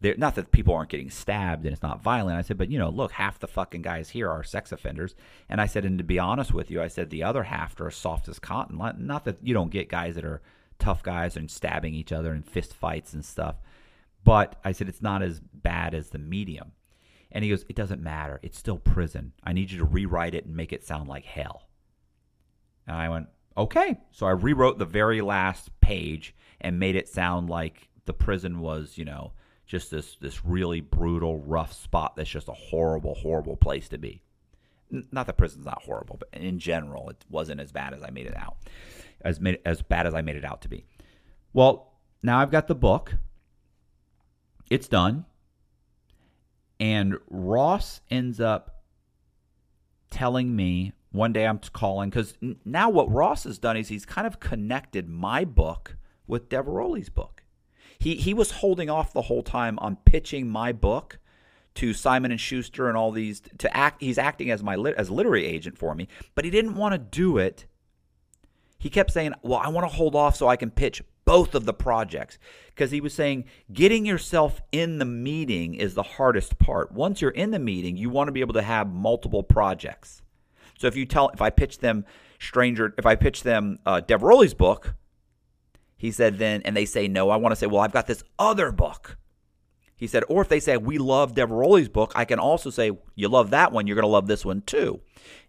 not 0.00 0.34
that 0.34 0.52
people 0.52 0.74
aren't 0.74 0.90
getting 0.90 1.10
stabbed 1.10 1.64
and 1.64 1.72
it's 1.72 1.82
not 1.82 2.02
violent. 2.02 2.38
I 2.38 2.42
said, 2.42 2.58
but 2.58 2.70
you 2.70 2.78
know, 2.78 2.90
look, 2.90 3.12
half 3.12 3.38
the 3.38 3.48
fucking 3.48 3.82
guys 3.82 4.10
here 4.10 4.28
are 4.28 4.44
sex 4.44 4.72
offenders. 4.72 5.14
And 5.48 5.60
I 5.60 5.66
said, 5.66 5.84
and 5.84 5.98
to 5.98 6.04
be 6.04 6.18
honest 6.18 6.52
with 6.52 6.70
you, 6.70 6.82
I 6.82 6.88
said 6.88 7.08
the 7.08 7.22
other 7.22 7.44
half 7.44 7.80
are 7.80 7.90
soft 7.90 8.28
as 8.28 8.38
cotton. 8.38 8.78
Not 8.98 9.24
that 9.24 9.38
you 9.42 9.54
don't 9.54 9.70
get 9.70 9.88
guys 9.88 10.14
that 10.16 10.24
are 10.24 10.42
tough 10.78 11.02
guys 11.02 11.36
and 11.36 11.50
stabbing 11.50 11.94
each 11.94 12.12
other 12.12 12.32
and 12.32 12.44
fist 12.44 12.74
fights 12.74 13.14
and 13.14 13.24
stuff. 13.24 13.56
But 14.26 14.56
I 14.64 14.72
said, 14.72 14.88
it's 14.88 15.00
not 15.00 15.22
as 15.22 15.38
bad 15.40 15.94
as 15.94 16.10
the 16.10 16.18
medium. 16.18 16.72
And 17.30 17.44
he 17.44 17.50
goes, 17.50 17.64
it 17.68 17.76
doesn't 17.76 18.02
matter. 18.02 18.40
It's 18.42 18.58
still 18.58 18.76
prison. 18.78 19.32
I 19.44 19.52
need 19.52 19.70
you 19.70 19.78
to 19.78 19.84
rewrite 19.84 20.34
it 20.34 20.46
and 20.46 20.56
make 20.56 20.72
it 20.72 20.84
sound 20.84 21.08
like 21.08 21.24
hell. 21.24 21.68
And 22.88 22.96
I 22.96 23.08
went, 23.08 23.28
okay. 23.56 24.00
So 24.10 24.26
I 24.26 24.32
rewrote 24.32 24.78
the 24.78 24.84
very 24.84 25.20
last 25.20 25.70
page 25.80 26.34
and 26.60 26.80
made 26.80 26.96
it 26.96 27.08
sound 27.08 27.48
like 27.48 27.88
the 28.04 28.12
prison 28.12 28.58
was, 28.58 28.98
you 28.98 29.04
know, 29.04 29.32
just 29.64 29.92
this 29.92 30.16
this 30.16 30.44
really 30.44 30.80
brutal, 30.80 31.38
rough 31.38 31.72
spot 31.72 32.16
that's 32.16 32.28
just 32.28 32.48
a 32.48 32.52
horrible, 32.52 33.14
horrible 33.14 33.56
place 33.56 33.88
to 33.90 33.98
be. 33.98 34.22
Not 34.90 35.26
that 35.26 35.36
prison's 35.36 35.66
not 35.66 35.82
horrible, 35.84 36.16
but 36.16 36.28
in 36.32 36.58
general, 36.58 37.10
it 37.10 37.24
wasn't 37.30 37.60
as 37.60 37.70
bad 37.70 37.94
as 37.94 38.02
I 38.02 38.10
made 38.10 38.26
it 38.26 38.36
out, 38.36 38.56
as 39.20 39.40
made, 39.40 39.60
as 39.64 39.82
bad 39.82 40.08
as 40.08 40.14
I 40.14 40.22
made 40.22 40.36
it 40.36 40.44
out 40.44 40.62
to 40.62 40.68
be. 40.68 40.84
Well, 41.52 41.92
now 42.24 42.40
I've 42.40 42.50
got 42.50 42.66
the 42.66 42.74
book. 42.74 43.14
It's 44.70 44.88
done, 44.88 45.26
and 46.80 47.18
Ross 47.28 48.00
ends 48.10 48.40
up 48.40 48.82
telling 50.10 50.54
me 50.54 50.92
one 51.12 51.32
day 51.32 51.46
I'm 51.46 51.58
calling 51.58 52.10
because 52.10 52.34
now 52.64 52.90
what 52.90 53.10
Ross 53.10 53.44
has 53.44 53.58
done 53.58 53.76
is 53.76 53.88
he's 53.88 54.04
kind 54.04 54.26
of 54.26 54.38
connected 54.40 55.08
my 55.08 55.44
book 55.44 55.96
with 56.26 56.48
Diveroli's 56.48 57.08
book. 57.08 57.42
He 57.98 58.16
he 58.16 58.34
was 58.34 58.50
holding 58.50 58.90
off 58.90 59.12
the 59.12 59.22
whole 59.22 59.42
time 59.42 59.78
on 59.78 59.96
pitching 60.04 60.48
my 60.48 60.72
book 60.72 61.18
to 61.76 61.94
Simon 61.94 62.30
and 62.30 62.40
Schuster 62.40 62.88
and 62.88 62.96
all 62.96 63.12
these 63.12 63.42
to 63.58 63.74
act. 63.74 64.02
He's 64.02 64.18
acting 64.18 64.50
as 64.50 64.62
my 64.62 64.76
as 64.96 65.10
literary 65.10 65.46
agent 65.46 65.78
for 65.78 65.94
me, 65.94 66.08
but 66.34 66.44
he 66.44 66.50
didn't 66.50 66.74
want 66.74 66.92
to 66.92 66.98
do 66.98 67.38
it. 67.38 67.66
He 68.78 68.90
kept 68.90 69.10
saying, 69.10 69.34
"Well, 69.42 69.60
I 69.62 69.68
want 69.68 69.90
to 69.90 69.96
hold 69.96 70.14
off 70.14 70.36
so 70.36 70.48
I 70.48 70.56
can 70.56 70.70
pitch 70.70 71.02
both 71.24 71.54
of 71.54 71.64
the 71.64 71.74
projects." 71.74 72.38
Because 72.68 72.90
he 72.90 73.00
was 73.00 73.14
saying 73.14 73.44
getting 73.72 74.04
yourself 74.04 74.60
in 74.72 74.98
the 74.98 75.04
meeting 75.04 75.74
is 75.74 75.94
the 75.94 76.02
hardest 76.02 76.58
part. 76.58 76.92
Once 76.92 77.20
you're 77.20 77.30
in 77.30 77.50
the 77.50 77.58
meeting, 77.58 77.96
you 77.96 78.10
want 78.10 78.28
to 78.28 78.32
be 78.32 78.40
able 78.40 78.54
to 78.54 78.62
have 78.62 78.92
multiple 78.92 79.42
projects. 79.42 80.22
So 80.78 80.86
if 80.86 80.96
you 80.96 81.06
tell, 81.06 81.30
if 81.30 81.40
I 81.40 81.50
pitch 81.50 81.78
them 81.78 82.04
Stranger, 82.38 82.94
if 82.98 83.06
I 83.06 83.14
pitch 83.14 83.42
them 83.42 83.78
uh, 83.86 84.02
Diveroli's 84.06 84.54
book, 84.54 84.94
he 85.96 86.10
said 86.10 86.38
then, 86.38 86.62
and 86.62 86.76
they 86.76 86.84
say 86.84 87.08
no. 87.08 87.30
I 87.30 87.36
want 87.36 87.52
to 87.52 87.56
say, 87.56 87.66
well, 87.66 87.80
I've 87.80 87.92
got 87.92 88.06
this 88.06 88.22
other 88.38 88.70
book 88.72 89.16
He 89.96 90.06
said, 90.06 90.24
or 90.28 90.42
if 90.42 90.48
they 90.48 90.60
say 90.60 90.76
we 90.76 90.98
love 90.98 91.34
Diveroli's 91.34 91.88
book, 91.88 92.12
I 92.14 92.26
can 92.26 92.38
also 92.38 92.68
say 92.68 92.92
you 93.14 93.28
love 93.28 93.50
that 93.50 93.72
one, 93.72 93.86
you're 93.86 93.94
going 93.94 94.02
to 94.02 94.08
love 94.08 94.26
this 94.26 94.44
one 94.44 94.60
too. 94.60 95.00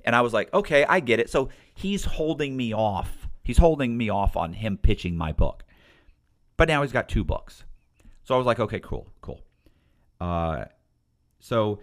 And 0.05 0.15
I 0.15 0.21
was 0.21 0.33
like, 0.33 0.53
okay, 0.53 0.85
I 0.85 1.01
get 1.01 1.19
it. 1.19 1.29
So 1.29 1.49
he's 1.73 2.05
holding 2.05 2.55
me 2.55 2.73
off. 2.73 3.27
He's 3.43 3.57
holding 3.57 3.97
me 3.97 4.09
off 4.09 4.37
on 4.37 4.53
him 4.53 4.77
pitching 4.77 5.17
my 5.17 5.33
book. 5.33 5.63
But 6.55 6.69
now 6.69 6.81
he's 6.81 6.93
got 6.93 7.09
two 7.09 7.23
books. 7.23 7.65
So 8.23 8.35
I 8.35 8.37
was 8.37 8.47
like, 8.47 8.59
okay, 8.59 8.79
cool, 8.79 9.11
cool. 9.21 9.41
Uh, 10.19 10.65
so 11.39 11.79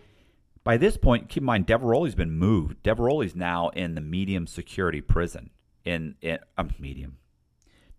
by 0.65 0.79
this 0.79 0.97
point, 0.97 1.29
keep 1.29 1.43
in 1.43 1.47
mind, 1.47 1.67
Diveroli's 1.67 2.15
been 2.15 2.33
moved. 2.33 2.83
Diveroli's 2.83 3.37
now 3.37 3.69
in 3.71 3.95
the 3.95 4.01
medium 4.01 4.47
security 4.47 5.03
prison 5.03 5.51
in, 5.85 6.17
in 6.23 6.39
um, 6.57 6.71
medium. 6.79 7.19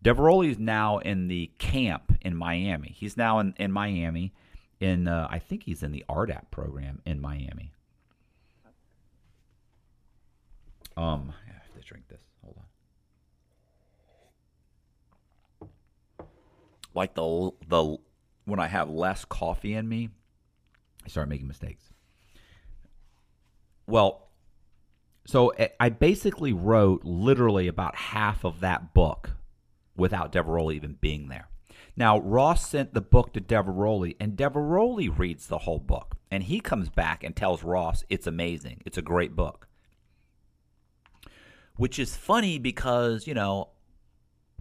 Diveroli's 0.04 0.60
now 0.60 0.98
in 1.00 1.28
the 1.28 1.52
camp 1.60 2.18
in 2.22 2.36
Miami. 2.36 2.96
He's 2.96 3.16
now 3.16 3.40
in, 3.40 3.54
in 3.58 3.72
Miami. 3.72 4.34
In 4.80 5.08
uh, 5.08 5.28
I 5.30 5.40
think 5.40 5.64
he's 5.64 5.84
in 5.84 5.92
the 5.92 6.04
RDAP 6.10 6.52
program 6.52 7.02
in 7.06 7.22
Miami. 7.22 7.72
Um, 10.98 11.34
I 11.48 11.54
have 11.54 11.74
to 11.74 11.82
drink 11.82 12.08
this. 12.08 12.22
Hold 12.44 12.58
on. 15.62 15.68
Like 16.94 17.16
the 17.16 17.52
the 17.68 17.98
when 18.46 18.60
I 18.60 18.68
have 18.68 18.90
less 18.90 19.26
coffee 19.26 19.74
in 19.74 19.88
me, 19.88 20.10
I 21.06 21.10
start 21.10 21.30
making 21.30 21.48
mistakes. 21.48 21.84
Well, 23.88 24.30
so 25.28 25.54
I 25.80 25.90
basically 25.90 26.54
wrote 26.54 27.04
literally 27.04 27.68
about 27.68 27.96
half 27.96 28.44
of 28.44 28.60
that 28.60 28.94
book 28.94 29.32
without 29.96 30.32
Diveroli 30.32 30.76
even 30.76 30.98
being 31.02 31.30
there. 31.30 31.48
Now, 31.98 32.20
Ross 32.20 32.68
sent 32.68 32.94
the 32.94 33.02
book 33.02 33.34
to 33.34 33.42
Diveroli, 33.42 34.16
and 34.20 34.38
Diveroli 34.38 35.10
reads 35.18 35.48
the 35.48 35.60
whole 35.60 35.80
book. 35.80 36.16
And 36.30 36.44
he 36.44 36.60
comes 36.60 36.90
back 36.90 37.24
and 37.24 37.36
tells 37.36 37.64
Ross 37.64 38.04
it's 38.10 38.28
amazing. 38.28 38.82
It's 38.86 38.98
a 38.98 39.02
great 39.02 39.36
book 39.36 39.66
which 41.78 42.00
is 42.00 42.16
funny 42.16 42.58
because, 42.58 43.28
you 43.28 43.34
know, 43.34 43.70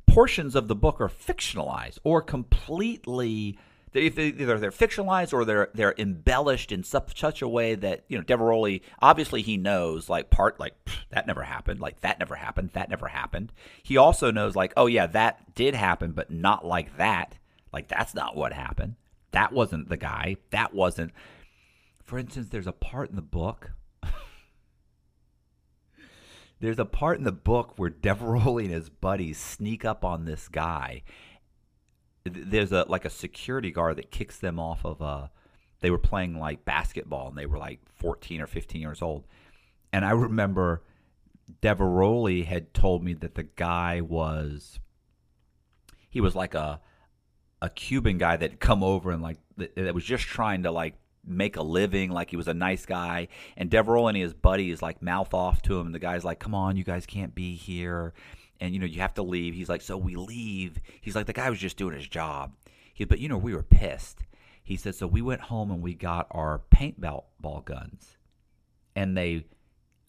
portions 0.07 0.55
of 0.55 0.69
the 0.69 0.75
book 0.75 1.01
are 1.01 1.09
fictionalized 1.09 1.99
or 2.05 2.21
completely 2.21 3.59
either 3.97 4.59
they're 4.59 4.71
fictionalized 4.71 5.33
or 5.33 5.45
they're 5.45 5.71
they're 5.75 5.95
embellished 5.99 6.73
in 6.73 6.83
such, 6.83 7.19
such 7.19 7.43
a 7.43 7.49
way 7.49 7.75
that 7.75 8.05
you 8.09 8.19
know 8.19 8.25
Diveroli 8.25 8.81
obviously 9.01 9.43
he 9.43 9.57
knows 9.57 10.09
like 10.09 10.31
part 10.31 10.59
like 10.59 10.75
that 11.11 11.27
never 11.27 11.43
happened 11.43 11.81
like 11.81 12.01
that 12.01 12.19
never 12.19 12.35
happened 12.35 12.71
that 12.73 12.91
never 12.91 13.09
happened. 13.09 13.53
He 13.83 13.97
also 13.97 14.31
knows 14.31 14.57
like 14.57 14.73
oh 14.77 14.87
yeah 14.87 15.07
that 15.09 15.55
did 15.55 15.75
happen 15.75 16.13
but 16.13 16.31
not 16.31 16.65
like 16.65 16.97
that 16.97 17.37
like 17.73 17.89
that's 17.89 18.15
not 18.15 18.37
what 18.37 18.53
happened. 18.53 18.97
That 19.33 19.53
wasn't 19.53 19.89
the 19.89 19.97
guy. 19.97 20.37
That 20.51 20.75
wasn't. 20.75 21.13
For 22.05 22.19
instance, 22.19 22.49
there's 22.51 22.67
a 22.67 22.73
part 22.73 23.11
in 23.11 23.17
the 23.17 23.23
book 23.23 23.73
there's 26.61 26.79
a 26.79 26.85
part 26.85 27.19
in 27.19 27.25
the 27.25 27.33
book 27.33 27.75
where 27.77 27.91
Diveroli 27.91 28.65
and 28.65 28.73
his 28.73 28.89
buddies 28.91 29.39
sneak 29.39 29.85
up 29.85 30.05
on 30.05 30.25
this 30.25 30.49
guy. 30.49 31.03
There's 32.25 32.73
a 32.73 32.85
like 32.89 33.05
a 33.05 33.11
security 33.11 33.71
guard 33.71 33.97
that 33.97 34.11
kicks 34.11 34.39
them 34.39 34.59
off 34.59 34.85
of 34.85 35.01
a. 35.01 35.31
They 35.81 35.91
were 35.91 35.99
playing 35.99 36.39
like 36.39 36.65
basketball 36.65 37.29
and 37.29 37.37
they 37.37 37.47
were 37.47 37.59
like 37.59 37.81
14 37.97 38.41
or 38.41 38.47
15 38.47 38.81
years 38.81 39.03
old, 39.03 39.25
and 39.93 40.05
I 40.05 40.11
remember 40.11 40.83
Diveroli 41.63 42.45
had 42.45 42.73
told 42.73 43.05
me 43.05 43.13
that 43.15 43.35
the 43.35 43.43
guy 43.43 44.01
was. 44.01 44.79
He 46.09 46.21
was 46.21 46.35
like 46.35 46.55
a 46.55 46.81
a 47.61 47.71
Cuban 47.71 48.19
guy 48.19 48.37
that 48.37 48.61
come 48.61 48.83
over 48.83 49.11
and 49.11 49.23
like 49.23 49.39
that 49.57 49.95
was 49.95 50.05
just 50.05 50.25
trying 50.25 50.63
to 50.65 50.71
like 50.71 50.95
make 51.27 51.57
a 51.57 51.63
living, 51.63 52.11
like 52.11 52.31
he 52.31 52.37
was 52.37 52.49
a 52.49 52.55
nice 52.55 52.87
guy. 52.87 53.29
And 53.57 53.71
Diverol 53.71 54.09
and 54.09 54.17
his 54.17 54.35
buddies 54.35 54.83
like 54.83 55.03
mouth 55.03 55.33
off 55.35 55.63
to 55.63 55.79
him. 55.79 55.87
And 55.87 55.95
the 55.95 55.99
guy's 55.99 56.25
like, 56.25 56.39
"Come 56.39 56.55
on, 56.55 56.77
you 56.77 56.85
guys 56.85 57.07
can't 57.07 57.35
be 57.35 57.55
here." 57.55 58.13
And 58.61 58.73
you 58.73 58.81
know 58.81 58.87
you 58.87 59.01
have 59.01 59.15
to 59.15 59.23
leave. 59.23 59.55
He's 59.55 59.69
like, 59.69 59.83
"So 59.83 59.97
we 59.97 60.17
leave." 60.17 60.81
He's 61.01 61.17
like, 61.17 61.27
"The 61.27 61.33
guy 61.33 61.51
was 61.51 61.59
just 61.59 61.77
doing 61.77 61.95
his 61.95 62.09
job." 62.09 62.55
He, 62.93 63.05
but 63.05 63.19
you 63.19 63.29
know 63.29 63.39
we 63.39 63.55
were 63.55 63.63
pissed. 63.63 64.25
He 64.63 64.77
said, 64.77 64.95
"So 64.95 65.07
we 65.07 65.23
went 65.23 65.43
home 65.43 65.71
and 65.71 65.83
we 65.83 65.95
got 65.95 66.27
our 66.31 66.63
paintball 66.75 67.25
ball 67.41 67.61
guns, 67.61 68.17
and 68.95 69.17
they 69.17 69.47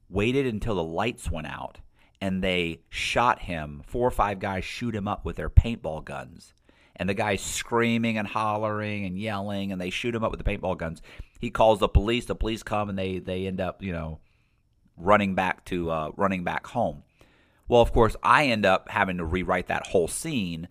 waited 0.10 0.46
until 0.46 0.76
the 0.76 0.84
lights 0.84 1.30
went 1.30 1.48
out." 1.48 1.80
And 2.22 2.42
they 2.42 2.80
shot 2.90 3.42
him. 3.42 3.84
Four 3.86 4.08
or 4.08 4.12
five 4.12 4.40
guys 4.40 4.64
shoot 4.64 4.96
him 4.96 5.08
up 5.08 5.26
with 5.26 5.36
their 5.36 5.50
paintball 5.50 6.06
guns 6.06 6.54
and 6.96 7.10
the 7.10 7.14
guy's 7.14 7.42
screaming 7.42 8.18
and 8.18 8.28
hollering 8.28 9.06
and 9.06 9.20
yelling, 9.20 9.72
and 9.72 9.82
they 9.82 9.90
shoot 9.90 10.16
him 10.16 10.24
up 10.24 10.32
with 10.32 10.44
the 10.44 10.50
paintball 10.50 10.78
guns. 10.78 11.02
He 11.40 11.50
calls 11.50 11.80
the 11.80 11.90
police. 11.90 12.26
The 12.26 12.36
police 12.36 12.64
come, 12.64 12.90
and 12.90 12.98
they 12.98 13.20
they 13.20 13.48
end 13.48 13.60
up, 13.60 13.84
you 13.84 13.92
know, 13.92 14.20
running 14.98 15.36
back 15.36 15.66
to 15.66 15.92
uh, 15.92 16.12
running 16.16 16.44
back 16.44 16.68
home. 16.68 17.04
Well, 17.68 17.82
of 17.82 17.92
course, 17.92 18.16
I 18.22 18.46
end 18.48 18.66
up 18.66 18.90
having 18.90 19.18
to 19.18 19.26
rewrite 19.26 19.68
that 19.68 19.88
whole 19.88 20.08
scene. 20.08 20.68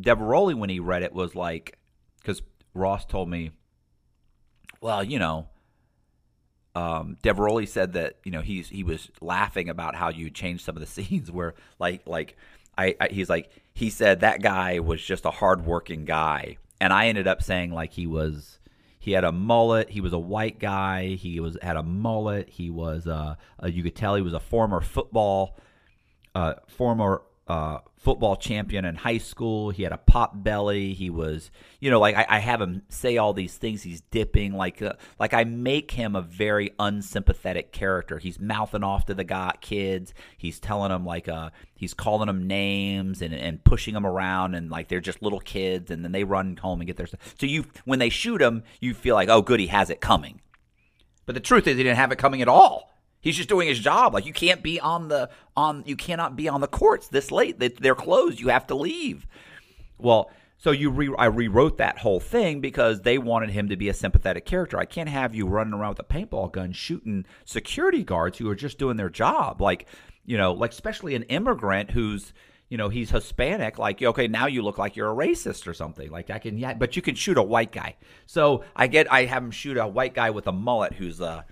Diveroli, 0.00 0.54
when 0.54 0.70
he 0.70 0.80
read 0.80 1.02
it, 1.02 1.12
was 1.12 1.34
like, 1.34 1.78
because 2.20 2.42
Ross 2.74 3.04
told 3.04 3.28
me, 3.28 3.52
well, 4.80 5.02
you 5.02 5.18
know, 5.18 5.48
um, 6.74 7.16
said 7.66 7.92
that 7.94 8.16
you 8.24 8.30
know 8.30 8.40
he's 8.40 8.68
he 8.68 8.84
was 8.84 9.10
laughing 9.20 9.68
about 9.68 9.96
how 9.96 10.10
you 10.10 10.30
changed 10.30 10.64
some 10.64 10.76
of 10.76 10.80
the 10.80 10.86
scenes 11.04 11.30
where 11.30 11.54
like 11.78 12.02
like 12.06 12.36
I, 12.76 12.94
I 13.00 13.08
he's 13.08 13.28
like 13.28 13.50
he 13.74 13.90
said 13.90 14.20
that 14.20 14.42
guy 14.42 14.78
was 14.78 15.02
just 15.02 15.24
a 15.24 15.30
hardworking 15.30 16.04
guy, 16.04 16.58
and 16.80 16.92
I 16.92 17.08
ended 17.08 17.26
up 17.26 17.42
saying 17.42 17.72
like 17.72 17.92
he 17.92 18.06
was 18.06 18.58
he 19.00 19.12
had 19.12 19.24
a 19.24 19.32
mullet. 19.32 19.90
He 19.90 20.00
was 20.00 20.12
a 20.12 20.18
white 20.18 20.58
guy. 20.58 21.08
He 21.08 21.40
was 21.40 21.56
had 21.62 21.76
a 21.76 21.82
mullet. 21.82 22.48
He 22.48 22.70
was 22.70 23.06
uh, 23.06 23.34
uh 23.62 23.66
you 23.66 23.82
could 23.82 23.96
tell 23.96 24.14
he 24.14 24.22
was 24.22 24.34
a 24.34 24.40
former 24.40 24.80
football 24.80 25.56
uh, 26.38 26.54
former 26.68 27.22
uh, 27.48 27.78
football 27.96 28.36
champion 28.36 28.84
in 28.84 28.94
high 28.94 29.18
school. 29.18 29.70
He 29.70 29.82
had 29.82 29.90
a 29.90 29.98
pop 29.98 30.32
belly. 30.34 30.94
He 30.94 31.10
was, 31.10 31.50
you 31.80 31.90
know, 31.90 31.98
like 31.98 32.14
I, 32.14 32.26
I 32.28 32.38
have 32.38 32.60
him 32.60 32.82
say 32.90 33.16
all 33.16 33.32
these 33.32 33.56
things. 33.56 33.82
He's 33.82 34.02
dipping, 34.02 34.52
like, 34.52 34.80
uh, 34.80 34.92
like 35.18 35.34
I 35.34 35.42
make 35.44 35.90
him 35.90 36.14
a 36.14 36.22
very 36.22 36.70
unsympathetic 36.78 37.72
character. 37.72 38.18
He's 38.18 38.38
mouthing 38.38 38.84
off 38.84 39.06
to 39.06 39.14
the 39.14 39.24
guy, 39.24 39.54
kids. 39.60 40.14
He's 40.36 40.60
telling 40.60 40.90
them 40.90 41.04
like, 41.04 41.26
uh, 41.28 41.50
he's 41.74 41.94
calling 41.94 42.28
them 42.28 42.46
names 42.46 43.20
and 43.20 43.34
and 43.34 43.64
pushing 43.64 43.94
them 43.94 44.06
around, 44.06 44.54
and 44.54 44.70
like 44.70 44.86
they're 44.88 45.00
just 45.00 45.22
little 45.22 45.40
kids, 45.40 45.90
and 45.90 46.04
then 46.04 46.12
they 46.12 46.22
run 46.22 46.56
home 46.56 46.80
and 46.80 46.86
get 46.86 46.96
their 46.96 47.06
stuff. 47.08 47.34
So 47.40 47.46
you, 47.46 47.64
when 47.84 47.98
they 47.98 48.10
shoot 48.10 48.40
him, 48.40 48.62
you 48.80 48.94
feel 48.94 49.16
like, 49.16 49.28
oh, 49.28 49.42
good, 49.42 49.58
he 49.58 49.68
has 49.68 49.90
it 49.90 50.00
coming. 50.00 50.40
But 51.26 51.34
the 51.34 51.40
truth 51.40 51.66
is, 51.66 51.76
he 51.76 51.82
didn't 51.82 51.96
have 51.96 52.12
it 52.12 52.18
coming 52.18 52.42
at 52.42 52.48
all. 52.48 52.94
He's 53.20 53.36
just 53.36 53.48
doing 53.48 53.68
his 53.68 53.78
job. 53.78 54.14
Like 54.14 54.26
you 54.26 54.32
can't 54.32 54.62
be 54.62 54.80
on 54.80 55.08
the 55.08 55.30
on 55.56 55.82
you 55.86 55.96
cannot 55.96 56.36
be 56.36 56.48
on 56.48 56.60
the 56.60 56.68
courts 56.68 57.08
this 57.08 57.30
late. 57.30 57.58
They're 57.58 57.94
closed. 57.94 58.40
You 58.40 58.48
have 58.48 58.66
to 58.68 58.74
leave. 58.74 59.26
Well, 59.98 60.30
so 60.56 60.72
you 60.72 60.90
re, 60.90 61.14
I 61.16 61.26
rewrote 61.26 61.78
that 61.78 61.98
whole 61.98 62.18
thing 62.18 62.60
because 62.60 63.02
they 63.02 63.16
wanted 63.16 63.50
him 63.50 63.68
to 63.68 63.76
be 63.76 63.88
a 63.88 63.94
sympathetic 63.94 64.44
character. 64.44 64.78
I 64.78 64.86
can't 64.86 65.08
have 65.08 65.34
you 65.34 65.46
running 65.46 65.74
around 65.74 65.90
with 65.90 66.00
a 66.00 66.02
paintball 66.04 66.52
gun 66.52 66.72
shooting 66.72 67.26
security 67.44 68.02
guards 68.02 68.38
who 68.38 68.48
are 68.50 68.56
just 68.56 68.78
doing 68.78 68.96
their 68.96 69.08
job. 69.08 69.60
Like, 69.60 69.86
you 70.24 70.36
know, 70.36 70.52
like 70.52 70.72
especially 70.72 71.14
an 71.14 71.22
immigrant 71.24 71.92
who's 71.92 72.32
you 72.68 72.76
know 72.76 72.88
he's 72.88 73.10
Hispanic. 73.10 73.78
Like, 73.78 74.02
okay, 74.02 74.28
now 74.28 74.46
you 74.46 74.62
look 74.62 74.78
like 74.78 74.96
you're 74.96 75.10
a 75.10 75.14
racist 75.14 75.66
or 75.66 75.74
something. 75.74 76.10
Like 76.10 76.28
I 76.30 76.38
can, 76.38 76.58
yeah, 76.58 76.74
but 76.74 76.96
you 76.96 77.02
can 77.02 77.14
shoot 77.14 77.38
a 77.38 77.42
white 77.42 77.72
guy. 77.72 77.96
So 78.26 78.64
I 78.76 78.88
get, 78.88 79.10
I 79.12 79.24
have 79.24 79.42
him 79.42 79.50
shoot 79.50 79.76
a 79.76 79.86
white 79.86 80.14
guy 80.14 80.30
with 80.30 80.46
a 80.48 80.52
mullet 80.52 80.92
who's 80.92 81.20
uh 81.20 81.42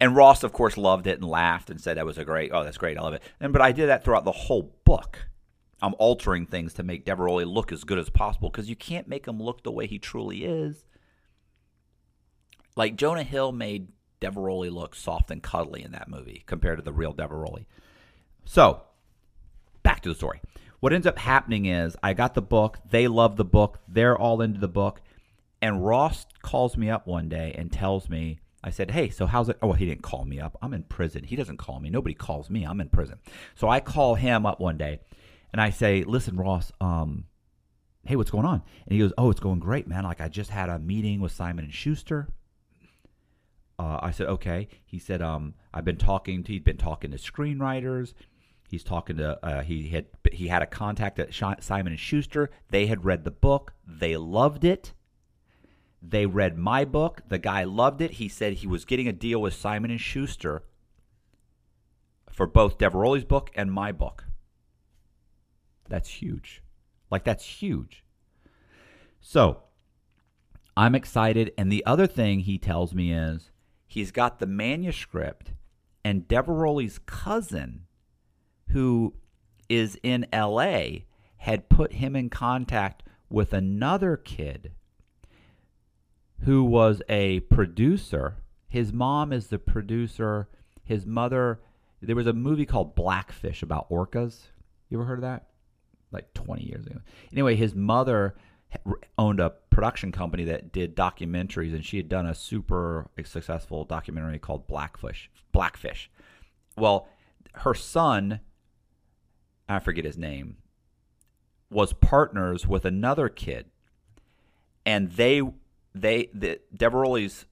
and 0.00 0.14
Ross, 0.14 0.42
of 0.42 0.52
course, 0.52 0.76
loved 0.76 1.06
it 1.06 1.18
and 1.20 1.28
laughed 1.28 1.70
and 1.70 1.80
said 1.80 1.96
that 1.96 2.06
was 2.06 2.18
a 2.18 2.24
great, 2.24 2.50
oh, 2.52 2.64
that's 2.64 2.78
great, 2.78 2.96
I 2.96 3.02
love 3.02 3.14
it. 3.14 3.22
And 3.40 3.52
but 3.52 3.62
I 3.62 3.72
did 3.72 3.88
that 3.88 4.04
throughout 4.04 4.24
the 4.24 4.32
whole 4.32 4.74
book. 4.84 5.28
I'm 5.80 5.94
altering 5.98 6.46
things 6.46 6.74
to 6.74 6.82
make 6.82 7.04
Diveroli 7.04 7.46
look 7.46 7.70
as 7.72 7.84
good 7.84 7.98
as 7.98 8.10
possible 8.10 8.50
because 8.50 8.68
you 8.68 8.76
can't 8.76 9.06
make 9.06 9.26
him 9.26 9.40
look 9.40 9.62
the 9.62 9.70
way 9.70 9.86
he 9.86 9.98
truly 9.98 10.44
is. 10.44 10.84
Like 12.74 12.96
Jonah 12.96 13.22
Hill 13.22 13.52
made 13.52 13.88
Diveroli 14.20 14.72
look 14.72 14.94
soft 14.94 15.30
and 15.30 15.42
cuddly 15.42 15.82
in 15.82 15.92
that 15.92 16.08
movie 16.08 16.42
compared 16.46 16.78
to 16.78 16.84
the 16.84 16.92
real 16.92 17.14
Diveroli. 17.14 17.66
So, 18.44 18.82
back 19.82 20.00
to 20.02 20.08
the 20.08 20.14
story. 20.14 20.40
What 20.80 20.92
ends 20.92 21.06
up 21.06 21.18
happening 21.18 21.66
is 21.66 21.96
I 22.02 22.14
got 22.14 22.34
the 22.34 22.42
book, 22.42 22.78
they 22.88 23.08
love 23.08 23.36
the 23.36 23.44
book, 23.44 23.80
they're 23.88 24.16
all 24.16 24.40
into 24.40 24.60
the 24.60 24.68
book, 24.68 25.00
and 25.60 25.84
Ross 25.84 26.26
calls 26.42 26.76
me 26.76 26.88
up 26.88 27.06
one 27.06 27.28
day 27.28 27.54
and 27.58 27.70
tells 27.70 28.08
me 28.08 28.38
I 28.62 28.70
said, 28.70 28.90
"Hey, 28.90 29.08
so 29.08 29.26
how's 29.26 29.48
it?" 29.48 29.58
Oh, 29.62 29.72
he 29.72 29.86
didn't 29.86 30.02
call 30.02 30.24
me 30.24 30.40
up. 30.40 30.56
I'm 30.60 30.74
in 30.74 30.82
prison. 30.82 31.24
He 31.24 31.36
doesn't 31.36 31.58
call 31.58 31.80
me. 31.80 31.90
Nobody 31.90 32.14
calls 32.14 32.50
me. 32.50 32.64
I'm 32.64 32.80
in 32.80 32.88
prison. 32.88 33.18
So 33.54 33.68
I 33.68 33.80
call 33.80 34.16
him 34.16 34.46
up 34.46 34.60
one 34.60 34.76
day, 34.76 35.00
and 35.52 35.60
I 35.60 35.70
say, 35.70 36.02
"Listen, 36.02 36.36
Ross, 36.36 36.72
um, 36.80 37.26
hey, 38.04 38.16
what's 38.16 38.30
going 38.30 38.46
on?" 38.46 38.62
And 38.86 38.92
he 38.92 38.98
goes, 38.98 39.12
"Oh, 39.16 39.30
it's 39.30 39.40
going 39.40 39.60
great, 39.60 39.86
man. 39.86 40.04
Like 40.04 40.20
I 40.20 40.28
just 40.28 40.50
had 40.50 40.68
a 40.68 40.78
meeting 40.78 41.20
with 41.20 41.32
Simon 41.32 41.64
and 41.64 41.74
Schuster." 41.74 42.28
Uh, 43.78 44.00
I 44.02 44.10
said, 44.10 44.26
"Okay." 44.26 44.68
He 44.84 44.98
said, 44.98 45.22
"Um, 45.22 45.54
I've 45.72 45.84
been 45.84 45.96
talking 45.96 46.42
to. 46.44 46.52
He'd 46.52 46.64
been 46.64 46.76
talking 46.76 47.12
to 47.12 47.16
screenwriters. 47.16 48.12
He's 48.68 48.82
talking 48.82 49.16
to. 49.18 49.38
Uh, 49.44 49.62
he 49.62 49.90
had 49.90 50.06
he 50.32 50.48
had 50.48 50.62
a 50.62 50.66
contact 50.66 51.20
at 51.20 51.32
Simon 51.32 51.92
and 51.92 52.00
Schuster. 52.00 52.50
They 52.70 52.86
had 52.86 53.04
read 53.04 53.22
the 53.22 53.30
book. 53.30 53.74
They 53.86 54.16
loved 54.16 54.64
it." 54.64 54.94
They 56.00 56.26
read 56.26 56.56
my 56.56 56.84
book. 56.84 57.22
The 57.28 57.38
guy 57.38 57.64
loved 57.64 58.00
it. 58.00 58.12
He 58.12 58.28
said 58.28 58.54
he 58.54 58.66
was 58.66 58.84
getting 58.84 59.08
a 59.08 59.12
deal 59.12 59.40
with 59.40 59.54
Simon 59.54 59.90
and 59.90 60.00
Schuster 60.00 60.62
for 62.30 62.46
both 62.46 62.78
Diveroli's 62.78 63.24
book 63.24 63.50
and 63.54 63.72
my 63.72 63.90
book. 63.90 64.24
That's 65.88 66.08
huge. 66.08 66.62
Like 67.10 67.24
that's 67.24 67.44
huge. 67.44 68.04
So, 69.20 69.62
I'm 70.76 70.94
excited 70.94 71.52
and 71.58 71.72
the 71.72 71.84
other 71.84 72.06
thing 72.06 72.40
he 72.40 72.58
tells 72.58 72.94
me 72.94 73.12
is 73.12 73.50
he's 73.86 74.12
got 74.12 74.38
the 74.38 74.46
manuscript 74.46 75.52
and 76.04 76.28
Diveroli's 76.28 77.00
cousin 77.00 77.86
who 78.68 79.14
is 79.68 79.98
in 80.02 80.26
LA 80.32 81.00
had 81.38 81.68
put 81.68 81.94
him 81.94 82.14
in 82.14 82.30
contact 82.30 83.02
with 83.28 83.52
another 83.52 84.16
kid 84.16 84.72
who 86.40 86.64
was 86.64 87.02
a 87.08 87.40
producer. 87.40 88.36
His 88.68 88.92
mom 88.92 89.32
is 89.32 89.48
the 89.48 89.58
producer. 89.58 90.48
His 90.84 91.06
mother, 91.06 91.60
there 92.00 92.16
was 92.16 92.26
a 92.26 92.32
movie 92.32 92.66
called 92.66 92.94
Blackfish 92.94 93.62
about 93.62 93.90
orcas. 93.90 94.46
You 94.88 94.98
ever 94.98 95.06
heard 95.06 95.18
of 95.18 95.22
that? 95.22 95.48
Like 96.12 96.32
20 96.34 96.64
years 96.64 96.86
ago. 96.86 97.00
Anyway, 97.32 97.56
his 97.56 97.74
mother 97.74 98.34
owned 99.16 99.40
a 99.40 99.50
production 99.70 100.12
company 100.12 100.44
that 100.44 100.72
did 100.72 100.96
documentaries, 100.96 101.74
and 101.74 101.84
she 101.84 101.96
had 101.96 102.08
done 102.08 102.26
a 102.26 102.34
super 102.34 103.08
successful 103.24 103.84
documentary 103.84 104.38
called 104.38 104.66
Blackfish. 104.66 105.30
Blackfish. 105.52 106.10
Well, 106.76 107.08
her 107.54 107.74
son, 107.74 108.40
I 109.68 109.78
forget 109.78 110.04
his 110.04 110.18
name, 110.18 110.56
was 111.70 111.92
partners 111.92 112.66
with 112.66 112.84
another 112.84 113.28
kid, 113.28 113.66
and 114.86 115.10
they 115.12 115.42
they 115.94 116.28
the 116.32 116.60
Diveroli's 116.76 117.46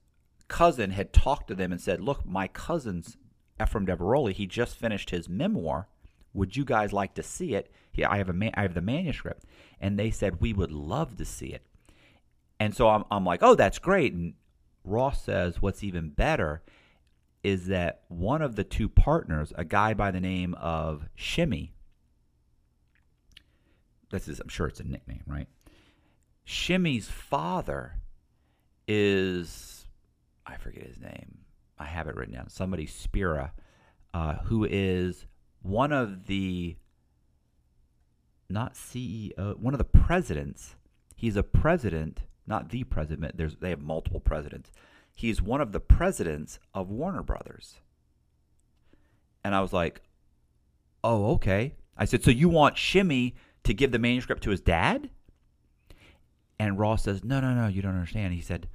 cousin 0.47 0.91
had 0.91 1.13
talked 1.13 1.47
to 1.49 1.55
them 1.55 1.71
and 1.71 1.81
said, 1.81 2.01
"Look, 2.01 2.25
my 2.25 2.47
cousin's 2.47 3.17
Efraim 3.59 3.87
Diveroli. 3.87 4.33
He 4.33 4.47
just 4.47 4.75
finished 4.75 5.09
his 5.09 5.27
memoir. 5.27 5.87
Would 6.33 6.55
you 6.55 6.65
guys 6.65 6.93
like 6.93 7.15
to 7.15 7.23
see 7.23 7.55
it? 7.55 7.71
He, 7.91 8.03
I 8.03 8.17
have 8.17 8.29
a 8.29 8.33
man, 8.33 8.51
I 8.55 8.61
have 8.61 8.73
the 8.73 8.81
manuscript." 8.81 9.45
And 9.79 9.97
they 9.97 10.11
said, 10.11 10.41
"We 10.41 10.53
would 10.53 10.71
love 10.71 11.17
to 11.17 11.25
see 11.25 11.47
it." 11.47 11.65
And 12.59 12.75
so 12.75 12.89
I'm 12.89 13.03
I'm 13.11 13.25
like, 13.25 13.43
"Oh, 13.43 13.55
that's 13.55 13.79
great." 13.79 14.13
And 14.13 14.33
Ross 14.83 15.23
says, 15.23 15.61
"What's 15.61 15.83
even 15.83 16.09
better 16.09 16.63
is 17.43 17.67
that 17.67 18.01
one 18.07 18.41
of 18.41 18.55
the 18.55 18.63
two 18.63 18.89
partners, 18.89 19.53
a 19.55 19.63
guy 19.63 19.93
by 19.93 20.11
the 20.11 20.19
name 20.19 20.53
of 20.55 21.07
Shimmy, 21.15 21.71
this 24.11 24.27
is 24.27 24.39
I'm 24.39 24.49
sure 24.49 24.67
it's 24.67 24.79
a 24.79 24.83
nickname, 24.83 25.23
right? 25.27 25.47
Shimmy's 26.43 27.09
father 27.09 27.99
is 28.87 29.85
I 30.45 30.57
forget 30.57 30.87
his 30.87 30.99
name. 30.99 31.39
I 31.77 31.85
have 31.85 32.07
it 32.07 32.15
written 32.15 32.33
down. 32.33 32.49
Somebody 32.49 32.85
Spira, 32.85 33.51
uh, 34.13 34.35
who 34.45 34.65
is 34.65 35.25
one 35.61 35.91
of 35.91 36.25
the 36.25 36.77
not 38.49 38.73
CEO, 38.73 39.57
one 39.57 39.73
of 39.73 39.77
the 39.77 39.83
presidents. 39.83 40.75
He's 41.15 41.35
a 41.35 41.43
president, 41.43 42.21
not 42.45 42.69
the 42.69 42.83
president. 42.83 43.37
There's 43.37 43.57
they 43.57 43.69
have 43.69 43.81
multiple 43.81 44.19
presidents. 44.19 44.71
He's 45.13 45.41
one 45.41 45.61
of 45.61 45.71
the 45.71 45.79
presidents 45.79 46.59
of 46.73 46.89
Warner 46.89 47.23
Brothers. 47.23 47.81
And 49.43 49.53
I 49.53 49.61
was 49.61 49.73
like, 49.73 50.01
"Oh, 51.03 51.31
okay." 51.33 51.75
I 51.97 52.05
said, 52.05 52.23
"So 52.23 52.31
you 52.31 52.49
want 52.49 52.77
Shimmy 52.77 53.35
to 53.63 53.73
give 53.73 53.91
the 53.91 53.99
manuscript 53.99 54.43
to 54.43 54.51
his 54.51 54.61
dad?" 54.61 55.09
And 56.59 56.79
Ross 56.79 57.03
says, 57.03 57.23
"No, 57.23 57.39
no, 57.39 57.53
no, 57.53 57.67
you 57.67 57.81
don't 57.81 57.93
understand." 57.93 58.33
He 58.33 58.41
said, 58.41 58.67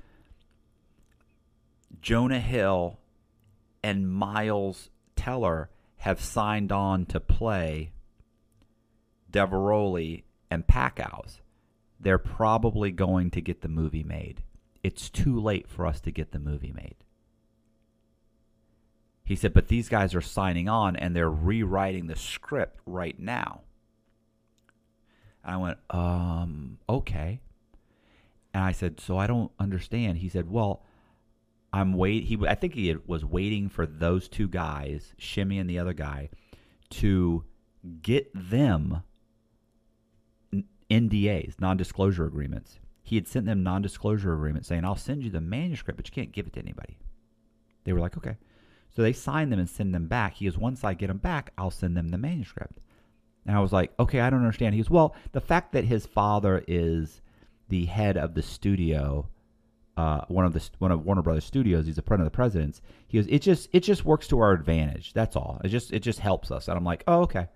Jonah 2.00 2.40
Hill 2.40 2.98
and 3.82 4.10
Miles 4.10 4.90
Teller 5.16 5.70
have 5.98 6.20
signed 6.20 6.72
on 6.72 7.06
to 7.06 7.20
play 7.20 7.92
Diveroli 9.30 10.24
and 10.50 10.66
Packouz. 10.66 11.40
They're 12.00 12.18
probably 12.18 12.90
going 12.90 13.30
to 13.30 13.40
get 13.40 13.60
the 13.60 13.68
movie 13.68 14.02
made. 14.02 14.42
It's 14.82 15.08
too 15.08 15.40
late 15.40 15.68
for 15.68 15.86
us 15.86 16.00
to 16.00 16.10
get 16.10 16.32
the 16.32 16.40
movie 16.40 16.72
made. 16.72 16.96
He 19.24 19.36
said, 19.36 19.54
but 19.54 19.68
these 19.68 19.88
guys 19.88 20.14
are 20.14 20.20
signing 20.20 20.68
on 20.68 20.96
and 20.96 21.14
they're 21.14 21.30
rewriting 21.30 22.08
the 22.08 22.16
script 22.16 22.80
right 22.84 23.18
now. 23.18 23.60
And 25.44 25.54
I 25.54 25.56
went, 25.58 25.78
um, 25.90 26.78
okay. 26.88 27.40
And 28.54 28.64
I 28.64 28.72
said, 28.72 29.00
so 29.00 29.16
I 29.16 29.26
don't 29.26 29.50
understand. 29.58 30.18
He 30.18 30.28
said, 30.28 30.50
well, 30.50 30.84
I'm 31.72 31.94
wait. 31.94 32.24
He, 32.24 32.38
I 32.46 32.54
think 32.54 32.74
he 32.74 32.94
was 33.06 33.24
waiting 33.24 33.68
for 33.68 33.86
those 33.86 34.28
two 34.28 34.46
guys, 34.46 35.14
Shimmy 35.16 35.58
and 35.58 35.68
the 35.68 35.78
other 35.78 35.94
guy, 35.94 36.28
to 36.90 37.44
get 38.02 38.30
them 38.34 39.02
NDAs, 40.90 41.60
non-disclosure 41.60 42.26
agreements. 42.26 42.78
He 43.02 43.16
had 43.16 43.26
sent 43.26 43.46
them 43.46 43.62
non-disclosure 43.62 44.34
agreements 44.34 44.68
saying, 44.68 44.84
"I'll 44.84 44.96
send 44.96 45.24
you 45.24 45.30
the 45.30 45.40
manuscript, 45.40 45.96
but 45.96 46.06
you 46.06 46.12
can't 46.12 46.32
give 46.32 46.46
it 46.46 46.52
to 46.52 46.60
anybody." 46.60 46.98
They 47.84 47.92
were 47.94 48.00
like, 48.00 48.16
"Okay." 48.16 48.36
So 48.90 49.00
they 49.00 49.14
signed 49.14 49.50
them 49.50 49.58
and 49.58 49.68
send 49.68 49.94
them 49.94 50.06
back. 50.06 50.34
He 50.34 50.44
goes, 50.44 50.58
"Once 50.58 50.84
I 50.84 50.92
get 50.92 51.06
them 51.06 51.18
back, 51.18 51.52
I'll 51.56 51.70
send 51.70 51.96
them 51.96 52.08
the 52.08 52.18
manuscript." 52.18 52.78
And 53.46 53.56
I 53.56 53.60
was 53.60 53.72
like, 53.72 53.98
"Okay, 53.98 54.20
I 54.20 54.28
don't 54.28 54.40
understand." 54.40 54.74
He 54.74 54.80
goes, 54.82 54.90
"Well, 54.90 55.16
the 55.32 55.40
fact 55.40 55.72
that 55.72 55.84
his 55.84 56.04
father 56.04 56.62
is 56.68 57.21
the 57.72 57.86
head 57.86 58.18
of 58.18 58.34
the 58.34 58.42
studio 58.42 59.26
uh, 59.96 60.22
one 60.28 60.44
of 60.44 60.52
the 60.52 60.70
one 60.78 60.90
of 60.90 61.04
Warner 61.04 61.22
Brothers 61.22 61.44
Studios. 61.44 61.86
He's 61.86 61.98
a 61.98 62.02
friend 62.02 62.20
of 62.22 62.26
the 62.26 62.30
president's. 62.30 62.80
He 63.08 63.18
goes, 63.18 63.26
it 63.28 63.40
just 63.40 63.68
it 63.72 63.80
just 63.80 64.04
works 64.04 64.26
to 64.28 64.40
our 64.40 64.52
advantage. 64.52 65.12
That's 65.12 65.36
all. 65.36 65.60
It 65.64 65.68
just 65.68 65.92
it 65.92 66.00
just 66.00 66.18
helps 66.18 66.50
us. 66.50 66.68
And 66.68 66.76
I'm 66.76 66.84
like, 66.84 67.04
oh 67.06 67.22
okay. 67.22 67.48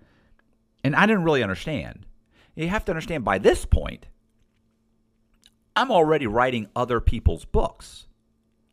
And 0.83 0.95
I 0.95 1.05
didn't 1.05 1.23
really 1.23 1.41
understand. 1.41 2.05
You 2.55 2.67
have 2.67 2.85
to 2.85 2.91
understand 2.91 3.23
by 3.23 3.37
this 3.39 3.65
point, 3.65 4.07
I'm 5.75 5.91
already 5.91 6.27
writing 6.27 6.67
other 6.75 6.99
people's 6.99 7.45
books. 7.45 8.07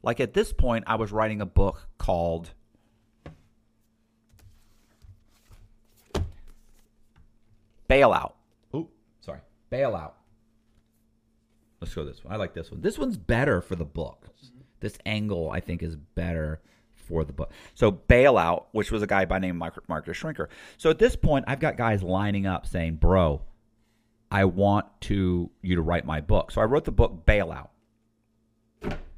Like 0.02 0.20
at 0.20 0.34
this 0.34 0.52
point, 0.52 0.84
I 0.86 0.96
was 0.96 1.12
writing 1.12 1.40
a 1.40 1.46
book 1.46 1.88
called 1.96 2.50
Bailout. 7.88 8.32
Oh, 8.74 8.88
sorry, 9.20 9.40
Bailout 9.72 10.12
Let's 11.84 11.94
go 11.94 12.02
this 12.02 12.24
one. 12.24 12.32
I 12.32 12.38
like 12.38 12.54
this 12.54 12.70
one. 12.70 12.80
This 12.80 12.98
one's 12.98 13.18
better 13.18 13.60
for 13.60 13.76
the 13.76 13.84
book. 13.84 14.30
This 14.80 14.96
angle, 15.04 15.50
I 15.50 15.60
think, 15.60 15.82
is 15.82 15.96
better 15.96 16.62
for 16.94 17.24
the 17.24 17.32
book. 17.34 17.52
So 17.74 17.92
bailout, 17.92 18.64
which 18.72 18.90
was 18.90 19.02
a 19.02 19.06
guy 19.06 19.26
by 19.26 19.38
name 19.38 19.58
Mark, 19.58 19.86
Shrinker. 19.86 20.46
So 20.78 20.88
at 20.88 20.98
this 20.98 21.14
point, 21.14 21.44
I've 21.46 21.60
got 21.60 21.76
guys 21.76 22.02
lining 22.02 22.46
up 22.46 22.66
saying, 22.66 22.96
"Bro, 22.96 23.42
I 24.30 24.46
want 24.46 24.86
to 25.02 25.50
you 25.60 25.74
to 25.76 25.82
write 25.82 26.06
my 26.06 26.22
book." 26.22 26.52
So 26.52 26.62
I 26.62 26.64
wrote 26.64 26.86
the 26.86 26.90
book 26.90 27.26
Bailout. 27.26 27.68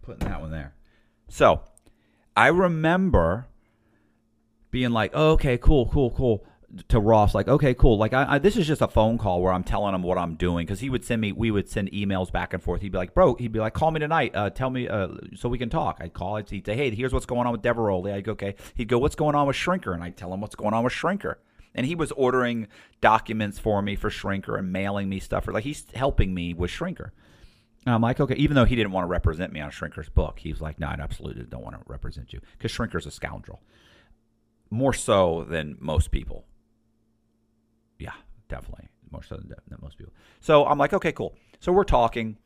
Putting 0.03 0.29
that 0.29 0.41
one 0.41 0.51
there. 0.51 0.75
So 1.29 1.63
I 2.37 2.49
remember 2.49 3.47
being 4.73 4.91
like, 4.91 5.13
oh, 5.15 5.31
"Okay, 5.35 5.57
cool, 5.57 5.89
cool, 5.89 6.11
cool." 6.11 6.45
To 6.89 7.01
Ross, 7.01 7.35
like, 7.35 7.49
okay, 7.49 7.75
cool. 7.75 7.99
Like, 7.99 8.13
I, 8.13 8.35
I, 8.35 8.39
this 8.39 8.57
is 8.57 8.67
just 8.67 8.83
a 8.83 8.89
phone 8.89 9.19
call 9.19 9.43
where 9.43 9.53
I'm 9.53 9.65
telling 9.65 9.95
him 9.95 10.03
what 10.03 10.19
I'm 10.19 10.35
doing 10.35 10.67
because 10.67 10.81
he 10.81 10.91
would 10.91 11.05
send 11.05 11.21
me, 11.21 11.33
we 11.33 11.51
would 11.51 11.69
send 11.69 11.91
emails 11.93 12.31
back 12.31 12.53
and 12.53 12.63
forth. 12.63 12.83
He'd 12.83 12.93
be 12.93 12.99
like, 12.99 13.15
bro, 13.15 13.35
he'd 13.35 13.53
be 13.53 13.59
like, 13.59 13.75
call 13.75 13.91
me 13.91 14.01
tonight, 14.01 14.35
uh, 14.35 14.51
tell 14.51 14.71
me, 14.71 14.89
uh, 14.89 15.09
so 15.35 15.49
we 15.49 15.59
can 15.59 15.71
talk. 15.71 15.99
I'd 16.01 16.13
call, 16.13 16.37
I'd 16.37 16.49
say, 16.49 16.61
hey, 16.65 16.95
here's 16.95 17.13
what's 17.13 17.27
going 17.27 17.47
on 17.47 17.53
with 17.53 17.63
Diveroli. 17.63 18.13
I'd 18.13 18.25
go, 18.25 18.33
okay. 18.33 18.55
He'd 18.75 18.89
go, 18.89 18.99
what's 18.99 19.17
going 19.17 19.35
on 19.35 19.47
with 19.47 19.57
Shrinker? 19.57 19.95
And 19.95 20.03
I'd 20.03 20.17
tell 20.17 20.33
him 20.33 20.41
what's 20.41 20.57
going 20.57 20.75
on 20.75 20.85
with 20.85 20.93
Shrinker. 20.93 21.37
And 21.75 21.85
he 21.85 21.95
was 21.95 22.11
ordering 22.13 22.69
documents 23.01 23.59
for 23.59 23.83
me 23.83 23.97
for 23.97 24.09
Shrinker 24.09 24.59
and 24.59 24.73
mailing 24.73 25.09
me 25.09 25.21
stuff. 25.21 25.45
For, 25.45 25.53
like, 25.53 25.65
he's 25.65 25.87
helping 25.95 26.33
me 26.33 26.55
with 26.55 26.71
Shrinker. 26.71 27.11
And 27.85 27.95
I'm 27.95 28.03
like, 28.03 28.19
okay, 28.19 28.35
even 28.35 28.57
though 28.57 28.65
he 28.65 28.75
didn't 28.75 28.93
want 28.93 29.05
to 29.05 29.09
represent 29.09 29.53
me 29.53 29.61
on 29.61 29.71
Shrinker's 29.71 30.09
book, 30.09 30.41
he 30.41 30.51
was 30.51 30.61
like, 30.61 30.81
no, 30.81 30.89
I 30.89 30.97
absolutely 30.99 31.45
don't 31.45 31.63
want 31.63 31.77
to 31.77 31.83
represent 31.87 32.33
you 32.33 32.41
because 32.59 32.73
Shrinker's 32.73 33.07
a 33.07 33.13
scoundrel. 33.13 33.63
More 34.71 34.93
so 34.93 35.47
than 35.49 35.77
most 35.79 36.11
people 36.11 36.45
yeah, 37.99 38.13
definitely 38.49 38.89
more 39.11 39.23
so 39.23 39.37
than, 39.37 39.55
than 39.69 39.79
most 39.81 39.99
people. 39.99 40.13
So 40.41 40.65
I'm 40.67 40.79
like, 40.79 40.93
okay, 40.93 41.13
cool. 41.13 41.35
So 41.61 41.73
we're 41.73 41.85
talking, 41.85 42.37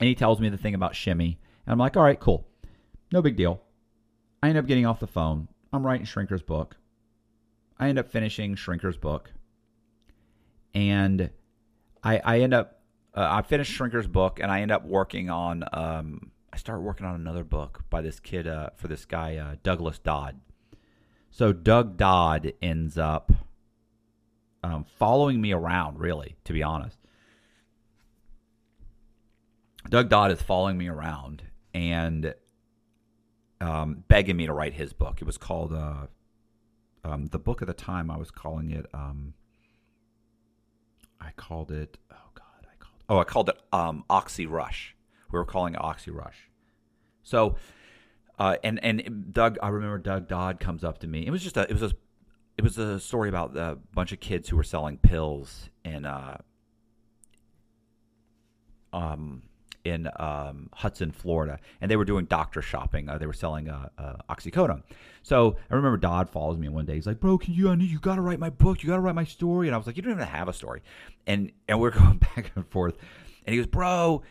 and 0.00 0.08
he 0.08 0.14
tells 0.14 0.40
me 0.40 0.48
the 0.48 0.58
thing 0.58 0.74
about 0.74 0.94
shimmy, 0.94 1.38
and 1.66 1.72
I'm 1.72 1.78
like, 1.78 1.96
all 1.96 2.02
right, 2.02 2.18
cool, 2.18 2.46
no 3.12 3.22
big 3.22 3.36
deal. 3.36 3.62
I 4.42 4.48
end 4.48 4.58
up 4.58 4.66
getting 4.66 4.86
off 4.86 5.00
the 5.00 5.06
phone. 5.06 5.48
I'm 5.72 5.84
writing 5.84 6.06
Shrinker's 6.06 6.42
book. 6.42 6.76
I 7.78 7.88
end 7.88 7.98
up 7.98 8.10
finishing 8.10 8.54
Shrinker's 8.54 8.96
book, 8.96 9.32
and 10.74 11.30
I 12.02 12.18
I 12.18 12.40
end 12.40 12.54
up 12.54 12.80
uh, 13.14 13.26
I 13.30 13.42
finish 13.42 13.68
Shrinker's 13.68 14.06
book, 14.06 14.38
and 14.40 14.50
I 14.50 14.60
end 14.60 14.70
up 14.70 14.84
working 14.84 15.30
on 15.30 15.64
um, 15.72 16.30
I 16.52 16.56
start 16.56 16.82
working 16.82 17.04
on 17.04 17.16
another 17.16 17.42
book 17.42 17.82
by 17.90 18.00
this 18.00 18.20
kid 18.20 18.46
uh, 18.46 18.70
for 18.76 18.86
this 18.86 19.04
guy 19.04 19.36
uh, 19.36 19.56
Douglas 19.64 19.98
Dodd. 19.98 20.40
So 21.30 21.52
Doug 21.52 21.96
Dodd 21.96 22.52
ends 22.62 22.96
up 22.96 23.32
um, 24.64 24.86
following 24.98 25.40
me 25.40 25.52
around, 25.52 26.00
really, 26.00 26.36
to 26.44 26.52
be 26.54 26.62
honest. 26.62 26.98
Doug 29.90 30.08
Dodd 30.08 30.30
is 30.30 30.40
following 30.40 30.78
me 30.78 30.88
around 30.88 31.42
and 31.74 32.34
um, 33.60 34.04
begging 34.08 34.36
me 34.36 34.46
to 34.46 34.54
write 34.54 34.72
his 34.72 34.94
book. 34.94 35.20
It 35.20 35.24
was 35.24 35.36
called 35.36 35.74
uh, 35.74 36.06
um, 37.04 37.26
the 37.26 37.38
book 37.38 37.60
at 37.60 37.68
the 37.68 37.74
time. 37.74 38.10
I 38.10 38.16
was 38.16 38.30
calling 38.30 38.70
it. 38.70 38.86
Um, 38.94 39.34
I 41.20 41.32
called 41.36 41.70
it. 41.70 41.98
Oh 42.10 42.30
God, 42.34 42.66
I 42.66 42.76
called. 42.78 43.02
Oh, 43.10 43.18
I 43.18 43.24
called 43.24 43.50
it 43.50 43.58
um, 43.70 44.04
Oxy 44.08 44.46
Rush. 44.46 44.96
We 45.30 45.38
were 45.38 45.44
calling 45.44 45.74
it 45.74 45.80
Oxy 45.82 46.10
Rush. 46.10 46.48
So, 47.22 47.56
uh, 48.38 48.56
and 48.64 48.82
and 48.82 49.30
Doug, 49.30 49.58
I 49.62 49.68
remember 49.68 49.98
Doug 49.98 50.26
Dodd 50.26 50.58
comes 50.58 50.84
up 50.84 51.00
to 51.00 51.06
me. 51.06 51.26
It 51.26 51.30
was 51.30 51.42
just 51.42 51.58
a. 51.58 51.62
It 51.68 51.74
was 51.74 51.82
a. 51.82 51.92
It 52.56 52.62
was 52.62 52.78
a 52.78 53.00
story 53.00 53.28
about 53.28 53.56
a 53.56 53.78
bunch 53.92 54.12
of 54.12 54.20
kids 54.20 54.48
who 54.48 54.56
were 54.56 54.62
selling 54.62 54.98
pills 54.98 55.70
in. 55.84 56.06
Uh, 56.06 56.38
um, 58.92 59.42
in 59.84 60.08
um, 60.16 60.70
Hudson, 60.72 61.10
Florida, 61.10 61.58
and 61.80 61.90
they 61.90 61.96
were 61.96 62.04
doing 62.04 62.24
doctor 62.24 62.62
shopping. 62.62 63.08
Uh, 63.08 63.18
they 63.18 63.26
were 63.26 63.34
selling 63.34 63.68
uh, 63.68 63.88
uh, 63.98 64.14
oxycodone. 64.30 64.82
So 65.22 65.56
I 65.70 65.74
remember 65.74 65.98
Dodd 65.98 66.30
follows 66.30 66.58
me 66.58 66.68
one 66.68 66.86
day. 66.86 66.94
He's 66.94 67.06
like, 67.06 67.20
"Bro, 67.20 67.38
can 67.38 67.54
you? 67.54 67.68
I 67.68 67.74
need 67.74 67.90
you. 67.90 67.98
Got 67.98 68.16
to 68.16 68.22
write 68.22 68.38
my 68.38 68.50
book. 68.50 68.82
You 68.82 68.88
got 68.88 68.96
to 68.96 69.02
write 69.02 69.14
my 69.14 69.24
story." 69.24 69.68
And 69.68 69.74
I 69.74 69.78
was 69.78 69.86
like, 69.86 69.96
"You 69.96 70.02
don't 70.02 70.12
even 70.12 70.26
have 70.26 70.48
a 70.48 70.52
story." 70.52 70.82
And 71.26 71.52
and 71.68 71.80
we're 71.80 71.90
going 71.98 72.18
back 72.18 72.52
and 72.54 72.66
forth. 72.68 72.96
And 73.46 73.52
he 73.54 73.60
goes, 73.60 73.66
"Bro." 73.66 74.22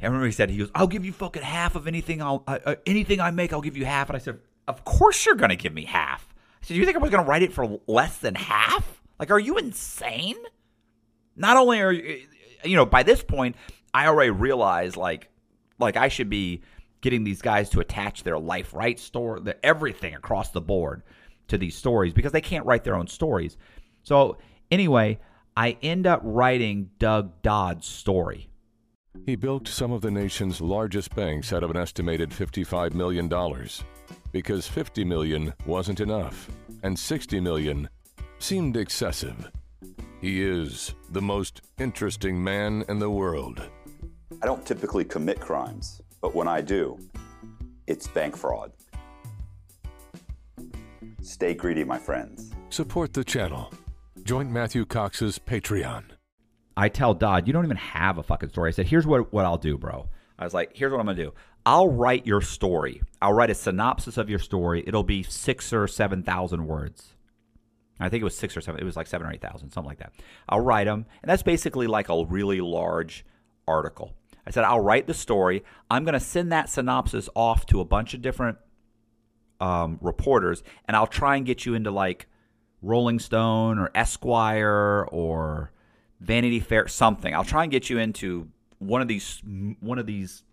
I 0.00 0.06
remember 0.06 0.26
he 0.26 0.32
said, 0.32 0.50
"He 0.50 0.58
goes, 0.58 0.70
I'll 0.76 0.86
give 0.86 1.04
you 1.04 1.12
fucking 1.12 1.42
half 1.42 1.74
of 1.74 1.88
anything. 1.88 2.22
I'll 2.22 2.44
uh, 2.46 2.76
anything 2.86 3.20
I 3.20 3.32
make, 3.32 3.52
I'll 3.52 3.60
give 3.60 3.76
you 3.76 3.84
half." 3.84 4.08
And 4.08 4.16
I 4.16 4.20
said, 4.20 4.38
"Of 4.68 4.84
course 4.84 5.26
you're 5.26 5.34
gonna 5.34 5.56
give 5.56 5.72
me 5.72 5.86
half." 5.86 6.28
I 6.62 6.66
said, 6.66 6.76
"You 6.76 6.84
think 6.84 6.96
I 6.96 7.00
was 7.00 7.10
gonna 7.10 7.28
write 7.28 7.42
it 7.42 7.52
for 7.52 7.78
less 7.86 8.18
than 8.18 8.34
half? 8.34 9.02
Like, 9.18 9.30
are 9.30 9.38
you 9.38 9.58
insane?" 9.58 10.36
Not 11.36 11.56
only 11.56 11.80
are 11.80 11.92
you, 11.92 12.26
you 12.64 12.76
know, 12.76 12.86
by 12.86 13.02
this 13.02 13.22
point, 13.22 13.56
I 13.94 14.06
already 14.06 14.30
realized 14.30 14.96
like 14.96 15.30
like 15.78 15.96
I 15.96 16.08
should 16.08 16.28
be 16.28 16.62
getting 17.00 17.24
these 17.24 17.42
guys 17.42 17.70
to 17.70 17.80
attach 17.80 18.24
their 18.24 18.38
life 18.38 18.74
right 18.74 18.98
story, 18.98 19.40
their 19.42 19.58
everything 19.62 20.14
across 20.14 20.50
the 20.50 20.60
board 20.60 21.02
to 21.48 21.58
these 21.58 21.76
stories 21.76 22.12
because 22.12 22.32
they 22.32 22.40
can't 22.40 22.66
write 22.66 22.84
their 22.84 22.96
own 22.96 23.06
stories. 23.06 23.56
So 24.02 24.38
anyway, 24.70 25.18
I 25.56 25.76
end 25.82 26.06
up 26.06 26.20
writing 26.22 26.90
Doug 26.98 27.42
Dodd's 27.42 27.86
story. 27.86 28.48
He 29.26 29.36
built 29.36 29.68
some 29.68 29.92
of 29.92 30.02
the 30.02 30.10
nation's 30.10 30.60
largest 30.60 31.14
banks 31.14 31.52
out 31.52 31.64
of 31.64 31.70
an 31.70 31.76
estimated 31.76 32.30
$55 32.30 32.94
million 32.94 33.28
because 34.32 34.66
50 34.66 35.04
million 35.04 35.54
wasn't 35.66 36.00
enough 36.00 36.48
and 36.82 36.98
60 36.98 37.40
million 37.40 37.88
seemed 38.38 38.76
excessive. 38.76 39.50
He 40.20 40.42
is 40.42 40.94
the 41.10 41.22
most 41.22 41.62
interesting 41.78 42.42
man 42.42 42.84
in 42.88 42.98
the 42.98 43.10
world. 43.10 43.62
I 44.42 44.46
don't 44.46 44.64
typically 44.66 45.04
commit 45.04 45.40
crimes, 45.40 46.00
but 46.20 46.34
when 46.34 46.48
I 46.48 46.60
do, 46.60 46.98
it's 47.86 48.06
bank 48.06 48.36
fraud. 48.36 48.72
Stay 51.22 51.54
greedy, 51.54 51.84
my 51.84 51.98
friends. 51.98 52.52
Support 52.70 53.12
the 53.12 53.24
channel. 53.24 53.72
Join 54.22 54.52
Matthew 54.52 54.84
Cox's 54.84 55.38
Patreon. 55.38 56.04
I 56.76 56.88
tell 56.88 57.14
Dodd, 57.14 57.46
you 57.46 57.52
don't 57.52 57.64
even 57.64 57.76
have 57.76 58.18
a 58.18 58.22
fucking 58.22 58.50
story. 58.50 58.68
I 58.68 58.72
said, 58.72 58.86
here's 58.86 59.06
what, 59.06 59.32
what 59.32 59.44
I'll 59.44 59.58
do, 59.58 59.76
bro. 59.76 60.08
I 60.38 60.44
was 60.44 60.54
like, 60.54 60.70
here's 60.74 60.92
what 60.92 61.00
I'm 61.00 61.06
going 61.06 61.16
to 61.16 61.24
do. 61.24 61.34
I'll 61.68 61.88
write 61.88 62.26
your 62.26 62.40
story. 62.40 63.02
I'll 63.20 63.34
write 63.34 63.50
a 63.50 63.54
synopsis 63.54 64.16
of 64.16 64.30
your 64.30 64.38
story. 64.38 64.82
It'll 64.86 65.02
be 65.02 65.22
six 65.22 65.70
or 65.70 65.86
7,000 65.86 66.66
words. 66.66 67.14
I 68.00 68.08
think 68.08 68.22
it 68.22 68.24
was 68.24 68.38
six 68.38 68.56
or 68.56 68.62
seven. 68.62 68.80
It 68.80 68.84
was 68.84 68.96
like 68.96 69.06
seven 69.06 69.26
or 69.26 69.32
8,000, 69.32 69.70
something 69.70 69.86
like 69.86 69.98
that. 69.98 70.14
I'll 70.48 70.62
write 70.62 70.84
them. 70.84 71.04
And 71.22 71.28
that's 71.28 71.42
basically 71.42 71.86
like 71.86 72.08
a 72.08 72.24
really 72.24 72.62
large 72.62 73.22
article. 73.66 74.14
I 74.46 74.50
said, 74.50 74.64
I'll 74.64 74.80
write 74.80 75.06
the 75.06 75.12
story. 75.12 75.62
I'm 75.90 76.04
going 76.04 76.14
to 76.14 76.20
send 76.20 76.50
that 76.52 76.70
synopsis 76.70 77.28
off 77.36 77.66
to 77.66 77.80
a 77.80 77.84
bunch 77.84 78.14
of 78.14 78.22
different 78.22 78.56
um, 79.60 79.98
reporters, 80.00 80.62
and 80.86 80.96
I'll 80.96 81.06
try 81.06 81.36
and 81.36 81.44
get 81.44 81.66
you 81.66 81.74
into 81.74 81.90
like 81.90 82.28
Rolling 82.80 83.18
Stone 83.18 83.78
or 83.78 83.90
Esquire 83.94 85.06
or 85.10 85.72
Vanity 86.18 86.60
Fair, 86.60 86.88
something. 86.88 87.34
I'll 87.34 87.44
try 87.44 87.64
and 87.64 87.70
get 87.70 87.90
you 87.90 87.98
into 87.98 88.48
one 88.78 89.02
of 89.02 89.08
these, 89.08 89.42
one 89.80 89.98
of 89.98 90.06
these, 90.06 90.44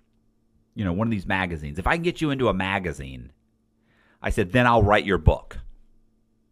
you 0.75 0.85
know, 0.85 0.93
one 0.93 1.07
of 1.07 1.11
these 1.11 1.25
magazines. 1.25 1.79
If 1.79 1.87
I 1.87 1.95
can 1.95 2.03
get 2.03 2.21
you 2.21 2.29
into 2.31 2.47
a 2.47 2.53
magazine, 2.53 3.31
I 4.21 4.29
said, 4.29 4.51
then 4.51 4.67
I'll 4.67 4.83
write 4.83 5.05
your 5.05 5.17
book. 5.17 5.59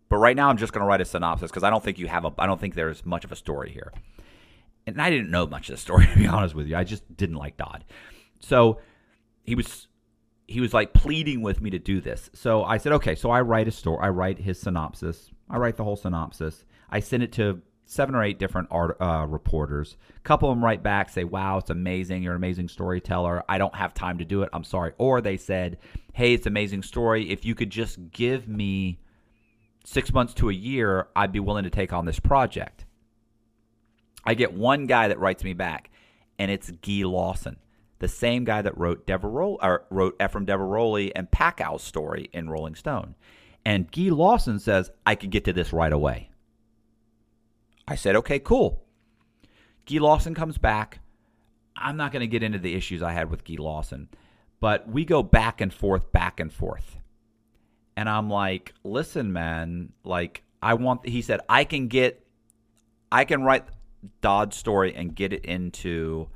But 0.10 0.18
right 0.18 0.36
now, 0.36 0.50
I'm 0.50 0.58
just 0.58 0.74
going 0.74 0.82
to 0.82 0.88
write 0.88 1.02
a 1.02 1.06
synopsis 1.06 1.52
because 1.52 1.64
I 1.64 1.70
don't 1.70 1.84
think 1.84 2.00
you 2.00 2.08
have 2.08 2.24
a, 2.26 2.32
I 2.38 2.46
don't 2.46 2.60
think 2.60 2.76
there's 2.76 3.06
much 3.06 3.26
of 3.26 3.32
a 3.32 3.36
story 3.36 3.72
here 3.72 3.92
and 4.86 5.02
I 5.02 5.10
didn't 5.10 5.32
know 5.32 5.48
much 5.48 5.70
of 5.70 5.76
the 5.76 5.82
story 5.82 6.08
to 6.12 6.18
be 6.18 6.28
honest 6.28 6.56
with 6.56 6.68
you. 6.68 6.76
I 6.76 6.84
just 6.84 7.16
didn't 7.16 7.36
like 7.36 7.58
Dodd. 7.58 7.84
So 8.40 8.80
he 9.44 9.56
was 9.56 9.88
he 10.48 10.60
was 10.60 10.74
like 10.74 10.94
pleading 10.94 11.42
with 11.42 11.62
me 11.62 11.70
to 11.70 11.80
do 11.80 12.02
this. 12.02 12.30
So 12.34 12.64
I 12.64 12.78
said, 12.78 12.92
okay. 12.94 13.16
So 13.16 13.32
I 13.32 13.42
write 13.42 13.68
a 13.68 13.72
story. 13.72 14.00
I 14.02 14.10
write 14.10 14.40
his 14.40 14.60
synopsis. 14.60 15.32
I 15.50 15.58
write 15.58 15.78
the 15.78 15.84
whole 15.84 15.96
synopsis. 15.96 16.66
I 16.90 17.00
send 17.00 17.24
it 17.24 17.32
to 17.34 17.62
seven 17.86 18.16
or 18.16 18.24
eight 18.24 18.40
different 18.40 18.68
art, 18.72 18.98
uh, 19.00 19.26
reporters. 19.28 19.98
A 20.16 20.20
couple 20.22 20.50
of 20.50 20.56
them 20.56 20.64
write 20.64 20.84
back, 20.84 21.10
say, 21.10 21.24
"Wow, 21.24 21.58
it's 21.58 21.70
amazing. 21.70 22.24
You're 22.24 22.34
an 22.34 22.38
amazing 22.38 22.70
storyteller. 22.70 23.44
I 23.50 23.58
don't 23.58 23.76
have 23.76 23.94
time 23.94 24.18
to 24.20 24.26
do 24.26 24.42
it. 24.44 24.50
I'm 24.54 24.64
sorry." 24.64 24.94
Or 24.98 25.22
they 25.22 25.38
said, 25.38 25.78
"Hey, 26.14 26.34
it's 26.34 26.46
an 26.46 26.54
amazing 26.54 26.84
story. 26.84 27.30
If 27.30 27.46
you 27.46 27.56
could 27.56 27.70
just 27.70 28.12
give 28.12 28.48
me 28.48 29.00
six 29.84 30.14
months 30.14 30.34
to 30.36 30.50
a 30.50 30.54
year, 30.54 31.08
I'd 31.16 31.32
be 31.32 31.40
willing 31.40 31.66
to 31.66 31.70
take 31.70 31.94
on 31.94 32.06
this 32.06 32.20
project." 32.20 32.86
I 34.26 34.34
get 34.34 34.54
one 34.54 34.86
guy 34.86 35.10
that 35.10 35.20
writes 35.20 35.44
me 35.44 35.54
back, 35.54 35.90
and 36.40 36.50
it's 36.50 36.72
Guy 36.72 37.04
Lawson, 37.04 37.58
the 38.00 38.08
same 38.08 38.46
guy 38.46 38.62
that 38.62 38.78
wrote 38.78 39.06
Diverol- 39.06 39.58
or 39.62 39.86
wrote 39.90 40.18
Efraim 40.20 40.46
Diveroli 40.46 41.12
and 41.16 41.30
Packouz's 41.30 41.84
story 41.84 42.30
in 42.34 42.50
Rolling 42.50 42.76
Stone. 42.76 43.16
And 43.66 43.92
Guy 43.92 44.10
Lawson 44.10 44.60
says, 44.60 44.92
I 45.06 45.16
could 45.16 45.30
get 45.30 45.46
to 45.46 45.54
this 45.54 45.74
right 45.74 45.92
away. 45.92 46.30
I 47.88 47.96
said, 47.96 48.16
okay, 48.18 48.40
cool. 48.40 48.84
Guy 49.86 49.98
Lawson 49.98 50.34
comes 50.34 50.58
back. 50.58 51.00
I'm 51.76 51.98
not 51.98 52.12
going 52.12 52.22
to 52.22 52.28
get 52.28 52.44
into 52.44 52.60
the 52.60 52.76
issues 52.76 53.02
I 53.02 53.12
had 53.12 53.30
with 53.30 53.44
Guy 53.44 53.56
Lawson, 53.58 54.08
but 54.60 54.88
we 54.88 55.06
go 55.06 55.24
back 55.24 55.60
and 55.60 55.74
forth, 55.74 56.12
back 56.12 56.40
and 56.40 56.52
forth. 56.52 56.98
And 57.98 58.08
I'm 58.08 58.30
like, 58.30 58.74
listen, 58.84 59.34
man, 59.34 59.92
like, 60.04 60.44
I 60.62 60.76
want, 60.76 61.08
he 61.08 61.22
said, 61.22 61.42
I 61.50 61.64
can 61.64 61.88
get, 61.88 62.26
I 63.12 63.26
can 63.26 63.44
write 63.44 63.66
Dodd 64.22 64.54
story 64.54 64.96
and 64.96 65.16
get 65.16 65.34
it 65.34 65.46
into 65.46 66.30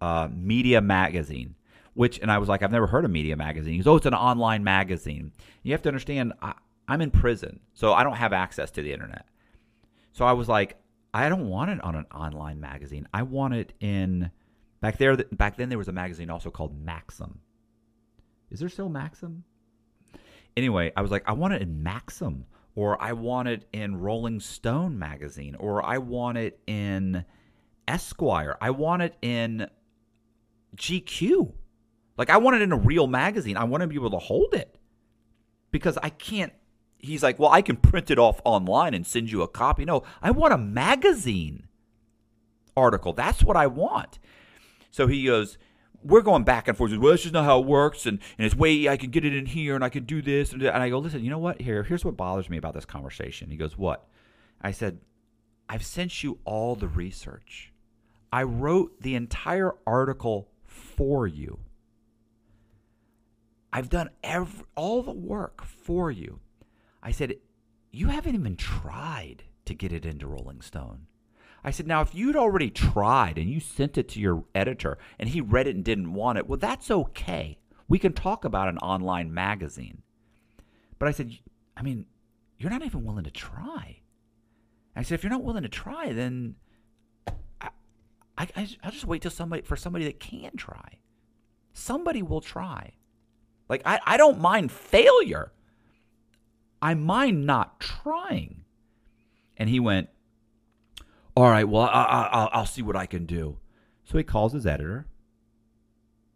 uh, 0.00 0.28
Media 0.32 0.80
Magazine. 0.80 1.54
Which 1.94 2.20
and 2.20 2.30
I 2.30 2.38
was 2.38 2.48
like, 2.48 2.62
I've 2.62 2.70
never 2.70 2.86
heard 2.86 3.04
of 3.04 3.10
Media 3.10 3.36
Magazine. 3.36 3.72
He 3.72 3.78
goes, 3.78 3.88
Oh, 3.88 3.96
it's 3.96 4.06
an 4.06 4.14
online 4.14 4.62
magazine. 4.62 5.32
You 5.64 5.72
have 5.72 5.82
to 5.82 5.88
understand, 5.88 6.32
I, 6.40 6.54
I'm 6.86 7.00
in 7.00 7.10
prison, 7.10 7.58
so 7.74 7.92
I 7.92 8.04
don't 8.04 8.14
have 8.14 8.32
access 8.32 8.70
to 8.72 8.82
the 8.82 8.92
internet. 8.92 9.26
So 10.12 10.24
I 10.24 10.32
was 10.32 10.48
like, 10.48 10.76
I 11.14 11.28
don't 11.28 11.48
want 11.48 11.70
it 11.70 11.82
on 11.82 11.94
an 11.94 12.06
online 12.14 12.60
magazine. 12.60 13.08
I 13.14 13.22
want 13.22 13.54
it 13.54 13.72
in 13.80 14.30
back 14.80 14.98
there. 14.98 15.16
Back 15.16 15.56
then, 15.56 15.68
there 15.68 15.78
was 15.78 15.88
a 15.88 15.92
magazine 15.92 16.30
also 16.30 16.50
called 16.50 16.78
Maxim. 16.84 17.40
Is 18.50 18.60
there 18.60 18.68
still 18.68 18.88
Maxim? 18.88 19.44
Anyway, 20.56 20.92
I 20.96 21.02
was 21.02 21.10
like, 21.10 21.22
I 21.26 21.32
want 21.32 21.54
it 21.54 21.62
in 21.62 21.82
Maxim 21.82 22.46
or 22.78 22.96
I 23.02 23.12
want 23.12 23.48
it 23.48 23.66
in 23.72 23.98
Rolling 23.98 24.38
Stone 24.38 25.00
magazine, 25.00 25.56
or 25.56 25.84
I 25.84 25.98
want 25.98 26.38
it 26.38 26.60
in 26.68 27.24
Esquire. 27.88 28.56
I 28.60 28.70
want 28.70 29.02
it 29.02 29.16
in 29.20 29.68
GQ. 30.76 31.52
Like 32.16 32.30
I 32.30 32.36
want 32.36 32.54
it 32.54 32.62
in 32.62 32.70
a 32.70 32.76
real 32.76 33.08
magazine. 33.08 33.56
I 33.56 33.64
want 33.64 33.80
to 33.80 33.88
be 33.88 33.96
able 33.96 34.12
to 34.12 34.18
hold 34.18 34.54
it 34.54 34.78
because 35.72 35.98
I 36.00 36.10
can't. 36.10 36.52
He's 36.98 37.22
like, 37.22 37.38
well, 37.38 37.50
I 37.50 37.62
can 37.62 37.76
print 37.76 38.10
it 38.10 38.18
off 38.18 38.40
online 38.44 38.92
and 38.92 39.06
send 39.06 39.30
you 39.30 39.42
a 39.42 39.48
copy. 39.48 39.84
No, 39.84 40.02
I 40.20 40.32
want 40.32 40.52
a 40.52 40.58
magazine 40.58 41.68
article. 42.76 43.12
That's 43.12 43.42
what 43.42 43.56
I 43.56 43.66
want. 43.68 44.18
So 44.90 45.06
he 45.06 45.24
goes, 45.26 45.58
we're 46.02 46.22
going 46.22 46.44
back 46.44 46.68
and 46.68 46.76
forth. 46.76 46.96
Well, 46.96 47.12
this 47.12 47.26
is 47.26 47.32
not 47.32 47.44
how 47.44 47.60
it 47.60 47.66
works, 47.66 48.06
and, 48.06 48.18
and 48.36 48.46
it's 48.46 48.54
way 48.54 48.88
I 48.88 48.96
can 48.96 49.10
get 49.10 49.24
it 49.24 49.34
in 49.34 49.46
here, 49.46 49.74
and 49.74 49.84
I 49.84 49.88
can 49.88 50.04
do 50.04 50.22
this, 50.22 50.52
and, 50.52 50.62
and 50.62 50.82
I 50.82 50.88
go, 50.88 50.98
listen, 50.98 51.24
you 51.24 51.30
know 51.30 51.38
what? 51.38 51.60
Here, 51.60 51.82
here's 51.82 52.04
what 52.04 52.16
bothers 52.16 52.48
me 52.48 52.56
about 52.56 52.74
this 52.74 52.84
conversation. 52.84 53.50
He 53.50 53.56
goes, 53.56 53.76
what? 53.76 54.06
I 54.60 54.70
said, 54.70 55.00
I've 55.68 55.84
sent 55.84 56.22
you 56.22 56.38
all 56.44 56.74
the 56.74 56.88
research. 56.88 57.72
I 58.32 58.42
wrote 58.42 59.00
the 59.00 59.14
entire 59.14 59.74
article 59.86 60.48
for 60.64 61.26
you. 61.26 61.58
I've 63.72 63.88
done 63.88 64.10
every, 64.22 64.64
all 64.74 65.02
the 65.02 65.12
work 65.12 65.64
for 65.64 66.10
you. 66.10 66.40
I 67.02 67.10
said, 67.10 67.36
you 67.90 68.08
haven't 68.08 68.34
even 68.34 68.56
tried 68.56 69.44
to 69.64 69.74
get 69.74 69.92
it 69.92 70.04
into 70.04 70.26
Rolling 70.26 70.60
Stone. 70.60 71.06
I 71.64 71.70
said, 71.70 71.86
now, 71.86 72.00
if 72.00 72.14
you'd 72.14 72.36
already 72.36 72.70
tried 72.70 73.38
and 73.38 73.50
you 73.50 73.60
sent 73.60 73.98
it 73.98 74.08
to 74.10 74.20
your 74.20 74.44
editor 74.54 74.98
and 75.18 75.28
he 75.28 75.40
read 75.40 75.66
it 75.66 75.74
and 75.74 75.84
didn't 75.84 76.12
want 76.12 76.38
it, 76.38 76.48
well, 76.48 76.58
that's 76.58 76.90
okay. 76.90 77.58
We 77.88 77.98
can 77.98 78.12
talk 78.12 78.44
about 78.44 78.68
an 78.68 78.78
online 78.78 79.32
magazine. 79.32 80.02
But 80.98 81.08
I 81.08 81.12
said, 81.12 81.38
I 81.76 81.82
mean, 81.82 82.06
you're 82.58 82.70
not 82.70 82.84
even 82.84 83.04
willing 83.04 83.24
to 83.24 83.30
try. 83.30 84.00
I 84.94 85.02
said, 85.02 85.14
if 85.14 85.22
you're 85.22 85.30
not 85.30 85.44
willing 85.44 85.62
to 85.62 85.68
try, 85.68 86.12
then 86.12 86.56
I, 88.38 88.48
I, 88.56 88.68
I'll 88.82 88.90
just 88.90 89.04
wait 89.04 89.22
till 89.22 89.30
somebody 89.30 89.62
for 89.62 89.76
somebody 89.76 90.04
that 90.04 90.20
can 90.20 90.56
try. 90.56 90.98
Somebody 91.72 92.22
will 92.22 92.40
try. 92.40 92.92
Like 93.68 93.82
I, 93.84 94.00
I 94.04 94.16
don't 94.16 94.40
mind 94.40 94.72
failure. 94.72 95.52
I 96.80 96.94
mind 96.94 97.46
not 97.46 97.80
trying. 97.80 98.64
And 99.56 99.68
he 99.68 99.80
went, 99.80 100.08
all 101.36 101.48
right, 101.50 101.68
well, 101.68 101.82
I, 101.82 102.28
I, 102.32 102.48
I'll 102.52 102.66
see 102.66 102.82
what 102.82 102.96
I 102.96 103.06
can 103.06 103.26
do. 103.26 103.58
So 104.04 104.18
he 104.18 104.24
calls 104.24 104.52
his 104.52 104.66
editor. 104.66 105.06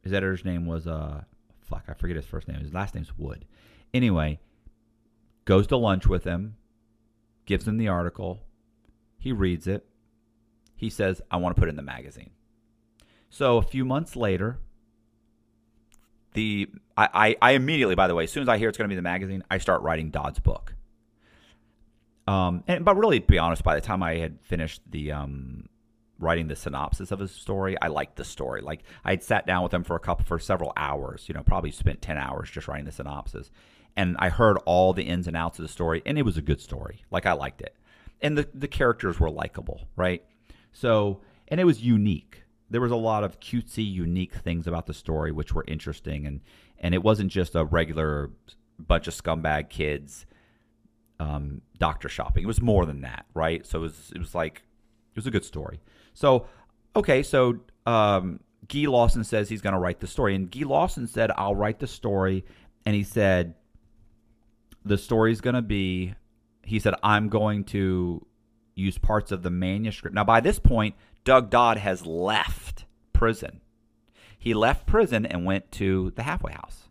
His 0.03 0.13
editor's 0.13 0.45
name 0.45 0.67
was 0.67 0.87
uh, 0.87 1.23
fuck, 1.73 1.85
I 1.89 1.95
forget 1.95 2.17
his 2.17 2.27
first 2.27 2.49
name. 2.49 2.61
His 2.61 2.75
last 2.75 2.95
name's 2.95 3.17
Wood. 3.17 3.47
Anyway, 3.95 4.41
goes 5.45 5.67
to 5.69 5.77
lunch 5.77 6.07
with 6.07 6.25
him, 6.25 6.57
gives 7.47 7.67
him 7.67 7.79
the 7.79 7.89
article. 7.89 8.41
He 9.19 9.33
reads 9.33 9.67
it. 9.67 9.87
He 10.77 10.91
says, 10.91 11.23
I 11.31 11.37
want 11.37 11.55
to 11.55 11.61
put 11.61 11.69
it 11.69 11.71
in 11.71 11.77
the 11.77 11.83
magazine. 11.83 12.31
So 13.31 13.57
a 13.57 13.63
few 13.63 13.85
months 13.85 14.17
later, 14.17 14.59
the 16.35 16.69
I, 16.97 17.09
I, 17.13 17.37
I 17.43 17.51
immediately, 17.53 17.95
by 17.95 18.09
the 18.09 18.15
way, 18.15 18.25
as 18.25 18.33
soon 18.33 18.43
as 18.43 18.49
I 18.49 18.59
hear 18.59 18.69
it's 18.69 18.79
going 18.79 18.89
to 18.89 18.93
be 18.93 18.97
the 18.97 19.03
magazine, 19.03 19.43
I 19.51 19.59
start 19.59 19.83
writing 19.83 20.11
Dodd's 20.11 20.39
book. 20.39 20.75
Um, 22.27 22.63
and 22.69 22.85
but 22.85 22.97
really, 22.97 23.21
to 23.21 23.27
be 23.27 23.39
honest, 23.39 23.65
by 23.65 23.75
the 23.75 23.81
time 23.81 24.03
I 24.03 24.17
had 24.17 24.41
finished 24.43 24.83
the 24.89 25.13
um, 25.13 25.69
writing 26.19 26.49
the 26.49 26.57
synopsis 26.57 27.11
of 27.11 27.19
his 27.19 27.33
story, 27.33 27.77
I 27.81 27.89
liked 27.89 28.17
the 28.17 28.25
story. 28.25 28.61
Like 28.61 28.83
I 29.05 29.11
had 29.11 29.23
sat 29.23 29.47
down 29.47 29.63
with 29.63 29.75
him 29.75 29.85
for 29.85 29.97
a 29.97 30.01
couple 30.01 30.25
for 30.25 30.39
several 30.39 30.73
hours. 30.77 31.25
You 31.29 31.35
know, 31.35 31.43
probably 31.43 31.73
spent 31.73 32.01
ten 32.01 32.17
hours 32.19 32.51
just 32.51 32.69
writing 32.69 32.87
the 32.87 32.93
synopsis, 32.93 33.51
and 33.97 34.17
I 34.19 34.29
heard 34.29 34.59
all 34.65 34.93
the 34.93 35.03
ins 35.03 35.27
and 35.27 35.37
outs 35.37 35.59
of 35.59 35.65
the 35.65 35.73
story, 35.73 36.03
and 36.07 36.19
it 36.19 36.23
was 36.23 36.37
a 36.37 36.43
good 36.43 36.61
story. 36.61 37.05
Like 37.11 37.27
I 37.27 37.33
liked 37.33 37.61
it, 37.61 37.75
and 38.21 38.39
the 38.39 38.49
the 38.55 38.69
characters 38.69 39.19
were 39.19 39.31
likable, 39.31 39.83
right? 39.97 40.25
So, 40.73 41.21
and 41.49 41.61
it 41.61 41.65
was 41.65 41.83
unique. 41.83 42.42
There 42.73 42.81
was 42.81 42.93
a 42.93 42.97
lot 42.97 43.23
of 43.23 43.39
cutesy, 43.41 43.91
unique 43.91 44.35
things 44.35 44.67
about 44.67 44.87
the 44.87 44.95
story 44.95 45.31
which 45.31 45.55
were 45.55 45.65
interesting, 45.69 46.27
and 46.27 46.41
and 46.79 46.95
it 46.95 47.03
wasn't 47.03 47.31
just 47.31 47.55
a 47.55 47.65
regular 47.65 48.31
bunch 48.79 49.07
of 49.07 49.15
scumbag 49.15 49.69
kids 49.69 50.27
um, 51.23 51.63
doctor 51.79 52.09
shopping. 52.09 52.43
It 52.43 52.47
was 52.47 52.61
more 52.61 52.85
than 52.85 53.03
that, 53.03 53.27
right? 53.35 53.65
So 53.67 53.79
it 53.79 53.83
was 53.83 54.13
it 54.15 54.19
was 54.19 54.35
like 54.35 54.63
it 55.15 55.17
was 55.17 55.27
a 55.27 55.31
good 55.31 55.45
story. 55.45 55.81
So 56.15 56.47
okay, 56.97 57.23
so 57.23 57.61
um, 57.87 58.41
Guy 58.69 58.87
Lawson 58.87 59.25
says 59.25 59.49
he's 59.49 59.61
going 59.61 59.75
to 59.75 59.79
write 59.79 60.01
the 60.01 60.07
story, 60.07 60.35
and 60.35 60.51
Guy 60.51 60.65
Lawson 60.67 61.07
said 61.07 61.31
I'll 61.37 61.55
write 61.55 61.79
the 61.79 61.87
story, 61.87 62.45
and 62.85 62.95
he 62.95 63.05
said 63.05 63.55
the 64.85 64.99
story's 64.99 65.41
going 65.41 65.55
to 65.55 65.63
be. 65.63 66.15
He 66.65 66.79
said 66.79 66.95
I'm 67.03 67.29
going 67.29 67.65
to 67.65 68.25
use 68.75 68.99
parts 68.99 69.33
of 69.33 69.43
the 69.43 69.51
manuscript. 69.51 70.15
Now 70.15 70.25
by 70.25 70.41
this 70.41 70.59
point, 70.59 70.95
Doug 71.25 71.51
Dodd 71.51 71.79
has 71.79 72.07
left 72.07 72.85
prison. 73.13 73.61
He 74.39 74.55
left 74.55 74.87
prison 74.87 75.25
and 75.25 75.45
went 75.45 75.71
to 75.73 76.13
the 76.17 76.25
halfway 76.25 76.53
house. 76.53 76.89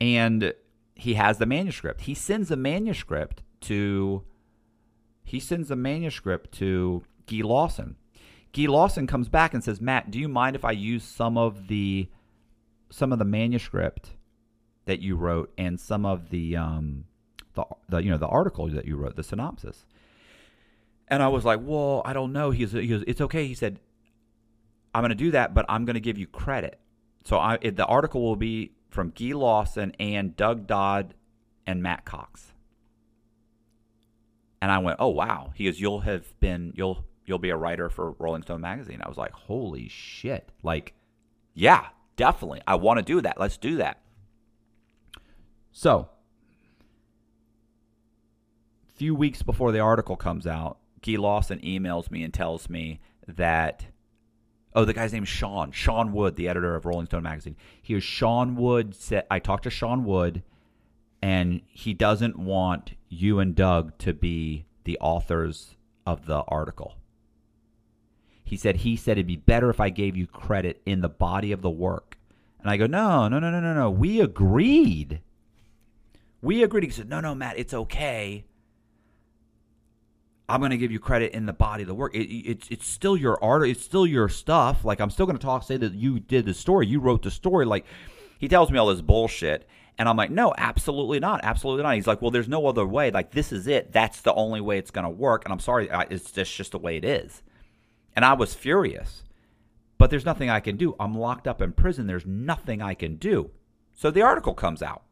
And 0.00 0.52
he 0.94 1.14
has 1.14 1.38
the 1.38 1.46
manuscript. 1.46 2.02
He 2.02 2.14
sends 2.14 2.50
a 2.50 2.56
manuscript 2.56 3.42
to 3.62 4.22
he 5.24 5.40
sends 5.40 5.70
a 5.70 5.76
manuscript 5.76 6.52
to 6.58 7.04
Guy 7.26 7.40
Lawson. 7.42 7.96
Guy 8.52 8.66
Lawson 8.66 9.06
comes 9.06 9.28
back 9.28 9.54
and 9.54 9.64
says, 9.64 9.80
"Matt, 9.80 10.10
do 10.10 10.18
you 10.18 10.28
mind 10.28 10.56
if 10.56 10.64
I 10.64 10.72
use 10.72 11.04
some 11.04 11.38
of 11.38 11.68
the 11.68 12.08
some 12.90 13.12
of 13.12 13.18
the 13.18 13.24
manuscript 13.24 14.10
that 14.84 15.00
you 15.00 15.16
wrote 15.16 15.52
and 15.56 15.80
some 15.80 16.04
of 16.04 16.30
the 16.30 16.56
um 16.56 17.04
the, 17.54 17.64
the 17.88 17.98
you 18.02 18.10
know 18.10 18.18
the 18.18 18.26
article 18.26 18.68
that 18.68 18.84
you 18.84 18.96
wrote, 18.96 19.16
the 19.16 19.22
synopsis?" 19.22 19.86
And 21.08 21.22
I 21.22 21.28
was 21.28 21.44
like, 21.44 21.60
"Well, 21.62 22.02
I 22.04 22.12
don't 22.12 22.32
know." 22.32 22.50
He 22.50 22.64
he 22.64 22.88
goes 22.88 23.04
"It's 23.06 23.20
okay." 23.20 23.46
He 23.46 23.54
said, 23.54 23.80
"I'm 24.94 25.02
going 25.02 25.10
to 25.10 25.14
do 25.14 25.30
that, 25.32 25.54
but 25.54 25.66
I'm 25.68 25.84
going 25.84 25.94
to 25.94 26.00
give 26.00 26.18
you 26.18 26.26
credit." 26.26 26.78
So 27.24 27.38
I, 27.38 27.58
it, 27.60 27.76
the 27.76 27.86
article 27.86 28.22
will 28.22 28.36
be 28.36 28.72
from 28.90 29.10
Guy 29.10 29.32
Lawson 29.32 29.92
and 29.98 30.36
Doug 30.36 30.66
Dodd 30.66 31.14
and 31.66 31.82
Matt 31.82 32.04
Cox. 32.04 32.52
And 34.60 34.70
I 34.70 34.78
went, 34.78 34.98
"Oh 35.00 35.08
wow." 35.08 35.52
He 35.54 35.64
goes, 35.64 35.80
"You'll 35.80 36.00
have 36.00 36.38
been 36.40 36.72
you'll 36.76 37.04
you'll 37.26 37.38
be 37.38 37.50
a 37.50 37.56
writer 37.56 37.90
for 37.90 38.12
Rolling 38.12 38.42
Stone 38.42 38.60
magazine." 38.60 39.00
I 39.02 39.08
was 39.08 39.18
like, 39.18 39.32
"Holy 39.32 39.88
shit." 39.88 40.50
Like, 40.62 40.94
yeah, 41.52 41.88
definitely. 42.16 42.62
I 42.66 42.76
want 42.76 42.98
to 42.98 43.04
do 43.04 43.20
that. 43.20 43.38
Let's 43.38 43.56
do 43.56 43.76
that. 43.76 44.00
So, 45.72 46.10
few 48.94 49.14
weeks 49.14 49.42
before 49.42 49.72
the 49.72 49.80
article 49.80 50.16
comes 50.16 50.46
out, 50.46 50.78
Guy 51.02 51.16
Lawson 51.16 51.58
emails 51.60 52.10
me 52.10 52.22
and 52.22 52.32
tells 52.32 52.68
me 52.68 53.00
that 53.26 53.86
Oh, 54.74 54.84
the 54.84 54.94
guy's 54.94 55.12
name 55.12 55.24
is 55.24 55.28
Sean. 55.28 55.70
Sean 55.70 56.12
Wood, 56.12 56.36
the 56.36 56.48
editor 56.48 56.74
of 56.74 56.86
Rolling 56.86 57.06
Stone 57.06 57.24
magazine. 57.24 57.56
He 57.82 57.94
was 57.94 58.02
Sean 58.02 58.56
Wood. 58.56 58.94
Said 58.94 59.26
I 59.30 59.38
talked 59.38 59.64
to 59.64 59.70
Sean 59.70 60.04
Wood, 60.04 60.42
and 61.20 61.60
he 61.68 61.92
doesn't 61.92 62.38
want 62.38 62.94
you 63.08 63.38
and 63.38 63.54
Doug 63.54 63.96
to 63.98 64.14
be 64.14 64.64
the 64.84 64.98
authors 64.98 65.76
of 66.06 66.26
the 66.26 66.42
article. 66.48 66.96
He 68.44 68.56
said 68.56 68.76
he 68.76 68.96
said 68.96 69.12
it'd 69.12 69.26
be 69.26 69.36
better 69.36 69.70
if 69.70 69.80
I 69.80 69.90
gave 69.90 70.16
you 70.16 70.26
credit 70.26 70.80
in 70.86 71.00
the 71.00 71.08
body 71.08 71.52
of 71.52 71.62
the 71.62 71.70
work. 71.70 72.18
And 72.60 72.70
I 72.70 72.76
go, 72.76 72.86
no, 72.86 73.28
no, 73.28 73.38
no, 73.38 73.50
no, 73.50 73.60
no, 73.60 73.74
no. 73.74 73.90
We 73.90 74.20
agreed. 74.20 75.20
We 76.40 76.62
agreed. 76.62 76.84
He 76.84 76.90
said, 76.90 77.08
no, 77.08 77.20
no, 77.20 77.34
Matt, 77.34 77.58
it's 77.58 77.74
okay. 77.74 78.44
I'm 80.48 80.60
going 80.60 80.70
to 80.70 80.76
give 80.76 80.92
you 80.92 80.98
credit 80.98 81.32
in 81.32 81.46
the 81.46 81.52
body 81.52 81.82
of 81.82 81.88
the 81.88 81.94
work. 81.94 82.14
It, 82.14 82.26
it, 82.26 82.50
it's 82.50 82.68
it's 82.68 82.86
still 82.86 83.16
your 83.16 83.42
art. 83.42 83.68
It's 83.68 83.82
still 83.82 84.06
your 84.06 84.28
stuff. 84.28 84.84
Like 84.84 85.00
I'm 85.00 85.10
still 85.10 85.26
going 85.26 85.38
to 85.38 85.44
talk, 85.44 85.62
say 85.62 85.76
that 85.76 85.94
you 85.94 86.20
did 86.20 86.46
the 86.46 86.54
story, 86.54 86.86
you 86.86 87.00
wrote 87.00 87.22
the 87.22 87.30
story. 87.30 87.64
Like 87.64 87.86
he 88.38 88.48
tells 88.48 88.70
me 88.70 88.78
all 88.78 88.88
this 88.88 89.00
bullshit, 89.00 89.68
and 89.98 90.08
I'm 90.08 90.16
like, 90.16 90.30
no, 90.30 90.52
absolutely 90.58 91.20
not, 91.20 91.40
absolutely 91.42 91.84
not. 91.84 91.94
He's 91.94 92.06
like, 92.06 92.20
well, 92.20 92.30
there's 92.30 92.48
no 92.48 92.66
other 92.66 92.86
way. 92.86 93.10
Like 93.10 93.30
this 93.30 93.52
is 93.52 93.66
it. 93.66 93.92
That's 93.92 94.20
the 94.20 94.34
only 94.34 94.60
way 94.60 94.78
it's 94.78 94.90
going 94.90 95.04
to 95.04 95.10
work. 95.10 95.44
And 95.44 95.52
I'm 95.52 95.60
sorry, 95.60 95.88
it's 96.10 96.30
just 96.32 96.54
just 96.54 96.72
the 96.72 96.78
way 96.78 96.96
it 96.96 97.04
is. 97.04 97.42
And 98.14 98.24
I 98.24 98.34
was 98.34 98.54
furious, 98.54 99.22
but 99.96 100.10
there's 100.10 100.26
nothing 100.26 100.50
I 100.50 100.60
can 100.60 100.76
do. 100.76 100.96
I'm 101.00 101.14
locked 101.14 101.48
up 101.48 101.62
in 101.62 101.72
prison. 101.72 102.06
There's 102.06 102.26
nothing 102.26 102.82
I 102.82 102.94
can 102.94 103.16
do. 103.16 103.50
So 103.94 104.10
the 104.10 104.22
article 104.22 104.54
comes 104.54 104.82
out. 104.82 105.02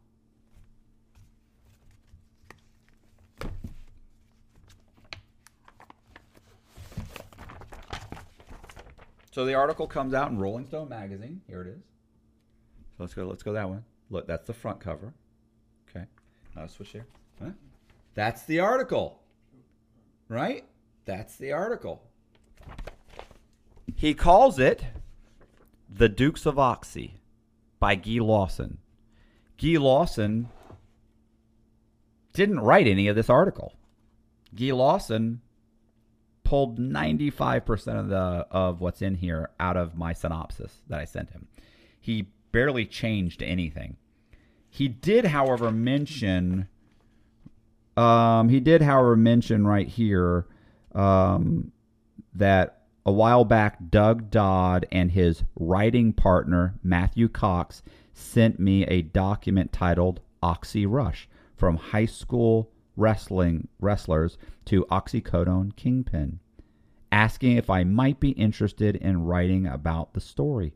So 9.41 9.47
the 9.47 9.55
article 9.55 9.87
comes 9.87 10.13
out 10.13 10.31
in 10.31 10.37
Rolling 10.37 10.67
Stone 10.67 10.91
magazine. 10.91 11.41
Here 11.47 11.63
it 11.63 11.69
is. 11.69 11.83
So 12.99 13.05
let's 13.05 13.15
go. 13.15 13.25
Let's 13.25 13.43
go 13.43 13.55
that 13.55 13.71
one. 13.71 13.83
Look, 14.11 14.27
that's 14.27 14.47
the 14.47 14.53
front 14.53 14.81
cover. 14.81 15.15
Okay. 15.89 16.05
Now 16.55 16.67
switch 16.67 16.91
here. 16.91 17.07
Huh? 17.43 17.53
That's 18.13 18.43
the 18.43 18.61
article. 18.61 19.23
Right? 20.29 20.67
That's 21.07 21.37
the 21.37 21.53
article. 21.53 22.03
He 23.97 24.13
calls 24.13 24.59
it 24.59 24.85
The 25.89 26.11
Dukes 26.11 26.45
of 26.45 26.59
Oxy 26.59 27.23
by 27.79 27.95
Guy 27.95 28.19
Lawson. 28.19 28.77
Guy 29.57 29.79
Lawson 29.79 30.51
didn't 32.35 32.61
write 32.61 32.87
any 32.87 33.09
of 33.09 33.17
this 33.17 33.31
article. 33.31 33.73
Guy 34.55 34.73
Lawson 34.73 35.41
pulled 36.51 36.81
95% 36.81 38.01
of 38.01 38.09
the 38.09 38.45
of 38.51 38.81
what's 38.81 39.03
in 39.03 39.15
here 39.15 39.51
out 39.61 39.77
of 39.77 39.97
my 39.97 40.13
synopsis 40.13 40.83
that 40.89 40.99
I 40.99 41.05
sent 41.05 41.31
him. 41.31 41.47
He 42.01 42.27
barely 42.51 42.87
changed 42.87 43.41
anything. 43.41 43.97
He 44.69 44.89
did, 44.89 45.27
however, 45.27 45.71
mention 45.71 46.67
um, 47.97 48.49
he 48.49 48.59
did, 48.59 48.83
however, 48.83 49.15
mention 49.15 49.65
right 49.65 49.87
here 49.87 50.49
um, 50.93 51.71
that 52.35 52.81
a 53.07 53.13
while 53.13 53.45
back, 53.45 53.79
Doug 53.89 54.29
Dodd 54.29 54.87
and 54.91 55.13
his 55.13 55.45
writing 55.55 56.13
partner, 56.13 56.75
Matthew 56.83 57.29
Cox, 57.29 57.81
sent 58.13 58.59
me 58.59 58.83
a 58.87 59.03
document 59.03 59.73
titled 59.73 60.19
Oxy 60.43 60.85
Rush 60.85 61.29
from 61.57 61.77
high 61.77 62.07
school 62.07 62.73
wrestling 63.01 63.67
wrestlers 63.81 64.37
to 64.67 64.85
Oxycodone 64.91 65.75
Kingpin, 65.75 66.39
asking 67.11 67.57
if 67.57 67.71
I 67.71 67.83
might 67.83 68.21
be 68.21 68.31
interested 68.31 68.97
in 68.97 69.25
writing 69.25 69.67
about 69.67 70.13
the 70.13 70.21
story. 70.21 70.75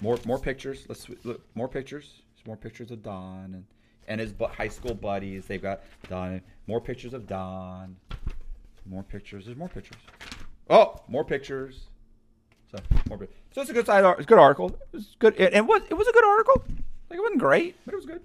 More 0.00 0.18
more 0.26 0.38
pictures. 0.38 0.84
Let's 0.88 1.08
look 1.24 1.40
more 1.54 1.68
pictures. 1.68 2.22
There's 2.34 2.46
more 2.46 2.56
pictures 2.56 2.90
of 2.90 3.02
Don 3.02 3.54
and 3.54 3.64
and 4.08 4.20
his 4.20 4.34
high 4.52 4.68
school 4.68 4.94
buddies. 4.94 5.46
They've 5.46 5.62
got 5.62 5.82
Don. 6.08 6.42
More 6.66 6.80
pictures 6.80 7.14
of 7.14 7.26
Don. 7.26 7.96
More 8.84 9.02
pictures. 9.02 9.46
There's 9.46 9.56
more 9.56 9.68
pictures. 9.68 9.98
Oh, 10.68 11.00
more 11.08 11.24
pictures. 11.24 11.84
So 12.70 12.78
more. 13.08 13.18
So 13.52 13.62
it's 13.62 13.70
a 13.70 13.72
good 13.72 13.86
side. 13.86 14.04
It's 14.18 14.22
a 14.22 14.24
good 14.24 14.38
article. 14.38 14.68
It 14.68 14.96
was 14.96 15.16
good. 15.18 15.34
It, 15.40 15.54
it 15.54 15.66
was 15.66 15.82
it 15.88 15.94
was 15.94 16.06
a 16.06 16.12
good 16.12 16.24
article. 16.24 16.62
Like 17.08 17.18
it 17.18 17.22
wasn't 17.22 17.40
great, 17.40 17.76
but 17.84 17.94
it 17.94 17.96
was 17.96 18.06
good. 18.06 18.20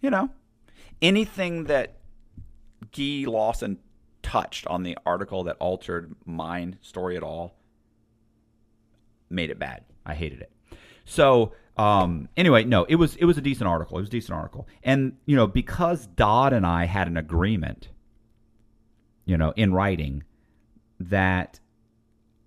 You 0.00 0.10
know, 0.10 0.30
anything 1.02 1.64
that 1.64 1.98
Guy 2.92 3.24
Lawson 3.26 3.78
touched 4.22 4.66
on 4.66 4.82
the 4.82 4.96
article 5.04 5.44
that 5.44 5.56
altered 5.58 6.14
mine 6.24 6.78
story 6.82 7.16
at 7.16 7.22
all 7.22 7.54
made 9.28 9.50
it 9.50 9.58
bad. 9.58 9.84
I 10.04 10.14
hated 10.14 10.40
it. 10.40 10.52
So 11.04 11.52
um, 11.76 12.28
anyway, 12.36 12.64
no, 12.64 12.84
it 12.84 12.96
was 12.96 13.16
it 13.16 13.24
was 13.24 13.38
a 13.38 13.40
decent 13.40 13.68
article. 13.68 13.96
It 13.96 14.02
was 14.02 14.08
a 14.08 14.12
decent 14.12 14.36
article, 14.36 14.68
and 14.82 15.16
you 15.24 15.36
know 15.36 15.46
because 15.46 16.06
Dodd 16.06 16.52
and 16.52 16.66
I 16.66 16.84
had 16.84 17.08
an 17.08 17.16
agreement, 17.16 17.88
you 19.24 19.38
know, 19.38 19.52
in 19.56 19.72
writing 19.72 20.24
that 20.98 21.58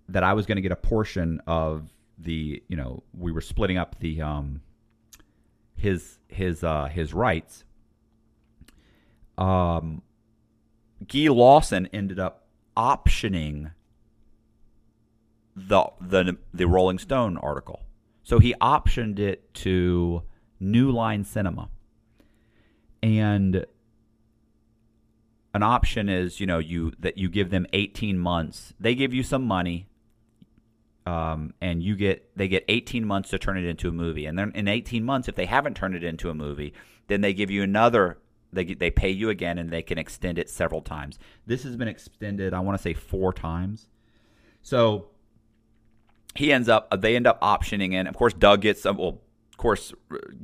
that 0.10 0.24
I 0.24 0.34
was 0.34 0.46
going 0.46 0.58
to 0.58 0.62
get 0.62 0.72
a 0.72 0.76
portion 0.76 1.42
of 1.48 1.90
the 2.20 2.62
you 2.68 2.78
know 2.78 3.02
we 3.18 3.32
were 3.32 3.42
splitting 3.42 3.78
up 3.78 3.96
the 4.00 4.22
um 4.22 4.62
his 5.84 6.18
his 6.30 6.64
uh 6.64 6.86
his 6.86 7.14
rights. 7.14 7.66
Um, 9.38 10.02
Guy 11.06 11.28
Lawson 11.28 11.88
ended 11.94 12.20
up 12.20 12.48
optioning 12.78 13.74
the 15.56 15.84
the 16.00 16.38
the 16.54 16.68
Rolling 16.68 16.98
Stone 16.98 17.38
article. 17.38 17.84
So 18.24 18.40
he 18.40 18.56
optioned 18.62 19.20
it 19.20 19.54
to 19.56 20.24
New 20.60 20.90
Line 20.90 21.26
Cinema. 21.26 21.70
And 23.02 23.66
an 25.54 25.62
option 25.62 26.08
is, 26.08 26.40
you 26.40 26.48
know, 26.48 26.60
you 26.60 26.94
that 27.00 27.18
you 27.18 27.28
give 27.30 27.50
them 27.50 27.68
18 27.74 28.18
months. 28.18 28.74
They 28.80 28.96
give 28.96 29.14
you 29.14 29.22
some 29.22 29.44
money. 29.44 29.90
Um, 31.06 31.54
and 31.60 31.84
you 31.84 31.96
get 31.96 32.30
they 32.36 32.48
get 32.48 32.64
18 32.70 33.06
months 33.06 33.30
to 33.32 33.40
turn 33.40 33.58
it 33.58 33.66
into 33.66 33.90
a 33.90 33.92
movie. 33.92 34.26
And 34.26 34.40
then 34.40 34.52
in 34.56 34.68
18 34.68 35.04
months 35.04 35.28
if 35.28 35.36
they 35.36 35.46
haven't 35.46 35.76
turned 35.76 35.96
it 35.96 36.04
into 36.04 36.30
a 36.30 36.34
movie, 36.34 36.74
then 37.08 37.22
they 37.22 37.34
give 37.34 37.52
you 37.52 37.62
another 37.62 38.20
they 38.54 38.66
they 38.66 38.90
pay 38.90 39.10
you 39.10 39.30
again 39.30 39.58
and 39.58 39.70
they 39.70 39.82
can 39.82 39.98
extend 39.98 40.38
it 40.38 40.50
several 40.50 40.82
times. 40.82 41.20
This 41.46 41.64
has 41.64 41.76
been 41.76 41.90
extended, 41.90 42.54
I 42.54 42.62
want 42.62 42.78
to 42.78 42.82
say 42.82 42.94
4 42.94 43.34
times. 43.34 43.88
So 44.62 45.08
he 46.36 46.52
ends 46.52 46.70
up 46.70 46.90
they 47.02 47.16
end 47.16 47.28
up 47.28 47.42
optioning 47.42 47.94
in. 47.94 48.08
Of 48.08 48.16
course, 48.16 48.34
Doug 48.34 48.62
gets 48.62 48.82
some, 48.82 48.98
well. 48.98 49.20
Of 49.52 49.58
course, 49.58 49.94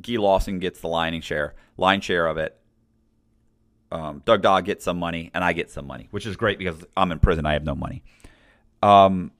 Guy 0.01 0.17
Lawson 0.17 0.59
gets 0.59 0.81
the 0.81 0.87
lining 0.87 1.21
share, 1.21 1.55
line 1.77 1.99
share 1.99 2.27
of 2.27 2.37
it. 2.37 2.55
Um, 3.91 4.21
Doug 4.23 4.43
Dodd 4.43 4.65
gets 4.65 4.85
some 4.85 4.99
money, 4.99 5.31
and 5.33 5.43
I 5.43 5.53
get 5.53 5.71
some 5.71 5.87
money, 5.87 6.07
which 6.11 6.27
is 6.27 6.37
great 6.37 6.59
because 6.59 6.85
I'm 6.95 7.11
in 7.11 7.19
prison. 7.19 7.45
I 7.45 7.53
have 7.53 7.63
no 7.63 7.73
money. 7.73 8.03
Um, 8.83 9.31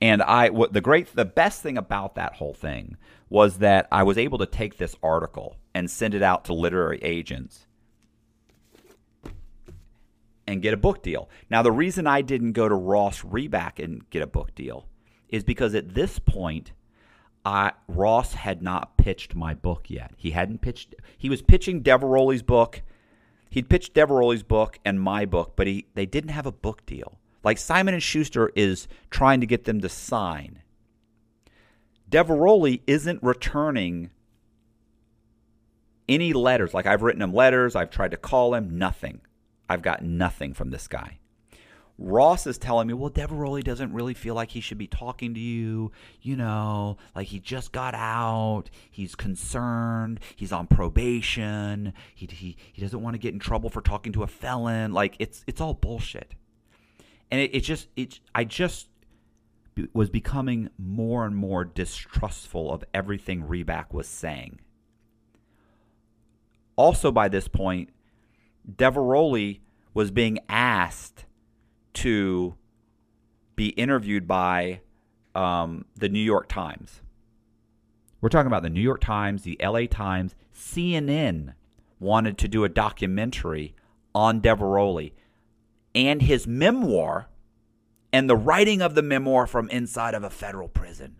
and 0.00 0.22
I 0.22 0.50
what 0.50 0.72
the 0.72 0.80
great 0.80 1.14
the 1.14 1.24
best 1.24 1.62
thing 1.62 1.76
about 1.76 2.14
that 2.14 2.34
whole 2.34 2.54
thing 2.54 2.96
was 3.28 3.58
that 3.58 3.88
I 3.90 4.02
was 4.02 4.16
able 4.16 4.38
to 4.38 4.46
take 4.46 4.78
this 4.78 4.96
article 5.02 5.56
and 5.74 5.90
send 5.90 6.14
it 6.14 6.22
out 6.22 6.44
to 6.46 6.54
literary 6.54 6.98
agents 7.02 7.66
and 10.48 10.62
get 10.62 10.72
a 10.72 10.78
book 10.78 11.02
deal. 11.02 11.28
Now, 11.50 11.62
the 11.62 11.70
reason 11.70 12.06
I 12.06 12.22
didn't 12.22 12.52
go 12.52 12.68
to 12.68 12.74
Ross 12.74 13.20
Reback 13.20 13.82
and 13.82 14.08
get 14.08 14.22
a 14.22 14.26
book 14.26 14.54
deal 14.54 14.86
is 15.28 15.44
because 15.44 15.74
at 15.74 15.94
this 15.94 16.18
point, 16.18 16.72
I, 17.44 17.72
Ross 17.86 18.32
had 18.32 18.62
not 18.62 18.96
pitched 18.96 19.34
my 19.34 19.52
book 19.52 19.90
yet. 19.90 20.14
He 20.16 20.30
hadn't 20.30 20.62
pitched. 20.62 20.94
He 21.18 21.28
was 21.28 21.42
pitching 21.42 21.82
Diveroli's 21.82 22.42
book. 22.42 22.80
He'd 23.50 23.68
pitched 23.68 23.94
Diveroli's 23.94 24.42
book 24.42 24.78
and 24.86 25.00
my 25.00 25.26
book, 25.26 25.52
but 25.54 25.66
he 25.66 25.86
they 25.94 26.06
didn't 26.06 26.30
have 26.30 26.46
a 26.46 26.52
book 26.52 26.84
deal. 26.86 27.18
Like 27.44 27.58
Simon 27.58 27.94
and 27.94 28.02
Schuster 28.02 28.50
is 28.54 28.88
trying 29.10 29.40
to 29.40 29.46
get 29.46 29.64
them 29.64 29.80
to 29.80 29.88
sign. 29.88 30.62
Diveroli 32.10 32.80
isn't 32.86 33.22
returning 33.22 34.10
any 36.08 36.32
letters. 36.32 36.74
Like 36.74 36.86
I've 36.86 37.02
written 37.02 37.22
him 37.22 37.34
letters, 37.34 37.76
I've 37.76 37.90
tried 37.90 38.12
to 38.12 38.16
call 38.16 38.54
him, 38.54 38.78
nothing. 38.78 39.20
I've 39.68 39.82
got 39.82 40.02
nothing 40.02 40.54
from 40.54 40.70
this 40.70 40.88
guy. 40.88 41.18
Ross 42.00 42.46
is 42.46 42.58
telling 42.58 42.86
me, 42.86 42.94
well, 42.94 43.10
Diveroli 43.10 43.62
doesn't 43.62 43.92
really 43.92 44.14
feel 44.14 44.36
like 44.36 44.50
he 44.50 44.60
should 44.60 44.78
be 44.78 44.86
talking 44.86 45.34
to 45.34 45.40
you. 45.40 45.90
You 46.22 46.36
know, 46.36 46.96
like 47.14 47.26
he 47.26 47.40
just 47.40 47.72
got 47.72 47.92
out. 47.94 48.70
He's 48.88 49.16
concerned. 49.16 50.20
He's 50.36 50.52
on 50.52 50.68
probation. 50.68 51.92
He, 52.14 52.28
he, 52.30 52.56
he 52.72 52.80
doesn't 52.80 53.02
want 53.02 53.14
to 53.14 53.18
get 53.18 53.34
in 53.34 53.40
trouble 53.40 53.68
for 53.68 53.80
talking 53.80 54.12
to 54.12 54.22
a 54.22 54.28
felon. 54.28 54.92
Like 54.92 55.16
it's 55.18 55.42
it's 55.48 55.60
all 55.60 55.74
bullshit. 55.74 56.34
And 57.30 57.40
it, 57.40 57.54
it 57.54 57.60
just 57.60 57.88
it 57.96 58.20
I 58.34 58.44
just 58.44 58.88
was 59.92 60.10
becoming 60.10 60.70
more 60.78 61.24
and 61.24 61.36
more 61.36 61.64
distrustful 61.64 62.72
of 62.72 62.84
everything 62.92 63.42
Reback 63.42 63.92
was 63.92 64.08
saying. 64.08 64.60
Also, 66.76 67.10
by 67.10 67.28
this 67.28 67.48
point, 67.48 67.90
Diveroli 68.70 69.60
was 69.94 70.10
being 70.10 70.38
asked 70.48 71.26
to 71.94 72.54
be 73.56 73.68
interviewed 73.70 74.28
by 74.28 74.80
um, 75.34 75.84
the 75.96 76.08
New 76.08 76.20
York 76.20 76.48
Times. 76.48 77.02
We're 78.20 78.28
talking 78.28 78.46
about 78.46 78.62
the 78.62 78.70
New 78.70 78.80
York 78.80 79.00
Times, 79.00 79.42
the 79.42 79.58
LA 79.62 79.86
Times, 79.86 80.34
CNN 80.54 81.54
wanted 82.00 82.38
to 82.38 82.48
do 82.48 82.64
a 82.64 82.68
documentary 82.68 83.74
on 84.14 84.40
Diveroli 84.40 85.12
and 85.94 86.22
his 86.22 86.46
memoir 86.46 87.28
and 88.12 88.28
the 88.28 88.36
writing 88.36 88.80
of 88.80 88.94
the 88.94 89.02
memoir 89.02 89.46
from 89.46 89.68
inside 89.70 90.14
of 90.14 90.22
a 90.22 90.30
federal 90.30 90.68
prison 90.68 91.16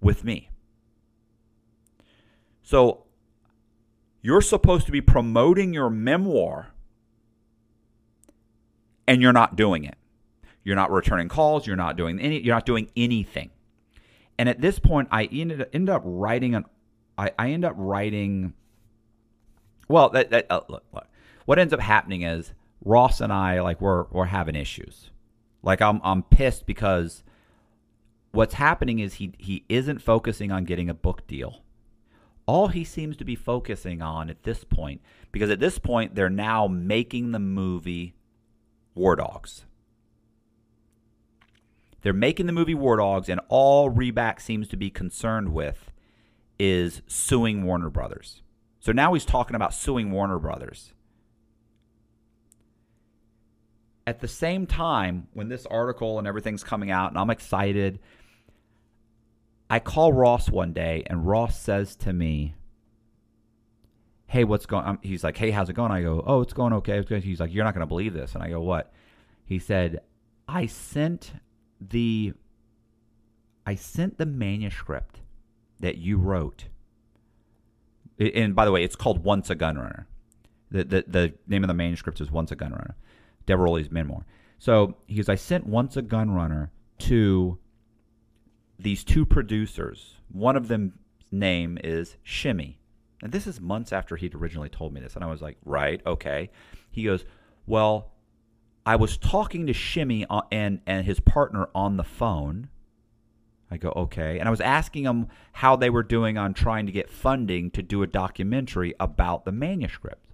with 0.00 0.24
me. 0.24 0.50
So 2.62 3.04
you're 4.22 4.40
supposed 4.40 4.86
to 4.86 4.92
be 4.92 5.00
promoting 5.00 5.72
your 5.72 5.90
memoir 5.90 6.72
and 9.06 9.22
you're 9.22 9.32
not 9.32 9.56
doing 9.56 9.84
it. 9.84 9.96
You're 10.64 10.76
not 10.76 10.90
returning 10.90 11.28
calls. 11.28 11.66
You're 11.66 11.76
not 11.76 11.96
doing 11.96 12.18
any. 12.18 12.40
You're 12.40 12.56
not 12.56 12.66
doing 12.66 12.90
anything. 12.96 13.50
And 14.36 14.48
at 14.48 14.60
this 14.60 14.80
point, 14.80 15.08
I 15.12 15.24
ended, 15.26 15.64
ended 15.72 15.94
up 15.94 16.02
writing 16.04 16.56
an. 16.56 16.64
I, 17.16 17.30
I 17.38 17.50
end 17.50 17.64
up 17.64 17.74
writing. 17.76 18.52
Well, 19.88 20.08
that, 20.08 20.30
that 20.30 20.46
uh, 20.50 20.62
look, 20.68 20.82
look, 20.92 21.06
what 21.46 21.58
ends 21.58 21.72
up 21.72 21.80
happening 21.80 22.22
is 22.22 22.52
Ross 22.84 23.20
and 23.20 23.32
I 23.32 23.60
like 23.60 23.80
we're 23.80 24.04
we're 24.10 24.26
having 24.26 24.54
issues. 24.54 25.10
Like 25.62 25.80
I'm 25.80 26.00
I'm 26.04 26.22
pissed 26.22 26.66
because 26.66 27.24
what's 28.32 28.54
happening 28.54 28.98
is 28.98 29.14
he 29.14 29.32
he 29.38 29.64
isn't 29.68 30.02
focusing 30.02 30.52
on 30.52 30.64
getting 30.64 30.90
a 30.90 30.94
book 30.94 31.26
deal. 31.26 31.62
All 32.44 32.68
he 32.68 32.84
seems 32.84 33.16
to 33.16 33.24
be 33.24 33.34
focusing 33.34 34.02
on 34.02 34.30
at 34.30 34.44
this 34.44 34.62
point, 34.62 35.00
because 35.32 35.50
at 35.50 35.58
this 35.58 35.78
point 35.78 36.14
they're 36.14 36.30
now 36.30 36.68
making 36.68 37.32
the 37.32 37.40
movie 37.40 38.14
War 38.94 39.16
Dogs. 39.16 39.64
They're 42.02 42.12
making 42.12 42.46
the 42.46 42.52
movie 42.52 42.74
War 42.74 42.98
Dogs, 42.98 43.28
and 43.28 43.40
all 43.48 43.90
Reback 43.90 44.40
seems 44.40 44.68
to 44.68 44.76
be 44.76 44.90
concerned 44.90 45.52
with 45.52 45.90
is 46.56 47.02
suing 47.08 47.64
Warner 47.64 47.90
Brothers. 47.90 48.42
So 48.78 48.92
now 48.92 49.12
he's 49.14 49.24
talking 49.24 49.56
about 49.56 49.74
suing 49.74 50.12
Warner 50.12 50.38
Brothers. 50.38 50.92
At 54.06 54.20
the 54.20 54.28
same 54.28 54.66
time, 54.66 55.28
when 55.32 55.48
this 55.48 55.66
article 55.66 56.18
and 56.18 56.28
everything's 56.28 56.62
coming 56.62 56.90
out, 56.90 57.10
and 57.10 57.18
I'm 57.18 57.30
excited, 57.30 57.98
I 59.68 59.80
call 59.80 60.12
Ross 60.12 60.48
one 60.48 60.72
day, 60.72 61.02
and 61.06 61.26
Ross 61.26 61.58
says 61.58 61.96
to 61.96 62.12
me, 62.12 62.54
hey, 64.28 64.44
what's 64.44 64.66
going 64.66 64.84
on? 64.84 64.98
He's 65.02 65.24
like, 65.24 65.36
hey, 65.36 65.50
how's 65.50 65.68
it 65.68 65.74
going? 65.74 65.92
I 65.92 66.02
go, 66.02 66.22
oh, 66.26 66.40
it's 66.40 66.52
going 66.52 66.72
okay. 66.74 66.98
It's 66.98 67.24
He's 67.24 67.40
like, 67.40 67.52
you're 67.52 67.64
not 67.64 67.74
going 67.74 67.80
to 67.80 67.86
believe 67.86 68.12
this. 68.12 68.34
And 68.34 68.42
I 68.42 68.50
go, 68.50 68.60
what? 68.60 68.92
He 69.44 69.58
said, 69.58 70.00
I 70.48 70.66
sent 70.66 71.32
the 71.80 72.32
I 73.66 73.74
sent 73.74 74.18
the 74.18 74.26
manuscript 74.26 75.20
that 75.80 75.98
you 75.98 76.18
wrote. 76.18 76.66
And 78.18 78.54
by 78.54 78.64
the 78.64 78.72
way, 78.72 78.84
it's 78.84 78.96
called 78.96 79.24
Once 79.24 79.50
a 79.50 79.56
Gunrunner. 79.56 80.06
The, 80.70 80.84
the, 80.84 81.04
the 81.06 81.34
name 81.46 81.64
of 81.64 81.68
the 81.68 81.74
manuscript 81.74 82.20
is 82.20 82.30
Once 82.30 82.50
a 82.50 82.56
Gunrunner, 82.56 82.94
Diveroli's 83.46 83.90
memoir. 83.90 84.26
So 84.58 84.96
he 85.06 85.16
goes, 85.16 85.28
I 85.28 85.34
sent 85.34 85.66
Once 85.66 85.96
a 85.96 86.02
Gunrunner 86.02 86.70
to 87.00 87.58
these 88.78 89.04
two 89.04 89.24
producers. 89.24 90.16
One 90.28 90.56
of 90.56 90.68
them's 90.68 90.92
name 91.30 91.78
is 91.82 92.16
Shimmy. 92.22 92.78
And 93.22 93.32
this 93.32 93.46
is 93.46 93.60
months 93.60 93.92
after 93.92 94.16
he'd 94.16 94.34
originally 94.34 94.68
told 94.68 94.92
me 94.92 95.00
this. 95.00 95.14
And 95.14 95.24
I 95.24 95.28
was 95.28 95.40
like, 95.40 95.56
right, 95.64 96.00
okay. 96.06 96.50
He 96.90 97.04
goes, 97.04 97.24
well, 97.66 98.12
I 98.84 98.96
was 98.96 99.16
talking 99.16 99.66
to 99.66 99.72
Shimmy 99.72 100.26
uh, 100.28 100.42
and, 100.52 100.80
and 100.86 101.06
his 101.06 101.20
partner 101.20 101.68
on 101.74 101.96
the 101.96 102.04
phone. 102.04 102.68
I 103.70 103.78
go, 103.78 103.92
okay. 103.96 104.38
And 104.38 104.46
I 104.46 104.50
was 104.50 104.60
asking 104.60 105.04
them 105.04 105.28
how 105.52 105.76
they 105.76 105.90
were 105.90 106.04
doing 106.04 106.38
on 106.38 106.54
trying 106.54 106.86
to 106.86 106.92
get 106.92 107.10
funding 107.10 107.70
to 107.72 107.82
do 107.82 108.02
a 108.02 108.06
documentary 108.06 108.94
about 109.00 109.44
the 109.44 109.52
manuscript. 109.52 110.25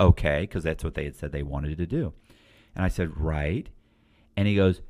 Okay, 0.00 0.40
because 0.40 0.64
that's 0.64 0.84
what 0.84 0.94
they 0.94 1.04
had 1.04 1.16
said 1.16 1.32
they 1.32 1.42
wanted 1.42 1.78
to 1.78 1.86
do. 1.86 2.12
And 2.74 2.84
I 2.84 2.88
said, 2.88 3.16
right. 3.16 3.68
And 4.36 4.46
he 4.46 4.54
goes, 4.54 4.82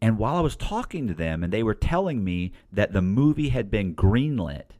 and 0.00 0.18
while 0.18 0.36
I 0.36 0.40
was 0.40 0.56
talking 0.56 1.06
to 1.08 1.14
them 1.14 1.42
and 1.42 1.52
they 1.52 1.62
were 1.62 1.74
telling 1.74 2.22
me 2.22 2.52
that 2.70 2.92
the 2.92 3.02
movie 3.02 3.48
had 3.48 3.70
been 3.70 3.94
greenlit, 3.94 4.72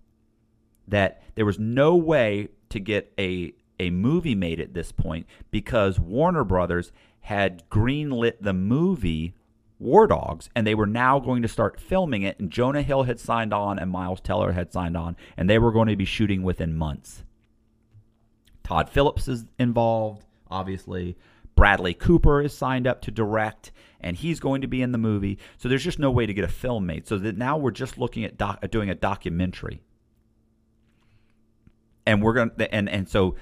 that 0.86 1.22
there 1.34 1.46
was 1.46 1.58
no 1.58 1.96
way 1.96 2.48
to 2.68 2.80
get 2.80 3.12
a 3.18 3.54
a 3.78 3.90
movie 3.90 4.34
made 4.34 4.58
at 4.58 4.72
this 4.72 4.90
point 4.90 5.26
because 5.50 6.00
Warner 6.00 6.44
Brothers 6.44 6.92
had 7.20 7.68
greenlit 7.68 8.34
the 8.40 8.54
movie 8.54 9.34
War 9.78 10.06
Dogs, 10.06 10.48
and 10.54 10.66
they 10.66 10.74
were 10.74 10.86
now 10.86 11.18
going 11.18 11.42
to 11.42 11.48
start 11.48 11.80
filming 11.80 12.22
it. 12.22 12.38
And 12.40 12.50
Jonah 12.50 12.82
Hill 12.82 13.02
had 13.02 13.20
signed 13.20 13.52
on, 13.52 13.78
and 13.78 13.90
Miles 13.90 14.20
Teller 14.20 14.52
had 14.52 14.72
signed 14.72 14.96
on, 14.96 15.16
and 15.36 15.50
they 15.50 15.58
were 15.58 15.72
going 15.72 15.88
to 15.88 15.96
be 15.96 16.06
shooting 16.06 16.42
within 16.42 16.74
months. 16.74 17.24
Todd 18.66 18.90
Phillips 18.90 19.28
is 19.28 19.44
involved, 19.60 20.24
obviously. 20.50 21.16
Bradley 21.54 21.94
Cooper 21.94 22.42
is 22.42 22.52
signed 22.52 22.88
up 22.88 23.00
to 23.02 23.12
direct, 23.12 23.70
and 24.00 24.16
he's 24.16 24.40
going 24.40 24.60
to 24.62 24.66
be 24.66 24.82
in 24.82 24.90
the 24.90 24.98
movie. 24.98 25.38
So 25.56 25.68
there's 25.68 25.84
just 25.84 26.00
no 26.00 26.10
way 26.10 26.26
to 26.26 26.34
get 26.34 26.42
a 26.42 26.48
film 26.48 26.84
made. 26.84 27.06
So 27.06 27.16
that 27.16 27.38
now 27.38 27.56
we're 27.56 27.70
just 27.70 27.96
looking 27.96 28.24
at 28.24 28.36
doc, 28.36 28.58
uh, 28.64 28.66
doing 28.66 28.90
a 28.90 28.96
documentary, 28.96 29.84
and 32.04 32.20
we're 32.20 32.32
going 32.32 32.50
to 32.58 32.74
and 32.74 32.88
and 32.88 33.08
so 33.08 33.36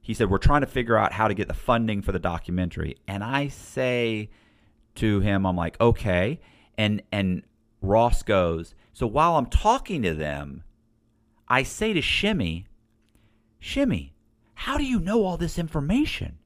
he 0.00 0.14
said 0.14 0.30
we're 0.30 0.38
trying 0.38 0.60
to 0.60 0.68
figure 0.68 0.96
out 0.96 1.12
how 1.12 1.26
to 1.26 1.34
get 1.34 1.48
the 1.48 1.54
funding 1.54 2.00
for 2.00 2.12
the 2.12 2.20
documentary. 2.20 2.96
And 3.08 3.24
I 3.24 3.48
say 3.48 4.30
to 4.94 5.18
him, 5.18 5.46
I'm 5.46 5.56
like, 5.56 5.80
okay, 5.80 6.40
and 6.78 7.02
and 7.10 7.42
Ross 7.82 8.22
goes. 8.22 8.76
So 8.92 9.08
while 9.08 9.36
I'm 9.36 9.46
talking 9.46 10.02
to 10.02 10.14
them, 10.14 10.62
I 11.48 11.64
say 11.64 11.92
to 11.92 12.00
Shimmy, 12.00 12.68
Shimmy, 13.58 14.14
how 14.60 14.76
do 14.76 14.84
you 14.84 15.00
know 15.00 15.24
all 15.24 15.38
this 15.38 15.58
information? 15.58 16.36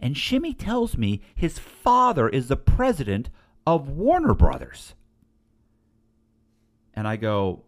And 0.00 0.16
Shimmy 0.16 0.54
tells 0.54 0.96
me 0.96 1.20
his 1.36 1.56
father 1.60 2.28
is 2.28 2.48
the 2.48 2.56
president 2.56 3.30
of 3.64 3.88
Warner 3.88 4.34
Brothers. 4.34 4.94
And 6.94 7.06
I 7.06 7.14
go, 7.14 7.62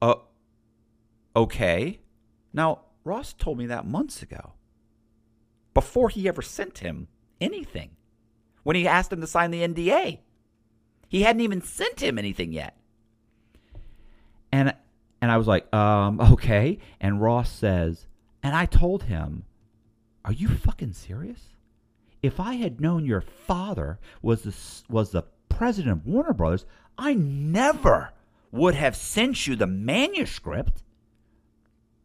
uh, 0.00 0.14
okay. 1.34 1.98
Now, 2.52 2.82
Ross 3.02 3.32
told 3.32 3.58
me 3.58 3.66
that 3.66 3.84
months 3.84 4.22
ago, 4.22 4.52
before 5.74 6.08
he 6.08 6.28
ever 6.28 6.40
sent 6.40 6.78
him 6.78 7.08
anything, 7.40 7.90
when 8.62 8.76
he 8.76 8.86
asked 8.86 9.12
him 9.12 9.20
to 9.20 9.26
sign 9.26 9.50
the 9.50 9.66
NDA. 9.66 10.20
He 11.08 11.22
hadn't 11.22 11.42
even 11.42 11.62
sent 11.62 12.00
him 12.00 12.16
anything 12.16 12.52
yet. 12.52 12.76
And 14.52 14.72
and 15.20 15.32
I 15.32 15.36
was 15.36 15.48
like, 15.48 15.74
um, 15.74 16.20
okay. 16.32 16.78
And 17.00 17.20
Ross 17.20 17.50
says, 17.50 18.06
and 18.42 18.54
I 18.54 18.66
told 18.66 19.04
him, 19.04 19.44
are 20.24 20.32
you 20.32 20.48
fucking 20.48 20.92
serious? 20.92 21.40
If 22.22 22.38
I 22.38 22.54
had 22.54 22.80
known 22.80 23.06
your 23.06 23.22
father 23.22 23.98
was 24.22 24.42
the, 24.42 24.92
was 24.92 25.10
the 25.10 25.24
president 25.48 25.92
of 25.92 26.06
Warner 26.06 26.34
Brothers, 26.34 26.66
I 26.98 27.14
never 27.14 28.12
would 28.52 28.74
have 28.74 28.96
sent 28.96 29.46
you 29.46 29.56
the 29.56 29.66
manuscript. 29.66 30.82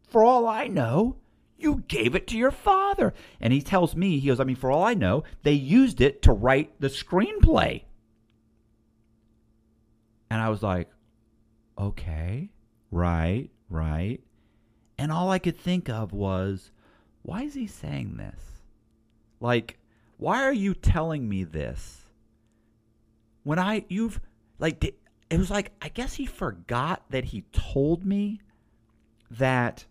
For 0.07 0.23
all 0.23 0.47
I 0.47 0.67
know, 0.67 1.17
you 1.57 1.83
gave 1.87 2.15
it 2.15 2.27
to 2.27 2.37
your 2.37 2.51
father. 2.51 3.13
And 3.41 3.51
he 3.51 3.61
tells 3.61 3.95
me, 3.95 4.19
he 4.19 4.27
goes, 4.27 4.39
I 4.39 4.43
mean, 4.43 4.55
for 4.55 4.71
all 4.71 4.83
I 4.83 4.93
know, 4.93 5.23
they 5.43 5.53
used 5.53 6.01
it 6.01 6.21
to 6.23 6.31
write 6.31 6.79
the 6.79 6.87
screenplay. 6.87 7.83
And 10.29 10.41
I 10.41 10.49
was 10.49 10.63
like, 10.63 10.89
okay, 11.77 12.49
right, 12.91 13.49
right. 13.69 14.21
And 14.97 15.11
all 15.11 15.29
I 15.29 15.39
could 15.39 15.57
think 15.57 15.89
of 15.89 16.13
was, 16.13 16.71
why 17.21 17.43
is 17.43 17.53
he 17.53 17.67
saying 17.67 18.17
this? 18.17 18.41
Like, 19.39 19.77
why 20.17 20.43
are 20.43 20.53
you 20.53 20.73
telling 20.73 21.27
me 21.27 21.43
this? 21.43 22.01
When 23.43 23.59
I, 23.59 23.85
you've, 23.89 24.19
like, 24.59 24.83
it 25.29 25.37
was 25.37 25.51
like, 25.51 25.71
I 25.81 25.89
guess 25.89 26.13
he 26.13 26.25
forgot 26.25 27.03
that 27.09 27.25
he 27.25 27.43
told 27.51 28.05
me 28.05 28.41
that 29.31 29.85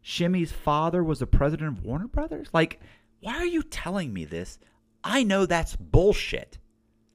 Shimmy's 0.00 0.52
father 0.52 1.04
was 1.04 1.18
the 1.18 1.26
president 1.26 1.78
of 1.78 1.84
Warner 1.84 2.08
Brothers? 2.08 2.48
Like, 2.52 2.80
why 3.20 3.34
are 3.34 3.46
you 3.46 3.62
telling 3.62 4.12
me 4.12 4.24
this? 4.24 4.58
I 5.02 5.22
know 5.22 5.46
that's 5.46 5.76
bullshit. 5.76 6.58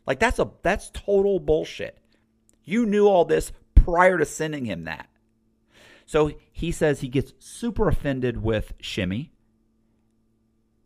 Like 0.06 0.20
that's 0.20 0.40
a 0.40 0.50
that's 0.62 0.90
total 0.92 1.40
bullshit. 1.40 1.98
You 2.64 2.86
knew 2.86 3.08
all 3.08 3.26
this 3.26 3.52
prior 3.76 4.18
to 4.18 4.26
sending 4.26 4.66
him 4.66 4.86
that. 4.86 5.10
So 6.06 6.32
he 6.52 6.72
says 6.72 7.00
he 7.00 7.08
gets 7.08 7.34
super 7.40 7.88
offended 7.88 8.42
with 8.44 8.74
Shimmy. 8.80 9.32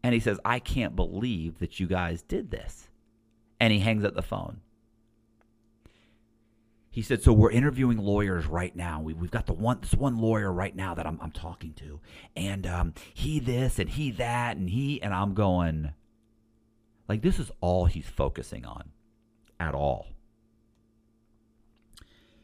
And 0.04 0.14
he 0.14 0.20
says, 0.20 0.40
I 0.46 0.60
can't 0.60 0.96
believe 0.96 1.60
that 1.60 1.80
you 1.80 1.88
guys 1.88 2.22
did 2.22 2.52
this. 2.52 2.90
And 3.60 3.74
he 3.74 3.80
hangs 3.80 4.06
up 4.06 4.16
the 4.16 4.22
phone. 4.22 4.62
He 6.98 7.04
said, 7.04 7.22
"So 7.22 7.32
we're 7.32 7.52
interviewing 7.52 8.00
lawyers 8.00 8.48
right 8.48 8.76
now. 8.76 9.00
We, 9.00 9.14
have 9.14 9.30
got 9.30 9.46
the 9.46 9.54
one 9.54 9.82
this 9.82 9.94
one 9.94 10.18
lawyer 10.18 10.52
right 10.52 10.76
now 10.76 10.96
that 10.96 11.06
I'm, 11.06 11.20
I'm 11.22 11.30
talking 11.30 11.74
to, 11.74 12.00
and 12.36 12.66
um, 12.66 12.94
he 13.14 13.40
this 13.40 13.78
and 13.78 13.88
he 13.88 14.10
that 14.14 14.58
and 14.58 14.68
he 14.68 15.00
and 15.04 15.14
I'm 15.14 15.36
going, 15.36 15.94
like 17.08 17.22
this 17.22 17.38
is 17.38 17.52
all 17.62 17.86
he's 17.86 18.08
focusing 18.08 18.66
on, 18.66 18.86
at 19.60 19.76
all. 19.76 20.08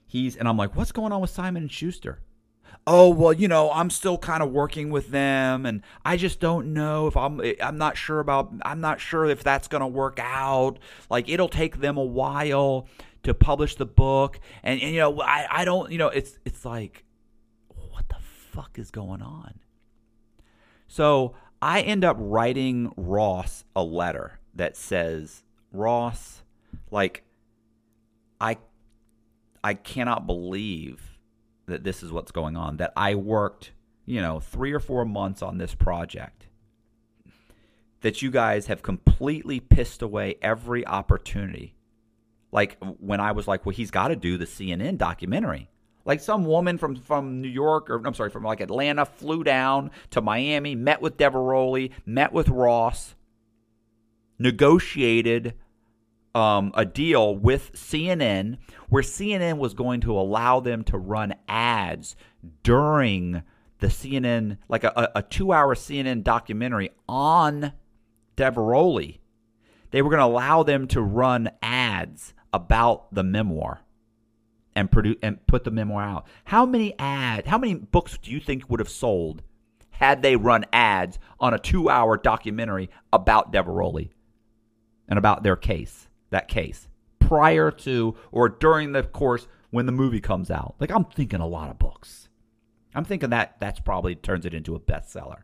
He's 0.06 0.36
and 0.36 0.48
I'm 0.48 0.58
like, 0.58 0.76
what's 0.76 0.92
going 0.92 1.12
on 1.12 1.22
with 1.22 1.32
Simon 1.32 1.64
and 1.64 1.72
Schuster? 1.72 2.20
Oh 2.86 3.10
well 3.10 3.32
you 3.34 3.48
know 3.48 3.72
i'm 3.72 3.90
still 3.90 4.18
kind 4.18 4.44
of 4.44 4.52
working 4.52 4.90
with 4.90 5.10
them 5.10 5.66
and 5.66 5.82
i 6.04 6.18
just 6.18 6.40
don't 6.40 6.74
know 6.74 7.08
if 7.08 7.16
i'm 7.16 7.40
eh, 7.42 7.54
i'm 7.62 7.78
not 7.78 7.96
sure 7.96 8.20
about 8.20 8.52
i'm 8.64 8.82
not 8.82 9.00
sure 9.00 9.26
if 9.26 9.44
that's 9.44 9.68
going 9.68 9.82
to 9.82 9.88
work 9.88 10.20
out. 10.20 10.80
Like 11.10 11.30
it'll 11.30 11.50
take 11.50 11.80
them 11.80 11.98
a 11.98 12.04
while 12.04 12.88
to 13.24 13.34
publish 13.34 13.76
the 13.76 13.86
book 13.86 14.40
and, 14.64 14.82
and 14.82 14.92
you 14.92 15.00
know 15.00 15.22
I, 15.22 15.48
I 15.50 15.66
don't 15.66 15.92
you 15.92 15.98
know 15.98 16.10
it's 16.10 16.38
it's 16.46 16.66
like 16.66 17.06
what 17.90 18.08
the 18.10 18.18
fuck 18.52 18.78
is 18.78 18.92
going 18.92 19.22
on? 19.22 19.60
So 20.88 21.36
i 21.62 21.82
end 21.82 22.04
up 22.04 22.18
writing 22.20 22.92
ross 22.98 23.64
a 23.76 23.84
letter 23.84 24.40
that 24.54 24.76
says 24.76 25.44
ross 25.72 26.44
like 26.92 27.24
i 28.42 28.58
i 29.64 29.74
cannot 29.74 30.28
believe 30.28 31.13
that 31.66 31.84
this 31.84 32.04
is 32.04 32.12
what's 32.12 32.32
going 32.32 32.56
on 32.56 32.78
that 32.78 32.92
i 32.96 33.16
worked 33.16 33.72
you 34.06 34.22
know 34.22 34.40
three 34.40 34.72
or 34.72 34.80
four 34.80 35.06
months 35.06 35.42
on 35.42 35.58
this 35.58 35.76
project 35.76 36.48
that 38.02 38.22
you 38.22 38.30
guys 38.30 38.68
have 38.68 38.82
completely 38.82 39.60
pissed 39.60 40.02
away 40.02 40.36
every 40.42 40.86
opportunity 40.86 41.76
like 42.54 42.78
when 43.00 43.20
I 43.20 43.32
was 43.32 43.48
like, 43.48 43.66
well, 43.66 43.74
he's 43.74 43.90
got 43.90 44.10
to 44.10 44.16
do 44.16 44.38
the 44.38 44.46
CNN 44.46 45.00
documentary. 45.00 45.70
Like 46.06 46.20
some 46.20 46.46
woman 46.46 46.78
from 46.78 46.96
from 46.98 47.42
New 47.42 47.50
York 47.50 47.90
or 47.90 48.06
I'm 48.06 48.14
sorry, 48.14 48.30
from 48.30 48.44
like 48.44 48.62
Atlanta 48.62 49.06
flew 49.06 49.44
down 49.44 49.90
to 50.12 50.22
Miami, 50.22 50.76
met 50.76 51.02
with 51.02 51.18
Diveroli, 51.18 51.92
met 52.06 52.32
with 52.32 52.50
Ross, 52.50 53.16
negotiated 54.38 55.56
um, 56.36 56.72
a 56.74 56.86
deal 56.86 57.36
with 57.36 57.74
CNN 57.74 58.58
where 58.90 59.04
CNN 59.04 59.58
was 59.58 59.74
going 59.74 60.02
to 60.02 60.18
allow 60.18 60.60
them 60.60 60.84
to 60.86 60.98
run 60.98 61.36
ads 61.48 62.16
during 62.64 63.44
the 63.80 63.88
CNN, 63.88 64.58
like 64.70 64.84
a, 64.84 65.12
a 65.16 65.22
two 65.22 65.52
hour 65.52 65.76
CNN 65.76 66.24
documentary 66.24 66.92
on 67.08 67.74
Diveroli. 68.38 69.20
They 69.92 70.02
were 70.02 70.10
going 70.10 70.22
to 70.22 70.26
allow 70.26 70.64
them 70.64 70.88
to 70.88 71.02
run 71.02 71.52
ads 71.62 72.34
about 72.52 73.14
the 73.14 73.24
memoir 73.24 73.82
and 74.76 74.90
produce 74.90 75.18
and 75.22 75.46
put 75.46 75.64
the 75.64 75.72
memoir 75.72 76.04
out. 76.04 76.28
How 76.46 76.66
many 76.66 76.98
ad 76.98 77.46
how 77.46 77.58
many 77.58 77.76
books 77.76 78.18
do 78.18 78.32
you 78.32 78.40
think 78.40 78.70
would 78.70 78.80
have 78.80 78.90
sold 78.90 79.44
had 79.92 80.22
they 80.22 80.36
run 80.36 80.66
ads 80.74 81.20
on 81.40 81.54
a 81.54 81.60
2-hour 81.60 82.18
documentary 82.18 82.90
about 83.12 83.54
Diveroli 83.54 84.10
and 85.08 85.20
about 85.20 85.44
their 85.44 85.56
case, 85.56 86.08
that 86.34 86.48
case, 86.48 86.88
prior 87.20 87.72
to 87.72 88.16
or 88.32 88.50
during 88.50 88.92
the 88.92 89.04
course 89.04 89.48
when 89.72 89.86
the 89.86 89.92
movie 89.92 90.22
comes 90.22 90.52
out? 90.52 90.76
Like 90.80 90.92
I'm 90.92 91.06
thinking 91.06 91.40
a 91.40 91.48
lot 91.48 91.70
of 91.70 91.80
books. 91.80 92.30
I'm 92.96 93.06
thinking 93.06 93.32
that 93.32 93.60
that's 93.60 93.80
probably 93.80 94.16
turns 94.16 94.46
it 94.46 94.54
into 94.54 94.76
a 94.76 94.80
bestseller. 94.80 95.44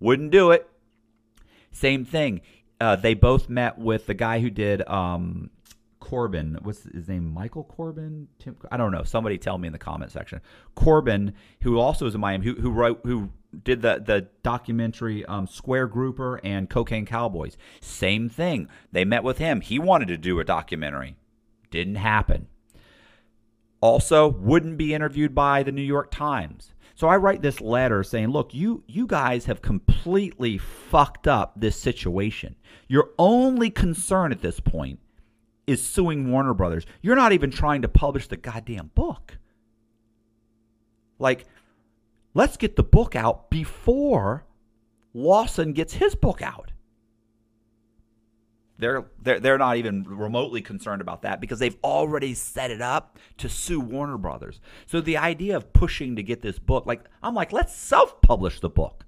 Wouldn't 0.00 0.30
do 0.30 0.52
it. 0.52 0.68
Same 1.72 2.04
thing. 2.04 2.40
Uh, 2.80 2.96
they 2.96 3.14
both 3.14 3.48
met 3.48 3.78
with 3.78 4.06
the 4.06 4.14
guy 4.14 4.38
who 4.38 4.50
did 4.50 4.86
um, 4.88 5.50
Corben. 5.98 6.58
What's 6.62 6.84
his 6.84 7.08
name? 7.08 7.32
Michael 7.32 7.64
Corben? 7.64 8.28
Tim? 8.38 8.56
I 8.70 8.76
don't 8.76 8.92
know. 8.92 9.02
Somebody 9.02 9.38
tell 9.38 9.58
me 9.58 9.66
in 9.66 9.72
the 9.72 9.78
comment 9.78 10.12
section. 10.12 10.40
Corben, 10.74 11.34
who 11.62 11.78
also 11.78 12.06
is 12.06 12.14
in 12.14 12.20
Miami, 12.20 12.46
who 12.46 12.54
who 12.54 12.70
wrote 12.70 13.00
who 13.04 13.30
did 13.64 13.82
the 13.82 14.02
the 14.04 14.28
documentary 14.42 15.24
um, 15.26 15.46
Square 15.46 15.88
Grouper 15.88 16.40
and 16.44 16.68
Cocaine 16.68 17.06
Cowboys. 17.06 17.56
Same 17.80 18.28
thing. 18.28 18.68
They 18.92 19.04
met 19.04 19.24
with 19.24 19.38
him. 19.38 19.60
He 19.60 19.78
wanted 19.78 20.08
to 20.08 20.18
do 20.18 20.38
a 20.40 20.44
documentary. 20.44 21.16
Didn't 21.70 21.96
happen. 21.96 22.48
Also, 23.80 24.28
wouldn't 24.28 24.76
be 24.76 24.92
interviewed 24.92 25.34
by 25.34 25.62
the 25.62 25.72
New 25.72 25.82
York 25.82 26.10
Times. 26.10 26.74
So 26.94 27.06
I 27.06 27.16
write 27.16 27.42
this 27.42 27.60
letter 27.60 28.02
saying, 28.02 28.28
"Look, 28.28 28.52
you 28.52 28.82
you 28.86 29.06
guys 29.06 29.44
have 29.44 29.62
completely 29.62 30.58
fucked 30.58 31.28
up 31.28 31.52
this 31.56 31.80
situation. 31.80 32.56
Your 32.88 33.10
only 33.18 33.70
concern 33.70 34.32
at 34.32 34.42
this 34.42 34.60
point 34.60 34.98
is 35.68 35.84
suing 35.84 36.30
Warner 36.30 36.54
Brothers. 36.54 36.86
You're 37.02 37.14
not 37.14 37.32
even 37.32 37.50
trying 37.50 37.82
to 37.82 37.88
publish 37.88 38.26
the 38.26 38.38
goddamn 38.38 38.90
book. 38.94 39.36
Like, 41.18 41.44
let's 42.34 42.56
get 42.56 42.76
the 42.76 42.82
book 42.82 43.16
out 43.16 43.50
before 43.50 44.44
Lawson 45.14 45.72
gets 45.72 45.94
his 45.94 46.14
book 46.14 46.42
out. 46.42 46.72
They're, 48.78 49.06
they're, 49.20 49.40
they're 49.40 49.58
not 49.58 49.76
even 49.76 50.04
remotely 50.04 50.62
concerned 50.62 51.00
about 51.00 51.22
that 51.22 51.40
because 51.40 51.58
they've 51.58 51.76
already 51.82 52.34
set 52.34 52.70
it 52.70 52.80
up 52.80 53.18
to 53.38 53.48
sue 53.48 53.80
Warner 53.80 54.18
Brothers. 54.18 54.60
So 54.86 55.00
the 55.00 55.16
idea 55.16 55.56
of 55.56 55.72
pushing 55.72 56.14
to 56.14 56.22
get 56.22 56.42
this 56.42 56.60
book, 56.60 56.86
like, 56.86 57.02
I'm 57.20 57.34
like, 57.34 57.52
let's 57.52 57.74
self 57.74 58.20
publish 58.22 58.60
the 58.60 58.68
book. 58.68 59.04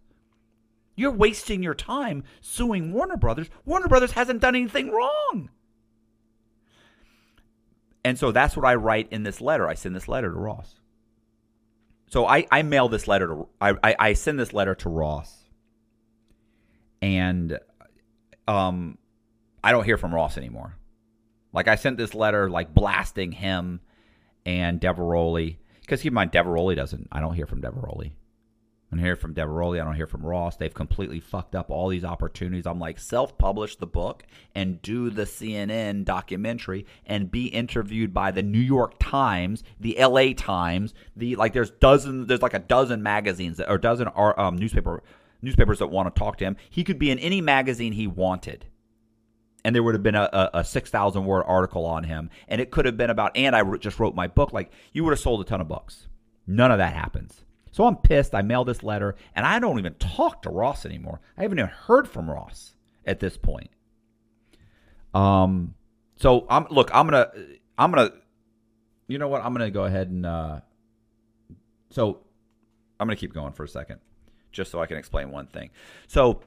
You're 0.97 1.13
wasting 1.13 1.63
your 1.63 1.75
time 1.75 2.25
suing 2.41 2.93
Warner 2.93 3.17
Brothers. 3.17 3.49
Warner 3.65 3.87
Brothers 3.87 4.13
hasn't 4.13 4.41
done 4.41 4.57
anything 4.57 4.91
wrong. 4.91 5.51
And 8.05 8.19
so 8.19 8.33
that's 8.33 8.57
what 8.57 8.67
I 8.67 8.75
write 8.75 9.09
in 9.13 9.23
this 9.23 9.41
letter. 9.41 9.69
I 9.69 9.75
send 9.75 9.95
this 9.95 10.09
letter 10.09 10.33
to 10.33 10.39
Ross. 10.39 10.80
So 12.11 12.27
I, 12.27 12.45
I 12.51 12.63
mail 12.63 12.89
this 12.89 13.07
letter 13.07 13.29
to 13.29 13.49
I, 13.61 13.95
I, 13.99 14.13
send 14.15 14.39
this 14.39 14.53
letter 14.53 14.75
to 14.75 14.89
Ross. 14.89 15.45
And 17.01 17.59
um 18.47 18.99
I 19.63 19.71
don't 19.73 19.85
hear 19.85 19.97
from 19.97 20.13
Ross 20.13 20.37
anymore. 20.37 20.77
Like 21.53 21.69
I 21.69 21.77
sent 21.77 21.97
this 21.97 22.13
letter 22.15 22.51
like 22.51 22.75
blasting 22.75 23.31
him 23.31 23.81
and 24.45 24.81
Diveroli. 24.81 25.59
Because 25.81 26.03
keep 26.03 26.11
in 26.11 26.15
mind, 26.15 26.33
Diveroli 26.33 26.75
doesn't 26.75 27.09
I 27.13 27.21
don't 27.21 27.35
hear 27.35 27.47
from 27.47 27.63
Diveroli. 27.63 28.11
I 28.91 28.97
don't 28.97 29.05
hear 29.05 29.15
from 29.15 29.35
Diveroli. 29.35 29.81
I 29.81 29.85
don't 29.85 29.95
hear 29.95 30.09
from 30.09 30.27
Ross. 30.27 30.57
They've 30.57 30.75
completely 30.75 31.21
fucked 31.21 31.55
up 31.55 31.71
all 31.71 31.89
these 31.89 32.05
opportunities. 32.05 32.67
I'm 32.67 32.81
like, 32.81 32.99
self-publish 32.99 33.77
the 33.77 33.87
book 33.87 34.25
and 34.53 34.83
do 34.83 35.11
the 35.11 35.23
CNN 35.23 36.05
documentary 36.05 36.87
and 37.07 37.31
be 37.31 37.47
interviewed 37.47 38.13
by 38.13 38.33
the 38.33 38.43
New 38.43 38.59
York 38.59 38.95
Times, 38.99 39.63
the 39.79 39.97
L.A. 39.97 40.35
Times, 40.35 40.93
the 41.15 41.37
like. 41.37 41.53
There's 41.53 41.71
dozens. 41.71 42.27
There's 42.27 42.43
like 42.43 42.55
a 42.55 42.59
dozen 42.59 43.01
magazines 43.03 43.61
or 43.61 43.79
dozen 43.79 44.09
um, 44.17 44.57
newspaper 44.57 45.05
newspapers 45.41 45.79
that 45.79 45.87
want 45.87 46.13
to 46.13 46.19
talk 46.19 46.39
to 46.39 46.45
him. 46.45 46.57
He 46.69 46.83
could 46.83 46.99
be 46.99 47.11
in 47.11 47.19
any 47.21 47.41
magazine 47.41 47.93
he 47.93 48.09
wanted. 48.09 48.67
And 49.65 49.75
there 49.75 49.83
would 49.83 49.95
have 49.95 50.03
been 50.03 50.15
a, 50.15 50.29
a, 50.33 50.51
a 50.55 50.65
6,000 50.65 51.25
word 51.25 51.45
article 51.47 51.85
on 51.85 52.05
him. 52.05 52.31
And 52.49 52.61
it 52.61 52.71
could 52.71 52.87
have 52.87 52.97
been 52.97 53.11
about, 53.11 53.37
and 53.37 53.55
I 53.55 53.63
just 53.77 54.01
wrote 54.01 54.15
my 54.15 54.27
book. 54.27 54.53
Like, 54.53 54.73
you 54.93 55.05
would 55.05 55.11
have 55.11 55.21
sold 55.21 55.43
a 55.43 55.45
ton 55.45 55.61
of 55.61 55.69
books. 55.69 56.09
None 56.47 56.73
of 56.73 56.79
that 56.79 56.95
happens. 56.95 57.45
So 57.71 57.85
I'm 57.85 57.97
pissed. 57.97 58.35
I 58.35 58.43
mailed 58.43 58.69
this 58.69 58.83
letter, 58.83 59.17
and 59.35 59.47
I 59.47 59.59
don't 59.59 59.79
even 59.79 59.95
talk 59.95 60.43
to 60.43 60.51
Ross 60.51 60.85
anymore. 60.85 61.21
I 61.37 61.43
haven't 61.43 61.59
even 61.59 61.71
heard 61.71 62.09
from 62.09 62.31
Ross 62.31 62.75
at 63.05 63.21
this 63.21 63.37
point. 63.37 63.71
Um, 65.15 65.75
so 66.17 66.47
I'm 66.49 66.67
look. 66.71 66.91
I'm 66.93 67.07
gonna. 67.07 67.31
I'm 67.79 67.91
gonna. 67.93 68.11
You 69.09 69.19
know 69.19 69.29
what? 69.29 69.45
I'm 69.45 69.53
gonna 69.53 69.71
go 69.71 69.85
ahead 69.85 70.09
and. 70.09 70.27
Uh, 70.27 70.61
so 71.91 72.21
I'm 72.99 73.07
gonna 73.07 73.17
keep 73.17 73.33
going 73.33 73.53
for 73.53 73.65
a 73.65 73.69
second, 73.69 74.01
just 74.53 74.71
so 74.71 74.81
I 74.81 74.87
can 74.87 74.97
explain 74.97 75.31
one 75.31 75.47
thing. 75.47 75.71
So 76.07 76.43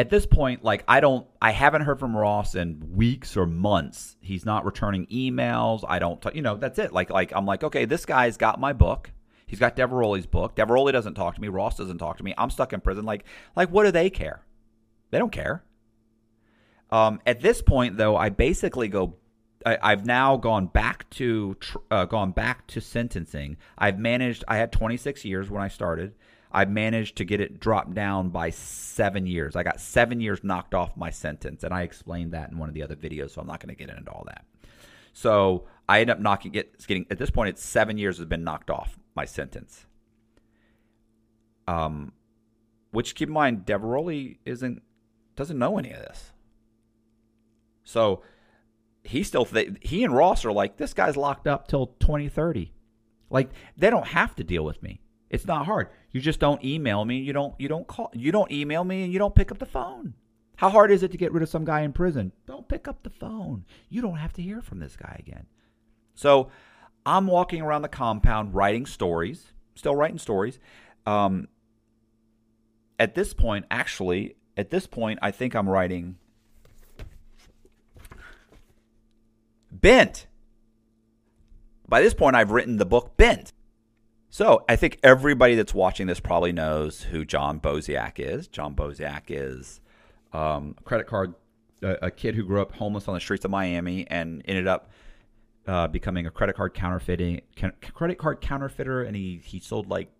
at 0.00 0.08
this 0.08 0.24
point, 0.24 0.64
like 0.64 0.82
I 0.88 1.00
don't, 1.00 1.26
I 1.42 1.50
haven't 1.50 1.82
heard 1.82 1.98
from 1.98 2.16
Ross 2.16 2.54
in 2.54 2.94
weeks 2.94 3.36
or 3.36 3.44
months. 3.44 4.16
He's 4.22 4.46
not 4.46 4.64
returning 4.64 5.06
emails. 5.06 5.84
I 5.86 5.98
don't, 5.98 6.24
you 6.34 6.40
know, 6.40 6.56
that's 6.56 6.78
it. 6.78 6.92
Like, 6.92 7.10
like 7.10 7.32
I'm 7.34 7.44
like, 7.44 7.62
okay, 7.64 7.84
this 7.84 8.06
guy's 8.06 8.38
got 8.38 8.58
my 8.58 8.72
book. 8.72 9.10
He's 9.50 9.58
got 9.58 9.74
Diveroli's 9.74 10.26
book. 10.26 10.54
Diveroli 10.54 10.92
doesn't 10.92 11.14
talk 11.14 11.34
to 11.34 11.40
me. 11.40 11.48
Ross 11.48 11.76
doesn't 11.76 11.98
talk 11.98 12.18
to 12.18 12.24
me. 12.24 12.32
I'm 12.38 12.50
stuck 12.50 12.72
in 12.72 12.80
prison. 12.80 13.04
Like, 13.04 13.24
like 13.56 13.68
what 13.68 13.82
do 13.82 13.90
they 13.90 14.08
care? 14.08 14.44
They 15.10 15.18
don't 15.18 15.32
care. 15.32 15.64
Um, 16.90 17.20
at 17.26 17.40
this 17.40 17.60
point, 17.60 17.96
though, 17.96 18.16
I 18.16 18.28
basically 18.28 18.86
go. 18.86 19.16
I, 19.66 19.90
have 19.90 20.06
now 20.06 20.36
gone 20.36 20.68
back 20.68 21.10
to 21.10 21.56
uh, 21.90 22.04
gone 22.04 22.30
back 22.30 22.68
to 22.68 22.80
sentencing. 22.80 23.56
I've 23.76 23.98
managed. 23.98 24.44
I 24.46 24.56
had 24.56 24.70
26 24.70 25.24
years 25.24 25.50
when 25.50 25.62
I 25.62 25.66
started. 25.66 26.14
I've 26.52 26.70
managed 26.70 27.16
to 27.16 27.24
get 27.24 27.40
it 27.40 27.58
dropped 27.58 27.92
down 27.92 28.28
by 28.28 28.50
seven 28.50 29.26
years. 29.26 29.56
I 29.56 29.64
got 29.64 29.80
seven 29.80 30.20
years 30.20 30.44
knocked 30.44 30.74
off 30.74 30.96
my 30.96 31.10
sentence, 31.10 31.64
and 31.64 31.74
I 31.74 31.82
explained 31.82 32.34
that 32.34 32.52
in 32.52 32.58
one 32.58 32.68
of 32.68 32.74
the 32.76 32.84
other 32.84 32.94
videos. 32.94 33.32
So 33.32 33.40
I'm 33.40 33.48
not 33.48 33.58
going 33.58 33.74
to 33.74 33.84
get 33.84 33.92
into 33.92 34.12
all 34.12 34.22
that. 34.28 34.44
So 35.12 35.66
I 35.88 36.02
end 36.02 36.10
up 36.10 36.20
knocking 36.20 36.54
it. 36.54 36.86
Getting 36.86 37.06
at 37.10 37.18
this 37.18 37.30
point, 37.30 37.48
it's 37.48 37.64
seven 37.64 37.98
years 37.98 38.18
has 38.18 38.26
been 38.26 38.44
knocked 38.44 38.70
off 38.70 38.99
my 39.14 39.24
sentence. 39.24 39.86
Um, 41.66 42.12
which 42.90 43.14
keep 43.14 43.28
in 43.28 43.34
mind, 43.34 43.66
Diveroli 43.66 44.38
isn't 44.44 44.82
doesn't 45.36 45.58
know 45.58 45.78
any 45.78 45.90
of 45.92 46.00
this. 46.00 46.32
So 47.84 48.22
he 49.04 49.22
still 49.22 49.44
th- 49.44 49.78
he 49.80 50.04
and 50.04 50.14
Ross 50.14 50.44
are 50.44 50.52
like 50.52 50.76
this 50.76 50.94
guy's 50.94 51.16
locked 51.16 51.46
up 51.46 51.68
till 51.68 51.86
2030. 52.00 52.72
Like 53.30 53.50
they 53.76 53.90
don't 53.90 54.08
have 54.08 54.34
to 54.36 54.44
deal 54.44 54.64
with 54.64 54.82
me. 54.82 55.00
It's 55.30 55.46
not 55.46 55.66
hard. 55.66 55.88
You 56.10 56.20
just 56.20 56.40
don't 56.40 56.62
email 56.64 57.04
me. 57.04 57.18
You 57.18 57.32
don't 57.32 57.54
you 57.58 57.68
don't 57.68 57.86
call. 57.86 58.10
You 58.12 58.32
don't 58.32 58.50
email 58.50 58.84
me 58.84 59.04
and 59.04 59.12
you 59.12 59.18
don't 59.18 59.34
pick 59.34 59.52
up 59.52 59.58
the 59.58 59.66
phone. 59.66 60.14
How 60.56 60.68
hard 60.68 60.90
is 60.90 61.02
it 61.02 61.12
to 61.12 61.16
get 61.16 61.32
rid 61.32 61.42
of 61.42 61.48
some 61.48 61.64
guy 61.64 61.80
in 61.80 61.92
prison? 61.92 62.32
Don't 62.46 62.68
pick 62.68 62.86
up 62.86 63.02
the 63.02 63.10
phone. 63.10 63.64
You 63.88 64.02
don't 64.02 64.16
have 64.16 64.34
to 64.34 64.42
hear 64.42 64.60
from 64.60 64.80
this 64.80 64.94
guy 64.96 65.16
again. 65.18 65.46
So 66.14 66.50
I'm 67.04 67.26
walking 67.26 67.62
around 67.62 67.82
the 67.82 67.88
compound 67.88 68.54
writing 68.54 68.86
stories, 68.86 69.52
still 69.74 69.96
writing 69.96 70.18
stories. 70.18 70.58
Um, 71.06 71.48
at 72.98 73.14
this 73.14 73.32
point, 73.32 73.64
actually, 73.70 74.36
at 74.56 74.70
this 74.70 74.86
point, 74.86 75.18
I 75.22 75.30
think 75.30 75.54
I'm 75.54 75.68
writing 75.68 76.16
Bent. 79.72 80.26
By 81.88 82.02
this 82.02 82.14
point, 82.14 82.36
I've 82.36 82.50
written 82.50 82.76
the 82.76 82.84
book 82.84 83.16
Bent. 83.16 83.52
So 84.28 84.64
I 84.68 84.76
think 84.76 84.98
everybody 85.02 85.56
that's 85.56 85.74
watching 85.74 86.06
this 86.06 86.20
probably 86.20 86.52
knows 86.52 87.02
who 87.02 87.24
John 87.24 87.58
Bosiak 87.58 88.12
is. 88.18 88.46
John 88.46 88.74
Bosiak 88.74 89.22
is 89.28 89.80
um, 90.32 90.76
a 90.78 90.82
credit 90.82 91.08
card, 91.08 91.34
a, 91.82 91.96
a 92.02 92.10
kid 92.10 92.36
who 92.36 92.44
grew 92.44 92.62
up 92.62 92.72
homeless 92.72 93.08
on 93.08 93.14
the 93.14 93.20
streets 93.20 93.44
of 93.44 93.50
Miami 93.50 94.06
and 94.08 94.42
ended 94.44 94.68
up 94.68 94.90
uh, 95.66 95.88
becoming 95.88 96.26
a 96.26 96.30
credit 96.30 96.56
card 96.56 96.74
counterfeiting 96.74 97.42
credit 97.94 98.18
card 98.18 98.40
counterfeiter, 98.40 99.02
and 99.02 99.16
he 99.16 99.40
he 99.44 99.60
sold 99.60 99.88
like 99.88 100.10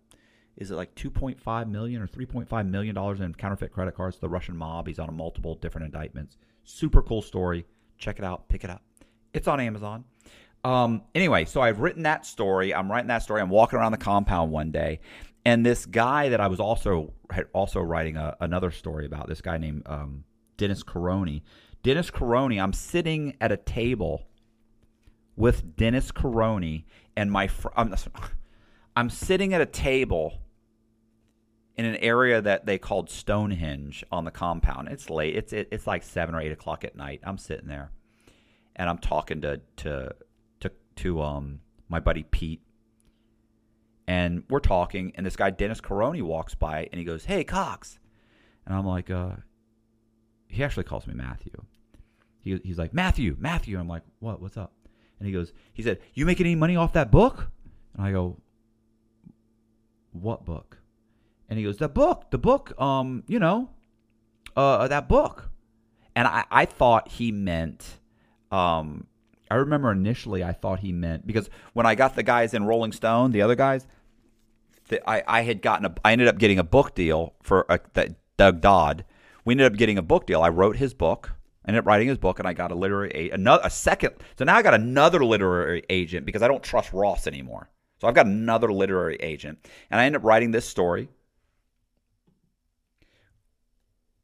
is 0.57 0.69
it 0.69 0.75
like 0.75 0.93
2.5 0.95 1.69
million 1.69 2.01
or 2.01 2.07
3.5 2.07 2.69
million 2.69 2.93
dollars 2.93 3.19
in 3.21 3.33
counterfeit 3.33 3.71
credit 3.71 3.95
cards 3.95 4.17
to 4.17 4.21
the 4.21 4.29
Russian 4.29 4.55
mob. 4.55 4.87
He's 4.87 4.99
on 4.99 5.15
multiple 5.15 5.55
different 5.55 5.85
indictments. 5.85 6.37
Super 6.63 7.01
cool 7.01 7.21
story. 7.21 7.65
Check 7.97 8.19
it 8.19 8.25
out. 8.25 8.47
Pick 8.47 8.63
it 8.63 8.69
up. 8.69 8.83
It's 9.33 9.47
on 9.47 9.59
Amazon. 9.59 10.03
Um, 10.63 11.01
anyway, 11.15 11.45
so 11.45 11.61
I've 11.61 11.79
written 11.79 12.03
that 12.03 12.25
story. 12.25 12.73
I'm 12.73 12.91
writing 12.91 13.07
that 13.07 13.23
story. 13.23 13.41
I'm 13.41 13.49
walking 13.49 13.79
around 13.79 13.93
the 13.93 13.97
compound 13.97 14.51
one 14.51 14.71
day, 14.71 14.99
and 15.45 15.65
this 15.65 15.85
guy 15.85 16.29
that 16.29 16.39
I 16.39 16.47
was 16.47 16.59
also 16.59 17.13
also 17.53 17.81
writing 17.81 18.17
a, 18.17 18.35
another 18.41 18.71
story 18.71 19.05
about. 19.05 19.27
This 19.27 19.41
guy 19.41 19.57
named 19.57 19.83
um, 19.87 20.23
Dennis 20.57 20.83
Caroni. 20.83 21.41
Dennis 21.81 22.11
Caroni. 22.11 22.61
I'm 22.61 22.73
sitting 22.73 23.35
at 23.41 23.51
a 23.51 23.57
table 23.57 24.27
with 25.35 25.75
Dennis 25.75 26.11
Caroni 26.11 26.83
and 27.15 27.31
my 27.31 27.47
fr- 27.47 27.69
I'm, 27.75 27.93
I'm 28.95 29.09
sitting 29.09 29.53
at 29.53 29.61
a 29.61 29.65
table 29.65 30.41
in 31.77 31.85
an 31.85 31.95
area 31.97 32.41
that 32.41 32.65
they 32.65 32.77
called 32.77 33.09
Stonehenge 33.09 34.03
on 34.11 34.25
the 34.25 34.31
compound. 34.31 34.87
It's 34.89 35.09
late. 35.09 35.35
It's 35.35 35.53
it, 35.53 35.69
it's 35.71 35.87
like 35.87 36.03
seven 36.03 36.35
or 36.35 36.41
eight 36.41 36.51
o'clock 36.51 36.83
at 36.83 36.95
night. 36.95 37.21
I'm 37.23 37.37
sitting 37.37 37.67
there, 37.67 37.91
and 38.75 38.89
I'm 38.89 38.97
talking 38.97 39.41
to 39.41 39.61
to 39.77 40.11
to 40.59 40.71
to 40.97 41.21
um 41.21 41.61
my 41.87 41.99
buddy 41.99 42.23
Pete, 42.23 42.61
and 44.07 44.43
we're 44.49 44.59
talking, 44.59 45.13
and 45.15 45.25
this 45.25 45.35
guy 45.35 45.49
Dennis 45.49 45.81
Caroni 45.81 46.21
walks 46.21 46.55
by, 46.55 46.87
and 46.91 46.99
he 46.99 47.05
goes, 47.05 47.25
"Hey 47.25 47.43
Cox," 47.43 47.99
and 48.65 48.75
I'm 48.75 48.85
like, 48.85 49.09
uh, 49.09 49.37
he 50.47 50.63
actually 50.63 50.83
calls 50.83 51.07
me 51.07 51.13
Matthew. 51.13 51.53
He, 52.41 52.59
he's 52.63 52.77
like 52.77 52.93
Matthew, 52.93 53.35
Matthew. 53.39 53.79
I'm 53.79 53.87
like, 53.87 54.03
what? 54.19 54.41
What's 54.41 54.57
up? 54.57 54.73
And 55.21 55.27
he 55.27 55.33
goes, 55.33 55.53
he 55.71 55.83
said, 55.83 55.99
"You 56.15 56.25
making 56.25 56.47
any 56.47 56.55
money 56.55 56.75
off 56.75 56.93
that 56.93 57.11
book?" 57.11 57.51
And 57.95 58.03
I 58.03 58.11
go, 58.11 58.37
"What 60.13 60.45
book?" 60.45 60.79
And 61.47 61.59
he 61.59 61.63
goes, 61.63 61.77
"The 61.77 61.87
book, 61.87 62.31
the 62.31 62.39
book, 62.39 62.73
um, 62.81 63.23
you 63.27 63.37
know, 63.37 63.69
uh, 64.55 64.87
that 64.87 65.07
book." 65.07 65.51
And 66.15 66.27
I, 66.27 66.45
I 66.49 66.65
thought 66.65 67.07
he 67.07 67.31
meant, 67.31 67.99
um, 68.51 69.05
I 69.51 69.55
remember 69.57 69.91
initially 69.91 70.43
I 70.43 70.53
thought 70.53 70.79
he 70.79 70.91
meant 70.91 71.27
because 71.27 71.51
when 71.73 71.85
I 71.85 71.93
got 71.93 72.15
the 72.15 72.23
guys 72.23 72.55
in 72.55 72.63
Rolling 72.63 72.91
Stone, 72.91 73.29
the 73.29 73.43
other 73.43 73.53
guys, 73.53 73.85
the, 74.87 75.07
I, 75.07 75.21
I 75.27 75.41
had 75.43 75.61
gotten 75.61 75.85
a, 75.85 75.93
I 76.03 76.13
ended 76.13 76.29
up 76.29 76.39
getting 76.39 76.57
a 76.57 76.63
book 76.63 76.95
deal 76.95 77.35
for 77.43 77.67
a, 77.69 77.79
that 77.93 78.15
Doug 78.37 78.59
Dodd. 78.59 79.05
We 79.45 79.53
ended 79.53 79.71
up 79.71 79.77
getting 79.77 79.99
a 79.99 80.01
book 80.01 80.25
deal. 80.25 80.41
I 80.41 80.49
wrote 80.49 80.77
his 80.77 80.95
book 80.95 81.33
ended 81.67 81.79
up 81.79 81.85
writing 81.85 82.07
his 82.07 82.17
book, 82.17 82.39
and 82.39 82.47
I 82.47 82.53
got 82.53 82.71
a 82.71 82.75
literary 82.75 83.29
another 83.29 83.61
a 83.65 83.69
second. 83.69 84.15
So 84.37 84.45
now 84.45 84.55
I 84.55 84.61
got 84.61 84.73
another 84.73 85.23
literary 85.23 85.83
agent 85.89 86.25
because 86.25 86.41
I 86.41 86.47
don't 86.47 86.63
trust 86.63 86.93
Ross 86.93 87.27
anymore. 87.27 87.69
So 87.99 88.07
I've 88.07 88.15
got 88.15 88.25
another 88.25 88.71
literary 88.71 89.17
agent, 89.17 89.59
and 89.89 89.99
I 89.99 90.05
end 90.05 90.15
up 90.15 90.23
writing 90.23 90.51
this 90.51 90.67
story, 90.67 91.09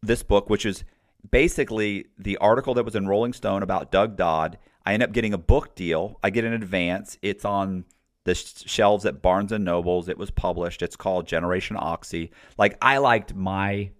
this 0.01 0.23
book, 0.23 0.49
which 0.49 0.65
is 0.65 0.83
basically 1.29 2.05
the 2.17 2.37
article 2.37 2.73
that 2.73 2.85
was 2.85 2.95
in 2.95 3.07
Rolling 3.07 3.33
Stone 3.33 3.63
about 3.63 3.91
Doug 3.91 4.15
Dodd. 4.15 4.57
I 4.85 4.93
end 4.93 5.03
up 5.03 5.11
getting 5.11 5.33
a 5.33 5.37
book 5.37 5.75
deal. 5.75 6.17
I 6.23 6.29
get 6.29 6.45
an 6.45 6.53
advance. 6.53 7.17
It's 7.21 7.45
on 7.45 7.85
the 8.23 8.33
shelves 8.35 9.05
at 9.05 9.21
Barnes 9.21 9.51
and 9.51 9.63
Nobles. 9.63 10.09
It 10.09 10.17
was 10.17 10.31
published. 10.31 10.81
It's 10.81 10.95
called 10.95 11.27
Generation 11.27 11.77
Oxy. 11.79 12.31
Like 12.57 12.77
I 12.81 12.97
liked 12.97 13.35
my 13.35 13.91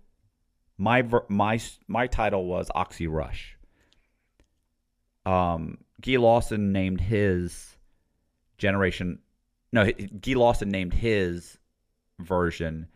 my 0.78 1.04
my 1.30 1.60
my 1.88 2.08
title 2.08 2.46
was 2.46 2.70
Oxy 2.76 3.08
Rush. 3.08 3.58
Um, 5.26 5.80
Guy 6.02 6.18
Lawson 6.18 6.72
named 6.72 7.02
his 7.02 7.76
Generation. 8.58 9.20
No, 9.72 9.92
Guy 9.92 10.34
Lawson 10.34 10.70
named 10.70 10.94
his 10.94 11.58
version 12.20 12.88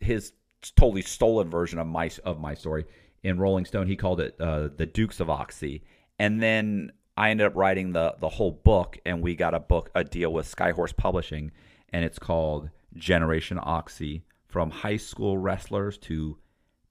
his 0.00 0.32
totally 0.76 1.02
stolen 1.02 1.50
version 1.50 1.78
of 1.78 1.86
my 1.86 2.10
of 2.24 2.40
my 2.40 2.54
story 2.54 2.84
in 3.22 3.38
Rolling 3.38 3.64
Stone. 3.64 3.86
He 3.86 3.96
called 3.96 4.20
it 4.20 4.36
uh, 4.40 4.68
the 4.76 4.86
Dukes 4.86 5.20
of 5.20 5.30
Oxy, 5.30 5.82
and 6.18 6.42
then 6.42 6.92
I 7.16 7.30
ended 7.30 7.46
up 7.46 7.56
writing 7.56 7.92
the 7.92 8.14
the 8.20 8.28
whole 8.28 8.52
book, 8.52 8.98
and 9.04 9.22
we 9.22 9.34
got 9.34 9.54
a 9.54 9.60
book 9.60 9.90
a 9.94 10.04
deal 10.04 10.32
with 10.32 10.52
Skyhorse 10.52 10.96
Publishing, 10.96 11.50
and 11.90 12.04
it's 12.04 12.18
called 12.18 12.70
Generation 12.94 13.58
Oxy: 13.62 14.22
From 14.48 14.70
High 14.70 14.96
School 14.96 15.38
Wrestlers 15.38 15.98
to 15.98 16.38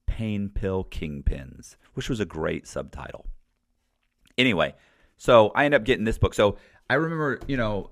Pain 0.05 0.49
Pill 0.49 0.85
Kingpins, 0.85 1.75
which 1.93 2.07
was 2.09 2.19
a 2.19 2.25
great 2.25 2.67
subtitle. 2.67 3.25
Anyway, 4.37 4.75
so 5.17 5.51
I 5.55 5.65
end 5.65 5.73
up 5.73 5.83
getting 5.83 6.05
this 6.05 6.19
book. 6.19 6.33
So 6.33 6.57
I 6.89 6.93
remember, 6.93 7.39
you 7.47 7.57
know, 7.57 7.91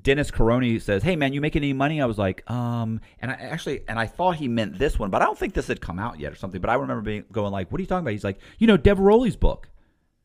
Dennis 0.00 0.30
Caroni 0.30 0.80
says, 0.80 1.02
"Hey 1.02 1.14
man, 1.16 1.32
you 1.32 1.40
making 1.40 1.62
any 1.62 1.72
money?" 1.72 2.00
I 2.00 2.06
was 2.06 2.18
like, 2.18 2.48
"Um," 2.50 3.00
and 3.20 3.30
I 3.30 3.34
actually, 3.34 3.82
and 3.88 3.98
I 3.98 4.06
thought 4.06 4.36
he 4.36 4.48
meant 4.48 4.78
this 4.78 4.98
one, 4.98 5.10
but 5.10 5.22
I 5.22 5.24
don't 5.24 5.38
think 5.38 5.54
this 5.54 5.68
had 5.68 5.80
come 5.80 5.98
out 5.98 6.18
yet 6.18 6.32
or 6.32 6.36
something. 6.36 6.60
But 6.60 6.70
I 6.70 6.74
remember 6.74 7.02
being 7.02 7.24
going 7.30 7.52
like, 7.52 7.70
"What 7.70 7.78
are 7.78 7.82
you 7.82 7.86
talking 7.86 8.04
about?" 8.04 8.12
He's 8.12 8.24
like, 8.24 8.40
"You 8.58 8.66
know, 8.66 8.78
Diveroli's 8.78 9.36
book. 9.36 9.68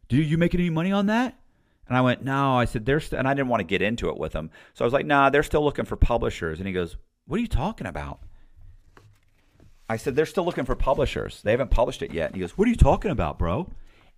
Do 0.08 0.18
you 0.18 0.38
making 0.38 0.60
any 0.60 0.72
money 0.72 0.92
on 0.92 1.06
that?" 1.08 1.40
And 1.88 1.98
I 1.98 2.02
went, 2.02 2.24
"No." 2.24 2.58
I 2.58 2.66
said, 2.66 2.86
"There's," 2.86 3.14
and 3.14 3.28
I 3.28 3.34
didn't 3.34 3.50
want 3.50 3.62
to 3.62 3.66
get 3.66 3.82
into 3.82 4.10
it 4.10 4.18
with 4.18 4.34
him, 4.34 4.50
so 4.74 4.84
I 4.84 4.88
was 4.88 4.94
like, 4.94 5.06
"Nah, 5.06 5.30
they're 5.30 5.44
still 5.44 5.64
looking 5.64 5.86
for 5.86 5.96
publishers." 5.96 6.60
And 6.60 6.68
he 6.68 6.74
goes, 6.74 6.98
"What 7.26 7.38
are 7.38 7.42
you 7.42 7.48
talking 7.48 7.88
about?" 7.88 8.22
I 9.90 9.98
said, 9.98 10.16
"They're 10.16 10.26
still 10.26 10.46
looking 10.46 10.66
for 10.66 10.76
publishers. 10.76 11.42
They 11.42 11.52
haven't 11.52 11.72
published 11.72 12.02
it 12.02 12.14
yet." 12.14 12.28
And 12.28 12.36
he 12.36 12.42
goes, 12.42 12.58
"What 12.58 12.68
are 12.68 12.72
you 12.72 12.78
talking 12.78 13.12
about, 13.12 13.40
bro?" 13.40 13.72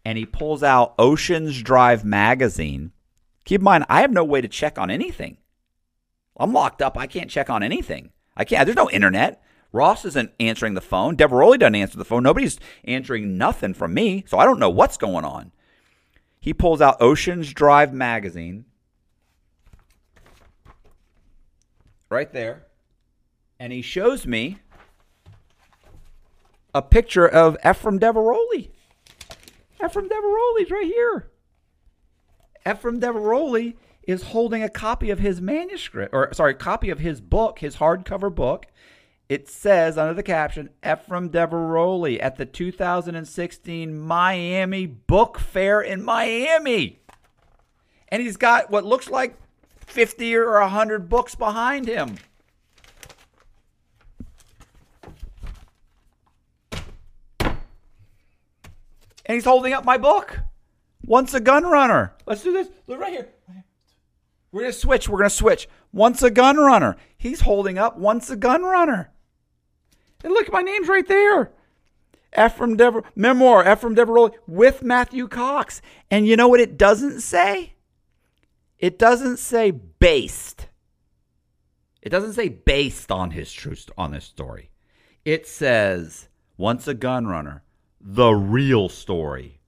And 0.03 0.17
he 0.17 0.25
pulls 0.25 0.61
out 0.61 0.93
Oceans 0.99 1.61
Drive 1.61 2.03
magazine. 2.03 2.91
Keep 3.45 3.61
in 3.61 3.65
mind, 3.65 3.85
I 3.89 4.01
have 4.01 4.11
no 4.11 4.23
way 4.23 4.41
to 4.41 4.47
check 4.47 4.77
on 4.77 4.91
anything. 4.91 5.37
I'm 6.37 6.53
locked 6.53 6.81
up. 6.81 6.97
I 6.97 7.07
can't 7.07 7.29
check 7.29 7.49
on 7.49 7.63
anything. 7.63 8.11
I 8.35 8.45
can't. 8.45 8.65
There's 8.65 8.75
no 8.75 8.89
internet. 8.89 9.43
Ross 9.71 10.03
isn't 10.05 10.31
answering 10.39 10.73
the 10.73 10.81
phone. 10.81 11.15
Diveroli 11.15 11.57
doesn't 11.57 11.75
answer 11.75 11.97
the 11.97 12.05
phone. 12.05 12.23
Nobody's 12.23 12.59
answering 12.83 13.37
nothing 13.37 13.73
from 13.73 13.93
me. 13.93 14.23
So 14.27 14.37
I 14.37 14.45
don't 14.45 14.59
know 14.59 14.69
what's 14.69 14.97
going 14.97 15.23
on. 15.23 15.51
He 16.39 16.53
pulls 16.53 16.81
out 16.81 17.01
Oceans 17.01 17.53
Drive 17.53 17.93
magazine 17.93 18.65
right 22.09 22.31
there. 22.33 22.65
And 23.59 23.71
he 23.71 23.81
shows 23.81 24.25
me 24.25 24.57
a 26.73 26.81
picture 26.81 27.27
of 27.27 27.57
Efraim 27.63 27.99
Diveroli. 27.99 28.69
Efraim 29.79 30.07
Diveroli's 30.07 30.71
right 30.71 30.85
here. 30.85 31.31
Efraim 32.65 32.99
Diveroli 32.99 33.75
is 34.03 34.23
holding 34.23 34.63
a 34.63 34.69
copy 34.69 35.09
of 35.09 35.19
his 35.19 35.41
manuscript, 35.41 36.13
or 36.13 36.33
sorry, 36.33 36.53
copy 36.53 36.89
of 36.89 36.99
his 36.99 37.21
book, 37.21 37.59
his 37.59 37.77
hardcover 37.77 38.33
book. 38.33 38.67
It 39.29 39.47
says 39.47 39.97
under 39.97 40.13
the 40.13 40.23
caption, 40.23 40.69
Efraim 40.83 41.29
Diveroli 41.29 42.21
at 42.21 42.35
the 42.35 42.45
2016 42.45 43.97
Miami 43.97 44.85
Book 44.85 45.39
Fair 45.39 45.81
in 45.81 46.03
Miami. 46.03 46.99
And 48.09 48.21
he's 48.21 48.37
got 48.37 48.69
what 48.69 48.85
looks 48.85 49.09
like 49.09 49.37
50 49.85 50.35
or 50.35 50.59
100 50.59 51.07
books 51.07 51.35
behind 51.35 51.87
him. 51.87 52.17
And 59.25 59.35
he's 59.35 59.45
holding 59.45 59.73
up 59.73 59.85
my 59.85 59.97
book. 59.97 60.39
Once 61.05 61.33
a 61.33 61.39
gun 61.39 61.63
runner. 61.63 62.13
Let's 62.25 62.43
do 62.43 62.51
this. 62.51 62.69
Look 62.87 62.99
right 62.99 63.13
here. 63.13 63.29
We're 64.51 64.65
to 64.65 64.73
switch. 64.73 65.07
We're 65.07 65.23
to 65.23 65.29
switch. 65.29 65.67
Once 65.93 66.21
a 66.21 66.29
gun 66.29 66.57
runner. 66.57 66.97
He's 67.17 67.41
holding 67.41 67.77
up 67.77 67.97
once 67.97 68.29
a 68.29 68.35
gun 68.35 68.63
runner. 68.63 69.11
And 70.23 70.33
look, 70.33 70.51
my 70.51 70.61
name's 70.61 70.87
right 70.87 71.07
there. 71.07 71.51
Efraim 72.37 72.77
Dever 72.77 73.03
memoir, 73.15 73.63
Efraim 73.63 73.95
Diveroli 73.95 74.31
with 74.47 74.83
Matthew 74.83 75.27
Cox. 75.27 75.81
And 76.09 76.27
you 76.27 76.35
know 76.35 76.47
what 76.47 76.59
it 76.59 76.77
doesn't 76.77 77.21
say? 77.21 77.73
It 78.77 78.97
doesn't 78.97 79.37
say 79.37 79.71
based. 79.71 80.67
It 82.01 82.09
doesn't 82.09 82.33
say 82.33 82.49
based 82.49 83.11
on 83.11 83.31
his 83.31 83.51
true 83.51 83.75
st- 83.75 83.93
on 83.97 84.11
this 84.11 84.25
story. 84.25 84.71
It 85.23 85.45
says 85.45 86.29
once 86.57 86.87
a 86.87 86.93
gun 86.93 87.27
runner, 87.27 87.63
the 88.03 88.31
real 88.31 88.89
story. 88.89 89.59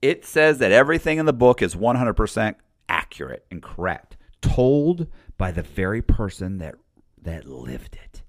It 0.00 0.24
says 0.24 0.58
that 0.58 0.70
everything 0.70 1.18
in 1.18 1.26
the 1.26 1.32
book 1.32 1.60
is 1.60 1.74
100% 1.74 2.54
accurate 2.88 3.44
and 3.50 3.62
correct, 3.62 4.16
told 4.40 5.08
by 5.36 5.50
the 5.50 5.62
very 5.62 6.02
person 6.02 6.58
that 6.58 6.76
that 7.20 7.46
lived 7.46 7.96
it. 7.96 8.22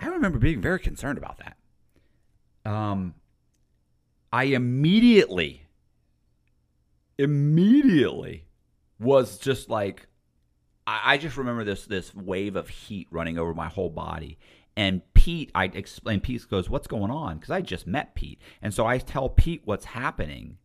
I 0.00 0.08
remember 0.08 0.38
being 0.38 0.60
very 0.60 0.80
concerned 0.80 1.16
about 1.18 1.38
that. 1.38 1.56
Um, 2.70 3.14
I 4.32 4.44
immediately, 4.44 5.62
immediately 7.18 8.46
was 8.98 9.38
just 9.38 9.70
like, 9.70 10.08
I, 10.86 11.14
I 11.14 11.18
just 11.18 11.36
remember 11.36 11.64
this 11.64 11.84
this 11.84 12.14
wave 12.14 12.56
of 12.56 12.68
heat 12.68 13.08
running 13.10 13.38
over 13.38 13.54
my 13.54 13.68
whole 13.68 13.90
body. 13.90 14.38
And 14.76 15.02
Pete, 15.14 15.50
I 15.54 15.64
explain. 15.66 16.20
Pete 16.20 16.48
goes, 16.48 16.68
"What's 16.68 16.86
going 16.86 17.10
on?" 17.10 17.36
Because 17.36 17.50
I 17.50 17.60
just 17.62 17.86
met 17.86 18.14
Pete, 18.14 18.40
and 18.60 18.72
so 18.74 18.86
I 18.86 18.98
tell 18.98 19.28
Pete 19.28 19.62
what's 19.64 19.86
happening, 19.86 20.58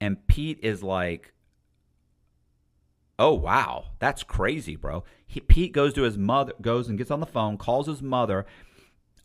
and 0.00 0.26
Pete 0.26 0.58
is 0.62 0.82
like, 0.82 1.34
"Oh 3.18 3.34
wow, 3.34 3.88
that's 3.98 4.22
crazy, 4.22 4.76
bro." 4.76 5.04
He, 5.26 5.40
Pete 5.40 5.72
goes 5.72 5.92
to 5.94 6.02
his 6.02 6.16
mother, 6.16 6.54
goes 6.62 6.88
and 6.88 6.96
gets 6.96 7.10
on 7.10 7.20
the 7.20 7.26
phone, 7.26 7.58
calls 7.58 7.86
his 7.86 8.00
mother. 8.00 8.46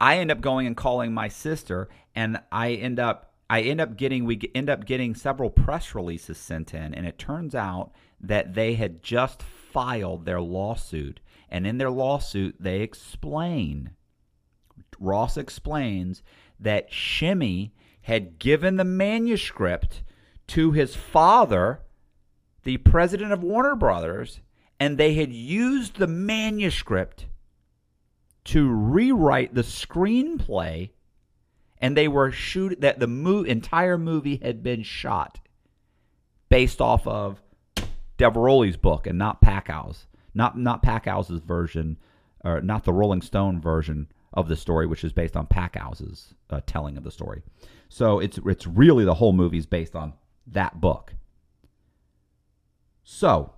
I 0.02 0.18
end 0.18 0.32
up 0.32 0.42
going 0.42 0.68
and 0.68 0.76
calling 0.76 1.14
my 1.14 1.30
sister, 1.30 1.88
and 2.14 2.42
I 2.52 2.74
end 2.74 3.00
up 3.00 3.34
I 3.50 3.62
end 3.62 3.80
up 3.80 3.96
getting 3.96 4.26
we 4.26 4.52
end 4.54 4.70
up 4.70 4.86
getting 4.86 5.16
several 5.16 5.50
press 5.50 5.96
releases 5.96 6.38
sent 6.38 6.74
in, 6.74 6.94
and 6.94 7.06
it 7.06 7.18
turns 7.18 7.56
out 7.56 7.92
that 8.20 8.54
they 8.54 8.74
had 8.74 9.02
just 9.02 9.44
filed 9.72 10.26
their 10.26 10.42
lawsuit, 10.42 11.20
and 11.50 11.66
in 11.66 11.78
their 11.78 11.90
lawsuit 11.90 12.56
they 12.60 12.82
explain 12.82 13.92
Ross 15.00 15.38
explains 15.38 16.22
that 16.60 16.94
Shimmy 16.94 17.74
had 18.02 18.40
given 18.40 18.78
the 18.78 18.84
manuscript 18.84 20.04
to 20.48 20.72
his 20.72 20.96
father, 20.96 21.82
the 22.64 22.78
president 22.78 23.32
of 23.32 23.44
Warner 23.44 23.76
Brothers, 23.76 24.42
and 24.80 24.98
they 24.98 25.16
had 25.16 25.32
used 25.32 25.96
the 25.96 26.08
manuscript 26.08 27.26
to 28.46 28.70
rewrite 28.70 29.54
the 29.54 29.62
screenplay 29.62 30.92
and 31.82 31.98
they 31.98 32.08
were 32.08 32.32
shoot 32.32 32.80
that 32.82 33.00
the 33.00 33.08
mo- 33.08 33.44
entire 33.44 33.98
movie 33.98 34.38
had 34.38 34.62
been 34.62 34.84
shot 34.84 35.40
based 36.48 36.80
off 36.80 37.08
of 37.08 37.42
Diveroli's 38.22 38.78
book 38.78 39.08
and 39.08 39.18
not 39.18 39.42
Packouz's, 39.42 40.08
not 40.34 40.58
not 40.58 40.84
Packouz's 40.84 41.42
version, 41.42 41.98
or 42.46 42.62
not 42.62 42.84
the 42.84 42.94
Rolling 42.94 43.22
Stone 43.22 43.60
version 43.60 44.08
of 44.34 44.48
the 44.48 44.56
story, 44.56 44.86
which 44.86 45.04
is 45.04 45.12
based 45.12 45.36
on 45.36 45.48
Packouz's 45.48 46.34
uh, 46.50 46.62
telling 46.66 46.98
of 46.98 47.04
the 47.04 47.12
story. 47.12 47.42
So 47.90 48.20
it's 48.20 48.40
it's 48.46 48.68
really 48.68 49.06
the 49.06 49.16
whole 49.16 49.34
movie 49.34 49.58
is 49.58 49.66
based 49.66 49.96
on 49.96 50.14
that 50.48 50.80
book. 50.80 51.16
So, 53.04 53.54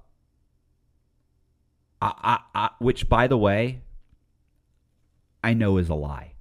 I, 2.01 2.13
I, 2.23 2.39
I, 2.55 2.69
which 2.79 3.09
by 3.09 3.27
the 3.27 3.37
way, 3.37 3.81
I 5.43 5.53
know 5.53 5.77
is 5.77 5.89
a 5.89 5.95
lie. 5.95 6.33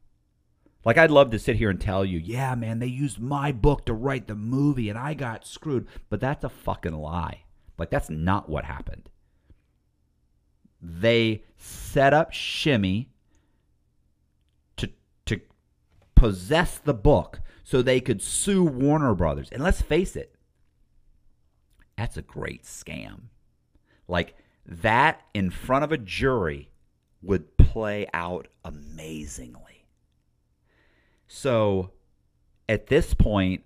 Like 0.84 0.96
I'd 0.96 1.10
love 1.10 1.30
to 1.30 1.38
sit 1.38 1.56
here 1.56 1.70
and 1.70 1.80
tell 1.80 2.04
you, 2.04 2.18
yeah, 2.18 2.54
man, 2.54 2.78
they 2.78 2.86
used 2.86 3.20
my 3.20 3.52
book 3.52 3.84
to 3.86 3.92
write 3.92 4.26
the 4.26 4.34
movie 4.34 4.88
and 4.88 4.98
I 4.98 5.14
got 5.14 5.46
screwed, 5.46 5.86
but 6.08 6.20
that's 6.20 6.44
a 6.44 6.48
fucking 6.48 6.94
lie. 6.94 7.42
Like 7.78 7.90
that's 7.90 8.10
not 8.10 8.48
what 8.48 8.64
happened. 8.64 9.08
They 10.80 11.42
set 11.56 12.12
up 12.12 12.32
Shimmy 12.32 13.10
to 14.76 14.90
to 15.26 15.40
possess 16.14 16.78
the 16.78 16.94
book 16.94 17.40
so 17.64 17.82
they 17.82 18.00
could 18.00 18.20
sue 18.20 18.64
Warner 18.64 19.14
Brothers. 19.14 19.48
And 19.50 19.62
let's 19.62 19.82
face 19.82 20.16
it, 20.16 20.34
that's 21.96 22.16
a 22.16 22.22
great 22.22 22.64
scam. 22.64 23.22
Like 24.08 24.36
that 24.66 25.22
in 25.34 25.50
front 25.50 25.84
of 25.84 25.92
a 25.92 25.98
jury 25.98 26.70
would 27.22 27.56
play 27.56 28.06
out 28.12 28.48
amazingly. 28.64 29.86
So 31.28 31.92
at 32.68 32.88
this 32.88 33.14
point, 33.14 33.64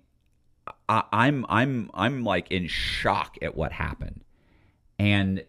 I, 0.89 1.03
I'm 1.11 1.45
I'm 1.49 1.89
I'm 1.93 2.23
like 2.23 2.51
in 2.51 2.67
shock 2.67 3.37
at 3.41 3.55
what 3.55 3.71
happened. 3.71 4.23
And 4.99 5.45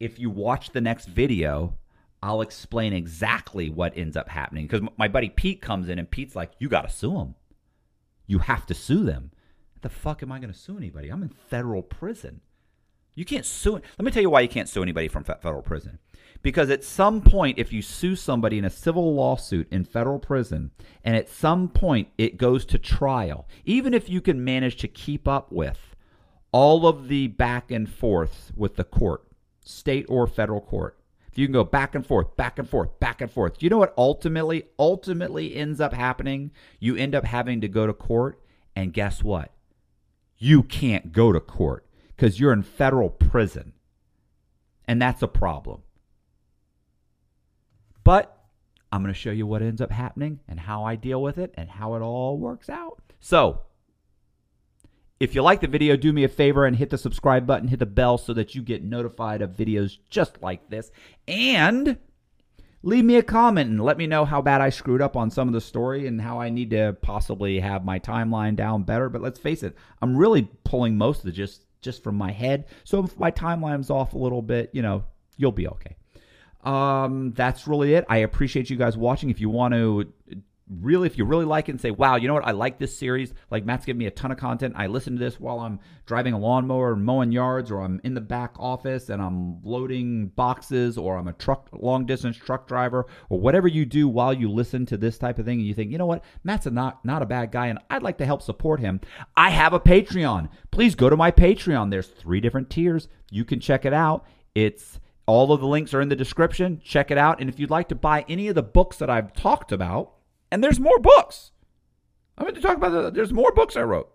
if 0.00 0.18
you 0.18 0.30
watch 0.30 0.70
the 0.70 0.80
next 0.80 1.06
video, 1.06 1.76
I'll 2.22 2.40
explain 2.40 2.92
exactly 2.92 3.70
what 3.70 3.96
ends 3.96 4.16
up 4.16 4.28
happening. 4.28 4.66
Because 4.66 4.86
my 4.96 5.08
buddy 5.08 5.28
Pete 5.28 5.60
comes 5.60 5.88
in 5.88 5.98
and 5.98 6.10
Pete's 6.10 6.36
like, 6.36 6.52
"You 6.58 6.68
got 6.68 6.82
to 6.82 6.94
sue 6.94 7.14
them. 7.14 7.34
You 8.26 8.40
have 8.40 8.66
to 8.66 8.74
sue 8.74 9.04
them." 9.04 9.30
the 9.84 9.90
fuck 9.90 10.22
am 10.22 10.32
I 10.32 10.40
going 10.40 10.52
to 10.52 10.58
sue 10.58 10.76
anybody? 10.76 11.10
I'm 11.10 11.22
in 11.22 11.28
federal 11.28 11.82
prison. 11.82 12.40
You 13.14 13.24
can't 13.24 13.46
sue. 13.46 13.74
Let 13.74 14.04
me 14.04 14.10
tell 14.10 14.22
you 14.22 14.30
why 14.30 14.40
you 14.40 14.48
can't 14.48 14.68
sue 14.68 14.82
anybody 14.82 15.06
from 15.06 15.22
federal 15.22 15.62
prison. 15.62 16.00
Because 16.44 16.70
at 16.70 16.84
some 16.84 17.20
point, 17.20 17.58
if 17.58 17.72
you 17.72 17.82
sue 17.82 18.14
somebody 18.14 18.58
in 18.58 18.64
a 18.64 18.70
civil 18.70 19.12
lawsuit 19.14 19.66
in 19.72 19.84
federal 19.84 20.20
prison, 20.20 20.70
and 21.02 21.16
at 21.16 21.28
some 21.28 21.68
point 21.68 22.08
it 22.16 22.36
goes 22.36 22.64
to 22.66 22.78
trial, 22.78 23.48
even 23.64 23.92
if 23.92 24.08
you 24.08 24.20
can 24.20 24.44
manage 24.44 24.76
to 24.76 24.86
keep 24.86 25.26
up 25.26 25.50
with 25.50 25.96
all 26.52 26.86
of 26.86 27.08
the 27.08 27.26
back 27.26 27.72
and 27.72 27.88
forth 27.88 28.52
with 28.54 28.76
the 28.76 28.84
court, 28.84 29.26
state 29.64 30.06
or 30.08 30.28
federal 30.28 30.60
court, 30.60 30.96
if 31.32 31.36
you 31.36 31.46
can 31.46 31.52
go 31.52 31.64
back 31.64 31.96
and 31.96 32.06
forth, 32.06 32.36
back 32.36 32.60
and 32.60 32.70
forth, 32.70 33.00
back 33.00 33.20
and 33.20 33.32
forth, 33.32 33.60
you 33.60 33.68
know 33.68 33.78
what 33.78 33.92
ultimately, 33.98 34.66
ultimately 34.78 35.56
ends 35.56 35.80
up 35.80 35.92
happening? 35.92 36.52
You 36.78 36.94
end 36.94 37.16
up 37.16 37.24
having 37.24 37.60
to 37.62 37.68
go 37.68 37.88
to 37.88 37.92
court, 37.92 38.40
and 38.76 38.92
guess 38.92 39.24
what? 39.24 39.50
you 40.38 40.62
can't 40.62 41.12
go 41.12 41.32
to 41.32 41.40
court 41.40 41.86
because 42.08 42.38
you're 42.38 42.52
in 42.52 42.62
federal 42.62 43.08
prison. 43.08 43.72
And 44.86 45.00
that's 45.00 45.22
a 45.22 45.28
problem. 45.28 45.82
But 48.04 48.38
I'm 48.92 49.02
going 49.02 49.12
to 49.12 49.18
show 49.18 49.30
you 49.30 49.46
what 49.46 49.62
ends 49.62 49.80
up 49.80 49.90
happening 49.90 50.40
and 50.46 50.60
how 50.60 50.84
I 50.84 50.94
deal 50.94 51.20
with 51.20 51.38
it 51.38 51.52
and 51.56 51.68
how 51.68 51.94
it 51.94 52.02
all 52.02 52.38
works 52.38 52.68
out. 52.68 53.00
So, 53.18 53.62
if 55.18 55.34
you 55.34 55.42
like 55.42 55.60
the 55.60 55.66
video, 55.66 55.96
do 55.96 56.12
me 56.12 56.22
a 56.24 56.28
favor 56.28 56.66
and 56.66 56.76
hit 56.76 56.90
the 56.90 56.98
subscribe 56.98 57.46
button, 57.46 57.68
hit 57.68 57.78
the 57.78 57.86
bell 57.86 58.18
so 58.18 58.34
that 58.34 58.54
you 58.54 58.62
get 58.62 58.84
notified 58.84 59.42
of 59.42 59.56
videos 59.56 59.98
just 60.10 60.42
like 60.42 60.68
this. 60.68 60.92
And 61.26 61.96
leave 62.82 63.04
me 63.04 63.16
a 63.16 63.22
comment 63.22 63.70
and 63.70 63.82
let 63.82 63.96
me 63.96 64.06
know 64.06 64.24
how 64.26 64.42
bad 64.42 64.60
I 64.60 64.68
screwed 64.68 65.00
up 65.00 65.16
on 65.16 65.30
some 65.30 65.48
of 65.48 65.54
the 65.54 65.60
story 65.60 66.06
and 66.06 66.20
how 66.20 66.40
I 66.40 66.50
need 66.50 66.70
to 66.70 66.96
possibly 67.00 67.58
have 67.60 67.84
my 67.84 67.98
timeline 67.98 68.54
down 68.54 68.82
better. 68.82 69.08
But 69.08 69.22
let's 69.22 69.40
face 69.40 69.62
it, 69.62 69.74
I'm 70.02 70.16
really 70.16 70.42
pulling 70.64 70.98
most 70.98 71.20
of 71.20 71.24
the 71.24 71.32
just 71.32 71.64
just 71.80 72.02
from 72.02 72.16
my 72.16 72.32
head. 72.32 72.66
So 72.84 73.04
if 73.04 73.18
my 73.18 73.30
timeline's 73.30 73.90
off 73.90 74.14
a 74.14 74.18
little 74.18 74.40
bit, 74.40 74.70
you 74.72 74.82
know, 74.82 75.04
you'll 75.36 75.52
be 75.52 75.68
okay. 75.68 75.96
Um, 76.64 77.32
that's 77.32 77.66
really 77.66 77.94
it. 77.94 78.04
I 78.08 78.18
appreciate 78.18 78.70
you 78.70 78.76
guys 78.76 78.96
watching. 78.96 79.30
If 79.30 79.40
you 79.40 79.50
want 79.50 79.74
to 79.74 80.12
really, 80.68 81.06
if 81.06 81.18
you 81.18 81.24
really 81.24 81.44
like 81.44 81.68
it 81.68 81.72
and 81.72 81.80
say, 81.80 81.90
wow, 81.90 82.16
you 82.16 82.26
know 82.26 82.34
what, 82.34 82.46
I 82.46 82.52
like 82.52 82.78
this 82.78 82.96
series. 82.96 83.34
Like 83.50 83.64
Matt's 83.64 83.84
giving 83.84 83.98
me 83.98 84.06
a 84.06 84.10
ton 84.10 84.32
of 84.32 84.38
content. 84.38 84.74
I 84.76 84.86
listen 84.86 85.14
to 85.14 85.18
this 85.18 85.38
while 85.38 85.60
I'm 85.60 85.78
driving 86.06 86.32
a 86.32 86.38
lawnmower 86.38 86.94
and 86.94 87.04
mowing 87.04 87.32
yards, 87.32 87.70
or 87.70 87.80
I'm 87.80 88.00
in 88.04 88.14
the 88.14 88.20
back 88.20 88.54
office 88.58 89.10
and 89.10 89.20
I'm 89.20 89.62
loading 89.62 90.28
boxes, 90.28 90.96
or 90.96 91.16
I'm 91.16 91.28
a 91.28 91.32
truck, 91.34 91.68
long 91.72 92.06
distance 92.06 92.36
truck 92.36 92.66
driver, 92.66 93.06
or 93.28 93.40
whatever 93.40 93.68
you 93.68 93.84
do 93.84 94.08
while 94.08 94.32
you 94.32 94.50
listen 94.50 94.86
to 94.86 94.96
this 94.96 95.18
type 95.18 95.38
of 95.38 95.44
thing. 95.44 95.58
And 95.58 95.66
you 95.66 95.74
think, 95.74 95.90
you 95.90 95.98
know 95.98 96.06
what, 96.06 96.24
Matt's 96.42 96.66
a 96.66 96.70
not, 96.70 97.04
not 97.04 97.22
a 97.22 97.26
bad 97.26 97.52
guy 97.52 97.66
and 97.66 97.78
I'd 97.90 98.02
like 98.02 98.18
to 98.18 98.26
help 98.26 98.42
support 98.42 98.80
him. 98.80 99.00
I 99.36 99.50
have 99.50 99.72
a 99.72 99.80
Patreon. 99.80 100.48
Please 100.70 100.94
go 100.94 101.10
to 101.10 101.16
my 101.16 101.30
Patreon. 101.30 101.90
There's 101.90 102.08
three 102.08 102.40
different 102.40 102.70
tiers. 102.70 103.08
You 103.30 103.44
can 103.44 103.60
check 103.60 103.84
it 103.84 103.92
out. 103.92 104.24
It's 104.54 104.98
all 105.26 105.52
of 105.52 105.60
the 105.60 105.66
links 105.66 105.94
are 105.94 106.00
in 106.00 106.08
the 106.08 106.16
description. 106.16 106.80
Check 106.84 107.10
it 107.10 107.18
out. 107.18 107.40
And 107.40 107.48
if 107.48 107.58
you'd 107.58 107.70
like 107.70 107.88
to 107.88 107.94
buy 107.94 108.24
any 108.28 108.48
of 108.48 108.54
the 108.54 108.62
books 108.62 108.96
that 108.98 109.10
I've 109.10 109.32
talked 109.32 109.72
about, 109.72 110.12
and 110.50 110.62
there's 110.62 110.80
more 110.80 110.98
books. 110.98 111.50
I'm 112.36 112.44
going 112.44 112.54
to 112.54 112.60
talk 112.60 112.76
about 112.76 112.90
the, 112.90 113.10
there's 113.10 113.32
more 113.32 113.52
books 113.52 113.76
I 113.76 113.82
wrote, 113.82 114.14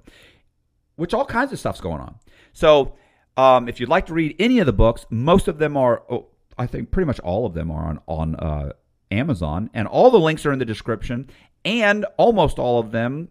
which 0.96 1.14
all 1.14 1.26
kinds 1.26 1.52
of 1.52 1.60
stuff's 1.60 1.82
going 1.82 2.02
on. 2.02 2.16
So 2.54 2.96
um, 3.38 3.70
if 3.70 3.80
you'd 3.80 3.90
like 3.90 4.06
to 4.08 4.14
read 4.14 4.36
any 4.40 4.60
of 4.60 4.66
the 4.66 4.74
books, 4.74 5.06
most 5.10 5.48
of 5.48 5.58
them 5.58 5.78
are, 5.78 6.04
oh, 6.10 6.28
I 6.58 6.68
think 6.68 6.92
pretty 6.92 7.08
much 7.08 7.20
all 7.22 7.46
of 7.46 7.54
them 7.54 7.72
are 7.72 7.86
on 7.86 8.00
on 8.06 8.36
uh, 8.36 8.74
Amazon, 9.12 9.70
and 9.74 9.88
all 9.88 10.12
the 10.12 10.20
links 10.20 10.46
are 10.46 10.52
in 10.52 10.60
the 10.60 10.66
description, 10.66 11.30
and 11.64 12.06
almost 12.18 12.60
all 12.60 12.80
of 12.80 12.92
them 12.92 13.30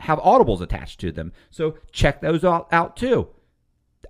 have 0.00 0.18
audibles 0.18 0.60
attached 0.60 1.00
to 1.00 1.10
them. 1.10 1.32
So 1.50 1.78
check 1.90 2.20
those 2.20 2.44
out, 2.44 2.68
out 2.70 2.96
too. 2.96 3.28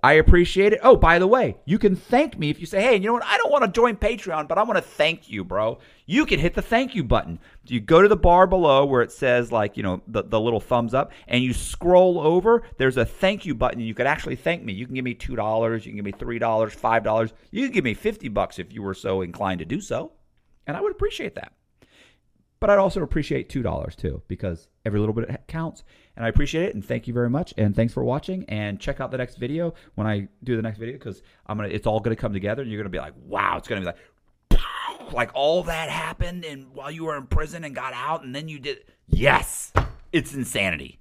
I 0.03 0.13
appreciate 0.13 0.73
it. 0.73 0.79
Oh, 0.83 0.95
by 0.95 1.19
the 1.19 1.27
way, 1.27 1.57
you 1.65 1.79
can 1.79 1.95
thank 1.95 2.37
me 2.37 2.49
if 2.49 2.59
you 2.59 2.65
say, 2.65 2.81
hey, 2.81 2.95
you 2.95 3.07
know 3.07 3.13
what? 3.13 3.25
I 3.25 3.37
don't 3.37 3.51
want 3.51 3.63
to 3.63 3.71
join 3.71 3.95
Patreon, 3.95 4.47
but 4.47 4.57
I 4.57 4.63
want 4.63 4.77
to 4.77 4.81
thank 4.81 5.29
you, 5.29 5.43
bro. 5.43 5.79
You 6.05 6.25
can 6.25 6.39
hit 6.39 6.53
the 6.53 6.61
thank 6.61 6.95
you 6.95 7.03
button. 7.03 7.39
You 7.65 7.79
go 7.79 8.01
to 8.01 8.07
the 8.07 8.15
bar 8.15 8.47
below 8.47 8.85
where 8.85 9.01
it 9.01 9.11
says, 9.11 9.51
like, 9.51 9.77
you 9.77 9.83
know, 9.83 10.01
the, 10.07 10.23
the 10.23 10.39
little 10.39 10.59
thumbs 10.59 10.93
up, 10.93 11.11
and 11.27 11.43
you 11.43 11.53
scroll 11.53 12.19
over. 12.19 12.63
There's 12.77 12.97
a 12.97 13.05
thank 13.05 13.45
you 13.45 13.55
button. 13.55 13.79
You 13.79 13.93
could 13.93 14.07
actually 14.07 14.35
thank 14.35 14.63
me. 14.63 14.73
You 14.73 14.85
can 14.85 14.95
give 14.95 15.05
me 15.05 15.15
$2. 15.15 15.73
You 15.73 15.91
can 15.91 15.95
give 15.95 16.05
me 16.05 16.11
$3, 16.11 16.39
$5. 16.39 17.33
You 17.51 17.63
can 17.63 17.71
give 17.71 17.83
me 17.83 17.93
50 17.93 18.27
bucks 18.29 18.59
if 18.59 18.73
you 18.73 18.81
were 18.81 18.93
so 18.93 19.21
inclined 19.21 19.59
to 19.59 19.65
do 19.65 19.81
so. 19.81 20.11
And 20.67 20.75
I 20.75 20.81
would 20.81 20.91
appreciate 20.91 21.35
that. 21.35 21.53
But 22.59 22.69
I'd 22.69 22.79
also 22.79 23.03
appreciate 23.03 23.49
$2 23.49 23.95
too, 23.95 24.21
because 24.27 24.69
every 24.85 24.99
little 24.99 25.13
bit 25.13 25.43
counts. 25.47 25.83
And 26.15 26.25
I 26.25 26.29
appreciate 26.29 26.63
it. 26.63 26.75
And 26.75 26.83
thank 26.85 27.07
you 27.07 27.13
very 27.13 27.29
much. 27.29 27.53
And 27.57 27.75
thanks 27.75 27.93
for 27.93 28.03
watching. 28.03 28.45
And 28.47 28.79
check 28.79 29.01
out 29.01 29.11
the 29.11 29.17
next 29.17 29.37
video 29.37 29.73
when 29.95 30.07
I 30.07 30.27
do 30.43 30.55
the 30.55 30.61
next 30.61 30.77
video, 30.77 30.93
because 30.93 31.21
I'm 31.47 31.57
gonna 31.57 31.69
it's 31.69 31.87
all 31.87 31.99
gonna 31.99 32.15
come 32.15 32.33
together 32.33 32.61
and 32.61 32.71
you're 32.71 32.81
gonna 32.81 32.89
be 32.89 32.99
like, 32.99 33.13
wow, 33.25 33.57
it's 33.57 33.67
gonna 33.67 33.81
be 33.81 33.87
like 33.87 33.97
like 35.13 35.31
all 35.33 35.63
that 35.63 35.89
happened 35.89 36.45
and 36.45 36.73
while 36.73 36.91
you 36.91 37.05
were 37.05 37.17
in 37.17 37.27
prison 37.27 37.63
and 37.63 37.75
got 37.75 37.93
out 37.93 38.23
and 38.23 38.33
then 38.33 38.47
you 38.47 38.59
did 38.59 38.85
yes. 39.07 39.71
It's 40.11 40.33
insanity. 40.33 40.99